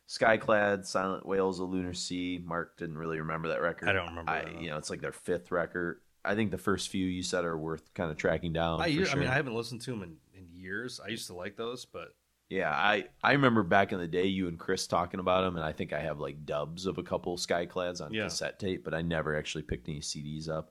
Skyclad, 0.09 0.85
Silent 0.85 1.25
Whales, 1.25 1.61
A 1.61 1.65
Lunar 1.65 1.95
Sea. 1.95 2.43
Mark 2.45 2.77
didn't 2.77 2.99
really 2.99 3.19
remember 3.19 3.49
that 3.49 3.63
record. 3.63 3.89
I 3.89 3.93
don't 3.93 4.09
remember 4.09 4.33
I, 4.33 4.45
that. 4.45 4.61
you 4.61 4.71
know, 4.71 4.77
it's 4.77 4.91
like 4.91 5.01
their 5.01 5.13
fifth 5.13 5.51
record. 5.51 6.01
I 6.25 6.35
think 6.35 6.51
the 6.51 6.59
first 6.59 6.89
few 6.89 7.07
you 7.07 7.23
said 7.23 7.45
are 7.45 7.57
worth 7.57 7.95
kind 7.95 8.11
of 8.11 8.17
tracking 8.17 8.53
down. 8.53 8.81
I, 8.81 8.95
for 8.97 9.05
sure. 9.05 9.17
I 9.17 9.21
mean, 9.21 9.29
I 9.29 9.35
haven't 9.35 9.55
listened 9.55 9.83
to 9.83 9.93
them 9.93 10.03
in, 10.03 10.17
in 10.37 10.49
years. 10.53 11.01
I 11.05 11.09
used 11.09 11.27
to 11.29 11.35
like 11.35 11.57
those, 11.57 11.85
but 11.85 12.15
yeah, 12.55 12.71
I 12.71 13.07
I 13.23 13.33
remember 13.33 13.63
back 13.63 13.93
in 13.93 13.99
the 13.99 14.07
day 14.07 14.27
you 14.27 14.47
and 14.49 14.59
Chris 14.59 14.87
talking 14.87 15.19
about 15.21 15.43
them, 15.43 15.57
and 15.57 15.65
I 15.65 15.73
think 15.73 15.93
I 15.93 16.01
have 16.01 16.21
like 16.21 16.45
dubs 16.47 16.87
of 16.87 16.99
a 16.99 17.03
couple 17.03 17.37
Skyclads 17.37 18.01
on 18.05 18.13
Yeah. 18.13 18.25
cassette 18.25 18.59
tape, 18.59 18.85
but 18.85 18.95
I 18.95 19.03
never 19.03 19.37
actually 19.37 19.63
picked 19.63 19.89
any 19.89 20.01
CDs 20.01 20.49
up. 20.49 20.71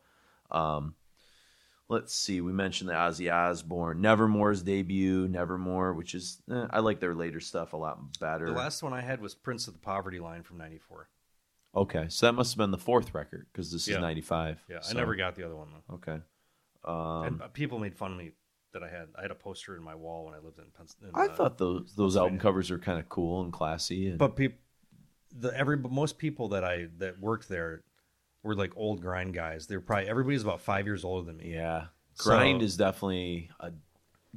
Um, 0.52 0.96
let's 1.90 2.14
see, 2.14 2.42
we 2.42 2.52
mentioned 2.54 2.90
the 2.90 2.94
Ozzy 2.94 3.32
Osbourne, 3.32 4.02
Nevermore's 4.02 4.64
debut, 4.64 5.28
Nevermore, 5.28 5.94
which 5.94 6.16
is 6.16 6.42
eh, 6.50 6.68
I 6.70 6.80
like 6.80 7.00
their 7.00 7.14
later 7.16 7.40
stuff 7.40 7.74
a 7.74 7.78
lot 7.78 8.20
better. 8.20 8.46
the 8.46 8.52
last 8.54 8.82
one 8.84 8.94
I 8.94 9.02
had 9.02 9.20
was 9.22 9.36
Prince 9.36 9.68
of 9.68 9.74
the 9.74 9.80
Poverty 9.80 10.20
Line 10.20 10.44
from 10.44 10.58
'94. 10.58 11.10
okay, 11.76 12.06
so 12.10 12.26
that 12.28 12.34
must 12.34 12.54
have 12.54 12.58
been 12.60 12.72
the 12.72 12.78
fourth 12.78 13.14
record 13.14 13.48
because 13.52 13.72
this 13.72 13.88
Yeah. 13.88 13.96
is 13.98 14.02
'95. 14.02 14.64
Yeah, 14.70 14.80
I 14.90 14.94
never 14.94 15.16
got 15.16 15.36
the 15.36 15.44
other 15.44 15.56
one 15.56 15.70
though. 15.72 15.96
Okay. 15.96 16.22
Um, 16.86 17.42
and 17.42 17.54
people 17.54 17.80
made 17.80 17.96
fun 17.96 18.12
of 18.12 18.18
me 18.18 18.32
that 18.74 18.84
I 18.84 18.90
had. 18.90 19.08
I 19.18 19.22
had 19.24 19.32
a 19.32 19.36
poster 19.36 19.76
in 19.76 19.84
my 19.84 19.96
wall 19.96 20.26
when 20.26 20.34
I 20.34 20.40
lived 20.40 20.60
in 20.60 20.66
Pennsylvania. 20.76 21.14
I 21.16 21.28
uh, 21.32 21.36
thought 21.36 21.58
those 21.58 21.94
those 21.96 22.18
album 22.18 22.40
covers 22.40 22.70
were 22.70 22.80
kind 22.80 23.00
of 23.00 23.08
cool 23.10 23.44
and 23.44 23.54
classy. 23.54 24.10
And, 24.10 24.18
but 24.18 24.36
people, 24.36 24.58
the 25.38 25.58
every 25.58 25.78
most 25.78 26.18
people 26.18 26.50
that 26.50 26.64
I 26.64 26.88
that 26.98 27.20
worked 27.20 27.50
there 27.50 27.82
were 28.44 28.56
like 28.56 28.74
old 28.76 29.02
grind 29.02 29.34
guys. 29.34 29.68
They're 29.68 29.82
probably 29.82 30.10
everybody's 30.10 30.44
about 30.44 30.62
five 30.62 30.86
years 30.86 31.04
older 31.04 31.26
than 31.26 31.38
me. 31.38 31.54
Yeah. 31.54 31.86
So- 32.16 32.30
Grind 32.30 32.62
is 32.62 32.78
definitely 32.78 33.50
a 33.60 33.72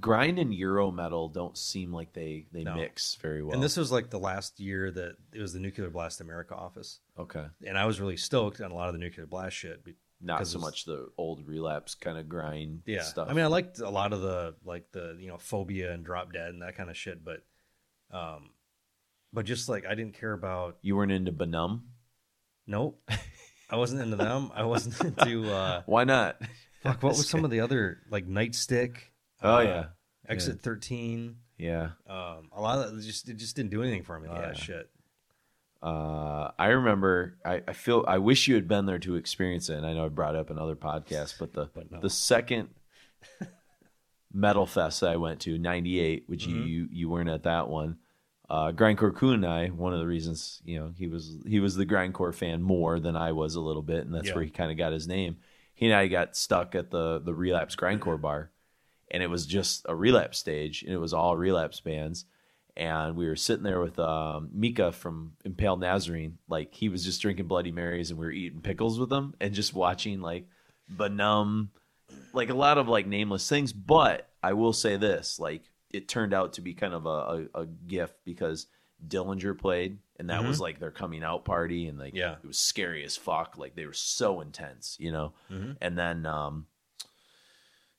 grind 0.00 0.38
and 0.38 0.54
Euro 0.54 0.90
metal 0.90 1.28
don't 1.28 1.56
seem 1.56 1.92
like 1.92 2.12
they 2.12 2.46
they 2.52 2.64
No. 2.64 2.76
mix 2.76 3.16
very 3.16 3.42
well. 3.42 3.54
And 3.54 3.62
this 3.62 3.76
was 3.76 3.90
like 3.92 4.10
the 4.10 4.18
last 4.18 4.60
year 4.60 4.90
that 4.90 5.16
it 5.32 5.40
was 5.40 5.52
the 5.52 5.60
Nuclear 5.60 5.90
Blast 5.90 6.20
America 6.20 6.54
office, 6.54 7.00
okay. 7.18 7.46
and 7.66 7.76
I 7.76 7.86
was 7.86 8.00
really 8.00 8.16
stoked 8.16 8.60
on 8.60 8.70
a 8.70 8.74
lot 8.74 8.88
of 8.88 8.94
the 8.94 8.98
Nuclear 8.98 9.26
Blast 9.26 9.56
shit. 9.56 9.84
Not 10.20 10.46
so 10.46 10.58
much 10.58 10.84
the 10.86 11.08
old 11.18 11.46
relapse 11.46 11.94
kind 11.94 12.16
of 12.18 12.28
grind 12.28 12.82
Yeah, 12.86 13.02
stuff. 13.02 13.28
I 13.30 13.34
mean, 13.34 13.44
I 13.44 13.48
liked 13.48 13.80
a 13.80 13.90
lot 13.90 14.12
of 14.12 14.22
the 14.22 14.54
like 14.64 14.90
the 14.92 15.16
you 15.20 15.28
know 15.28 15.36
phobia 15.38 15.92
and 15.92 16.04
drop 16.04 16.32
dead 16.32 16.48
and 16.50 16.62
that 16.62 16.76
kind 16.76 16.88
of 16.90 16.96
shit, 16.96 17.22
but 17.24 17.44
um, 18.10 18.50
but 19.32 19.44
just 19.44 19.68
like 19.68 19.84
I 19.86 19.94
didn't 19.94 20.14
care 20.18 20.32
about. 20.32 20.78
you 20.82 20.96
weren't 20.96 21.12
into 21.12 21.32
Benümb? 21.32 21.82
Nope, 22.66 23.00
I 23.70 23.76
wasn't 23.76 24.00
into 24.02 24.16
them. 24.16 24.50
I 24.54 24.64
wasn't 24.64 24.98
into. 25.20 25.52
uh 25.52 25.82
Why 25.86 26.04
not? 26.04 26.40
Fuck, 26.82 27.02
what 27.02 27.16
was 27.16 27.28
some 27.28 27.44
of 27.44 27.50
the 27.50 27.60
other 27.60 27.98
like 28.10 28.26
Nightstick? 28.26 28.96
Oh 29.42 29.56
uh, 29.56 29.60
yeah. 29.62 29.84
Exit 30.28 30.60
Thirteen. 30.62 31.36
Yeah. 31.58 31.90
Um, 32.08 32.48
a 32.52 32.60
lot 32.60 32.78
of 32.78 32.98
it 32.98 33.02
just 33.02 33.28
it 33.28 33.36
just 33.36 33.54
didn't 33.54 33.70
do 33.70 33.82
anything 33.82 34.02
for 34.02 34.18
me. 34.18 34.28
A 34.28 34.32
lot 34.32 34.44
of 34.44 34.48
that 34.54 34.58
Yeah. 34.58 34.64
shit. 34.64 34.90
Uh, 35.86 36.50
I 36.58 36.66
remember. 36.68 37.36
I, 37.44 37.62
I 37.68 37.72
feel. 37.72 38.04
I 38.08 38.18
wish 38.18 38.48
you 38.48 38.56
had 38.56 38.66
been 38.66 38.86
there 38.86 38.98
to 38.98 39.14
experience 39.14 39.68
it. 39.68 39.76
And 39.76 39.86
I 39.86 39.92
know 39.94 40.06
I 40.06 40.08
brought 40.08 40.34
it 40.34 40.38
up 40.40 40.50
in 40.50 40.58
other 40.58 40.74
podcasts, 40.76 41.38
but 41.38 41.52
the 41.52 41.68
But 41.72 41.92
no. 41.92 42.00
the 42.00 42.10
second 42.10 42.70
metal 44.32 44.66
fest 44.66 45.00
that 45.00 45.10
I 45.10 45.16
went 45.16 45.40
to, 45.42 45.58
'98, 45.58 46.24
which 46.26 46.46
Mm-hmm. 46.46 46.66
you 46.66 46.88
you 46.90 47.08
weren't 47.08 47.28
at 47.28 47.44
that 47.44 47.68
one. 47.68 47.98
Uh, 48.48 48.70
Grindcore 48.72 49.34
and 49.34 49.44
I. 49.46 49.68
One 49.68 49.92
of 49.92 49.98
the 49.98 50.06
reasons, 50.06 50.60
you 50.64 50.78
know, 50.78 50.92
he 50.96 51.06
was 51.08 51.38
he 51.46 51.60
was 51.60 51.74
the 51.76 51.86
Grindcore 51.86 52.34
fan 52.34 52.62
more 52.62 53.00
than 53.00 53.16
I 53.16 53.32
was 53.32 53.54
a 53.54 53.60
little 53.60 53.82
bit, 53.82 54.04
and 54.04 54.14
that's 54.14 54.28
Yeah. 54.28 54.34
where 54.34 54.44
he 54.44 54.50
kind 54.50 54.70
of 54.70 54.76
got 54.76 54.92
his 54.92 55.06
name. 55.08 55.38
He 55.74 55.86
and 55.86 55.94
I 55.94 56.06
got 56.08 56.36
stuck 56.36 56.74
at 56.74 56.90
the 56.90 57.20
the 57.20 57.34
Relapse 57.34 57.76
Grindcore 57.76 58.20
bar, 58.20 58.50
and 59.10 59.22
it 59.22 59.30
was 59.30 59.46
just 59.46 59.84
a 59.88 59.94
relapse 59.94 60.38
stage, 60.38 60.82
and 60.82 60.92
it 60.92 60.98
was 60.98 61.12
all 61.12 61.36
relapse 61.36 61.80
bands 61.80 62.24
and 62.76 63.16
we 63.16 63.26
were 63.26 63.36
sitting 63.36 63.62
there 63.64 63.80
with 63.80 63.98
um, 63.98 64.50
Mika 64.52 64.92
from 64.92 65.32
Impaled 65.44 65.80
Nazarene. 65.80 66.38
Like 66.48 66.74
he 66.74 66.88
was 66.88 67.04
just 67.04 67.22
drinking 67.22 67.46
Bloody 67.46 67.72
Marys, 67.72 68.10
and 68.10 68.18
we 68.18 68.26
were 68.26 68.32
eating 68.32 68.60
pickles 68.60 68.98
with 68.98 69.12
him, 69.12 69.34
and 69.40 69.54
just 69.54 69.74
watching 69.74 70.20
like 70.20 70.46
Benümb 70.94 71.68
like 72.32 72.50
a 72.50 72.54
lot 72.54 72.78
of 72.78 72.88
like 72.88 73.06
nameless 73.06 73.48
things. 73.48 73.72
But 73.72 74.28
I 74.42 74.52
will 74.52 74.72
say 74.72 74.96
this: 74.96 75.38
like 75.40 75.62
it 75.92 76.08
turned 76.08 76.34
out 76.34 76.54
to 76.54 76.60
be 76.60 76.74
kind 76.74 76.92
of 76.94 77.06
a, 77.06 77.48
a, 77.54 77.62
a 77.62 77.66
gift 77.66 78.16
because 78.24 78.66
Dillinger 79.06 79.58
played, 79.58 79.98
and 80.18 80.30
that 80.30 80.44
was 80.44 80.60
like 80.60 80.78
their 80.78 80.90
coming 80.90 81.22
out 81.24 81.44
party, 81.44 81.86
and 81.88 81.98
like 81.98 82.08
Mm-hmm. 82.14 82.16
Yeah. 82.18 82.36
it 82.42 82.46
was 82.46 82.58
scary 82.58 83.04
as 83.04 83.16
fuck. 83.16 83.56
Like 83.56 83.74
they 83.74 83.86
were 83.86 83.92
so 83.92 84.40
intense, 84.40 84.96
you 85.00 85.12
know. 85.12 85.32
Mhm. 85.50 85.76
And 85.80 85.98
then 85.98 86.26
um, 86.26 86.66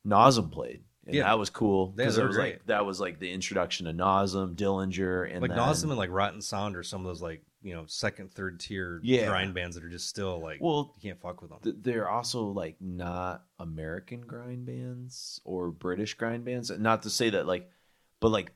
Nasum 0.06 0.52
played. 0.52 0.82
And 1.08 1.16
Yeah. 1.16 1.24
that 1.24 1.39
was 1.39 1.49
cool 1.49 1.88
because 1.88 2.18
it 2.18 2.26
was 2.26 2.36
great. 2.36 2.53
like 2.55 2.66
that 2.68 2.86
was 2.86 2.99
like 2.99 3.18
the 3.20 3.32
introduction 3.32 3.86
to 3.88 3.93
Nasum, 3.93 4.55
Dillinger, 4.55 5.24
and 5.32 5.41
like 5.41 5.49
then, 5.51 5.60
and 5.89 5.97
like 5.97 6.10
Rotten 6.12 6.41
Sound 6.41 6.76
or 6.76 6.84
some 6.84 7.01
of 7.01 7.08
those 7.08 7.22
like 7.22 7.43
you 7.64 7.74
know 7.74 7.86
second, 7.88 8.32
third 8.34 8.60
tier 8.60 8.99
Yeah. 9.03 9.28
grind 9.28 9.53
bands 9.53 9.76
that 9.76 9.84
are 9.86 9.89
just 9.89 10.08
still 10.10 10.39
like 10.39 10.60
Well, 10.62 10.93
you 11.01 11.10
can't 11.10 11.22
fuck 11.22 11.41
with 11.41 11.49
them. 11.51 11.60
th- 11.64 11.76
they're 11.82 12.10
also 12.10 12.45
like 12.47 12.76
not 12.82 13.45
American 13.58 14.22
grind 14.22 14.66
bands 14.66 15.41
or 15.45 15.72
British 15.72 16.14
grind 16.16 16.45
bands. 16.45 16.70
Not 16.78 17.03
to 17.03 17.10
say 17.10 17.30
that 17.32 17.47
like, 17.47 17.70
but 18.20 18.30
like 18.30 18.51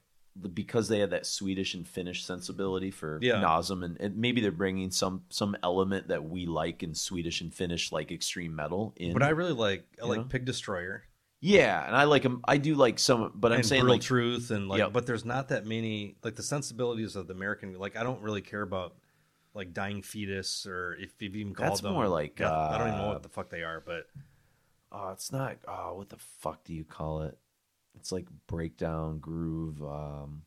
because 0.53 0.87
they 0.87 0.99
had 0.99 1.09
that 1.09 1.25
Swedish 1.25 1.73
and 1.73 1.85
Finnish 1.85 2.23
sensibility 2.23 2.89
for 2.89 3.19
Yeah. 3.21 3.41
And, 3.69 3.97
and 3.99 4.15
maybe 4.17 4.39
they're 4.39 4.51
bringing 4.51 4.89
some 4.91 5.23
some 5.29 5.57
element 5.63 6.07
that 6.09 6.23
we 6.23 6.45
like 6.45 6.83
in 6.83 6.95
Swedish 6.95 7.41
and 7.41 7.53
Finnish 7.53 7.91
like 7.91 8.11
extreme 8.11 8.55
metal 8.55 8.93
in. 8.95 9.11
but 9.13 9.23
I 9.23 9.29
really 9.29 9.51
like 9.53 9.85
I 10.01 10.05
like 10.05 10.19
know? 10.19 10.23
Pig 10.25 10.45
Destroyer 10.45 11.03
yeah, 11.41 11.85
and 11.87 11.95
I 11.95 12.03
like 12.05 12.21
them. 12.21 12.41
I 12.47 12.57
do 12.57 12.75
like 12.75 12.99
some, 12.99 13.31
but 13.35 13.51
I'm 13.51 13.57
and 13.59 13.65
saying 13.67 13.81
Brutal 13.81 13.95
like 13.95 14.01
Truth 14.01 14.51
and 14.51 14.69
like 14.69 14.77
Yep. 14.79 14.93
but 14.93 15.05
there's 15.07 15.25
not 15.25 15.49
that 15.49 15.65
many 15.65 16.15
like 16.23 16.35
the 16.35 16.43
sensibilities 16.43 17.15
of 17.15 17.27
the 17.27 17.33
American 17.33 17.77
like 17.79 17.97
I 17.97 18.03
don't 18.03 18.21
really 18.21 18.41
care 18.41 18.61
about 18.61 18.95
like 19.53 19.73
dying 19.73 20.01
fetus 20.03 20.65
or 20.67 20.95
if 20.99 21.11
you've 21.19 21.35
even 21.35 21.53
called 21.53 21.71
That's 21.71 21.81
them 21.81 21.93
more 21.93 22.07
like, 22.07 22.37
death- 22.37 22.51
I 22.51 22.77
don't 22.77 22.87
even 22.87 22.99
know 22.99 23.09
uh, 23.09 23.13
what 23.13 23.23
the 23.23 23.29
fuck 23.29 23.49
they 23.49 23.63
are 23.63 23.83
but 23.85 24.07
oh, 24.91 25.09
it's 25.09 25.31
not. 25.31 25.57
Oh, 25.67 25.95
what 25.95 26.09
the 26.09 26.17
fuck 26.39 26.63
do 26.63 26.73
you 26.73 26.83
call 26.85 27.23
it? 27.23 27.37
It's 27.95 28.11
like 28.11 28.27
breakdown 28.47 29.19
groove. 29.19 29.81
Um, 29.81 30.43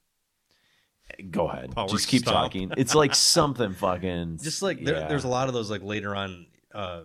go 1.31 1.49
ahead, 1.49 1.75
Power 1.75 1.89
just 1.89 2.09
keep 2.09 2.23
stomp. 2.23 2.35
talking. 2.37 2.73
It's 2.77 2.95
like 2.95 3.15
something 3.15 3.75
fucking. 3.75 4.39
just 4.43 4.63
like 4.63 4.83
there, 4.83 5.01
yeah. 5.01 5.09
there's 5.09 5.25
a 5.25 5.29
lot 5.29 5.49
of 5.49 5.55
those 5.55 5.71
like 5.71 5.83
later 5.83 6.15
on 6.15 6.47
uh 6.73 7.03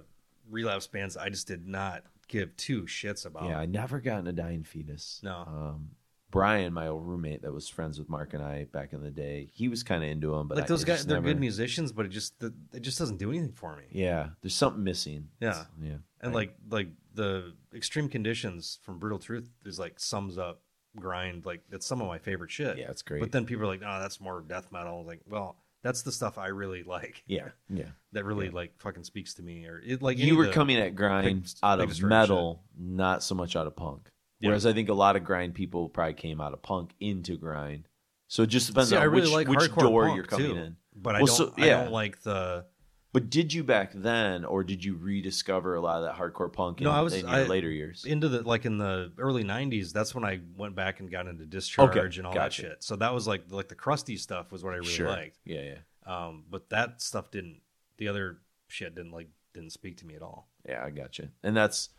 relapse 0.49 0.88
bands 0.88 1.18
I 1.18 1.30
just 1.30 1.48
did 1.48 1.68
not 1.68 2.03
give 2.30 2.56
two 2.56 2.84
shits 2.84 3.26
about. 3.26 3.43
Yeah, 3.49 3.60
I 3.60 3.65
never 3.65 3.99
got 3.99 4.26
a 4.26 4.31
Dying 4.31 4.64
Fetus. 4.64 5.19
No. 5.22 5.35
Um, 5.45 5.89
Brian, 6.31 6.72
my 6.73 6.88
old 6.88 7.06
roommate 7.07 7.41
that 7.41 7.51
was 7.51 7.68
friends 7.68 7.97
with 7.97 8.07
Mark 8.07 8.34
and 8.35 8.43
I 8.43 8.65
back 8.65 8.93
in 8.93 9.01
the 9.01 9.10
day, 9.10 9.49
he 9.51 9.68
was 9.68 9.81
kind 9.84 10.03
of 10.03 10.10
into 10.11 10.31
them, 10.31 10.47
but 10.47 10.57
like 10.57 10.65
I- 10.65 10.68
those 10.68 10.84
it 10.84 10.85
guys, 10.85 11.06
they're 11.06 11.18
never- 11.18 11.27
good 11.34 11.39
musicians, 11.39 11.91
but 11.91 12.06
it 12.06 12.10
just 12.10 12.39
the, 12.39 12.53
it 12.72 12.81
just 12.81 12.99
doesn't 12.99 13.18
do 13.18 13.31
anything 13.31 13.51
for 13.51 13.76
me. 13.76 13.84
Yeah, 13.91 14.30
there's 14.41 14.53
something 14.53 14.84
missing. 14.84 15.30
Yeah. 15.41 15.49
It's- 15.49 15.65
yeah, 15.81 15.97
And 16.22 16.31
I- 16.31 16.35
like 16.35 16.56
like 16.69 16.88
the 17.15 17.53
extreme 17.73 18.07
conditions 18.10 18.80
from 18.84 18.99
Brutal 18.99 19.18
Truth 19.19 19.49
is 19.65 19.80
like 19.80 19.99
sums 19.99 20.38
up 20.38 20.61
grind 20.95 21.45
like 21.45 21.61
that's 21.69 21.85
some 21.85 21.99
of 22.01 22.07
my 22.07 22.18
favorite 22.19 22.51
shit. 22.51 22.77
yeah, 22.77 22.89
it's 22.91 23.01
great. 23.01 23.22
But 23.22 23.31
then 23.31 23.45
people 23.45 23.64
are 23.64 23.68
like, 23.68 23.81
"Oh, 23.84 23.99
that's 23.99 24.22
more 24.22 24.41
death 24.41 24.72
metal." 24.72 25.03
Like, 25.06 25.22
well, 25.27 25.56
that's 25.84 26.01
the 26.01 26.11
stuff 26.11 26.38
I 26.38 26.47
really 26.47 26.84
like. 26.84 27.23
yeah, 27.27 27.49
yeah. 27.69 27.85
That 28.14 28.26
really 28.26 28.49
like 28.49 28.73
fucking 28.80 29.03
speaks 29.03 29.35
to 29.35 29.43
me. 29.43 29.65
Or 29.65 29.81
it 29.85 30.01
like 30.01 30.18
you 30.18 30.35
were 30.35 30.47
coming 30.47 30.77
at 30.77 30.95
grind 30.95 31.43
big- 31.43 31.49
out 31.64 31.80
of 31.80 32.01
metal, 32.01 32.64
not 32.77 33.23
so 33.23 33.35
much 33.35 33.56
out 33.56 33.68
of 33.68 33.76
punk. 33.76 34.10
Yeah. 34.39 34.49
Whereas 34.49 34.65
I 34.65 34.73
think 34.73 34.89
a 34.89 34.93
lot 34.93 35.15
of 35.15 35.23
grind 35.23 35.53
people 35.53 35.89
probably 35.89 36.14
came 36.14 36.39
out 36.41 36.53
of 36.53 36.61
punk 36.61 36.91
into 36.99 37.38
grind. 37.38 37.88
So 38.27 38.43
it 38.43 38.47
just 38.47 38.68
depends 38.68 38.89
See, 38.91 38.95
on 38.95 39.07
really 39.10 39.22
which, 39.23 39.31
like 39.31 39.47
which 39.47 39.73
door 39.76 40.10
you're 40.10 40.23
coming 40.23 40.51
too. 40.53 40.57
in. 40.57 40.76
But 40.95 41.15
I 41.15 41.19
Well, 41.19 41.27
don't. 41.27 41.38
so- 41.38 41.53
I 41.57 41.68
don't 41.69 41.91
like 41.91 42.22
the. 42.22 42.65
But 43.11 43.31
did 43.31 43.52
you 43.53 43.64
back 43.64 43.91
then, 43.94 44.45
or 44.45 44.64
did 44.64 44.84
you 44.84 44.95
rediscover 44.95 45.73
a 45.73 45.81
lot 45.81 45.98
of 45.98 46.03
that 46.03 46.15
hardcore 46.15 46.53
punk 46.53 46.80
in, 46.80 46.84
No, 46.86 46.91
I 46.91 47.02
was- 47.02 47.14
in 47.15 47.22
your 47.27 47.30
I- 47.36 47.44
later 47.45 47.69
years? 47.69 48.06
into 48.06 48.30
the 48.30 48.44
like 48.44 48.65
in 48.65 48.77
the 48.77 49.11
early 49.18 49.44
90s 49.44 49.91
that's 49.91 50.14
when 50.14 50.23
i 50.23 50.40
went 50.56 50.76
back 50.76 50.99
and 50.99 51.10
got 51.10 51.27
into 51.27 51.45
discharge 51.45 51.98
Okay, 51.98 52.18
and 52.18 52.27
all 52.27 52.34
gotcha. 52.34 52.61
that 52.61 52.68
shit 52.69 52.84
so 52.84 52.95
that 52.98 53.14
was 53.14 53.27
like 53.27 53.44
like 53.49 53.68
the 53.68 53.76
crusty 53.76 54.15
stuff 54.15 54.52
was 54.52 54.64
what 54.64 54.73
i 54.73 54.77
really 54.77 54.90
sure. 54.90 55.07
liked 55.10 55.38
Yeah, 55.44 55.61
yeah. 56.06 56.26
um 56.27 56.44
but 56.49 56.69
that 56.69 57.02
stuff 57.02 57.31
didn't 57.31 57.61
the 57.98 58.07
other 58.07 58.38
shit 58.68 58.94
didn't 58.95 59.11
like 59.11 59.30
didn't 59.53 59.72
speak 59.72 59.98
to 59.98 60.06
me 60.06 60.15
at 60.15 60.22
all 60.22 60.48
Yeah, 60.68 60.84
I 60.86 60.91
got 60.91 61.18
you. 61.18 61.30
And 61.44 61.57
that's, 61.57 61.90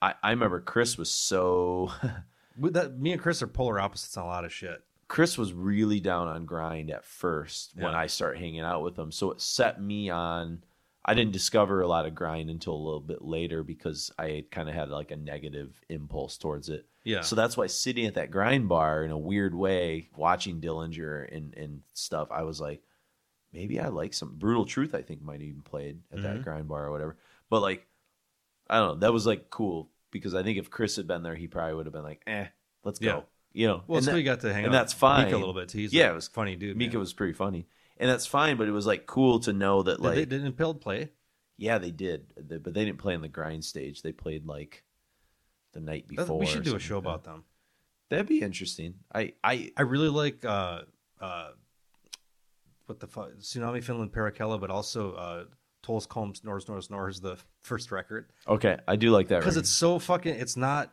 I, 0.00 0.14
I 0.22 0.30
remember 0.30 0.60
Chris 0.60 0.96
was 0.96 1.10
so, 1.10 1.90
that 2.58 2.96
me 2.98 3.10
and 3.12 3.20
chris 3.20 3.42
are 3.42 3.48
polar 3.48 3.80
opposites 3.80 4.16
on 4.16 4.24
a 4.24 4.28
lot 4.28 4.44
of 4.44 4.52
shit 4.52 4.82
Chris 5.12 5.36
was 5.36 5.52
really 5.52 6.00
down 6.00 6.26
on 6.26 6.46
grind 6.46 6.90
at 6.90 7.04
first 7.04 7.72
when 7.76 7.92
Yeah. 7.92 7.98
I 7.98 8.06
started 8.06 8.38
hanging 8.40 8.62
out 8.62 8.82
with 8.82 8.98
him. 8.98 9.12
So 9.12 9.30
it 9.30 9.42
set 9.42 9.78
me 9.78 10.08
on. 10.08 10.64
I 11.04 11.12
didn't 11.12 11.32
discover 11.32 11.82
a 11.82 11.86
lot 11.86 12.06
of 12.06 12.14
grind 12.14 12.48
until 12.48 12.72
a 12.72 12.80
little 12.82 12.98
bit 13.00 13.20
later 13.20 13.62
because 13.62 14.10
I 14.18 14.46
kind 14.50 14.70
of 14.70 14.74
had 14.74 14.88
like 14.88 15.10
a 15.10 15.16
negative 15.16 15.78
impulse 15.90 16.38
towards 16.38 16.70
it. 16.70 16.86
yeah 17.04 17.20
So 17.20 17.36
that's 17.36 17.58
why 17.58 17.66
sitting 17.66 18.06
at 18.06 18.14
that 18.14 18.30
grind 18.30 18.70
bar 18.70 19.04
in 19.04 19.10
a 19.10 19.18
weird 19.18 19.54
way, 19.54 20.08
watching 20.16 20.62
Dillinger 20.62 21.28
and, 21.30 21.52
and 21.58 21.82
stuff, 21.92 22.28
I 22.30 22.44
was 22.44 22.58
like, 22.58 22.82
maybe 23.52 23.78
I 23.78 23.88
like 23.88 24.14
some 24.14 24.36
brutal 24.38 24.64
truth. 24.64 24.94
I 24.94 25.02
think 25.02 25.20
might 25.20 25.42
even 25.42 25.60
played 25.60 26.00
at 26.10 26.22
that 26.22 26.38
Mhm. 26.38 26.42
grind 26.44 26.68
bar 26.68 26.86
or 26.86 26.90
whatever. 26.90 27.18
But 27.50 27.60
like, 27.60 27.86
I 28.70 28.78
don't 28.78 28.88
know. 28.94 29.00
That 29.00 29.12
was 29.12 29.26
like 29.26 29.50
cool 29.50 29.90
because 30.10 30.34
I 30.34 30.42
think 30.42 30.56
if 30.56 30.70
Chris 30.70 30.96
had 30.96 31.06
been 31.06 31.22
there, 31.22 31.34
he 31.34 31.48
probably 31.48 31.74
would 31.74 31.84
have 31.84 31.92
been 31.92 32.02
like, 32.02 32.22
eh, 32.26 32.46
let's 32.82 32.98
go. 32.98 33.26
You 33.52 33.66
know, 33.66 33.82
well 33.86 33.98
and 33.98 34.04
so 34.04 34.12
that- 34.12 34.18
you 34.18 34.24
got 34.24 34.40
to 34.40 34.52
hang 34.52 34.64
and 34.64 34.74
out 34.74 34.78
that's 34.78 34.92
fine. 34.92 35.24
Mika 35.26 35.36
a 35.36 35.38
little 35.38 35.54
bit 35.54 35.68
too 35.68 35.78
He's 35.78 35.92
Yeah, 35.92 36.08
a 36.08 36.12
it 36.12 36.14
was- 36.14 36.28
funny 36.28 36.56
dude 36.56 36.76
Mika 36.76 36.94
man. 36.94 37.00
was 37.00 37.12
pretty 37.12 37.32
funny, 37.34 37.66
and 37.98 38.08
that's 38.08 38.26
fine. 38.26 38.56
But 38.56 38.68
it 38.68 38.72
was 38.72 38.86
like 38.86 39.06
cool 39.06 39.40
to 39.40 39.52
know 39.52 39.82
that 39.82 39.96
did, 39.98 40.04
like, 40.04 40.14
they, 40.14 40.24
did 40.24 40.44
impaled 40.44 40.80
play 40.80 41.10
yeah, 41.58 41.78
they 41.78 41.90
did, 41.90 42.32
They- 42.36 42.56
but 42.58 42.74
they 42.74 42.84
didn't 42.84 42.98
play 42.98 43.14
on 43.14 43.20
the 43.20 43.28
grind 43.28 43.64
stage. 43.64 44.02
They 44.02 44.10
played 44.12 44.46
like 44.46 44.84
the 45.72 45.80
night 45.80 46.08
before. 46.08 46.38
we 46.38 46.46
should 46.46 46.64
do 46.64 46.74
a 46.76 46.80
show 46.80 46.98
about 46.98 47.24
them 47.24 47.44
That'd 48.08 48.26
be 48.26 48.40
interesting. 48.42 48.94
I, 49.14 49.32
I, 49.42 49.70
i 49.76 49.82
really 49.82 50.08
like 50.10 50.44
uh 50.44 50.82
uh 51.20 51.50
what 52.86 53.00
the 53.00 53.06
fuck 53.06 53.30
tsunami 53.38 53.82
finland 53.82 54.12
parakella 54.12 54.60
but 54.60 54.70
also 54.70 55.12
uh 55.14 55.44
Tol 55.82 56.00
Cormpt 56.02 56.44
Norz 56.44 56.66
Norz 56.66 56.88
Norz 56.90 57.20
the 57.22 57.36
first 57.62 57.90
record 57.90 58.30
okay, 58.46 58.78
I 58.86 58.96
do 58.96 59.10
like 59.10 59.28
that 59.28 59.40
because 59.40 59.56
it's 59.56 59.70
so 59.70 59.98
fucking 59.98 60.34
it's 60.34 60.56
not 60.56 60.92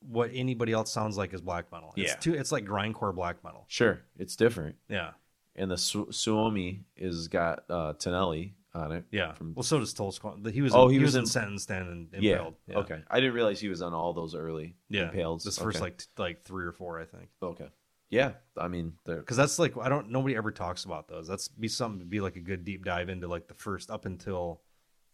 what 0.00 0.30
anybody 0.32 0.72
else 0.72 0.90
sounds 0.92 1.16
like 1.18 1.34
is 1.34 1.40
black 1.40 1.70
metal 1.72 1.92
it's 1.96 2.10
Yeah. 2.12 2.16
too 2.16 2.34
it's 2.34 2.50
like 2.52 2.64
grindcore 2.64 3.14
black 3.14 3.42
metal 3.44 3.64
sure 3.68 4.00
it's 4.18 4.34
different. 4.36 4.76
yeah 4.88 5.10
And 5.56 5.70
the 5.70 5.76
Su- 5.76 6.10
Suomi 6.10 6.84
is 6.96 7.28
got 7.28 7.64
uh, 7.68 7.92
Taneli 7.94 8.52
on 8.72 8.92
it. 8.92 9.04
yeah 9.10 9.32
From- 9.34 9.54
well 9.54 9.62
so 9.62 9.78
does 9.78 9.92
Tolscon 9.94 10.50
he 10.52 10.62
was 10.62 10.74
Oh, 10.74 10.88
he, 10.88 10.94
he 10.96 11.02
was, 11.02 11.08
was 11.08 11.16
in 11.16 11.26
sentenced 11.26 11.70
and 11.70 12.14
in, 12.14 12.22
Yeah. 12.22 12.32
impaled 12.32 12.54
Okay. 12.70 13.02
I 13.10 13.20
didn't 13.20 13.34
realize 13.34 13.60
he 13.60 13.68
was 13.68 13.82
on 13.82 13.92
all 13.92 14.12
those 14.14 14.34
early 14.34 14.76
yeah 14.88 15.08
impaled. 15.10 15.42
this 15.44 15.58
first 15.58 15.80
like 15.80 15.98
t- 15.98 16.06
like 16.16 16.42
three 16.42 16.64
or 16.64 16.72
four 16.72 16.98
I 17.00 17.04
think 17.04 17.28
Okay. 17.42 17.68
Yeah. 18.08 18.32
I 18.56 18.66
mean, 18.66 18.94
because 19.06 19.36
that's 19.36 19.58
like 19.60 19.76
I 19.76 19.88
don't 19.88 20.10
nobody 20.10 20.34
ever 20.34 20.50
talks 20.50 20.84
about 20.84 21.06
those 21.08 21.28
that's 21.28 21.46
be 21.48 21.68
something 21.68 22.00
to 22.00 22.04
be 22.06 22.20
like 22.20 22.36
a 22.36 22.40
good 22.40 22.64
deep 22.64 22.84
dive 22.84 23.08
into 23.08 23.28
like 23.28 23.46
the 23.48 23.54
first 23.54 23.90
up 23.90 24.04
until 24.06 24.62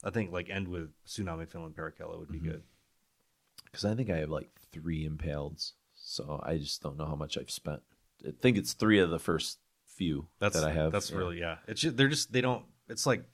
I 0.05 0.11
think 0.11 0.31
like 0.33 0.49
end 0.49 0.69
with 0.69 0.91
tsunami 1.07 1.49
Finland 1.49 1.75
Perkele 1.75 2.19
would 2.19 2.31
be 2.31 2.39
Mhm. 2.41 2.45
good 2.45 2.63
because 3.65 3.85
I 3.85 3.95
think 3.95 4.11
I 4.11 4.19
have 4.19 4.31
like 4.31 4.49
three 4.81 5.09
impaleds, 5.09 5.73
so 5.95 6.41
I 6.45 6.57
just 6.59 6.83
don't 6.83 6.97
know 6.97 7.07
how 7.07 7.17
much 7.17 7.37
I've 7.39 7.51
spent. 7.51 7.83
I 8.27 8.31
think 8.41 8.57
it's 8.57 8.73
three 8.73 8.99
of 8.99 9.11
the 9.11 9.19
first 9.19 9.59
few 9.87 10.27
that's 10.39 10.55
that 10.55 10.65
I 10.69 10.73
have. 10.73 10.93
that's 10.93 11.11
Yeah. 11.11 11.17
really 11.17 11.39
yeah 11.41 11.57
it's 11.67 11.81
just, 11.81 11.97
they're 11.97 12.09
just 12.09 12.31
they 12.33 12.41
don't 12.43 12.65
it's 12.89 13.07
like 13.07 13.25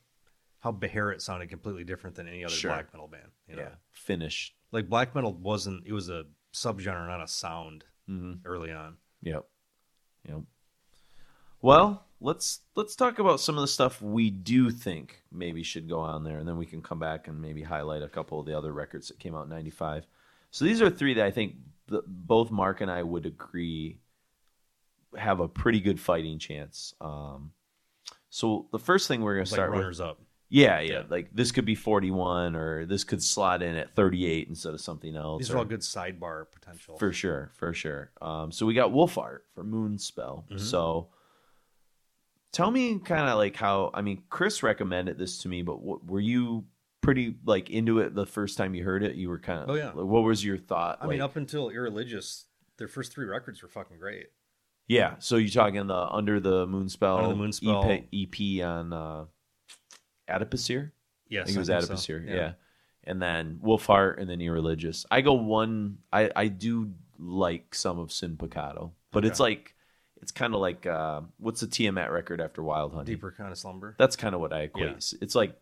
how 0.60 0.70
Beharit 0.70 1.20
sounded 1.20 1.48
completely 1.50 1.82
different 1.82 2.14
than 2.14 2.28
any 2.28 2.44
other 2.44 2.54
Sure. 2.54 2.70
black 2.70 2.92
metal 2.92 3.08
band 3.08 3.30
you 3.48 3.56
know 3.56 3.62
yeah 3.62 3.68
finished. 3.90 4.54
like 4.70 4.88
black 4.88 5.12
metal 5.14 5.32
wasn't 5.32 5.84
it 5.86 5.92
was 5.92 6.08
a 6.08 6.24
subgenre 6.52 7.06
not 7.08 7.22
a 7.22 7.26
sound 7.28 7.84
Mm-hmm. 8.08 8.46
early 8.46 8.70
on 8.72 8.96
Yep. 9.22 9.44
Yep. 10.28 10.42
Well, 11.60 12.04
let's 12.20 12.60
let's 12.74 12.96
talk 12.96 13.18
about 13.18 13.40
some 13.40 13.56
of 13.56 13.60
the 13.62 13.68
stuff 13.68 14.00
we 14.02 14.30
do 14.30 14.70
think 14.70 15.22
maybe 15.30 15.62
should 15.62 15.88
go 15.88 16.00
on 16.00 16.24
there, 16.24 16.38
and 16.38 16.46
then 16.48 16.56
we 16.56 16.66
can 16.66 16.82
come 16.82 16.98
back 16.98 17.28
and 17.28 17.40
maybe 17.40 17.62
highlight 17.62 18.02
a 18.02 18.08
couple 18.08 18.40
of 18.40 18.46
the 18.46 18.56
other 18.56 18.72
records 18.72 19.08
that 19.08 19.18
came 19.20 19.34
out 19.34 19.44
in 19.44 19.50
'95. 19.50 20.06
So 20.52 20.64
these 20.66 20.80
are 20.80 20.90
three 20.90 21.14
that 21.14 21.24
I 21.26 21.30
think 21.30 21.56
the, 21.88 22.02
both 22.06 22.50
Mark 22.50 22.80
and 22.82 22.90
I 22.90 23.02
would 23.02 23.26
agree 23.26 23.98
have 25.16 25.40
a 25.40 25.48
pretty 25.48 25.80
good 25.80 25.98
fighting 25.98 26.38
chance. 26.38 26.94
Um, 27.00 27.52
so 28.30 28.68
the 28.70 28.78
first 28.78 29.08
thing 29.08 29.22
we're 29.22 29.34
going 29.34 29.46
to 29.46 29.50
like 29.52 29.56
start 29.56 29.70
with 29.70 29.80
runners 29.80 30.00
up 30.00 30.20
Yeah, 30.48 30.80
yeah, 30.80 30.92
Yeah. 30.92 31.02
Like 31.08 31.30
this 31.34 31.52
could 31.52 31.64
be 31.64 31.74
41 31.74 32.54
or 32.54 32.84
this 32.86 33.02
could 33.04 33.22
slot 33.22 33.62
in 33.62 33.76
at 33.76 33.94
38 33.94 34.48
instead 34.48 34.74
of 34.74 34.80
something 34.80 35.16
else. 35.16 35.40
these 35.40 35.50
or- 35.50 35.56
are 35.56 35.58
all 35.58 35.64
good 35.64 35.80
sidebar 35.80 36.46
potential 36.50 36.98
For 36.98 37.12
sure, 37.12 37.50
for 37.54 37.72
sure. 37.74 38.10
Um, 38.20 38.52
so 38.52 38.66
we 38.66 38.74
got 38.74 38.90
Wolfheart 38.92 39.40
for 39.54 39.64
Moonspell. 39.64 40.48
Mhm. 40.50 40.60
So 40.60 41.08
tell 42.52 42.70
me 42.70 42.98
kind 42.98 43.28
of 43.28 43.38
like 43.38 43.56
how, 43.56 43.90
I 43.94 44.02
mean, 44.02 44.22
Chris 44.28 44.62
recommended 44.62 45.18
this 45.18 45.38
to 45.38 45.48
me, 45.48 45.62
but 45.62 45.80
what, 45.80 46.04
were 46.04 46.20
you 46.20 46.64
pretty 47.02 47.34
like 47.44 47.68
into 47.68 47.98
it 47.98 48.14
the 48.14 48.24
first 48.26 48.56
time 48.56 48.74
you 48.74 48.82
heard 48.84 49.02
it? 49.02 49.16
You 49.16 49.28
were 49.28 49.38
kind 49.38 49.60
of, 49.60 49.70
Oh, 49.70 49.74
yeah. 49.74 49.90
What 49.92 50.22
was 50.22 50.42
your 50.42 50.56
thought? 50.56 50.98
I 51.02 51.06
mean 51.06 51.20
up 51.20 51.36
until 51.36 51.68
irreligious 51.68 52.46
their 52.78 52.88
first 52.88 53.12
three 53.12 53.26
records 53.26 53.62
were 53.62 53.68
fucking 53.68 53.98
great 53.98 54.28
yeah. 54.88 55.14
So 55.18 55.36
you're 55.36 55.48
talking 55.50 55.86
the 55.86 55.94
Under 55.94 56.40
the 56.40 56.66
Moonspell, 56.66 57.22
Under 57.22 57.34
the 57.34 57.42
Moonspell. 57.42 58.04
EP, 58.12 58.60
EP 58.60 58.66
on 58.66 58.92
uh, 58.92 59.24
Adipocere? 60.28 60.90
yes 61.28 61.42
I 61.42 61.44
think 61.46 61.56
it 61.56 61.58
was 61.60 61.68
think 61.68 61.82
so. 61.82 61.94
Adipocere. 61.94 62.28
Yeah. 62.28 62.52
and 63.04 63.20
then 63.20 63.60
Wolfheart, 63.64 64.20
and 64.20 64.28
then 64.28 64.40
Irreligious. 64.40 65.06
I 65.10 65.20
go 65.20 65.34
one. 65.34 65.98
I 66.12 66.30
I 66.34 66.48
do 66.48 66.92
like 67.18 67.74
some 67.74 67.98
of 67.98 68.12
Sin 68.12 68.36
Pecado, 68.36 68.92
but 69.12 69.24
it's 69.24 69.40
like 69.40 69.74
it's 70.20 70.32
kind 70.32 70.54
of 70.54 70.60
like 70.60 70.86
uh, 70.86 71.22
what's 71.38 71.60
the 71.60 71.66
Tiamat 71.66 72.10
record 72.10 72.40
after 72.40 72.62
Wildhoney? 72.62 73.06
Deeper 73.06 73.32
kind 73.36 73.50
of 73.50 73.58
slumber. 73.58 73.94
That's 73.98 74.16
kind 74.16 74.34
of 74.34 74.40
what 74.40 74.52
I 74.52 74.62
equate. 74.62 75.12
Yeah. 75.12 75.18
It's 75.22 75.34
like 75.34 75.56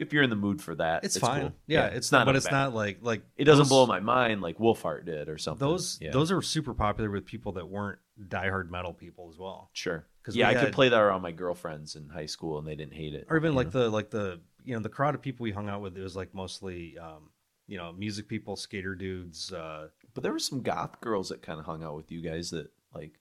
if 0.00 0.12
you're 0.12 0.22
in 0.22 0.30
the 0.30 0.36
mood 0.36 0.60
for 0.62 0.74
that, 0.74 1.04
It's, 1.04 1.16
it's, 1.16 1.24
fine. 1.24 1.40
cool. 1.42 1.52
Yeah, 1.66 1.86
it's 1.86 2.10
not, 2.10 2.26
but 2.26 2.34
it's 2.36 2.46
bad- 2.46 2.52
not 2.52 2.74
like 2.74 2.98
like 3.02 3.22
It 3.36 3.44
doesn't 3.44 3.64
those- 3.64 3.68
blow 3.68 3.86
my 3.86 4.00
mind 4.00 4.40
like 4.40 4.58
Wolfheart 4.58 5.04
did 5.04 5.28
or 5.28 5.38
something. 5.38 5.66
Those 5.66 5.98
Yeah. 6.00 6.10
those 6.10 6.32
are 6.32 6.40
super 6.42 6.74
popular 6.74 7.10
with 7.10 7.24
people 7.26 7.52
that 7.52 7.68
weren't 7.68 7.98
diehard 8.28 8.70
metal 8.70 8.92
people 8.92 9.28
as 9.32 9.38
well, 9.38 9.70
sure. 9.72 10.06
'Cause 10.22 10.34
Yeah, 10.36 10.48
I 10.48 10.54
could 10.54 10.72
play 10.72 10.88
that 10.90 11.00
around 11.00 11.22
my 11.22 11.32
girlfriends 11.32 11.96
in 11.96 12.08
high 12.10 12.26
school 12.26 12.58
and 12.58 12.66
they 12.66 12.74
didn't 12.76 12.94
hate 12.94 13.14
it. 13.14 13.26
or 13.30 13.36
even 13.36 13.54
like 13.54 13.72
know? 13.72 13.84
the 13.84 13.90
like 13.90 14.10
the 14.10 14.40
you 14.64 14.74
know 14.74 14.80
the 14.80 14.88
crowd 14.90 15.14
of 15.14 15.22
people 15.22 15.44
we 15.44 15.52
hung 15.52 15.68
out 15.68 15.80
with. 15.80 15.96
It 15.96 16.02
was 16.02 16.16
like 16.16 16.34
mostly 16.34 16.98
um, 16.98 17.30
you 17.66 17.76
know 17.78 17.92
music 17.92 18.26
people, 18.28 18.56
skater 18.56 18.94
dudes. 18.94 19.52
Uh, 19.52 19.88
But 20.14 20.22
there 20.24 20.32
were 20.32 20.38
some 20.40 20.60
goth 20.62 21.00
girls 21.00 21.28
that 21.28 21.40
kind 21.42 21.60
of 21.60 21.66
hung 21.66 21.84
out 21.84 21.94
with 21.94 22.10
you 22.10 22.20
guys 22.20 22.50
that 22.50 22.70
like, 22.92 23.19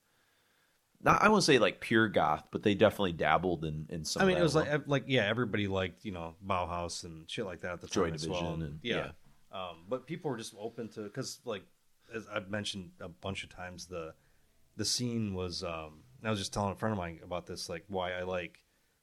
not 1.02 1.22
I 1.22 1.30
won't 1.30 1.44
say 1.44 1.60
like 1.60 1.80
pure 1.80 2.08
goth, 2.10 2.46
but 2.52 2.64
they 2.64 2.76
definitely 2.76 3.14
dabbled 3.14 3.64
in 3.66 3.86
in 3.90 4.04
some. 4.06 4.22
I 4.22 4.26
mean, 4.26 4.38
it 4.38 4.42
was 4.42 4.56
like 4.56 4.68
as 4.68 4.72
well. 4.72 4.82
ev- 4.82 4.88
like 4.88 5.04
yeah, 5.08 5.26
everybody 5.28 5.68
liked 5.68 6.04
you 6.06 6.12
know 6.12 6.36
Bauhaus 6.46 7.04
and 7.04 7.30
shit 7.30 7.46
like 7.46 7.62
that 7.62 7.74
at 7.74 7.82
the 7.82 7.88
Joy 7.88 8.06
time 8.06 8.14
as 8.16 8.28
well. 8.28 8.40
Division 8.42 8.62
and- 8.64 8.80
yeah. 8.84 9.12
Um, 9.52 9.86
but 9.90 10.06
people 10.06 10.30
were 10.30 10.38
just 10.38 10.54
open 10.60 10.90
to 10.90 11.02
because 11.02 11.40
like 11.46 11.64
as 12.14 12.28
I've 12.34 12.50
mentioned 12.50 12.92
a 13.00 13.08
bunch 13.10 13.44
of 13.44 13.50
times 13.50 13.86
the 13.88 14.14
the 14.78 14.86
scene 14.86 15.34
was. 15.34 15.64
Um, 15.64 16.04
I 16.24 16.30
was 16.30 16.40
just 16.40 16.54
telling 16.54 16.74
a 16.74 16.76
friend 16.76 16.92
of 16.92 16.98
mine 16.98 17.20
about 17.24 17.48
this, 17.48 17.70
like 17.70 17.86
why 17.88 18.12
I 18.12 18.24
like 18.24 18.60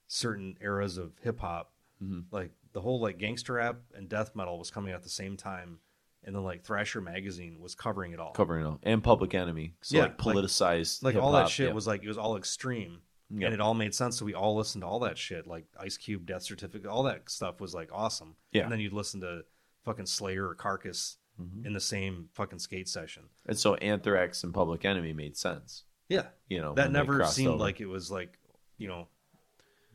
certain 0.07 0.57
eras 0.61 0.99
of 0.99 1.13
hip 1.23 1.41
hop, 1.41 1.73
Mhm. 2.03 2.25
like 2.31 2.51
the 2.73 2.81
whole 2.83 3.01
like 3.01 3.17
gangster 3.19 3.55
rap 3.55 3.79
and 3.95 4.07
death 4.07 4.37
metal 4.37 4.59
was 4.59 4.71
coming 4.71 4.93
out 4.93 4.97
at 4.97 5.03
the 5.03 5.09
same 5.09 5.35
time, 5.37 5.79
and 6.27 6.35
then 6.35 6.43
like 6.43 6.65
Thrasher 6.65 7.01
magazine 7.01 7.61
was 7.61 7.75
covering 7.75 8.13
it 8.13 8.21
all. 8.21 8.33
covering 8.33 8.65
it 8.65 8.69
all 8.69 8.79
and 8.83 9.03
Public 9.03 9.35
Enemy, 9.35 9.75
so 9.81 9.97
Yeah, 9.97 10.03
like 10.03 10.25
like- 10.25 10.37
politicized, 10.37 11.03
like 11.03 11.17
all 11.17 11.33
that 11.33 11.49
shit 11.49 11.69
yeah. 11.69 11.73
was 11.75 11.87
like 11.87 12.03
it 12.03 12.09
was 12.09 12.19
all 12.19 12.37
extreme 12.37 13.01
Yeah. 13.31 13.47
and 13.47 13.55
it 13.55 13.61
all 13.61 13.75
made 13.75 13.95
sense 13.95 14.19
so 14.19 14.25
we 14.25 14.35
all 14.35 14.57
listened 14.57 14.83
to 14.83 14.87
all 14.89 15.01
that 15.01 15.17
shit 15.19 15.47
like 15.47 15.67
ice 15.81 15.97
cube 15.97 16.27
death 16.27 16.43
certificate 16.43 16.87
all 16.89 17.03
that 17.05 17.29
stuff 17.31 17.61
was 17.61 17.75
like 17.75 17.91
awesome 17.93 18.37
Yeah. 18.53 18.65
and 18.65 18.73
then 18.73 18.81
you'd 18.81 18.93
listen 18.93 19.21
to 19.23 19.45
fucking 19.85 20.07
slayer 20.07 20.49
or 20.49 20.55
carcass 20.55 21.19
Mhm. 21.41 21.67
in 21.67 21.73
the 21.75 21.81
same 21.81 22.29
fucking 22.33 22.59
skate 22.61 22.89
session 22.89 23.25
and 23.47 23.59
so 23.59 23.75
Anthrax 23.77 24.43
and 24.43 24.53
Public 24.55 24.85
Enemy 24.85 25.13
made 25.13 25.37
sense. 25.37 25.85
yeah 26.09 26.29
You 26.49 26.61
know 26.61 26.75
that 26.75 26.91
never 26.93 27.25
seemed 27.27 27.49
over. 27.51 27.59
like 27.59 27.81
it 27.81 27.87
was 27.87 28.11
like 28.11 28.39
you 28.79 28.89
know 28.89 29.09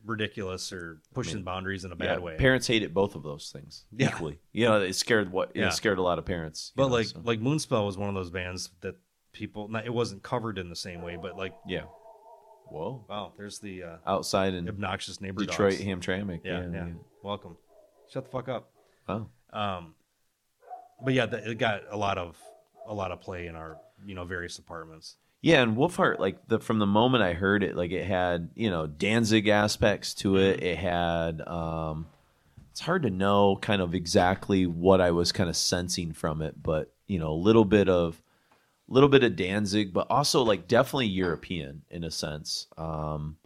ridiculous 0.04 0.72
or 0.72 1.00
pushing 1.14 1.36
mean, 1.36 1.44
boundaries 1.44 1.84
in 1.84 1.92
a 1.92 1.94
Yeah, 1.94 2.06
bad 2.14 2.20
way 2.20 2.36
Parents 2.36 2.66
hated 2.66 2.92
both 2.92 3.14
of 3.14 3.22
those 3.22 3.50
things 3.50 3.84
Yeah. 3.92 4.08
equally. 4.08 4.38
You 4.52 4.66
know, 4.66 4.80
it 4.82 4.94
scared 4.94 5.30
what 5.32 5.52
Yeah. 5.54 5.68
it 5.68 5.72
scared 5.72 5.98
a 5.98 6.02
lot 6.02 6.18
of 6.18 6.24
parents. 6.24 6.72
but 6.76 6.88
know, 6.88 6.94
like 6.94 7.06
so- 7.06 7.20
like 7.24 7.40
moonspell 7.40 7.86
was 7.86 7.96
one 7.96 8.08
of 8.08 8.14
those 8.14 8.30
bands 8.30 8.70
that 8.80 8.96
people 9.32 9.68
not, 9.68 9.86
it 9.86 9.94
wasn't 9.94 10.22
covered 10.22 10.58
in 10.58 10.68
the 10.68 10.76
same 10.76 11.02
way 11.02 11.16
but 11.16 11.36
like 11.36 11.54
yeah. 11.66 11.84
Whoa. 12.68 13.04
wow 13.08 13.32
there's 13.36 13.58
the 13.58 13.82
uh, 13.82 13.96
Outside 14.06 14.54
and 14.54 14.68
obnoxious 14.68 15.20
neighbor 15.20 15.44
Detroit 15.44 15.72
dogs. 15.78 15.84
Hamtramck. 15.84 16.40
yeah, 16.44 16.66
yeah 16.70 16.88
welcome 17.22 17.56
shut 18.10 18.24
the 18.24 18.30
fuck 18.30 18.48
up 18.48 18.70
Wow. 19.08 19.28
Um, 19.52 19.94
but 21.04 21.12
yeah, 21.14 21.24
it 21.24 21.58
got 21.58 21.82
a 21.90 21.96
lot 21.96 22.16
of 22.18 22.36
a 22.86 22.94
lot 22.94 23.10
of 23.12 23.20
play 23.20 23.46
in 23.46 23.54
our 23.56 23.78
you 24.04 24.14
know 24.14 24.24
various 24.24 24.58
apartments. 24.58 25.16
Yeah, 25.42 25.60
and 25.62 25.76
Wolfheart, 25.76 26.20
like 26.20 26.46
the 26.46 26.60
from 26.60 26.78
the 26.78 26.86
moment 26.86 27.24
I 27.24 27.32
heard 27.32 27.64
it, 27.64 27.76
like 27.76 27.90
it 27.90 28.06
had 28.06 28.50
you 28.54 28.70
know 28.70 28.86
Danzig 28.86 29.48
aspects 29.48 30.14
to 30.14 30.36
it. 30.36 30.62
It 30.62 30.78
had 30.78 31.40
um, 31.46 32.06
it's 32.70 32.80
hard 32.80 33.02
to 33.02 33.10
know 33.10 33.58
kind 33.60 33.82
of 33.82 33.92
exactly 33.92 34.66
what 34.66 35.00
I 35.00 35.10
was 35.10 35.32
kind 35.32 35.50
of 35.50 35.56
sensing 35.56 36.12
from 36.12 36.42
it, 36.42 36.62
but 36.62 36.92
you 37.08 37.18
know 37.18 37.32
a 37.32 37.34
little 37.34 37.64
bit 37.64 37.88
of 37.88 38.22
little 38.86 39.08
bit 39.08 39.24
of 39.24 39.34
Danzig, 39.34 39.92
but 39.92 40.06
also 40.10 40.42
like 40.42 40.68
definitely 40.68 41.06
European 41.08 41.82
in 41.90 42.04
a 42.04 42.10
sense. 42.10 42.68
Um, 42.78 43.36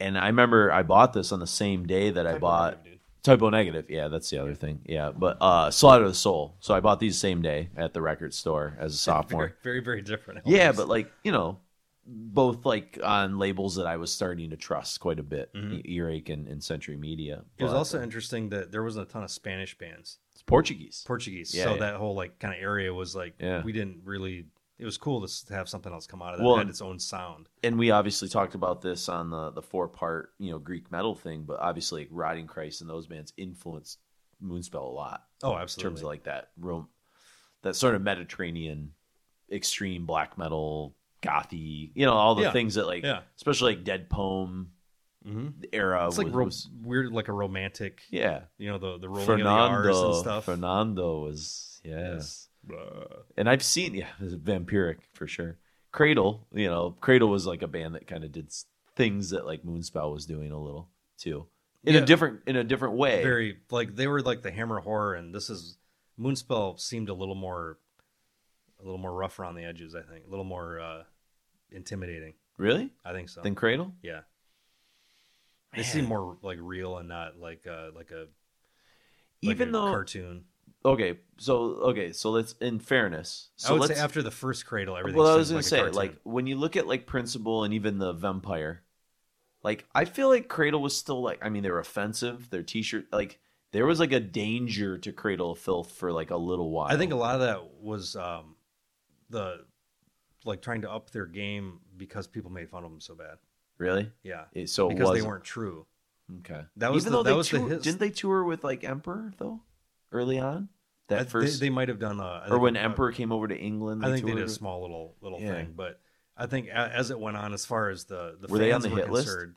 and 0.00 0.18
I 0.18 0.26
remember 0.26 0.72
I 0.72 0.82
bought 0.82 1.12
this 1.12 1.30
on 1.30 1.38
the 1.38 1.46
same 1.46 1.86
day 1.86 2.10
that 2.10 2.26
I 2.26 2.38
bought 2.38 2.84
Type 3.24 3.42
O 3.42 3.48
Negative. 3.48 3.86
Yeah, 3.88 4.08
that's 4.08 4.30
the 4.30 4.38
other 4.38 4.54
thing. 4.54 4.80
Yeah, 4.84 5.10
but 5.10 5.38
uh, 5.40 5.70
Slaughter 5.72 6.04
of 6.04 6.10
the 6.10 6.14
Soul. 6.14 6.54
So 6.60 6.74
I 6.74 6.80
bought 6.80 7.00
these 7.00 7.18
same 7.18 7.42
day 7.42 7.70
at 7.76 7.92
the 7.94 8.00
record 8.02 8.32
store 8.34 8.76
as 8.78 8.94
a 8.94 8.98
sophomore. 9.08 9.56
Very, 9.62 9.80
very, 9.80 9.80
very 9.80 10.02
different. 10.02 10.40
Yeah, 10.46 10.70
but 10.72 10.88
like 10.88 11.10
you 11.24 11.32
know, 11.32 11.58
both 12.06 12.66
like 12.66 12.98
on 13.02 13.38
labels 13.38 13.76
that 13.76 13.86
I 13.86 13.96
was 13.96 14.12
starting 14.12 14.50
to 14.50 14.56
trust 14.56 15.00
quite 15.00 15.18
a 15.18 15.22
bit, 15.22 15.50
Mhm. 15.54 15.88
Earache 15.88 16.28
and, 16.28 16.46
and 16.48 16.62
Century 16.62 16.98
Media. 16.98 17.44
it 17.58 17.62
was 17.64 17.72
But, 17.72 17.78
also 17.78 18.02
interesting 18.02 18.50
that 18.50 18.70
there 18.70 18.82
wasn't 18.82 19.08
a 19.08 19.10
ton 19.10 19.24
of 19.24 19.30
Spanish 19.30 19.76
bands, 19.78 20.18
it's 20.32 20.42
Portuguese. 20.42 21.02
Portuguese. 21.06 21.54
Yeah, 21.54 21.64
so 21.64 21.72
yeah. 21.72 21.80
that 21.80 21.94
whole 21.96 22.14
like 22.14 22.38
kind 22.38 22.54
of 22.54 22.60
area 22.60 22.92
was 22.92 23.16
like 23.16 23.34
Yeah. 23.40 23.62
we 23.64 23.72
didn't 23.72 24.02
really. 24.04 24.44
It 24.78 24.84
was 24.84 24.98
cool 24.98 25.24
to 25.26 25.54
have 25.54 25.68
something 25.68 25.92
else 25.92 26.06
come 26.06 26.20
out 26.20 26.34
of 26.34 26.38
that. 26.40 26.44
Well, 26.44 26.56
it 26.56 26.58
had 26.58 26.68
its 26.68 26.82
own 26.82 26.98
sound. 26.98 27.48
and 27.62 27.78
we 27.78 27.90
obviously 27.92 28.28
talked 28.28 28.54
about 28.56 28.80
this 28.82 29.08
on 29.08 29.30
the 29.30 29.50
the 29.50 29.62
four 29.62 29.86
part 29.88 30.32
you 30.38 30.50
know 30.50 30.58
Greek 30.58 30.90
metal 30.90 31.14
thing, 31.14 31.44
but 31.44 31.60
obviously 31.60 32.02
like, 32.02 32.08
Rotting 32.10 32.46
Christ 32.46 32.80
and 32.80 32.90
those 32.90 33.06
bands 33.06 33.32
influenced 33.36 33.98
Moonspell 34.42 34.82
a 34.82 34.92
lot 34.92 35.24
Oh, 35.42 35.56
absolutely. 35.56 35.88
in 35.88 35.90
terms 35.92 36.00
of 36.02 36.06
like 36.08 36.24
that 36.24 36.48
room, 36.58 36.88
that 37.62 37.76
sort 37.76 37.94
of 37.94 38.02
Mediterranean 38.02 38.92
extreme 39.50 40.06
black 40.06 40.36
metal 40.36 40.96
gothy, 41.22 41.92
you 41.94 42.04
know, 42.04 42.12
all 42.12 42.34
the 42.34 42.42
Yeah. 42.42 42.52
things 42.52 42.74
that 42.74 42.86
like 42.86 43.04
yeah, 43.04 43.20
especially 43.36 43.76
like 43.76 43.84
Dead 43.84 44.10
Poem 44.10 44.72
hmm 45.24 45.48
era. 45.72 46.06
it's 46.06 46.18
like 46.18 46.26
was, 46.26 46.34
ro- 46.34 46.44
was- 46.46 46.68
weird, 46.82 47.12
like 47.12 47.28
a 47.28 47.32
romantic. 47.32 48.02
yeah. 48.10 48.42
You 48.58 48.70
know 48.70 48.78
the 48.78 48.98
the 48.98 49.08
rolling 49.08 49.40
of 49.40 49.44
the 49.44 49.48
R's 49.48 49.96
and 50.00 50.14
stuff. 50.16 50.44
Fernando 50.46 51.20
was 51.20 51.80
yeah. 51.84 52.14
Yes. 52.14 52.48
And 53.36 53.48
I've 53.48 53.62
seen 53.62 53.94
yeah, 53.94 54.08
vampiric 54.22 54.98
for 55.12 55.26
sure. 55.26 55.58
Cradle, 55.92 56.46
you 56.52 56.66
know, 56.68 56.96
Cradle 57.00 57.28
was 57.28 57.46
like 57.46 57.62
a 57.62 57.68
band 57.68 57.94
that 57.94 58.06
kind 58.06 58.24
of 58.24 58.32
did 58.32 58.52
things 58.96 59.30
that 59.30 59.46
like 59.46 59.62
Moonspell 59.64 60.12
was 60.12 60.26
doing 60.26 60.50
a 60.52 60.60
little 60.60 60.88
too, 61.18 61.46
in 61.84 61.94
Yeah. 61.94 62.00
a 62.00 62.06
different 62.06 62.40
in 62.46 62.56
a 62.56 62.64
different 62.64 62.94
way. 62.94 63.22
very 63.22 63.58
like 63.70 63.94
they 63.94 64.06
were 64.06 64.20
like 64.22 64.42
the 64.42 64.50
hammer 64.50 64.80
horror 64.80 65.14
and 65.14 65.34
this 65.34 65.50
is 65.50 65.78
moonspell 66.18 66.78
seemed 66.78 67.08
a 67.08 67.14
little 67.14 67.34
more 67.34 67.78
a 68.80 68.84
little 68.84 68.98
more 68.98 69.12
rough 69.12 69.38
around 69.40 69.56
the 69.56 69.64
edges 69.64 69.94
i 69.96 70.00
think 70.02 70.24
a 70.26 70.30
little 70.30 70.44
more 70.44 70.78
uh 70.78 71.02
intimidating 71.72 72.34
really? 72.56 72.90
i 73.04 73.12
think 73.12 73.28
so 73.28 73.40
Than 73.42 73.56
Cradle, 73.56 73.92
yeah 74.00 74.20
they 75.72 75.78
Man. 75.82 75.84
seem 75.90 76.04
more 76.04 76.36
like 76.42 76.58
real 76.60 76.98
and 76.98 77.08
not 77.08 77.36
like 77.38 77.66
uh 77.66 77.88
like 77.96 78.12
a 78.12 78.26
like 79.42 79.56
even 79.56 79.68
a 79.70 79.72
though 79.72 79.90
cartoon 79.90 80.44
okay, 80.84 81.18
so 81.38 81.56
okay, 81.90 82.12
so 82.12 82.30
let's 82.30 82.52
in 82.60 82.78
fairness, 82.78 83.50
so 83.56 83.68
i 83.68 83.72
would 83.72 83.80
let's 83.82 83.94
say 83.94 84.00
after 84.00 84.22
the 84.22 84.30
first 84.30 84.66
cradle 84.66 84.96
everything 84.96 85.18
well, 85.18 85.32
I 85.32 85.36
was 85.36 85.48
gonna 85.48 85.58
like 85.58 85.64
say 85.64 85.82
like 85.90 86.16
when 86.24 86.46
you 86.46 86.56
look 86.56 86.76
at 86.76 86.86
like 86.86 87.06
Principle 87.06 87.64
and 87.64 87.72
even 87.74 87.98
the 87.98 88.12
Vampire, 88.12 88.82
like 89.62 89.86
I 89.94 90.04
feel 90.04 90.28
like 90.28 90.48
Cradle 90.48 90.82
was 90.82 90.96
still 90.96 91.22
like 91.22 91.38
I 91.42 91.48
mean 91.48 91.62
they 91.62 91.70
were 91.70 91.78
offensive. 91.80 92.50
Their 92.50 92.62
T-shirt 92.62 93.06
like 93.12 93.38
there 93.72 93.86
was 93.86 93.98
like 93.98 94.12
a 94.12 94.20
danger 94.20 94.98
to 94.98 95.12
Cradle 95.12 95.50
of 95.52 95.58
Filth 95.58 95.90
for 95.92 96.12
like 96.12 96.30
a 96.30 96.36
little 96.36 96.70
while. 96.70 96.86
i 96.92 96.96
think 96.96 97.12
a 97.12 97.16
lot 97.16 97.34
of 97.34 97.40
that 97.40 97.60
was 97.82 98.14
um 98.14 98.54
the 99.30 99.64
like 100.44 100.60
trying 100.62 100.82
to 100.82 100.90
up 100.90 101.10
their 101.10 101.26
game 101.26 101.80
because 101.96 102.26
people 102.26 102.52
made 102.52 102.68
fun 102.70 102.84
of 102.84 102.90
them 102.90 103.00
so 103.00 103.14
bad 103.14 103.38
really 103.78 104.10
yeah 104.22 104.44
It- 104.52 104.68
so 104.68 104.88
because 104.88 105.12
they 105.12 105.22
weren't 105.22 105.42
true 105.44 105.86
okay. 106.40 106.62
That 106.76 106.92
was 106.92 107.02
even 107.04 107.12
the- 107.12 107.18
though 107.18 107.22
that 107.24 107.30
they 107.30 107.36
was 107.36 107.50
the 107.50 107.60
his- 107.60 107.82
didn't 107.82 107.98
they 108.00 108.10
tour 108.10 108.44
with 108.44 108.62
like 108.62 108.84
Emperor 108.84 109.32
though 109.38 109.60
early 110.12 110.38
on 110.38 110.68
that 111.08 111.20
I- 111.20 111.24
first 111.24 111.60
they, 111.60 111.66
they 111.66 111.70
might 111.70 111.88
have 111.88 111.98
done 111.98 112.20
uh, 112.20 112.44
I 112.46 112.48
or 112.50 112.58
when 112.58 112.76
a- 112.76 112.80
Emperor 112.80 113.12
came 113.12 113.32
over 113.32 113.46
to 113.48 113.56
England. 113.56 114.04
I 114.04 114.10
think 114.12 114.26
they 114.26 114.34
did 114.34 114.44
a 114.44 114.48
small 114.48 114.82
little 114.82 115.16
little 115.20 115.40
Yeah. 115.40 115.52
thing, 115.52 115.72
but 115.76 116.00
I 116.36 116.46
think 116.46 116.68
a- 116.68 116.72
as 116.74 117.10
it 117.10 117.18
went 117.18 117.36
on, 117.36 117.52
as 117.52 117.64
far 117.66 117.90
as 117.90 118.04
the 118.04 118.36
the 118.40 118.48
Were 118.48 118.58
they 118.58 118.72
on 118.72 118.80
fans 118.80 118.84
the 118.84 118.90
were 118.90 118.96
hit 119.02 119.10
list? 119.10 119.26
concerned, 119.28 119.54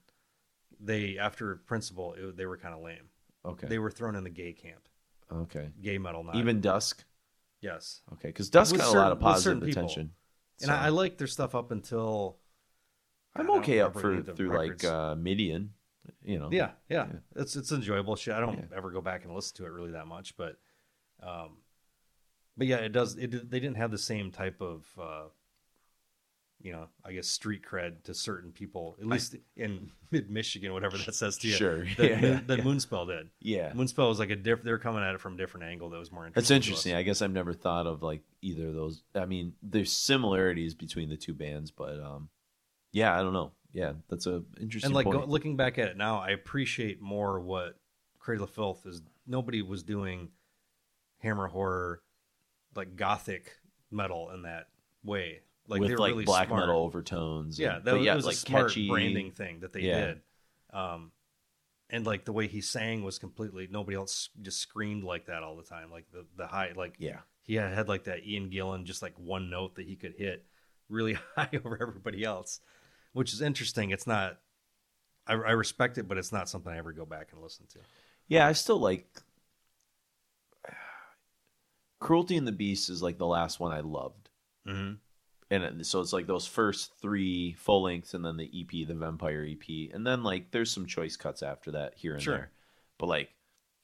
they 0.79 1.17
after 1.17 1.55
Principle 1.55 2.13
it, 2.13 2.37
they 2.37 2.45
were 2.45 2.57
kind 2.57 2.73
of 2.75 2.81
lame. 2.81 3.09
Okay, 3.45 3.67
They 3.67 3.79
were 3.79 3.91
thrown 3.91 4.15
in 4.15 4.23
the 4.25 4.29
gay 4.29 4.51
camp, 4.53 4.89
okay. 5.31 5.69
gay 5.81 5.97
metal. 5.97 6.23
Not 6.23 6.35
Even 6.35 6.59
Dusk. 6.59 7.05
yes, 7.61 8.01
Okay, 8.13 8.27
because 8.29 8.49
Dusk 8.49 8.73
With 8.73 8.81
got 8.81 8.93
a 8.93 8.97
lot 8.99 9.11
of 9.13 9.19
positive 9.21 9.57
certain 9.59 9.69
attention. 9.69 10.11
and 10.61 10.69
I, 10.71 10.87
I 10.87 10.89
like 10.89 11.17
their 11.17 11.27
stuff 11.27 11.55
up 11.55 11.71
until 11.71 12.37
I'm 13.35 13.49
okay 13.51 13.79
up 13.79 13.93
for 13.93 14.21
through 14.21 14.49
records. 14.49 14.83
like 14.83 14.91
uh, 14.93 15.15
Midian, 15.15 15.73
you 16.23 16.39
know. 16.39 16.49
yeah, 16.51 16.71
yeah, 16.89 17.07
Yeah. 17.07 17.19
It's 17.41 17.55
it's 17.55 17.71
enjoyable 17.71 18.15
shit. 18.17 18.33
I 18.33 18.39
don't 18.41 18.57
Yeah. 18.57 18.75
ever 18.77 18.91
go 18.91 18.99
back 18.99 19.23
and 19.23 19.33
listen 19.33 19.55
to 19.57 19.65
it 19.65 19.69
really 19.69 19.91
that 19.91 20.07
much, 20.07 20.35
but 20.35 20.57
um, 21.21 21.57
but 22.57 22.67
yeah, 22.67 22.77
it 22.77 22.91
does. 22.91 23.15
It 23.17 23.49
they 23.49 23.59
didn't 23.59 23.77
have 23.77 23.91
the 23.91 23.97
same 23.97 24.31
type 24.31 24.61
of. 24.61 24.85
Uh, 24.99 25.23
you 26.59 26.71
know, 26.71 26.87
I 27.05 27.11
guess 27.13 27.27
street 27.27 27.61
cred 27.63 28.03
to 28.05 28.13
certain 28.13 28.51
people, 28.51 28.97
at 28.99 29.05
least 29.05 29.35
in 29.55 29.91
mid 30.11 30.29
Michigan, 30.29 30.73
whatever 30.73 30.97
that 30.97 31.13
says 31.13 31.37
to 31.39 31.47
you. 31.47 31.53
Sure. 31.53 31.85
that, 31.97 31.99
Yeah, 32.21 32.39
that 32.47 32.57
yeah. 32.57 32.63
Moonspell 32.63 33.07
did. 33.07 33.29
Yeah. 33.39 33.71
Moonspell 33.73 34.09
was 34.09 34.19
like 34.19 34.31
a 34.31 34.35
diff. 34.35 34.63
They're 34.63 34.79
coming 34.79 35.03
at 35.03 35.13
it 35.13 35.21
from 35.21 35.35
a 35.35 35.37
different 35.37 35.67
angle 35.67 35.89
that 35.91 35.99
was 35.99 36.11
more 36.11 36.25
interesting. 36.25 36.59
to 36.59 36.67
interesting. 36.67 36.95
I 36.95 37.03
guess 37.03 37.21
I've 37.21 37.31
never 37.31 37.53
thought 37.53 37.85
of 37.85 38.01
like 38.01 38.23
either 38.41 38.67
of 38.67 38.73
those. 38.73 39.03
I 39.13 39.25
mean, 39.25 39.53
there's 39.61 39.91
similarities 39.91 40.73
between 40.73 41.09
the 41.09 41.17
two 41.17 41.35
bands, 41.35 41.69
but 41.69 41.99
um, 41.99 42.29
yeah, 42.91 43.17
I 43.17 43.21
don't 43.21 43.33
know. 43.33 43.51
Yeah, 43.73 43.93
that's 44.09 44.25
a 44.25 44.43
interesting 44.59 44.87
And 44.87 44.95
like 44.95 45.05
go, 45.05 45.25
looking 45.25 45.57
back 45.57 45.77
at 45.77 45.89
it 45.89 45.97
now, 45.97 46.17
I 46.19 46.29
appreciate 46.29 47.01
more 47.01 47.39
what 47.39 47.77
Cradle 48.17 48.45
of 48.45 48.49
Filth 48.49 48.85
is. 48.87 49.01
Nobody 49.27 49.61
was 49.61 49.83
doing 49.83 50.29
hammer 51.19 51.47
horror, 51.47 52.01
like 52.75 52.95
gothic 52.95 53.57
metal 53.91 54.29
in 54.31 54.43
that 54.43 54.67
way. 55.03 55.41
Like 55.67 55.81
with 55.81 55.89
they 55.89 55.95
were 55.95 55.99
like 55.99 56.11
really 56.11 56.25
black 56.25 56.47
smart. 56.47 56.61
metal 56.67 56.81
overtones. 56.81 57.59
Yeah, 57.59 57.79
that 57.83 57.95
was, 57.95 58.05
yeah, 58.05 58.15
was 58.15 58.25
like 58.25 58.35
a 58.35 58.37
smart 58.37 58.67
catchy 58.69 58.87
branding 58.89 59.31
thing 59.31 59.59
that 59.61 59.73
they 59.73 59.81
Yeah. 59.81 60.05
did. 60.05 60.21
Um, 60.71 61.11
and 61.89 62.05
like 62.05 62.25
the 62.25 62.33
way 62.33 62.47
he 62.47 62.61
sang 62.61 63.03
was 63.03 63.17
completely 63.19 63.67
nobody 63.71 63.95
else 63.97 64.29
just 64.41 64.59
screamed 64.59 65.03
like 65.03 65.25
that 65.27 65.43
all 65.43 65.55
the 65.55 65.63
time. 65.63 65.89
Like 65.91 66.05
the 66.11 66.25
the 66.37 66.47
high, 66.47 66.71
like 66.75 66.95
Yeah, 66.99 67.19
he 67.43 67.55
had, 67.55 67.73
had 67.73 67.87
like 67.89 68.05
that 68.05 68.25
Ian 68.25 68.49
Gillan, 68.49 68.83
just 68.85 69.01
like 69.01 69.13
one 69.17 69.49
note 69.49 69.75
that 69.75 69.85
he 69.85 69.95
could 69.95 70.13
hit 70.17 70.45
really 70.89 71.13
high 71.35 71.49
over 71.53 71.77
everybody 71.81 72.23
else, 72.23 72.59
which 73.13 73.33
is 73.33 73.41
interesting. 73.41 73.89
It's 73.91 74.07
not. 74.07 74.37
I, 75.25 75.33
I 75.33 75.51
respect 75.51 75.97
it, 75.97 76.07
but 76.07 76.17
it's 76.17 76.31
not 76.31 76.47
something 76.47 76.71
I 76.71 76.77
ever 76.77 76.93
go 76.93 77.05
back 77.05 77.29
and 77.33 77.41
listen 77.41 77.65
to. 77.71 77.79
yeah. 78.29 78.47
I 78.47 78.53
still 78.53 78.79
like 78.79 79.05
Cruelty 81.99 82.37
and 82.37 82.47
the 82.47 82.51
Beast 82.51 82.89
is 82.89 83.01
like 83.01 83.17
the 83.17 83.25
last 83.27 83.59
one 83.59 83.71
I 83.71 83.79
loved. 83.81 84.29
Mm-hmm. 84.67 84.93
and 85.49 85.85
so 85.87 86.01
it's 86.01 86.11
like 86.11 86.27
those 86.27 86.45
first 86.45 86.91
three 87.01 87.53
full 87.53 87.83
lengths 87.83 88.13
and 88.13 88.25
then 88.25 88.35
the 88.35 88.51
ep 88.59 88.71
the 88.87 88.93
vampire 88.95 89.45
ep 89.49 89.63
and 89.93 90.05
then 90.05 90.21
like 90.21 90.51
there's 90.51 90.69
some 90.69 90.85
choice 90.85 91.15
cuts 91.15 91.41
after 91.41 91.71
that 91.71 91.93
here 91.95 92.11
and 92.15 92.21
Sure. 92.21 92.35
there 92.35 92.51
but 92.97 93.05
like 93.07 93.29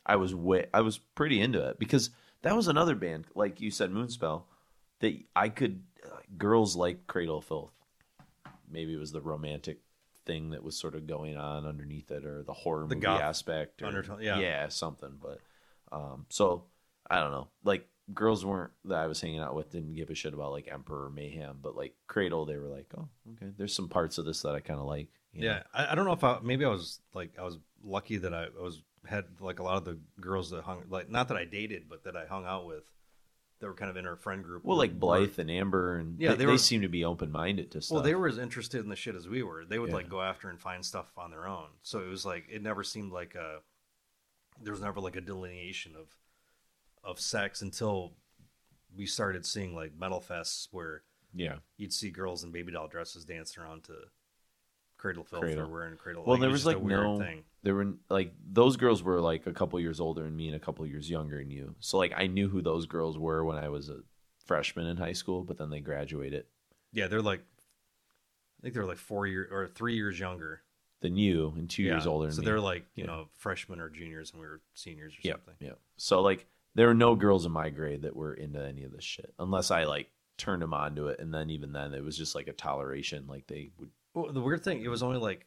i 0.05 0.17
was 0.17 0.35
way 0.35 0.65
i 0.73 0.81
was 0.81 0.97
pretty 0.97 1.39
into 1.39 1.65
it 1.69 1.79
because 1.79 2.09
that 2.41 2.53
was 2.53 2.67
another 2.67 2.95
band 2.95 3.27
like 3.33 3.61
you 3.61 3.71
said 3.71 3.91
moonspell 3.93 4.43
that 4.99 5.17
i 5.37 5.47
could 5.47 5.81
uh, 6.05 6.17
girls 6.37 6.75
like 6.75 7.07
cradle 7.07 7.37
of 7.37 7.45
filth 7.45 7.71
maybe 8.69 8.93
it 8.93 8.99
was 8.99 9.13
the 9.13 9.21
romantic 9.21 9.79
thing 10.25 10.49
that 10.49 10.63
was 10.63 10.75
sort 10.77 10.95
of 10.95 11.07
going 11.07 11.37
on 11.37 11.65
underneath 11.65 12.11
it 12.11 12.25
or 12.25 12.43
the 12.43 12.51
horror 12.51 12.85
The 12.89 12.95
movie 12.95 13.07
aspect 13.07 13.81
or, 13.81 13.85
undertone, 13.85 14.21
yeah. 14.21 14.37
yeah 14.37 14.67
something 14.67 15.17
but 15.21 15.39
um 15.93 16.25
so 16.29 16.65
i 17.09 17.21
don't 17.21 17.31
know 17.31 17.47
like 17.63 17.87
girls 18.13 18.45
weren't 18.45 18.71
that 18.85 18.97
i 18.99 19.07
was 19.07 19.21
hanging 19.21 19.39
out 19.39 19.55
with 19.55 19.71
didn't 19.71 19.93
give 19.95 20.09
a 20.09 20.15
shit 20.15 20.33
about 20.33 20.51
like 20.51 20.67
emperor 20.71 21.09
mayhem 21.09 21.57
but 21.61 21.75
like 21.75 21.93
cradle 22.07 22.45
they 22.45 22.57
were 22.57 22.67
like 22.67 22.87
oh 22.97 23.07
okay 23.31 23.51
there's 23.57 23.73
some 23.73 23.87
parts 23.87 24.17
of 24.17 24.25
this 24.25 24.41
that 24.41 24.53
i 24.55 24.59
kind 24.59 24.79
of 24.79 24.85
like 24.85 25.07
you 25.31 25.41
know? 25.41 25.47
Yeah, 25.47 25.63
I, 25.73 25.91
I 25.93 25.95
don't 25.95 26.05
know 26.05 26.11
if 26.13 26.23
I 26.23 26.37
maybe 26.43 26.63
I 26.65 26.69
was 26.69 26.99
like 27.13 27.31
I 27.39 27.43
was 27.43 27.57
lucky 27.83 28.17
that 28.17 28.33
I 28.35 28.47
was 28.61 28.81
had 29.07 29.25
like 29.39 29.57
a 29.59 29.63
lot 29.63 29.77
of 29.77 29.85
the 29.85 29.97
girls 30.21 30.51
that 30.51 30.63
hung 30.63 30.83
like 30.89 31.09
not 31.09 31.27
that 31.29 31.37
I 31.37 31.45
dated, 31.45 31.89
but 31.89 32.03
that 32.03 32.15
I 32.15 32.25
hung 32.27 32.45
out 32.45 32.67
with 32.67 32.83
that 33.59 33.65
were 33.65 33.73
kind 33.73 33.89
of 33.89 33.97
in 33.97 34.05
our 34.05 34.15
friend 34.15 34.43
group. 34.43 34.63
well 34.63 34.77
like 34.77 34.99
blythe 34.99 35.39
and 35.39 35.49
amber 35.49 35.97
and 35.97 36.19
Yeah, 36.19 36.29
they, 36.31 36.35
they 36.35 36.45
they 36.45 36.51
were- 36.51 36.57
seem 36.59 36.81
to 36.83 36.87
be 36.87 37.03
open-minded 37.03 37.71
to 37.71 37.81
stuff 37.81 37.95
Well, 37.95 38.03
they 38.03 38.13
were 38.13 38.27
as 38.27 38.37
interested 38.37 38.81
in 38.83 38.89
the 38.89 38.95
shit 38.95 39.15
as 39.15 39.27
we 39.27 39.41
were. 39.41 39.65
They 39.65 39.79
would 39.79 39.89
Yeah. 39.89 39.95
like 39.95 40.09
go 40.09 40.21
after 40.21 40.49
and 40.49 40.59
find 40.59 40.85
stuff 40.85 41.07
on 41.17 41.31
their 41.31 41.47
own. 41.47 41.69
So 41.81 41.99
it 42.01 42.07
was 42.09 42.25
like 42.27 42.45
it 42.51 42.61
never 42.61 42.83
seemed 42.83 43.11
like 43.11 43.33
a 43.33 43.59
there 44.61 44.73
was 44.73 44.81
never 44.81 44.99
like 44.99 45.15
a 45.15 45.21
delineation 45.21 45.95
of 45.95 46.05
of 47.03 47.19
sex 47.19 47.61
until 47.61 48.13
we 48.95 49.05
started 49.05 49.45
seeing 49.45 49.75
like 49.75 49.91
metal 49.97 50.21
fests 50.27 50.67
where 50.71 51.03
yeah 51.33 51.55
you'd 51.77 51.93
see 51.93 52.09
girls 52.11 52.43
in 52.43 52.51
baby 52.51 52.71
doll 52.71 52.87
dresses 52.87 53.25
dancing 53.25 53.61
around 53.63 53.83
to 53.83 53.93
Cradle 54.97 55.23
Filth 55.23 55.41
Cradle. 55.41 55.65
or 55.65 55.67
wearing 55.67 55.97
Cradle. 55.97 56.23
well 56.23 56.33
like, 56.35 56.41
there 56.41 56.49
was 56.49 56.65
like 56.65 56.77
a 56.77 56.79
weird 56.79 57.03
no 57.03 57.17
thing. 57.19 57.43
there 57.63 57.75
were 57.75 57.93
like 58.09 58.33
those 58.51 58.77
girls 58.77 59.03
were 59.03 59.19
like 59.19 59.47
a 59.47 59.53
couple 59.53 59.79
years 59.79 59.99
older 59.99 60.23
than 60.23 60.35
me 60.35 60.47
and 60.47 60.55
a 60.55 60.59
couple 60.59 60.85
years 60.85 61.09
younger 61.09 61.39
than 61.39 61.49
you 61.51 61.75
so 61.79 61.97
like 61.97 62.13
i 62.15 62.27
knew 62.27 62.47
who 62.47 62.61
those 62.61 62.85
girls 62.85 63.17
were 63.17 63.43
when 63.43 63.57
i 63.57 63.67
was 63.67 63.89
a 63.89 63.97
freshman 64.45 64.85
in 64.87 64.97
high 64.97 65.11
school 65.13 65.43
but 65.43 65.57
then 65.57 65.69
they 65.69 65.79
graduated 65.79 66.45
Yeah, 66.93 67.07
they're 67.07 67.21
like 67.21 67.41
I 68.59 68.61
think 68.61 68.75
they're 68.75 68.85
like 68.85 68.97
four 68.97 69.27
years 69.27 69.49
or 69.51 69.67
three 69.67 69.95
years 69.95 70.17
younger. 70.19 70.61
than 71.01 71.17
you 71.17 71.53
and 71.57 71.69
two 71.69 71.83
years 71.83 72.07
older 72.07 72.27
than 72.27 72.35
So 72.35 72.41
me 72.41 72.45
they're 72.45 72.59
like 72.61 72.85
you 72.95 73.03
Yeah. 73.03 73.07
know 73.07 73.27
freshmen 73.37 73.79
or 73.81 73.89
juniors, 73.89 74.31
and 74.31 74.39
we 74.39 74.47
were 74.47 74.61
seniors 74.73 75.13
or 75.13 75.17
Yeah, 75.21 75.33
something. 75.33 75.55
yeah. 75.59 75.73
So 75.97 76.21
like, 76.21 76.45
there 76.75 76.87
were 76.87 76.93
no 76.93 77.15
girls 77.15 77.45
in 77.45 77.51
my 77.51 77.69
grade 77.69 78.01
that 78.03 78.15
were 78.15 78.33
into 78.33 78.63
any 78.63 78.83
of 78.83 78.91
this 78.91 79.03
shit, 79.03 79.33
unless 79.39 79.69
I 79.71 79.83
like 79.83 80.09
turned 80.37 80.61
them 80.61 80.73
on 80.73 80.95
to 80.95 81.07
it, 81.07 81.19
and 81.19 81.33
then 81.33 81.49
even 81.49 81.71
then, 81.73 81.93
it 81.93 82.03
was 82.03 82.17
just 82.17 82.33
like 82.35 82.47
a 82.47 82.53
toleration. 82.53 83.25
Like 83.27 83.45
they 83.47 83.71
would, 83.79 83.89
Well, 84.13 84.31
the 84.33 84.41
weird 84.41 84.63
thing, 84.63 84.81
it 84.83 84.87
was 84.89 85.03
only 85.03 85.17
like 85.17 85.45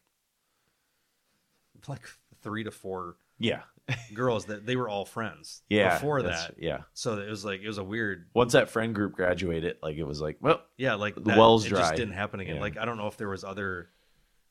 like 1.89 2.03
three 2.43 2.65
to 2.65 2.71
four 2.71 3.17
yeah, 3.39 3.63
girls 4.15 4.47
that 4.47 4.65
they 4.67 4.77
were 4.77 4.89
all 4.89 5.05
friends. 5.05 5.63
yeah. 5.69 5.95
Before 5.95 6.23
that, 6.23 6.55
yeah. 6.59 6.83
so 6.95 7.19
it 7.19 7.29
was 7.29 7.45
like 7.45 7.61
it 7.61 7.67
was 7.69 7.79
a 7.79 7.85
weird. 7.85 8.27
Once 8.35 8.53
that 8.55 8.71
friend 8.71 8.95
group 8.95 9.13
graduated, 9.13 9.77
like 9.83 9.97
it 9.97 10.05
was 10.05 10.21
like, 10.21 10.39
well, 10.41 10.63
Yeah, 10.79 10.95
like 10.95 11.15
The 11.17 11.21
that- 11.23 11.39
well's 11.39 11.67
it 11.67 11.71
dry. 11.71 11.81
just 11.81 11.97
didn't 11.97 12.15
happen 12.15 12.41
again. 12.41 12.57
Yeah. 12.57 12.61
Like 12.63 12.79
I 12.79 12.85
don't 12.85 12.97
know 12.97 13.09
if 13.09 13.17
there 13.17 13.29
was 13.29 13.45
other, 13.45 13.91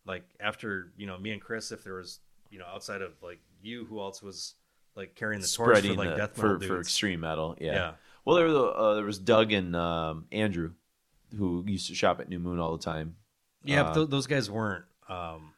like 0.05 0.23
after 0.39 0.91
you 0.97 1.07
know 1.07 1.17
me 1.17 1.31
and 1.31 1.41
Chris, 1.41 1.71
if 1.71 1.83
there 1.83 1.95
was 1.95 2.19
you 2.51 2.59
know 2.59 2.65
outside 2.65 3.01
of 3.01 3.13
like 3.23 3.39
you, 3.61 3.85
who 3.85 3.99
else 3.99 4.21
was 4.21 4.53
like 4.95 5.15
carrying 5.15 5.41
the 5.41 5.47
torch 5.47 5.81
for 5.81 5.93
like 5.93 6.09
the- 6.09 6.15
death 6.15 6.35
for 6.35 6.53
metal 6.53 6.67
for 6.67 6.75
dudes? 6.75 6.87
extreme 6.87 7.19
metal. 7.21 7.55
Yeah. 7.59 7.73
Yeah. 7.73 7.91
Well, 8.23 8.35
there 8.37 8.45
was 8.47 8.55
uh, 8.55 8.93
there 8.95 9.05
was 9.05 9.19
Doug 9.19 9.51
and 9.51 9.75
um, 9.75 10.25
Andrew, 10.31 10.71
who 11.37 11.63
used 11.67 11.87
to 11.89 11.95
shop 11.95 12.19
at 12.19 12.29
New 12.29 12.39
Moon 12.39 12.59
all 12.59 12.75
the 12.75 12.83
time. 12.83 13.15
Yeah, 13.63 13.81
Uh, 13.81 13.83
but 13.85 13.93
th- 13.95 14.09
those 14.09 14.27
guys 14.27 14.49
weren't. 14.49 14.85
Um, 15.09 15.53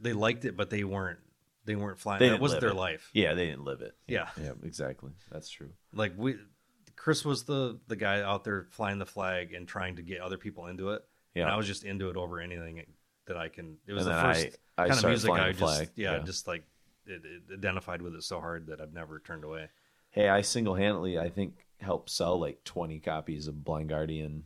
they 0.00 0.12
liked 0.12 0.44
it, 0.44 0.56
but 0.56 0.70
they 0.70 0.84
weren't. 0.84 1.18
They 1.64 1.76
weren't 1.76 1.98
flying. 2.00 2.18
They 2.20 2.30
that 2.30 2.40
wasn't 2.40 2.62
their 2.62 2.70
it. 2.70 2.74
life. 2.76 3.10
Yeah, 3.12 3.34
they 3.34 3.46
didn't 3.46 3.64
live 3.64 3.82
it. 3.82 3.94
Yeah. 4.06 4.28
yeah, 4.42 4.52
exactly. 4.62 5.12
That's 5.30 5.50
true. 5.50 5.68
Like 5.92 6.14
we, 6.16 6.36
Chris 6.96 7.24
was 7.24 7.44
the 7.44 7.78
the 7.88 7.96
guy 7.96 8.22
out 8.22 8.42
there 8.44 8.66
flying 8.70 8.98
the 8.98 9.06
flag 9.06 9.52
and 9.52 9.68
trying 9.68 9.96
to 9.96 10.02
get 10.02 10.20
other 10.20 10.38
people 10.38 10.66
into 10.66 10.90
it. 10.90 11.02
Yeah. 11.34 11.42
and 11.42 11.52
I 11.52 11.56
was 11.56 11.66
just 11.66 11.84
into 11.84 12.08
it 12.08 12.16
over 12.16 12.40
anything 12.40 12.82
that 13.26 13.36
I 13.36 13.48
can. 13.48 13.76
It 13.86 13.92
was 13.92 14.06
And 14.06 14.16
the 14.16 14.20
first 14.22 14.58
I- 14.78 14.84
I 14.84 14.88
kind 14.88 14.98
of 15.04 15.08
music 15.10 15.30
I 15.30 15.52
just 15.52 15.90
yeah, 15.94 16.12
Yeah. 16.12 16.18
just 16.20 16.48
like 16.48 16.64
it, 17.08 17.22
it 17.24 17.54
identified 17.54 18.02
with 18.02 18.14
it 18.14 18.22
so 18.22 18.40
hard 18.40 18.66
that 18.66 18.80
I've 18.80 18.92
never 18.92 19.18
turned 19.20 19.44
away. 19.44 19.68
Hey, 20.10 20.28
I 20.28 20.40
single 20.42 20.74
handedly, 20.74 21.18
I 21.18 21.28
think, 21.28 21.54
helped 21.80 22.10
sell 22.10 22.38
like 22.40 22.64
20 22.64 22.98
copies 23.00 23.46
of 23.46 23.64
Blind 23.64 23.88
Guardian 23.88 24.44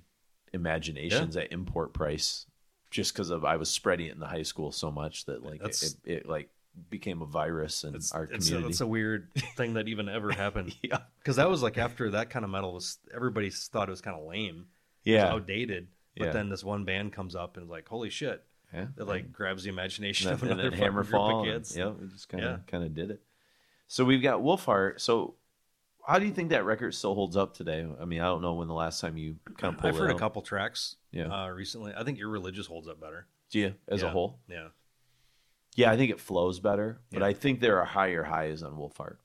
Imaginations 0.52 1.36
at 1.36 1.50
import 1.52 1.94
price 1.94 2.46
just 2.90 3.14
because 3.14 3.30
of 3.30 3.42
I 3.44 3.56
was 3.56 3.70
spreading 3.70 4.08
it 4.08 4.12
in 4.12 4.20
the 4.20 4.26
high 4.26 4.42
school 4.42 4.70
so 4.70 4.90
much 4.90 5.24
that 5.24 5.42
like 5.42 5.62
it, 5.64 5.82
it, 5.82 5.94
it 6.04 6.28
like 6.28 6.50
became 6.90 7.22
a 7.22 7.26
virus 7.26 7.84
in 7.84 7.94
It's 7.94 8.12
our 8.12 8.24
it's 8.24 8.32
a, 8.32 8.50
community. 8.50 8.72
it's 8.72 8.80
a 8.82 8.86
weird 8.86 9.28
thing 9.56 9.74
that 9.74 9.88
even 9.88 10.08
ever 10.10 10.30
happened 10.36 10.74
yeah, 10.82 10.98
because 11.20 11.36
that 11.36 11.48
was 11.48 11.62
like 11.62 11.78
after 11.78 12.10
that 12.10 12.28
kind 12.28 12.44
of 12.44 12.50
metal 12.50 12.74
was 12.74 12.98
everybody 13.14 13.48
thought 13.48 13.88
it 13.88 13.92
was 13.92 14.02
kind 14.02 14.18
of 14.18 14.26
lame, 14.26 14.66
it 15.06 15.12
was 15.12 15.22
yeah, 15.22 15.32
outdated. 15.32 15.88
But 16.18 16.26
Yeah. 16.26 16.32
then 16.32 16.50
this 16.50 16.62
one 16.62 16.84
band 16.84 17.14
comes 17.14 17.34
up 17.34 17.56
and 17.56 17.64
is 17.64 17.70
like, 17.70 17.88
holy 17.88 18.10
shit, 18.10 18.44
yeah. 18.72 18.86
It 18.96 19.06
like 19.06 19.32
grabs 19.32 19.64
the 19.64 19.68
imagination 19.70 20.28
and 20.28 20.34
of 20.34 20.42
and 20.42 20.52
another 20.52 20.70
then 20.70 20.92
group 20.92 21.06
Hammerfall. 21.06 21.30
of 21.42 21.46
and- 21.46 21.52
kids. 21.56 21.76
yeah, 21.76 21.88
we 21.88 22.06
just 22.08 22.28
kind 22.28 22.44
of 22.44 22.50
Yeah. 22.50 22.58
kind 22.66 22.84
of 22.84 22.94
did 22.94 23.10
it. 23.10 23.22
So 23.88 24.04
we've 24.04 24.22
got 24.22 24.40
Wolfheart. 24.40 25.00
So 25.00 25.34
how 26.06 26.18
do 26.18 26.26
you 26.26 26.32
think 26.32 26.50
that 26.50 26.64
record 26.64 26.94
still 26.94 27.14
holds 27.14 27.36
up 27.36 27.54
today? 27.54 27.86
I 28.00 28.04
mean, 28.04 28.20
I 28.20 28.24
don't 28.24 28.42
know 28.42 28.54
when 28.54 28.68
the 28.68 28.74
last 28.74 29.00
time 29.00 29.16
you 29.16 29.36
kind 29.58 29.74
of 29.74 29.80
pulled 29.80 29.94
I've 29.94 30.00
it 30.00 30.02
heard 30.02 30.10
a 30.16 30.18
couple 30.18 30.42
tracks 30.42 30.96
Yeah. 31.10 31.26
uh, 31.26 31.48
recently. 31.48 31.92
I 31.96 32.02
think 32.02 32.18
Irreligious 32.18 32.66
holds 32.66 32.88
up 32.88 33.00
better. 33.00 33.26
Do 33.50 33.58
you, 33.58 33.74
as 33.88 34.02
a 34.02 34.08
whole? 34.10 34.38
Yeah. 34.48 34.68
Yeah, 35.74 35.90
I 35.90 35.96
think 35.96 36.10
it 36.10 36.20
flows 36.20 36.58
better, 36.60 37.00
but 37.10 37.20
Yeah. 37.20 37.26
I 37.26 37.32
think 37.34 37.60
there 37.60 37.78
are 37.78 37.84
higher 37.84 38.22
highs 38.24 38.62
on 38.62 38.72
Wolfheart. 38.76 39.16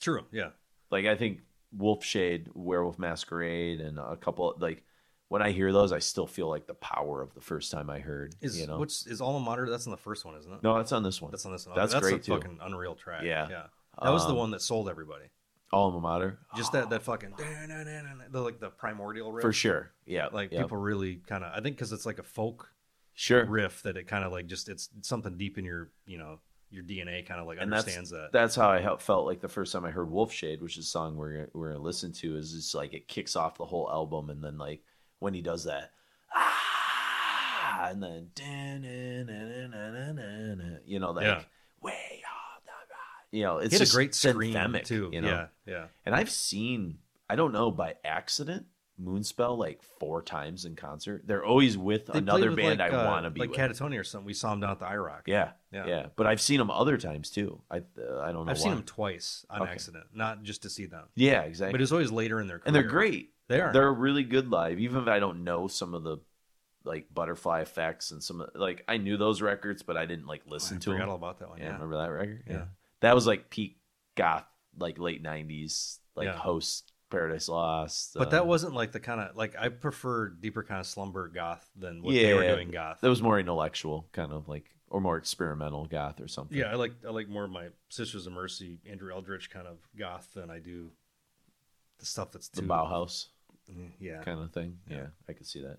True. 0.00 0.26
Yeah. 0.32 0.50
Like 0.90 1.06
I 1.06 1.16
think 1.16 1.40
Wolfshade, 1.76 2.48
Werewolf 2.54 2.98
Masquerade, 2.98 3.80
and 3.80 3.98
a 3.98 4.16
couple 4.16 4.54
like 4.58 4.84
when 5.28 5.42
I 5.42 5.50
hear 5.52 5.72
those, 5.72 5.92
I 5.92 5.98
still 5.98 6.26
feel 6.26 6.48
like 6.48 6.66
the 6.66 6.74
power 6.74 7.20
of 7.22 7.34
the 7.34 7.40
first 7.40 7.70
time 7.70 7.90
I 7.90 7.98
heard. 7.98 8.34
Is 8.40 8.58
you 8.60 8.66
know, 8.66 8.78
what's 8.78 9.06
is 9.06 9.20
Alma 9.20 9.40
Mater? 9.40 9.68
That's 9.68 9.86
on 9.86 9.90
the 9.90 9.96
first 9.96 10.24
one, 10.24 10.36
isn't 10.36 10.52
it? 10.52 10.62
no, 10.62 10.76
that's 10.76 10.92
on 10.92 11.02
this 11.02 11.20
one. 11.20 11.30
That's 11.30 11.44
on 11.46 11.52
this 11.52 11.66
one. 11.66 11.76
That's 11.76 11.92
that's 11.92 12.02
great, 12.02 12.16
a 12.16 12.18
too. 12.18 12.32
fucking 12.32 12.58
unreal 12.62 12.94
track. 12.94 13.22
Yeah. 13.24 13.46
Yeah. 13.50 13.62
That 14.02 14.10
was 14.10 14.24
the 14.24 14.30
Um, 14.32 14.36
one 14.38 14.50
that 14.52 14.62
sold 14.62 14.88
everybody. 14.88 15.24
Alma 15.72 16.00
Mater, 16.00 16.38
Just 16.56 16.72
that 16.72 16.88
that 16.90 17.02
fucking 17.02 17.34
the 17.36 18.40
like 18.40 18.58
the 18.58 18.70
primordial 18.70 19.32
riff. 19.32 19.42
for 19.42 19.52
sure. 19.52 19.90
Yeah, 20.06 20.28
Like 20.32 20.50
yeah. 20.52 20.62
people 20.62 20.78
really 20.78 21.16
kind 21.26 21.44
of 21.44 21.52
I 21.52 21.60
think 21.60 21.76
because 21.76 21.92
it's 21.92 22.06
like 22.06 22.18
a 22.18 22.22
folk 22.22 22.70
sure. 23.14 23.44
riff 23.44 23.82
that 23.82 23.96
it 23.96 24.06
kind 24.06 24.24
of 24.24 24.32
like 24.32 24.46
just 24.46 24.68
it's 24.70 24.88
something 25.02 25.36
deep 25.36 25.58
in 25.58 25.64
your 25.64 25.90
you 26.06 26.16
know 26.18 26.38
your 26.70 26.84
DNA 26.84 27.26
kind 27.26 27.40
of 27.40 27.46
like 27.46 27.58
and 27.60 27.72
that's 27.72 27.82
understands 27.84 28.10
that. 28.10 28.30
that's 28.32 28.54
how 28.54 28.68
I 28.70 28.96
felt- 28.98 29.26
like 29.26 29.40
the 29.40 29.48
first 29.48 29.72
time 29.72 29.84
I 29.84 29.90
heard 29.90 30.08
Wolfshade, 30.10 30.60
which 30.62 30.78
is 30.78 30.84
a 30.86 30.88
song 30.88 31.16
we're 31.16 31.48
we're 31.52 31.72
gonna 31.72 31.82
listen 31.82 32.12
to. 32.12 32.36
Is 32.36 32.52
just 32.52 32.74
like 32.74 32.94
it 32.94 33.08
kicks 33.08 33.36
off 33.36 33.58
the 33.58 33.64
whole 33.66 33.90
album, 33.90 34.30
and 34.30 34.42
then 34.42 34.56
like 34.58 34.82
when 35.18 35.34
he 35.34 35.40
does 35.42 35.64
that, 35.64 35.90
ah, 36.34 37.88
and 37.90 38.02
then 38.02 38.30
you 40.86 40.98
know 40.98 41.10
like 41.12 41.24
Yeah. 41.24 41.42
way 41.80 42.22
up, 42.24 42.62
the 42.64 42.70
right. 42.70 43.26
you 43.30 43.42
know 43.42 43.58
it's 43.58 43.72
He 43.74 43.78
had 43.78 43.88
a 43.88 43.90
great 43.92 44.14
scream 44.14 44.54
anthemic, 44.54 44.84
too. 44.84 45.10
You 45.12 45.20
know, 45.22 45.28
Yeah. 45.28 45.46
Yeah. 45.66 45.86
and 46.06 46.14
I've 46.14 46.30
seen 46.30 46.98
I 47.30 47.36
don't 47.36 47.52
know 47.52 47.70
by 47.70 47.96
accident 48.04 48.66
Moonspell 49.00 49.56
like 49.56 49.80
four 50.00 50.22
times 50.22 50.64
in 50.64 50.74
concert. 50.74 51.22
They're 51.24 51.44
always 51.44 51.78
with 51.78 52.06
They 52.06 52.18
another 52.18 52.48
with, 52.48 52.56
band 52.56 52.80
like, 52.80 52.92
I 52.92 52.96
uh, 52.96 53.06
want 53.06 53.24
to 53.26 53.30
be 53.30 53.40
like 53.40 53.50
with. 53.50 53.58
Katatonia 53.58 54.00
or 54.00 54.02
something. 54.04 54.26
We 54.26 54.34
saw 54.34 54.52
him 54.52 54.58
down 54.60 54.70
at 54.72 54.80
the 54.80 54.86
IROC. 54.86 55.20
yeah, 55.26 55.50
Yeah. 55.70 55.86
yeah, 55.86 56.06
But 56.16 56.26
I've 56.26 56.40
seen 56.40 56.58
them 56.58 56.68
other 56.68 56.96
times 56.96 57.30
too. 57.30 57.60
I 57.70 57.76
uh, 57.78 58.18
I 58.22 58.32
don't 58.32 58.46
know. 58.46 58.50
I've 58.50 58.58
seen 58.58 58.74
them 58.74 58.82
twice 58.82 59.46
on 59.50 59.62
Okay. 59.62 59.70
accident, 59.70 60.06
not 60.12 60.42
just 60.42 60.62
to 60.62 60.70
see 60.70 60.86
them. 60.86 61.04
Yeah, 61.14 61.42
exactly. 61.42 61.72
But 61.74 61.82
it's 61.82 61.92
always 61.92 62.10
later 62.10 62.40
in 62.40 62.48
their 62.48 62.58
career. 62.58 62.66
and 62.66 62.74
they're 62.74 62.82
great. 62.82 63.34
They 63.48 63.60
are. 63.60 63.72
They're 63.72 63.92
really 63.92 64.24
good 64.24 64.50
live, 64.50 64.78
even 64.78 65.02
if 65.02 65.08
I 65.08 65.18
don't 65.18 65.44
know 65.44 65.68
some 65.68 65.94
of 65.94 66.02
the 66.04 66.18
like 66.84 67.06
butterfly 67.12 67.60
effects 67.60 68.10
and 68.12 68.22
some 68.22 68.40
of- 68.40 68.50
like 68.54 68.84
I 68.88 68.96
knew 68.98 69.16
those 69.16 69.42
records, 69.42 69.82
but 69.82 69.96
I 69.96 70.06
didn't 70.06 70.26
like 70.26 70.42
I 70.46 70.50
listen 70.50 70.78
to 70.80 70.90
forgot 70.92 71.00
them. 71.00 71.08
all 71.10 71.16
about 71.16 71.38
that 71.40 71.48
one. 71.48 71.58
yeah, 71.58 71.66
Yeah. 71.66 71.72
remember 71.72 71.98
that 71.98 72.10
record? 72.10 72.44
Yeah. 72.48 72.64
that 73.00 73.14
was 73.14 73.26
like 73.26 73.50
peak 73.50 73.78
goth 74.16 74.44
like 74.78 74.98
late 74.98 75.22
'90s, 75.22 75.98
like 76.14 76.26
Yeah. 76.26 76.36
host 76.36 76.92
Paradise 77.10 77.48
Lost. 77.48 78.14
But 78.14 78.30
that 78.30 78.42
um, 78.42 78.48
wasn't 78.48 78.74
like 78.74 78.92
the 78.92 79.00
kind 79.00 79.20
of 79.20 79.34
like 79.36 79.56
I 79.58 79.68
prefer 79.70 80.28
deeper 80.28 80.62
kind 80.62 80.78
of 80.80 80.86
slumber 80.86 81.28
goth 81.28 81.68
than 81.74 82.02
what 82.02 82.12
they 82.14 82.34
were 82.34 82.42
doing 82.46 82.70
goth. 82.70 83.00
that 83.00 83.08
was 83.08 83.22
more 83.22 83.38
intellectual, 83.40 84.08
kind 84.12 84.30
of 84.32 84.46
like 84.48 84.70
or 84.90 85.00
more 85.00 85.16
experimental 85.18 85.84
goth 85.86 86.20
or 86.20 86.28
something. 86.28 86.56
yeah, 86.56 86.66
I 86.70 86.74
like 86.76 86.92
I 87.06 87.10
like 87.10 87.28
more 87.28 87.44
of 87.44 87.50
my 87.50 87.68
Sisters 87.88 88.26
of 88.26 88.32
Mercy, 88.34 88.78
Andrew 88.86 89.12
Eldritch 89.12 89.50
kind 89.50 89.66
of 89.66 89.78
goth 89.98 90.32
than 90.34 90.48
I 90.50 90.58
do 90.60 90.90
the 91.98 92.06
stuff 92.06 92.30
that's 92.32 92.48
the 92.48 92.62
Bauhaus. 92.62 93.26
Mm, 93.70 93.90
Yeah, 94.00 94.22
kind 94.22 94.40
of 94.40 94.52
thing. 94.52 94.78
Yeah. 94.88 94.96
Yeah. 94.96 95.06
I 95.28 95.32
could 95.32 95.46
see 95.46 95.62
that. 95.62 95.78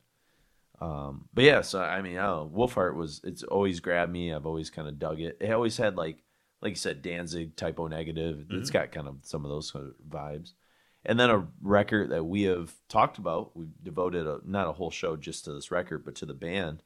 Um, 0.82 1.28
but 1.34 1.44
yeah, 1.44 1.62
so 1.62 1.82
I 1.82 2.02
mean, 2.02 2.18
I 2.18 2.26
don't 2.28 2.54
know. 2.54 2.58
Wolfheart 2.58 2.96
was 2.96 3.20
it's 3.24 3.44
always 3.44 3.80
grabbed 3.80 4.12
me. 4.12 4.34
I've 4.34 4.46
always 4.46 4.70
kind 4.70 4.88
of 4.88 4.98
dug 5.00 5.20
it. 5.20 5.38
It 5.42 5.52
always 5.52 5.78
had 5.78 5.96
like 5.98 6.24
like 6.62 6.72
you 6.72 6.76
said, 6.76 7.02
Danzig 7.02 7.56
Type 7.56 7.80
O 7.80 7.88
Negative. 7.88 8.46
It's 8.50 8.70
Mhm. 8.70 8.74
got 8.74 8.92
kind 8.92 9.08
of 9.08 9.18
some 9.24 9.44
of 9.46 9.50
those 9.52 9.70
sort 9.70 9.86
of 9.86 9.94
vibes. 10.08 10.54
And 11.06 11.18
then 11.20 11.30
a 11.30 11.48
record 11.62 12.10
that 12.10 12.26
we 12.26 12.44
have 12.44 12.74
talked 12.90 13.18
about. 13.18 13.56
We 13.56 13.68
devoted 13.82 14.28
a, 14.28 14.40
not 14.44 14.68
a 14.68 14.74
whole 14.74 14.92
show 14.92 15.16
just 15.16 15.46
to 15.46 15.54
this 15.54 15.72
record, 15.72 16.04
but 16.04 16.16
to 16.16 16.26
the 16.26 16.34
band. 16.34 16.84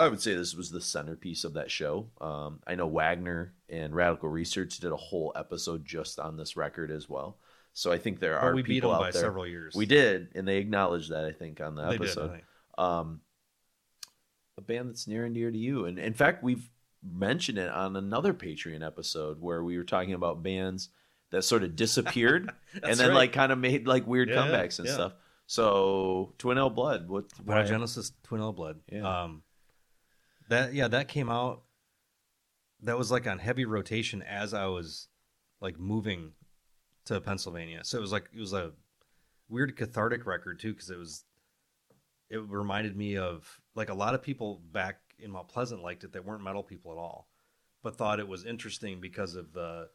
I 0.00 0.08
would 0.08 0.20
say 0.20 0.34
this 0.34 0.54
was 0.54 0.70
the 0.70 0.80
centerpiece 0.80 1.42
of 1.44 1.54
that 1.54 1.70
show. 1.70 2.10
Um, 2.20 2.60
I 2.66 2.74
know 2.76 2.86
Wagner 2.86 3.54
and 3.68 3.94
Radical 3.94 4.28
Research 4.28 4.78
did 4.78 4.92
a 4.92 4.96
whole 4.96 5.32
episode 5.36 5.84
just 5.84 6.18
on 6.20 6.36
this 6.36 6.56
record 6.56 6.90
as 6.90 7.08
well. 7.08 7.38
So 7.78 7.92
I 7.92 7.98
think 7.98 8.18
there 8.18 8.34
but 8.34 8.44
are 8.44 8.54
we 8.56 8.62
beat 8.62 8.72
people 8.74 8.90
them 8.90 8.96
out 8.96 9.02
by 9.02 9.10
there. 9.12 9.22
several 9.22 9.46
years. 9.46 9.72
We 9.76 9.86
did, 9.86 10.32
and 10.34 10.48
they 10.48 10.56
acknowledged 10.56 11.12
that 11.12 11.24
I 11.24 11.30
think 11.30 11.60
on 11.60 11.76
the 11.76 11.84
They 11.84 11.90
did, 11.92 12.00
episode. 12.02 12.30
I 12.30 12.32
think. 12.32 12.44
Um, 12.76 13.20
a 14.56 14.60
band 14.60 14.88
that's 14.90 15.06
near 15.06 15.24
and 15.24 15.32
dear 15.32 15.52
to 15.52 15.56
you, 15.56 15.84
and 15.84 15.96
in 15.96 16.12
fact, 16.12 16.42
we've 16.42 16.68
mentioned 17.08 17.56
it 17.56 17.68
on 17.70 17.94
another 17.94 18.34
Patreon 18.34 18.84
episode 18.84 19.40
where 19.40 19.62
we 19.62 19.78
were 19.78 19.84
talking 19.84 20.12
about 20.14 20.42
bands 20.42 20.88
that 21.30 21.42
sort 21.42 21.62
of 21.62 21.76
disappeared 21.76 22.50
and 22.82 22.98
then 22.98 23.10
right. 23.10 23.14
like 23.14 23.32
kind 23.32 23.52
of 23.52 23.58
made 23.58 23.86
like 23.86 24.08
weird 24.08 24.28
Yeah, 24.28 24.38
comebacks 24.38 24.80
and 24.80 24.88
yeah. 24.88 24.94
stuff. 24.94 25.12
So 25.46 26.34
Twinaleblood, 26.38 27.06
what? 27.06 27.26
why- 27.44 27.62
Pyogenesis 27.62 28.10
Twin 28.24 28.40
L 28.40 28.52
Blood. 28.52 28.80
Yeah. 28.90 29.22
Um, 29.22 29.42
that 30.48 30.74
yeah, 30.74 30.88
that 30.88 31.06
came 31.06 31.30
out. 31.30 31.62
That 32.82 32.98
was 32.98 33.12
like 33.12 33.28
on 33.28 33.38
heavy 33.38 33.66
rotation 33.66 34.22
as 34.22 34.52
I 34.52 34.66
was 34.66 35.06
like 35.60 35.78
moving 35.78 36.32
to 37.08 37.20
Pennsylvania. 37.20 37.80
So 37.84 37.98
it 37.98 38.00
was 38.00 38.12
like 38.12 38.28
it 38.34 38.38
was 38.40 38.52
a 38.52 38.72
weird 39.48 39.76
cathartic 39.76 40.26
record 40.26 40.60
too 40.60 40.72
because 40.72 40.90
it 40.90 40.98
was. 40.98 41.24
It 42.30 42.42
reminded 42.46 42.94
me 42.94 43.16
of 43.16 43.60
like 43.74 43.88
a 43.88 43.94
lot 43.94 44.14
of 44.14 44.22
people 44.22 44.60
back 44.70 44.96
in 45.18 45.30
Mount 45.30 45.48
Pleasant 45.48 45.82
liked 45.82 46.04
it 46.04 46.12
that 46.12 46.26
weren't 46.26 46.44
metal 46.44 46.62
people 46.62 46.92
at 46.92 46.98
all, 46.98 47.26
but 47.82 47.96
thought 47.96 48.20
it 48.20 48.28
was 48.28 48.44
interesting 48.44 49.00
because 49.00 49.34
of 49.34 49.52
the. 49.52 49.88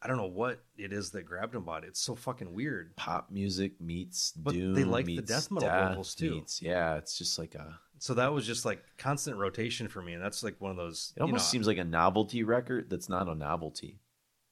I 0.00 0.06
don't 0.06 0.16
know 0.16 0.26
what 0.26 0.62
it 0.76 0.92
is 0.92 1.10
that 1.10 1.24
grabbed 1.24 1.54
them 1.54 1.64
about 1.64 1.82
it. 1.82 1.88
It's 1.88 2.00
so 2.00 2.14
fucking 2.14 2.54
weird. 2.54 2.94
Pop 2.94 3.32
music 3.32 3.80
meets 3.80 4.30
But 4.30 4.52
they 4.54 4.60
doom, 4.60 4.90
like 4.92 5.06
the 5.06 5.22
death 5.22 5.50
metal 5.50 5.68
death, 5.68 5.88
vocals, 5.88 6.14
too. 6.14 6.36
meets- 6.36 6.62
yeah, 6.62 6.94
it's 6.98 7.18
just 7.18 7.36
like 7.36 7.56
a. 7.56 7.80
So 7.98 8.14
that 8.14 8.32
was 8.32 8.46
just 8.46 8.64
like 8.64 8.84
constant 8.96 9.38
rotation 9.38 9.88
for 9.88 10.00
me, 10.00 10.12
and 10.12 10.22
that's 10.22 10.44
like 10.44 10.60
one 10.60 10.70
of 10.70 10.76
those. 10.76 11.12
It 11.16 11.20
almost 11.20 11.46
know, 11.46 11.50
seems 11.50 11.66
like 11.66 11.78
a 11.78 11.84
novelty 11.84 12.44
record 12.44 12.88
that's 12.88 13.08
not 13.08 13.26
a 13.28 13.34
novelty. 13.34 13.98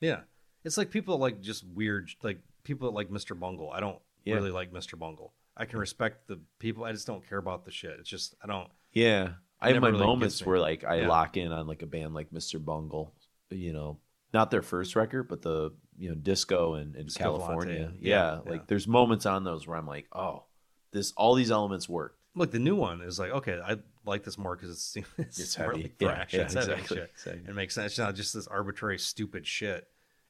Yeah, 0.01 0.23
it's 0.67 0.77
like 0.77 0.91
people 0.91 1.17
that 1.17 1.23
like 1.23 1.41
just 1.41 1.65
weird, 1.65 2.11
like 2.23 2.41
people 2.65 2.89
that 2.91 2.95
like 2.95 3.09
Mr. 3.09 3.39
Bungle. 3.39 3.71
I 3.71 3.81
don't 3.81 3.99
Yeah. 4.25 4.35
really 4.35 4.51
like 4.51 4.73
Mr. 4.73 4.99
Bungle. 4.99 5.33
I 5.57 5.65
can 5.65 5.79
respect 5.79 6.27
the 6.27 6.39
people. 6.59 6.85
I 6.85 6.93
just 6.93 7.07
don't 7.07 7.27
care 7.27 7.39
about 7.39 7.65
the 7.65 7.71
shit. 7.71 7.97
It's 8.01 8.09
just 8.11 8.35
I 8.43 8.47
don't. 8.49 8.69
Yeah, 8.93 9.35
I 9.61 9.73
have 9.73 9.81
my 9.81 9.89
really 9.89 10.05
moments 10.05 10.45
where 10.45 10.59
like 10.59 10.85
I 10.85 10.97
Yeah. 11.01 11.09
lock 11.09 11.37
in 11.37 11.53
on 11.53 11.67
like 11.67 11.83
a 11.83 11.87
band 11.87 12.13
like 12.15 12.31
Mr. 12.31 12.63
Bungle, 12.63 13.15
you 13.51 13.73
know, 13.73 13.99
not 14.35 14.51
their 14.51 14.63
first 14.63 14.97
record, 14.97 15.29
but 15.29 15.41
the 15.43 15.73
you 15.99 16.09
know 16.11 16.15
disco 16.15 16.75
and, 16.75 16.95
and 16.97 17.07
Disco 17.07 17.23
California. 17.39 17.93
Yeah, 18.01 18.41
Yeah, 18.45 18.51
like 18.51 18.67
there's 18.67 18.87
moments 18.89 19.25
on 19.25 19.45
those 19.45 19.67
where 19.67 19.79
I'm 19.79 19.87
like, 19.87 20.09
oh, 20.13 20.45
this 20.91 21.13
all 21.17 21.35
these 21.35 21.51
elements 21.51 21.89
work. 21.89 22.19
Look, 22.35 22.51
the 22.51 22.59
new 22.59 22.77
one 22.77 23.01
is 23.01 23.19
like 23.19 23.31
okay. 23.31 23.61
I 23.65 23.77
like 24.05 24.25
this 24.25 24.37
more 24.37 24.57
because 24.57 24.71
it's 24.71 24.97
it's, 25.19 25.39
It's 25.39 25.59
more 25.59 25.69
heavy. 25.71 25.83
like 25.85 25.99
thrash. 25.99 26.35
yeah, 26.35 26.43
it's 26.43 26.55
heavy 26.55 26.83
shit. 26.83 27.11
Exactly. 27.15 27.43
It 27.49 27.55
makes 27.55 27.75
sense. 27.75 27.93
It's 27.93 27.99
not 27.99 28.15
just 28.15 28.35
this 28.35 28.47
arbitrary 28.49 28.99
stupid 28.99 29.47
shit. 29.47 29.87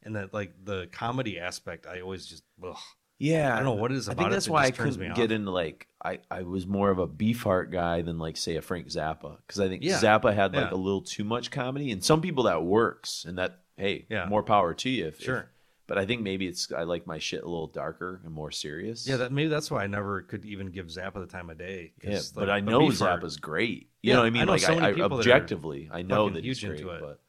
And 0.06 0.16
that 0.16 0.32
like 0.32 0.52
the 0.64 0.88
comedy 0.92 1.38
aspect, 1.38 1.86
I 1.86 2.00
always 2.00 2.24
just 2.26 2.44
ugh. 2.64 2.76
Yeah, 3.18 3.52
I 3.54 3.56
don't 3.56 3.64
know 3.64 3.72
what 3.82 3.92
it 3.92 3.96
is 3.96 4.08
I 4.10 4.14
think 4.14 4.30
that's 4.30 4.44
that 4.44 4.52
why 4.52 4.64
I 4.64 4.70
couldn't 4.70 5.14
get 5.14 5.32
into 5.32 5.50
like 5.50 5.86
I 6.04 6.20
I 6.30 6.42
was 6.42 6.66
more 6.66 6.90
of 6.90 6.98
a 6.98 7.08
Beefheart 7.08 7.70
guy 7.72 8.02
than 8.02 8.18
like 8.18 8.36
say 8.36 8.56
a 8.56 8.62
Frank 8.62 8.86
Zappa 8.88 9.38
because 9.46 9.58
I 9.58 9.68
think 9.68 9.82
Yeah. 9.82 9.98
Zappa 9.98 10.34
had 10.34 10.54
like 10.54 10.70
Yeah. 10.70 10.76
a 10.76 10.78
little 10.78 11.02
too 11.02 11.24
much 11.24 11.50
comedy, 11.50 11.90
and 11.92 12.04
some 12.04 12.20
people 12.20 12.44
that 12.44 12.62
works, 12.62 13.24
and 13.26 13.38
that 13.38 13.60
hey, 13.76 14.06
Yeah. 14.10 14.26
more 14.26 14.42
power 14.42 14.72
to 14.74 14.88
you. 14.90 15.06
If, 15.08 15.20
Sure. 15.20 15.36
if- 15.38 15.46
but 15.88 15.98
I 15.98 16.04
think 16.04 16.20
maybe 16.22 16.46
it's 16.46 16.70
I 16.72 16.82
like 16.82 17.06
my 17.06 17.18
shit 17.18 17.42
a 17.42 17.46
little 17.48 17.68
darker 17.68 18.20
and 18.24 18.34
more 18.34 18.50
serious. 18.50 19.08
Yeah, 19.08 19.16
that 19.18 19.32
maybe 19.32 19.48
that's 19.48 19.70
why 19.70 19.84
I 19.84 19.86
never 19.86 20.22
could 20.22 20.44
even 20.44 20.66
give 20.70 20.86
Zappa 20.88 21.14
the 21.14 21.26
time 21.26 21.48
of 21.48 21.58
day 21.58 21.92
Yeah, 22.02 22.14
like, 22.16 22.22
but 22.34 22.50
I 22.50 22.60
know 22.60 22.80
Beefheart- 22.80 23.20
Zappa's 23.22 23.36
great. 23.38 23.88
You 24.02 24.12
know 24.12 24.20
what 24.20 24.26
I 24.26 24.30
mean? 24.30 24.42
I 24.42 24.44
like 24.44 24.60
so 24.60 24.74
I, 24.74 24.88
I 24.88 24.92
people 24.92 25.08
that 25.16 25.26
are 25.26 25.30
objectively, 25.32 25.88
I 25.92 26.02
know 26.02 26.28
that 26.30 26.44
he's 26.44 26.60
great. 26.62 26.80
into 26.80 26.90
it. 26.90 27.00
But 27.00 27.20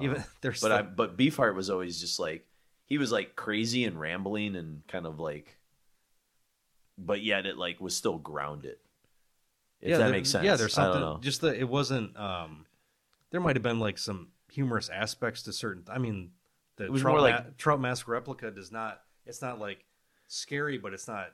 Even 0.00 0.24
there's 0.40 0.60
but 0.60 0.68
the- 0.68 0.74
I 0.76 0.82
but 0.82 1.16
Beefheart 1.16 1.54
was 1.54 1.68
always 1.70 2.00
just 2.00 2.18
like 2.18 2.46
he 2.86 2.98
was 2.98 3.12
like 3.12 3.36
crazy 3.36 3.84
and 3.84 3.98
rambling 4.00 4.56
and 4.56 4.86
kind 4.88 5.06
of 5.06 5.18
like, 5.20 5.58
but 6.98 7.22
yet 7.22 7.46
it 7.46 7.56
like 7.58 7.80
was 7.80 7.94
still 7.96 8.18
grounded. 8.18 8.76
If 9.80 9.92
that 9.92 9.98
there- 9.98 10.10
makes 10.10 10.30
sense. 10.30 10.44
Yeah, 10.44 10.56
there's 10.56 10.74
something. 10.74 11.20
Just 11.22 11.40
that 11.40 11.56
it 11.56 11.68
wasn't. 11.68 12.16
um 12.18 12.66
There 13.30 13.40
might 13.40 13.56
have 13.56 13.62
been 13.62 13.80
like 13.80 13.98
some 13.98 14.28
humorous 14.50 14.88
aspects 14.88 15.42
to 15.44 15.52
certain. 15.52 15.84
I 15.88 15.98
mean, 15.98 16.30
the 16.76 16.86
Trout, 16.88 17.02
more 17.02 17.12
Ma- 17.16 17.20
like- 17.20 17.56
Trout 17.56 17.80
Mask 17.80 18.06
replica 18.08 18.50
does 18.50 18.70
not. 18.70 19.00
It's 19.26 19.42
not 19.42 19.58
like 19.58 19.84
scary, 20.28 20.78
but 20.78 20.92
it's 20.92 21.08
not 21.08 21.28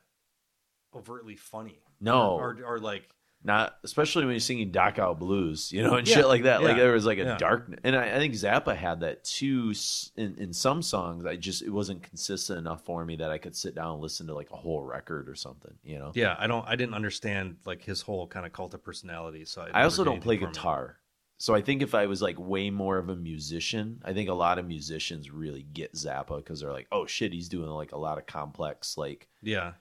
overtly 0.95 1.37
funny. 1.37 1.81
No. 2.01 2.33
or, 2.33 2.57
or, 2.61 2.75
or 2.75 2.79
like 2.79 3.09
Not 3.45 3.77
especially 3.85 4.25
when 4.25 4.33
you're 4.33 4.41
singing 4.41 4.73
Dachau 4.73 5.17
blues, 5.17 5.71
you 5.73 5.83
know, 5.83 5.95
and 5.95 6.09
Yeah, 6.09 6.17
shit 6.17 6.27
like 6.27 6.43
that. 6.43 6.63
Like 6.63 6.77
there 6.77 6.93
was 6.93 7.07
like 7.07 7.19
a 7.19 7.23
yeah. 7.23 7.37
darkness, 7.37 7.81
and 7.85 7.95
I, 7.95 8.17
I 8.17 8.19
think 8.19 8.35
Zappa 8.35 8.77
had 8.77 9.01
that 9.01 9.25
too. 9.25 9.73
In 10.17 10.35
in 10.39 10.53
some 10.53 10.83
songs, 10.83 11.25
I 11.25 11.37
just 11.37 11.63
it 11.63 11.71
wasn't 11.71 12.03
consistent 12.03 12.59
enough 12.59 12.85
for 12.85 13.05
me 13.05 13.17
that 13.17 13.31
I 13.31 13.39
could 13.39 13.55
sit 13.55 13.77
down 13.77 13.93
and 13.93 14.01
listen 14.01 14.27
to 14.27 14.35
like 14.35 14.51
a 14.51 14.57
whole 14.57 14.83
record 14.83 15.29
or 15.29 15.37
something. 15.37 15.75
You 15.85 15.99
know. 15.99 16.13
yeah. 16.15 16.35
I 16.39 16.49
don't. 16.49 16.67
I 16.67 16.75
didn't 16.75 16.95
understand 16.95 17.57
like 17.65 17.83
his 17.83 18.03
whole 18.03 18.27
kind 18.27 18.45
of 18.45 18.53
cult 18.53 18.75
of 18.75 18.83
personality. 18.83 19.45
So 19.45 19.63
it 19.63 19.71
I 19.73 19.85
also 19.85 20.03
don't 20.03 20.21
play 20.21 20.37
guitar. 20.37 20.99
So 21.39 21.55
I 21.55 21.61
think 21.61 21.83
if 21.83 21.95
I 21.95 22.07
was 22.07 22.21
like 22.21 22.37
way 22.39 22.69
more 22.69 22.99
of 22.99 23.09
a 23.09 23.17
musician, 23.17 24.03
I 24.05 24.13
think 24.13 24.29
a 24.29 24.35
lot 24.35 24.59
of 24.59 24.67
musicians 24.67 25.31
really 25.31 25.63
get 25.63 25.95
Zappa 25.95 26.39
because 26.39 26.61
they're 26.61 26.73
like, 26.73 26.89
oh 26.91 27.07
shit, 27.07 27.33
he's 27.33 27.49
doing 27.49 27.69
like 27.69 27.93
a 27.93 27.99
lot 27.99 28.19
of 28.19 28.27
complex 28.27 28.99
like 28.99 29.29
Yeah, 29.41 29.75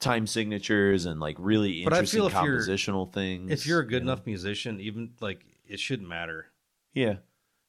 time 0.00 0.26
signatures 0.26 1.06
and 1.06 1.20
like 1.20 1.36
really 1.38 1.84
But 1.84 1.92
I 1.92 1.96
interesting 1.98 2.20
feel 2.20 2.26
if 2.28 2.32
compositional 2.34 3.12
things. 3.12 3.50
if 3.50 3.66
you're 3.66 3.80
a 3.80 3.86
good 3.86 4.02
you 4.02 4.06
know? 4.06 4.12
enough 4.12 4.26
musician, 4.26 4.80
even 4.80 5.10
like 5.20 5.44
it 5.66 5.80
shouldn't 5.80 6.08
matter. 6.08 6.46
yeah, 6.94 7.16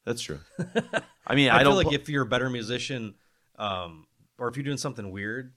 that's 0.05 0.21
true. 0.21 0.39
I 1.27 1.35
mean, 1.35 1.49
I, 1.49 1.55
I, 1.55 1.59
feel 1.59 1.69
don't 1.71 1.75
like 1.77 1.87
pl- 1.87 1.95
if 1.95 2.09
you're 2.09 2.23
a 2.23 2.27
better 2.27 2.49
musician, 2.49 3.15
um, 3.57 4.07
or 4.37 4.47
if 4.47 4.55
you're 4.55 4.63
doing 4.63 4.77
something 4.77 5.11
weird, 5.11 5.53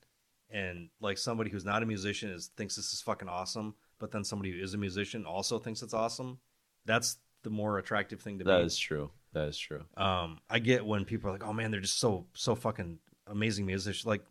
and 0.50 0.88
like 1.00 1.16
somebody 1.18 1.50
who's 1.50 1.64
not 1.64 1.82
a 1.82 1.86
musician 1.86 2.30
is 2.30 2.48
thinks 2.56 2.76
this 2.76 2.92
is 2.92 3.00
fucking 3.00 3.28
awesome, 3.28 3.74
but 3.98 4.10
then 4.10 4.24
somebody 4.24 4.52
who 4.52 4.62
is 4.62 4.74
a 4.74 4.78
musician 4.78 5.24
also 5.24 5.58
thinks 5.58 5.82
it's 5.82 5.94
awesome, 5.94 6.38
that's 6.84 7.16
the 7.42 7.50
more 7.50 7.78
attractive 7.78 8.20
thing 8.20 8.38
to 8.38 8.44
that 8.44 8.60
me. 8.60 8.66
is 8.66 8.76
true. 8.78 9.10
That 9.32 9.48
is 9.48 9.56
true. 9.58 9.84
Um, 9.96 10.38
I 10.50 10.58
get 10.58 10.84
when 10.84 11.04
people 11.06 11.30
are 11.30 11.32
like, 11.32 11.44
"Oh 11.44 11.52
man, 11.52 11.70
they're 11.70 11.80
just 11.80 11.98
so 11.98 12.26
so 12.34 12.54
fucking 12.54 12.98
amazing 13.26 13.64
musicians." 13.66 14.04
Like, 14.06 14.22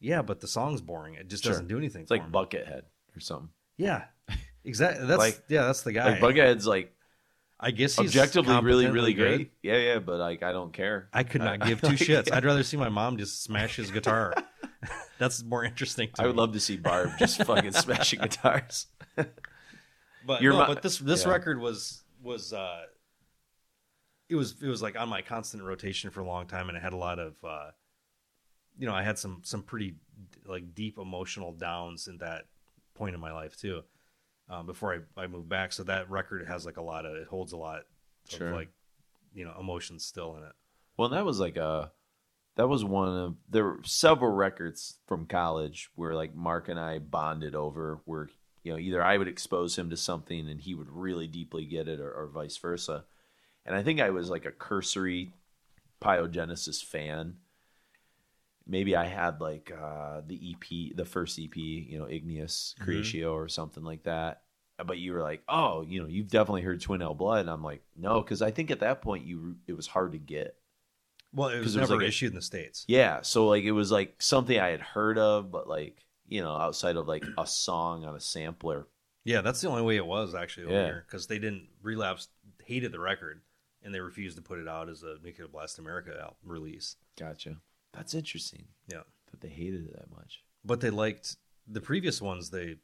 yeah, 0.00 0.22
but 0.22 0.40
the 0.40 0.48
song's 0.48 0.80
boring. 0.80 1.14
It 1.14 1.28
just 1.28 1.42
Sure. 1.44 1.52
doesn't 1.52 1.68
do 1.68 1.78
anything. 1.78 2.02
It's 2.02 2.10
like 2.10 2.24
me. 2.24 2.30
Buckethead 2.32 2.82
or 3.16 3.20
something. 3.20 3.50
Yeah, 3.76 4.04
exactly. 4.64 5.06
That's 5.06 5.18
Like- 5.18 5.42
yeah, 5.48 5.62
that's 5.66 5.82
the 5.82 5.92
guy. 5.92 6.10
Like 6.12 6.20
Buckethead's 6.20 6.66
like 6.66 6.92
I 7.58 7.70
guess 7.70 7.96
he's 7.96 8.10
objectively 8.10 8.54
really 8.60 8.86
really 8.86 9.14
good. 9.14 9.36
great. 9.36 9.52
Yeah, 9.62 9.78
yeah, 9.78 9.98
but 9.98 10.18
like 10.18 10.42
I 10.42 10.52
don't 10.52 10.72
care. 10.72 11.08
I 11.12 11.22
could 11.22 11.40
not 11.40 11.60
give 11.60 11.80
two 11.80 11.86
shits. 11.92 12.30
I'd 12.30 12.44
rather 12.44 12.62
see 12.62 12.76
my 12.76 12.90
mom 12.90 13.16
just 13.16 13.42
smash 13.42 13.76
his 13.76 13.90
guitar. 13.90 14.34
That's 15.18 15.42
more 15.42 15.64
interesting. 15.64 16.10
To 16.16 16.22
I 16.22 16.26
would 16.26 16.36
love 16.36 16.52
to 16.52 16.60
see 16.60 16.76
Barb 16.76 17.12
just 17.18 17.42
fucking 17.44 17.72
smashing 17.72 18.20
guitars. 18.20 18.86
But 20.26 20.42
Your 20.42 20.52
no, 20.52 20.66
but 20.66 20.82
this 20.82 20.98
this 20.98 21.24
yeah. 21.24 21.30
record 21.30 21.58
was 21.60 22.02
was 22.22 22.52
uh, 22.52 22.82
it 24.28 24.34
was 24.34 24.56
it 24.60 24.68
was 24.68 24.82
like 24.82 24.98
on 24.98 25.08
my 25.08 25.22
constant 25.22 25.62
rotation 25.62 26.10
for 26.10 26.20
a 26.20 26.26
long 26.26 26.46
time, 26.46 26.68
and 26.68 26.76
it 26.76 26.82
had 26.82 26.92
a 26.92 26.96
lot 26.98 27.18
of 27.18 27.34
uh, 27.42 27.70
you 28.78 28.86
know 28.86 28.94
I 28.94 29.02
had 29.02 29.18
some 29.18 29.42
some 29.44 29.62
pretty 29.62 29.94
like 30.46 30.74
deep 30.74 30.98
emotional 30.98 31.52
downs 31.52 32.08
in 32.08 32.18
that 32.18 32.44
point 32.94 33.14
in 33.14 33.20
my 33.20 33.32
life 33.32 33.56
too. 33.56 33.82
Um, 34.48 34.66
before 34.66 34.94
I, 35.16 35.22
I 35.22 35.26
moved 35.26 35.48
back, 35.48 35.72
so 35.72 35.82
that 35.84 36.08
record 36.08 36.46
has 36.46 36.64
like 36.64 36.76
a 36.76 36.82
lot 36.82 37.04
of 37.04 37.16
it 37.16 37.26
holds 37.26 37.52
a 37.52 37.56
lot 37.56 37.82
Sure. 38.28 38.48
of 38.48 38.54
like 38.54 38.70
you 39.34 39.44
know 39.44 39.54
emotions 39.58 40.04
still 40.04 40.36
in 40.36 40.42
it. 40.42 40.52
Well, 40.96 41.10
that 41.10 41.24
was 41.24 41.38
like 41.40 41.56
a 41.56 41.92
that 42.56 42.68
was 42.68 42.84
one 42.84 43.08
of 43.08 43.36
there 43.50 43.64
were 43.64 43.80
several 43.84 44.32
records 44.32 44.98
from 45.06 45.26
college 45.26 45.90
where 45.94 46.14
like 46.14 46.34
Mark 46.34 46.68
and 46.68 46.80
I 46.80 46.98
bonded 46.98 47.54
over 47.54 48.00
where 48.04 48.28
you 48.62 48.72
know 48.72 48.78
either 48.78 49.02
I 49.02 49.16
would 49.18 49.28
expose 49.28 49.76
him 49.78 49.90
to 49.90 49.96
something 49.96 50.48
and 50.48 50.60
he 50.60 50.74
would 50.74 50.90
really 50.90 51.26
deeply 51.26 51.64
get 51.66 51.86
it 51.88 52.00
or, 52.00 52.10
or 52.10 52.26
vice 52.26 52.56
versa. 52.56 53.04
And 53.64 53.74
I 53.74 53.82
think 53.82 54.00
I 54.00 54.10
was 54.10 54.30
like 54.30 54.44
a 54.44 54.52
cursory 54.52 55.32
Pyogenesis 56.00 56.84
fan 56.84 57.36
maybe 58.66 58.96
I 58.96 59.04
had 59.06 59.40
like 59.40 59.70
uh, 59.72 60.22
the 60.26 60.54
EP, 60.54 60.96
the 60.96 61.04
first 61.04 61.38
EP, 61.38 61.56
you 61.56 61.98
know, 61.98 62.08
Ignis 62.08 62.74
Mhm. 62.80 62.86
Creatio 62.86 63.32
or 63.32 63.48
something 63.48 63.84
like 63.84 64.02
that. 64.04 64.42
But 64.84 64.98
you 64.98 65.12
were 65.14 65.22
like, 65.22 65.42
oh, 65.48 65.82
you 65.82 66.02
know, 66.02 66.08
you've 66.08 66.28
definitely 66.28 66.60
heard 66.62 66.82
Twinaleblood. 66.82 67.40
And 67.40 67.50
I'm 67.50 67.62
like, 67.64 67.82
no, 67.96 68.20
because 68.20 68.42
I 68.42 68.50
think 68.50 68.70
at 68.70 68.80
that 68.80 69.00
point 69.00 69.24
you 69.24 69.56
it 69.66 69.72
was 69.72 69.86
hard 69.86 70.12
to 70.12 70.18
get. 70.18 70.56
Well, 71.32 71.48
it 71.48 71.58
was 71.58 71.76
it 71.76 71.80
was 71.80 71.90
never 71.90 71.96
like 72.00 72.04
a- 72.04 72.08
issued 72.08 72.30
in 72.30 72.34
the 72.36 72.42
states. 72.42 72.84
Yeah, 72.88 73.22
so 73.22 73.46
like 73.48 73.64
it 73.64 73.72
was 73.72 73.90
like 73.90 74.20
something 74.20 74.58
I 74.58 74.68
had 74.68 74.80
heard 74.80 75.18
of, 75.18 75.50
but 75.50 75.66
like 75.68 76.04
you 76.28 76.42
know, 76.42 76.54
outside 76.56 76.96
of 76.96 77.06
like 77.06 77.24
a 77.38 77.46
song 77.46 78.04
on 78.04 78.14
a 78.16 78.20
sampler. 78.20 78.86
Yeah, 79.24 79.40
that's 79.42 79.60
the 79.60 79.68
only 79.68 79.82
way 79.82 79.96
it 79.96 80.06
was 80.06 80.34
actually 80.34 80.66
over 80.66 80.74
Yeah. 80.74 80.84
here 80.86 81.04
because 81.06 81.26
they 81.26 81.38
didn't 81.38 81.68
relapse 81.82 82.28
hated 82.64 82.90
the 82.92 82.98
record 83.00 83.42
and 83.82 83.94
they 83.94 84.00
refused 84.00 84.36
to 84.36 84.42
put 84.42 84.58
it 84.58 84.66
out 84.68 84.88
as 84.88 85.02
a 85.04 85.16
Nuclear 85.22 85.46
Blast 85.48 85.78
America 85.78 86.32
release. 86.44 86.96
Gotcha. 87.18 87.56
That's 87.96 88.14
interesting. 88.14 88.66
Yeah. 88.88 89.02
that 89.30 89.40
they 89.40 89.48
hated 89.48 89.86
it 89.86 89.94
that 89.96 90.10
much. 90.10 90.42
But 90.64 90.80
they 90.80 90.90
liked 90.90 91.36
the 91.68 91.80
previous 91.80 92.20
ones. 92.22 92.50
They, 92.50 92.76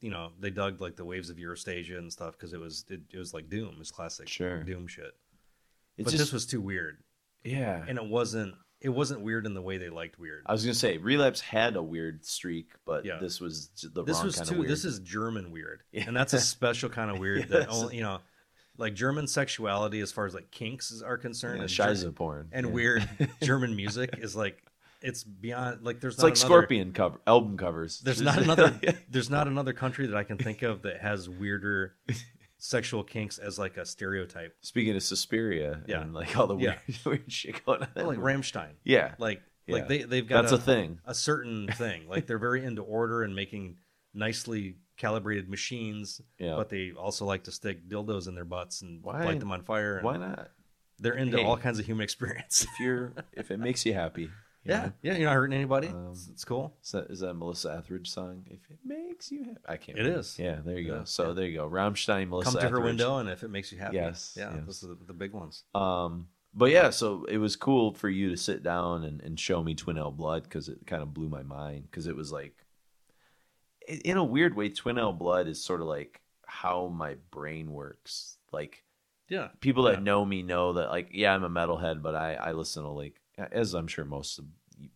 you 0.00 0.10
know, 0.10 0.30
they 0.38 0.50
dug 0.50 0.80
like 0.80 0.96
the 0.96 1.04
Waves 1.04 1.30
of 1.30 1.36
Erotasia 1.36 1.98
and 1.98 2.12
stuff 2.12 2.32
because 2.32 2.52
it 2.52 2.60
was 2.60 2.84
it, 2.88 3.00
it 3.12 3.18
was 3.18 3.34
like 3.34 3.48
Doom, 3.48 3.70
it 3.74 3.78
was 3.78 3.90
classic 3.90 4.28
Sure. 4.28 4.62
Doom 4.62 4.86
shit. 4.86 5.12
It's 5.96 6.04
but 6.04 6.10
just 6.12 6.18
this 6.24 6.32
was 6.32 6.46
too 6.46 6.60
weird, 6.60 6.98
yeah. 7.42 7.84
and 7.88 7.98
it 7.98 8.04
wasn't 8.06 8.54
it 8.80 8.90
wasn't 8.90 9.20
weird 9.22 9.44
in 9.46 9.54
the 9.54 9.60
way 9.62 9.76
they 9.78 9.88
liked 9.88 10.16
weird. 10.20 10.44
I 10.46 10.52
was 10.52 10.62
gonna 10.64 10.74
say 10.74 10.98
Relapse 10.98 11.40
had 11.40 11.74
a 11.74 11.82
weird 11.82 12.24
streak, 12.24 12.70
but 12.86 13.04
Yeah. 13.04 13.18
this 13.20 13.40
was 13.40 13.70
the 13.92 14.04
this 14.04 14.18
wrong 14.18 14.26
was 14.26 14.36
kind 14.36 14.48
too. 14.48 14.54
of 14.54 14.58
weird. 14.60 14.70
This 14.70 14.84
is 14.84 15.00
German 15.00 15.50
weird, 15.50 15.82
Yeah. 15.90 16.04
and 16.06 16.16
that's 16.16 16.32
a 16.32 16.40
special 16.54 16.88
kind 16.88 17.10
of 17.10 17.18
weird 17.18 17.48
that 17.48 17.68
only 17.68 17.96
you 17.96 18.02
know, 18.02 18.20
like 18.78 18.94
German 18.94 19.26
sexuality 19.26 20.00
as 20.00 20.10
far 20.12 20.24
as 20.26 20.34
like 20.34 20.50
kinks 20.50 21.02
are 21.02 21.18
concerned, 21.18 21.56
yeah, 21.58 21.62
and, 21.62 21.70
Shiza 21.70 22.14
porn 22.14 22.48
and 22.52 22.66
yeah. 22.66 22.72
weird 22.72 23.08
German 23.42 23.76
music 23.76 24.18
is 24.18 24.34
like 24.34 24.62
it's 25.02 25.22
beyond 25.24 25.82
like 25.84 26.00
there's 26.00 26.14
It's 26.14 26.22
like 26.22 26.32
another, 26.34 26.46
Scorpion 26.46 26.92
cover 26.92 27.20
album 27.26 27.56
covers. 27.56 28.00
There's 28.00 28.20
not 28.30 28.38
another. 28.38 28.78
there's 29.10 29.30
not 29.30 29.46
another 29.46 29.72
country 29.72 30.06
that 30.06 30.16
I 30.16 30.24
can 30.24 30.38
think 30.38 30.62
of 30.62 30.82
that 30.82 31.00
has 31.00 31.28
weirder 31.28 31.94
sexual 32.58 33.04
kinks 33.04 33.38
as 33.38 33.58
like 33.58 33.76
a 33.76 33.84
stereotype. 33.84 34.56
Speaking 34.62 34.96
of 34.96 35.02
Suspiria, 35.02 35.82
Yeah. 35.86 36.00
and 36.00 36.12
like 36.14 36.36
all 36.36 36.46
the 36.48 36.56
weird, 36.56 36.78
Yeah. 36.86 36.94
weird 37.04 37.30
shit 37.32 37.64
going 37.64 37.82
on. 37.82 38.06
Like 38.06 38.18
Rammstein, 38.18 38.72
yeah, 38.84 39.14
like 39.18 39.40
Yeah. 39.66 39.74
like 39.76 39.88
they 39.88 40.02
they've 40.02 40.26
got 40.26 40.42
that's 40.42 40.52
a, 40.52 40.56
a 40.56 40.58
thing. 40.60 40.98
a 41.04 41.14
certain 41.14 41.68
thing. 41.68 42.08
Like 42.08 42.26
they're 42.26 42.38
very 42.38 42.64
into 42.64 42.82
order 42.82 43.22
and 43.22 43.36
making 43.36 43.76
nicely 44.14 44.76
calibrated 44.98 45.48
machines, 45.48 46.20
Yeah, 46.38 46.56
but 46.56 46.68
they 46.68 46.92
also 46.92 47.24
like 47.24 47.44
to 47.44 47.52
stick 47.52 47.88
dildos 47.88 48.28
in 48.28 48.34
their 48.34 48.44
butts 48.44 48.82
and 48.82 49.02
Why- 49.02 49.24
light 49.24 49.40
them 49.40 49.50
on 49.52 49.62
fire. 49.62 49.96
And 49.96 50.04
why 50.04 50.18
not? 50.18 50.50
They're 50.98 51.14
into 51.14 51.38
Hey. 51.38 51.44
all 51.44 51.56
kinds 51.56 51.78
of 51.78 51.86
human 51.86 52.04
experience. 52.04 52.62
If 52.64 52.80
you're, 52.80 53.12
if 53.32 53.50
it 53.50 53.58
makes 53.58 53.86
you 53.86 53.94
happy, 53.94 54.22
you 54.24 54.30
yeah, 54.64 54.82
know? 54.86 54.92
yeah. 55.02 55.16
You're 55.16 55.28
not 55.28 55.34
hurting 55.34 55.54
anybody. 55.56 55.88
Um, 55.88 56.08
it's, 56.10 56.28
it's 56.28 56.44
cool. 56.44 56.74
Is 56.82 56.90
that, 56.90 57.06
is 57.10 57.20
that 57.20 57.30
a 57.30 57.34
Melissa 57.34 57.74
Etheridge 57.78 58.10
song? 58.10 58.44
If 58.50 58.68
it 58.70 58.78
makes 58.84 59.30
you 59.30 59.44
happy, 59.44 59.58
I 59.66 59.76
can't. 59.76 59.96
It 59.96 60.02
remember. 60.02 60.20
is. 60.20 60.38
Yeah, 60.38 60.58
there 60.64 60.76
you 60.78 60.88
go. 60.90 61.00
is, 61.02 61.10
So 61.10 61.28
yeah. 61.28 61.32
there 61.34 61.46
you 61.46 61.56
go. 61.58 61.70
Rammstein, 61.70 62.28
Melissa 62.28 62.50
Come 62.52 62.60
to 62.60 62.68
her 62.68 62.80
window, 62.80 63.18
and 63.18 63.28
if 63.30 63.44
it 63.44 63.48
makes 63.48 63.70
you 63.72 63.78
happy, 63.78 63.94
Yes, 63.96 64.34
yeah, 64.36 64.52
yes. 64.54 64.62
those 64.66 64.84
are 64.84 64.88
the, 64.88 64.98
the 65.06 65.12
big 65.14 65.32
ones. 65.32 65.62
Um, 65.74 66.26
but 66.52 66.72
yeah, 66.72 66.90
so 66.90 67.24
it 67.26 67.38
was 67.38 67.54
cool 67.54 67.94
for 67.94 68.08
you 68.08 68.30
to 68.30 68.36
sit 68.36 68.64
down 68.64 69.04
and, 69.04 69.20
and 69.20 69.38
show 69.38 69.62
me 69.62 69.76
Twinaleblood 69.76 70.42
because 70.42 70.68
it 70.68 70.78
kind 70.86 71.02
of 71.02 71.14
blew 71.14 71.28
my 71.28 71.44
mind 71.44 71.84
because 71.88 72.08
it 72.08 72.16
was 72.16 72.32
like, 72.32 72.56
in 73.88 74.16
a 74.16 74.24
weird 74.24 74.54
way, 74.54 74.70
Twinaleblood 74.70 75.46
is 75.48 75.62
sort 75.64 75.80
of 75.80 75.86
like 75.86 76.20
how 76.46 76.88
my 76.88 77.14
brain 77.30 77.72
works. 77.72 78.38
Like 78.52 78.84
Yeah, 79.28 79.48
people 79.60 79.84
that 79.84 79.94
Yeah. 79.94 80.00
know 80.00 80.24
me 80.24 80.42
know 80.42 80.74
that 80.74 80.88
like 80.90 81.10
yeah, 81.12 81.34
I'm 81.34 81.44
a 81.44 81.50
metalhead, 81.50 82.02
but 82.02 82.14
I 82.14 82.34
I 82.34 82.52
listen 82.52 82.82
to 82.84 82.90
like 82.90 83.20
as 83.36 83.74
I'm 83.74 83.86
sure 83.88 84.04
most 84.04 84.38
of 84.38 84.44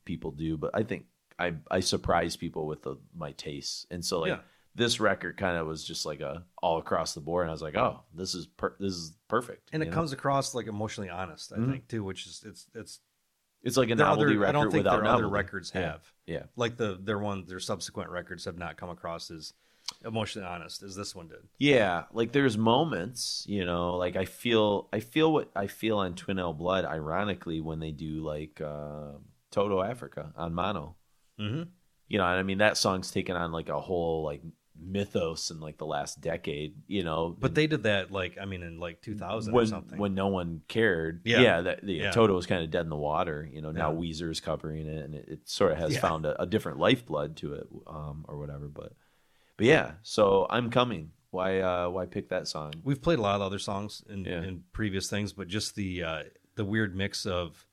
people 0.04 0.30
do, 0.30 0.56
but 0.56 0.70
I 0.74 0.82
think 0.82 1.06
I 1.38 1.54
I 1.70 1.80
surprise 1.80 2.36
people 2.36 2.66
with 2.66 2.82
the, 2.82 2.96
my 3.14 3.32
tastes, 3.32 3.86
and 3.90 4.04
so 4.04 4.20
like. 4.20 4.30
Yeah. 4.30 4.40
This 4.74 5.00
record 5.00 5.36
kind 5.36 5.58
of 5.58 5.66
was 5.66 5.84
just 5.84 6.06
like 6.06 6.22
a 6.22 6.44
all 6.62 6.78
across 6.78 7.12
the 7.12 7.20
board, 7.20 7.42
and 7.42 7.50
I 7.50 7.52
was 7.52 7.60
like, 7.60 7.76
"Oh, 7.76 8.00
this 8.14 8.34
is 8.34 8.46
per- 8.46 8.74
this 8.80 8.94
is 8.94 9.12
perfect." 9.28 9.68
and 9.70 9.82
it 9.82 9.90
know? 9.90 9.92
comes 9.92 10.12
across 10.12 10.54
like 10.54 10.66
emotionally 10.66 11.10
honest. 11.10 11.52
I 11.52 11.58
Mhm. 11.58 11.70
think 11.70 11.88
too, 11.88 12.02
which 12.02 12.26
is 12.26 12.42
it's 12.46 12.66
it's 12.74 13.00
It's 13.62 13.76
like 13.76 13.90
a 13.90 13.94
their 13.94 14.06
novelty 14.06 14.32
other, 14.32 14.38
record 14.40 14.48
I 14.48 14.52
don't 14.52 14.70
think 14.70 14.84
without 14.84 14.96
their 14.96 15.04
other 15.04 15.22
novelty. 15.22 15.34
records 15.34 15.72
Yeah. 15.74 15.80
have. 15.80 16.12
Yeah. 16.26 16.42
Like 16.56 16.76
the 16.76 16.98
their 17.00 17.18
one 17.18 17.44
their 17.46 17.60
subsequent 17.60 18.10
records 18.10 18.44
have 18.44 18.58
not 18.58 18.76
come 18.76 18.90
across 18.90 19.30
as 19.30 19.52
emotionally 20.04 20.46
honest 20.48 20.82
as 20.82 20.96
this 20.96 21.14
one 21.14 21.28
did. 21.28 21.38
Yeah, 21.58 22.04
like 22.12 22.32
there's 22.32 22.56
moments, 22.56 23.44
you 23.48 23.64
know, 23.64 23.96
like 23.96 24.16
I 24.16 24.24
feel 24.24 24.88
I 24.92 25.00
feel 25.00 25.32
what 25.32 25.50
I 25.54 25.66
feel 25.66 25.98
on 25.98 26.14
Twinaleblood 26.14 26.84
ironically 26.84 27.60
when 27.60 27.80
they 27.80 27.90
do 27.90 28.24
like 28.24 28.60
uh 28.60 29.12
Toto 29.50 29.82
Africa 29.82 30.32
on 30.36 30.54
Mono. 30.54 30.96
Mm-hmm. 31.40 31.64
You 32.08 32.18
know, 32.18 32.24
and 32.24 32.38
I 32.38 32.42
mean 32.42 32.58
that 32.58 32.76
song's 32.76 33.10
taken 33.10 33.36
on 33.36 33.52
like 33.52 33.68
a 33.68 33.80
whole 33.80 34.24
like 34.24 34.42
mythos 34.84 35.50
in 35.50 35.60
like 35.60 35.78
the 35.78 35.86
last 35.86 36.20
decade, 36.20 36.74
you 36.86 37.02
know. 37.04 37.36
But 37.38 37.54
they 37.54 37.66
did 37.66 37.84
that 37.84 38.10
like 38.10 38.36
I 38.40 38.44
mean 38.44 38.62
in 38.62 38.78
like 38.78 39.00
2000 39.02 39.52
when 39.52 39.62
or 39.62 39.66
something. 39.66 39.98
when 39.98 40.14
no 40.14 40.28
one 40.28 40.62
cared. 40.68 41.22
Yeah. 41.24 41.40
Yeah, 41.40 41.60
that 41.62 41.84
the 41.84 41.92
Yeah. 41.94 42.10
Toto 42.10 42.34
was 42.34 42.46
kind 42.46 42.62
of 42.62 42.70
dead 42.70 42.82
in 42.82 42.88
the 42.90 42.96
water. 42.96 43.48
You 43.50 43.62
know, 43.62 43.70
now 43.70 43.92
Yeah. 43.92 43.98
Weezer's 43.98 44.40
covering 44.40 44.86
it, 44.86 45.04
and 45.04 45.14
it, 45.14 45.24
it 45.28 45.48
sort 45.48 45.72
of 45.72 45.78
has 45.78 45.96
found 45.98 46.26
a, 46.26 46.40
a 46.42 46.46
different 46.46 46.78
lifeblood 46.78 47.36
to 47.38 47.54
it, 47.54 47.66
um, 47.86 48.24
or 48.28 48.38
whatever. 48.38 48.68
But 48.68 48.92
but 49.56 49.66
yeah, 49.66 49.92
so 50.02 50.46
I'm 50.50 50.70
coming. 50.70 51.10
Why 51.30 51.60
uh, 51.60 51.88
why 51.88 52.06
pick 52.06 52.28
that 52.28 52.46
song? 52.48 52.74
We've 52.84 53.00
played 53.00 53.18
a 53.18 53.22
lot 53.22 53.36
of 53.36 53.42
other 53.42 53.58
songs 53.58 54.02
in, 54.08 54.26
in 54.26 54.64
previous 54.72 55.08
things, 55.08 55.32
but 55.32 55.48
just 55.48 55.74
the 55.76 56.02
uh, 56.02 56.22
the 56.56 56.64
weird 56.64 56.94
mix 56.94 57.24
of 57.24 57.66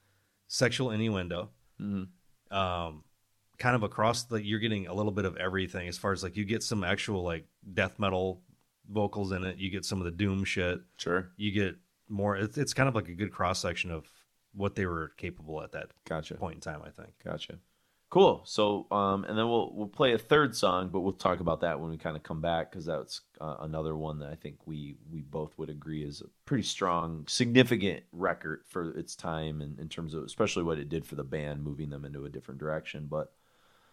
sexual 0.48 0.91
innuendo, 0.91 1.49
Mhm. 1.81 2.07
um, 2.52 3.03
kind 3.60 3.76
of 3.76 3.84
across 3.84 4.23
the. 4.23 4.44
You're 4.44 4.60
getting 4.60 4.88
a 4.88 4.94
little 4.94 5.11
bit 5.11 5.26
of 5.26 5.38
everything 5.38 5.88
as 5.88 5.98
far 5.98 6.11
as 6.11 6.23
like 6.23 6.36
you 6.38 6.45
get 6.45 6.64
some 6.64 6.84
actual 6.84 7.23
like 7.23 7.45
death 7.73 7.99
metal 7.99 8.41
vocals 8.90 9.31
in 9.31 9.44
it. 9.44 9.57
You 9.57 9.69
get 9.69 9.86
some 9.86 9.99
of 9.99 10.06
the 10.06 10.11
doom 10.11 10.44
shit. 10.44 10.80
Sure, 10.98 11.30
You 11.38 11.52
get 11.52 11.76
more. 12.07 12.36
It's, 12.36 12.57
it's 12.57 12.73
kind 12.73 12.90
of 12.90 12.95
like 12.95 13.10
a 13.10 13.14
good 13.14 13.31
cross 13.31 13.60
section 13.60 13.91
of 13.91 14.11
what 14.53 14.76
they 14.76 14.86
were 14.86 15.11
capable 15.18 15.61
at 15.61 15.73
that 15.73 15.91
gotcha. 16.06 16.36
point 16.36 16.56
in 16.56 16.61
time. 16.61 16.81
I 16.84 16.90
think. 16.90 17.14
Gotcha. 17.23 17.60
Cool. 18.10 18.41
So, 18.44 18.88
um, 18.90 19.23
and 19.26 19.38
then 19.38 19.48
we'll 19.48 19.72
we'll 19.76 19.88
play 19.88 20.14
a 20.14 20.18
third 20.18 20.56
song, 20.56 20.90
but 20.91 21.02
we'll 21.02 21.14
talk 21.14 21.41
about 21.41 21.61
that 21.61 21.80
when 21.80 21.91
we 21.91 21.98
kind 21.98 22.18
of 22.18 22.23
come 22.23 22.41
back 22.41 22.72
because 22.72 22.86
that's 22.86 23.22
uh, 23.40 23.57
another 23.60 23.95
one 23.95 24.18
that 24.19 24.31
I 24.31 24.36
think 24.36 24.65
we 24.65 24.95
we 25.11 25.22
both 25.22 25.56
would 25.60 25.69
agree 25.69 26.03
is 26.03 26.22
a 26.22 26.26
pretty 26.45 26.64
strong, 26.64 27.26
significant 27.27 28.02
record 28.11 28.64
for 28.68 28.98
its 28.98 29.15
time, 29.15 29.61
and 29.61 29.80
in 29.80 29.90
terms 29.90 30.15
of 30.15 30.23
especially 30.23 30.64
what 30.64 30.80
it 30.80 30.90
did 30.90 31.06
for 31.06 31.14
the 31.14 31.23
band, 31.23 31.64
moving 31.64 31.91
them 31.91 32.03
into 32.03 32.26
a 32.26 32.30
different 32.30 32.60
direction. 32.60 33.06
But 33.07 33.31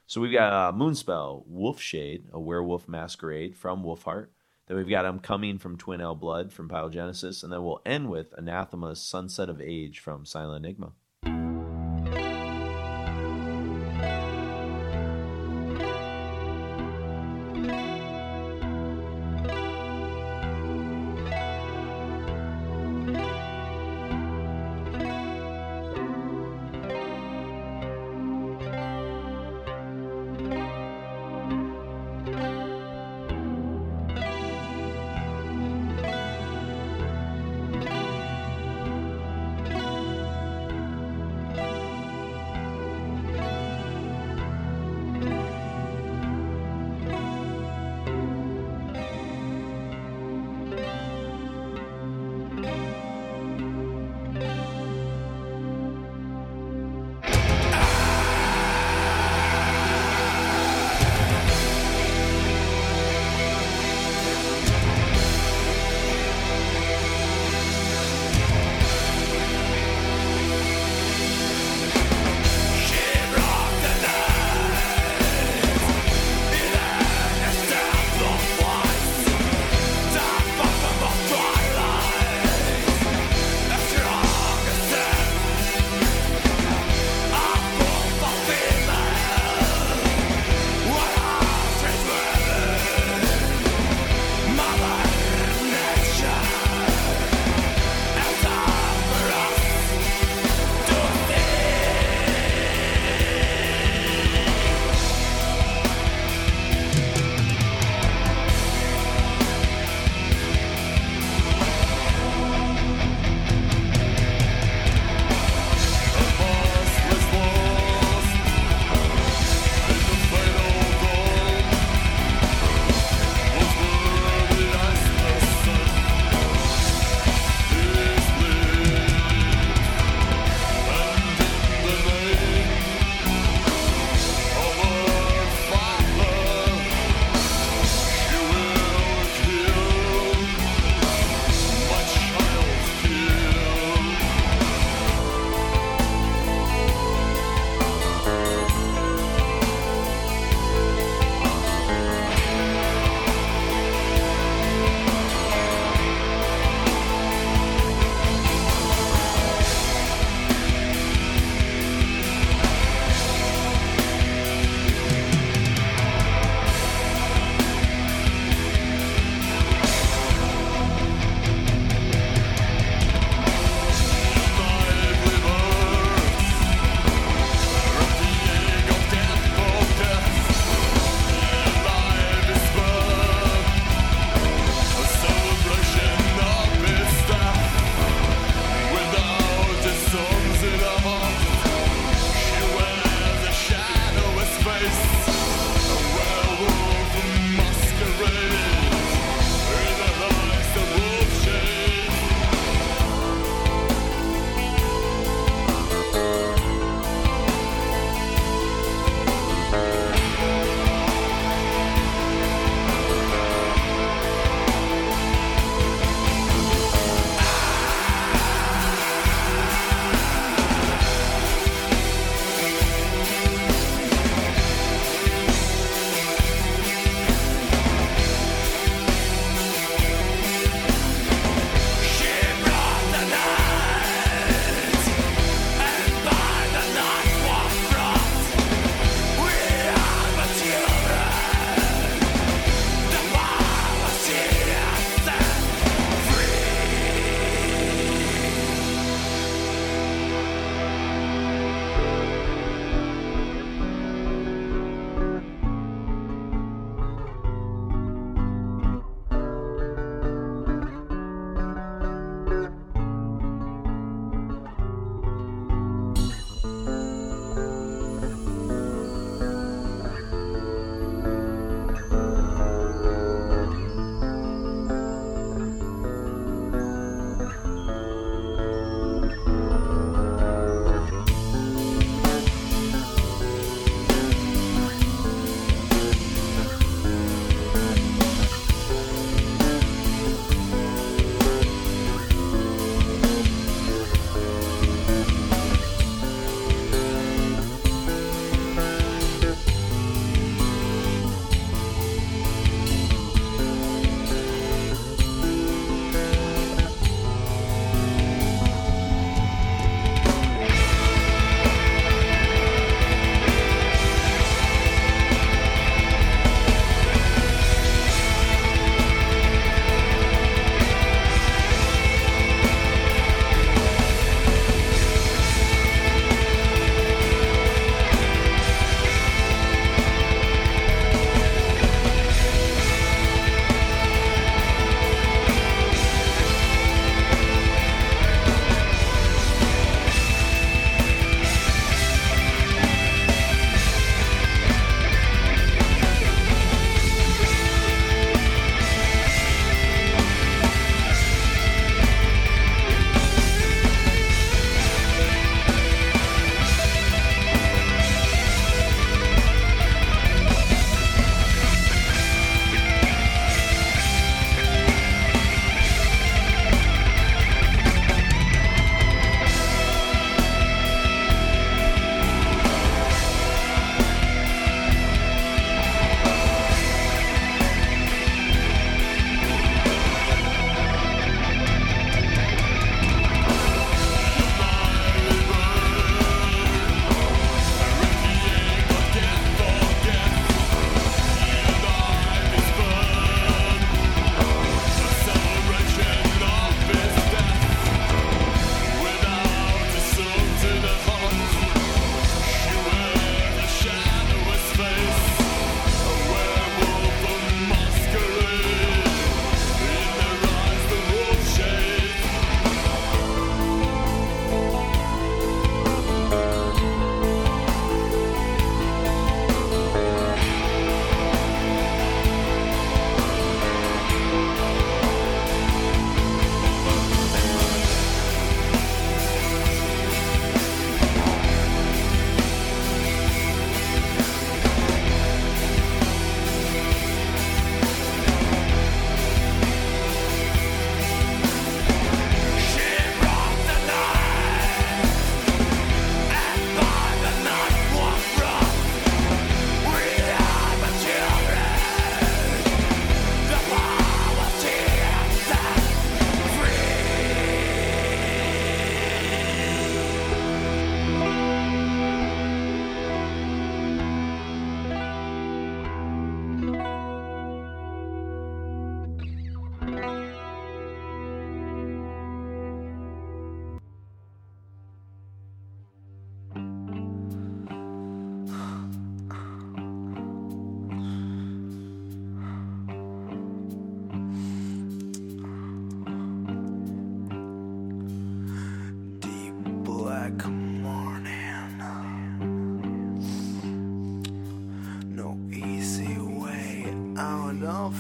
so 0.06 0.20
we've 0.20 0.32
got 0.32 0.52
uh, 0.52 0.76
Moonspell, 0.76 1.44
Wolfshade, 1.48 2.30
a 2.32 2.40
werewolf 2.40 2.88
masquerade 2.88 3.56
from 3.56 3.82
Wolfheart. 3.82 4.28
Then 4.66 4.76
we've 4.76 4.88
got 4.88 5.06
I'm 5.06 5.20
Coming 5.20 5.58
from 5.58 5.76
Twinaleblood 5.76 6.52
from 6.52 6.68
Pyrogenesis, 6.68 7.42
and 7.42 7.52
then 7.52 7.62
we'll 7.62 7.82
end 7.86 8.10
with 8.10 8.32
Anathema's 8.36 9.00
Sunset 9.00 9.48
of 9.48 9.60
Age 9.60 10.00
from 10.00 10.24
Silent 10.24 10.64
Enigma. 10.64 10.92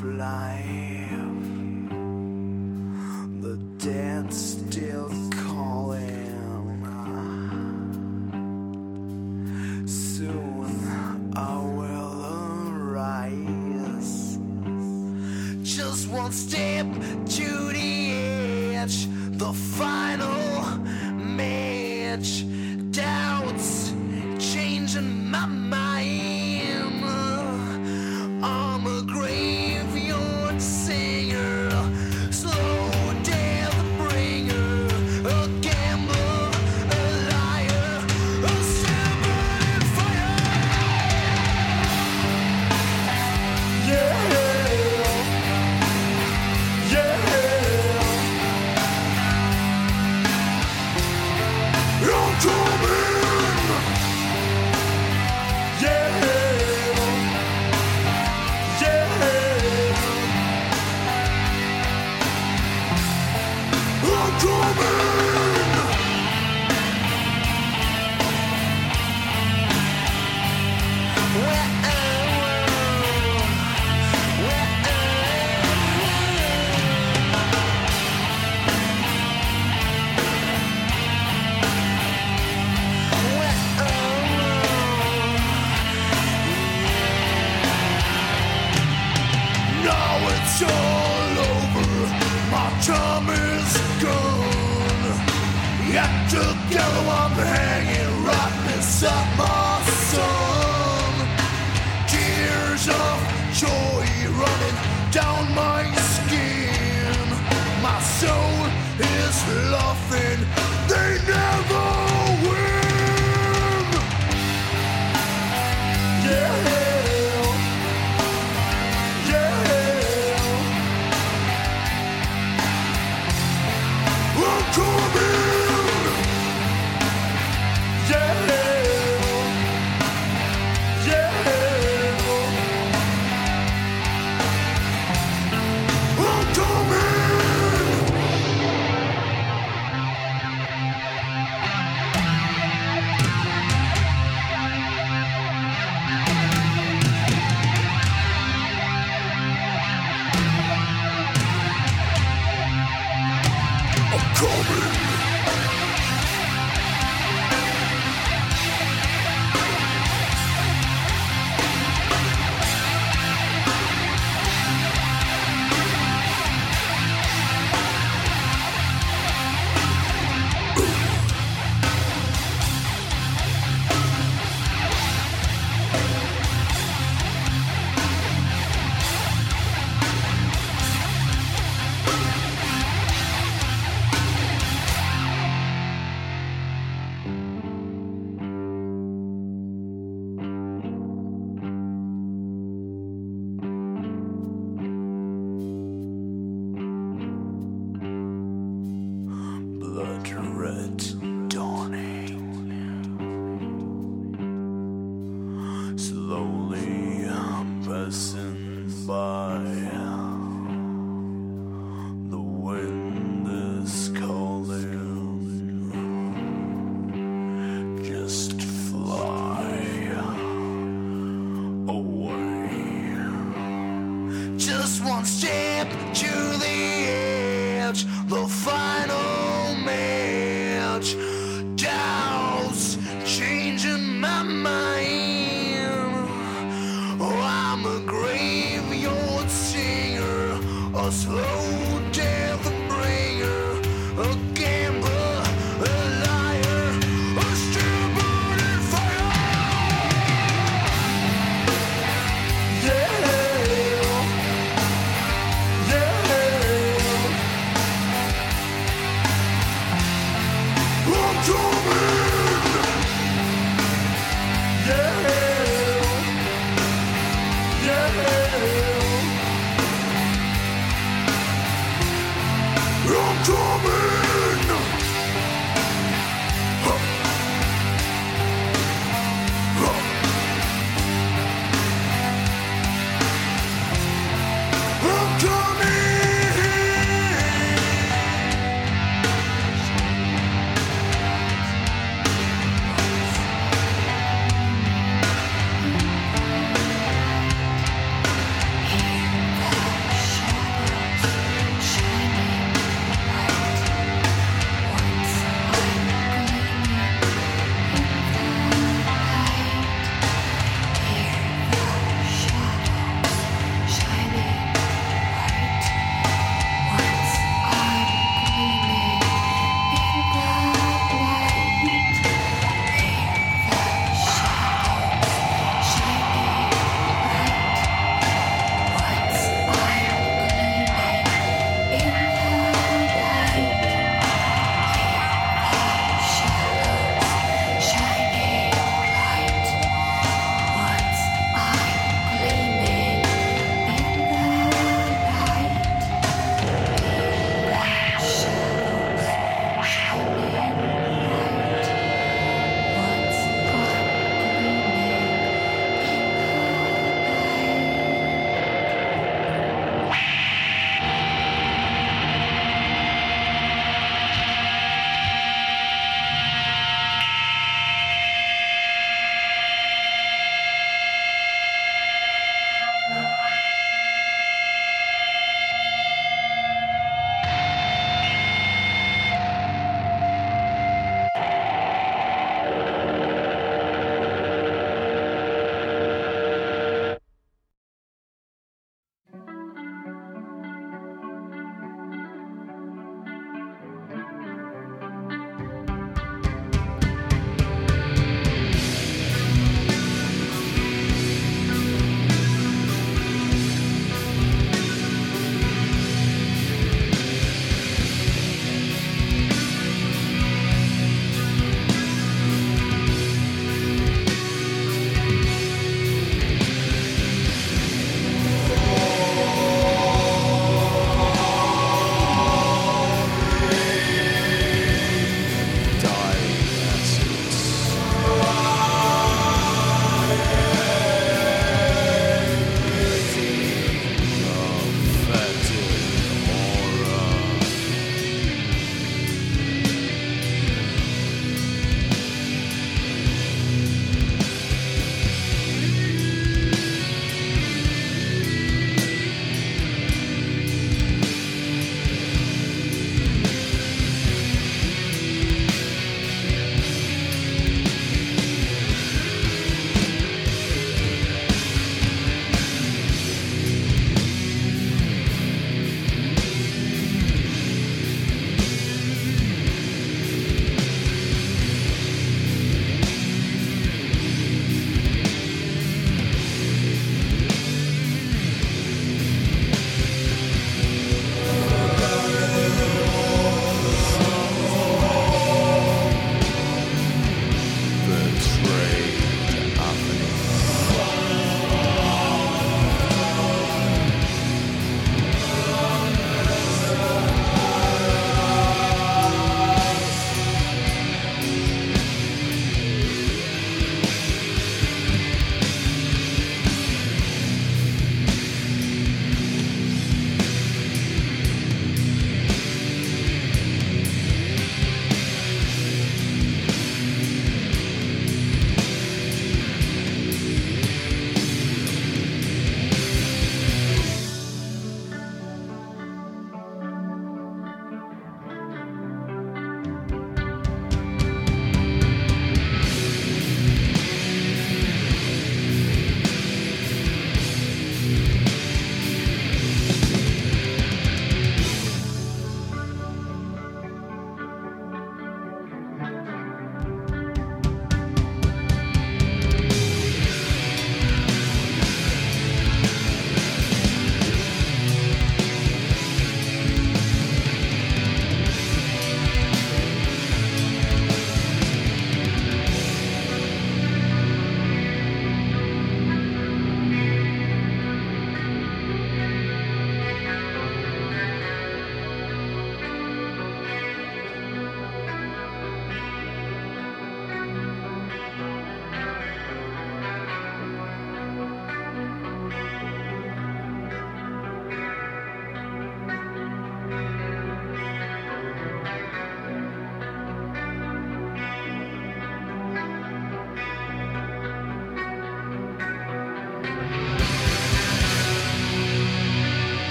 Of 0.00 0.04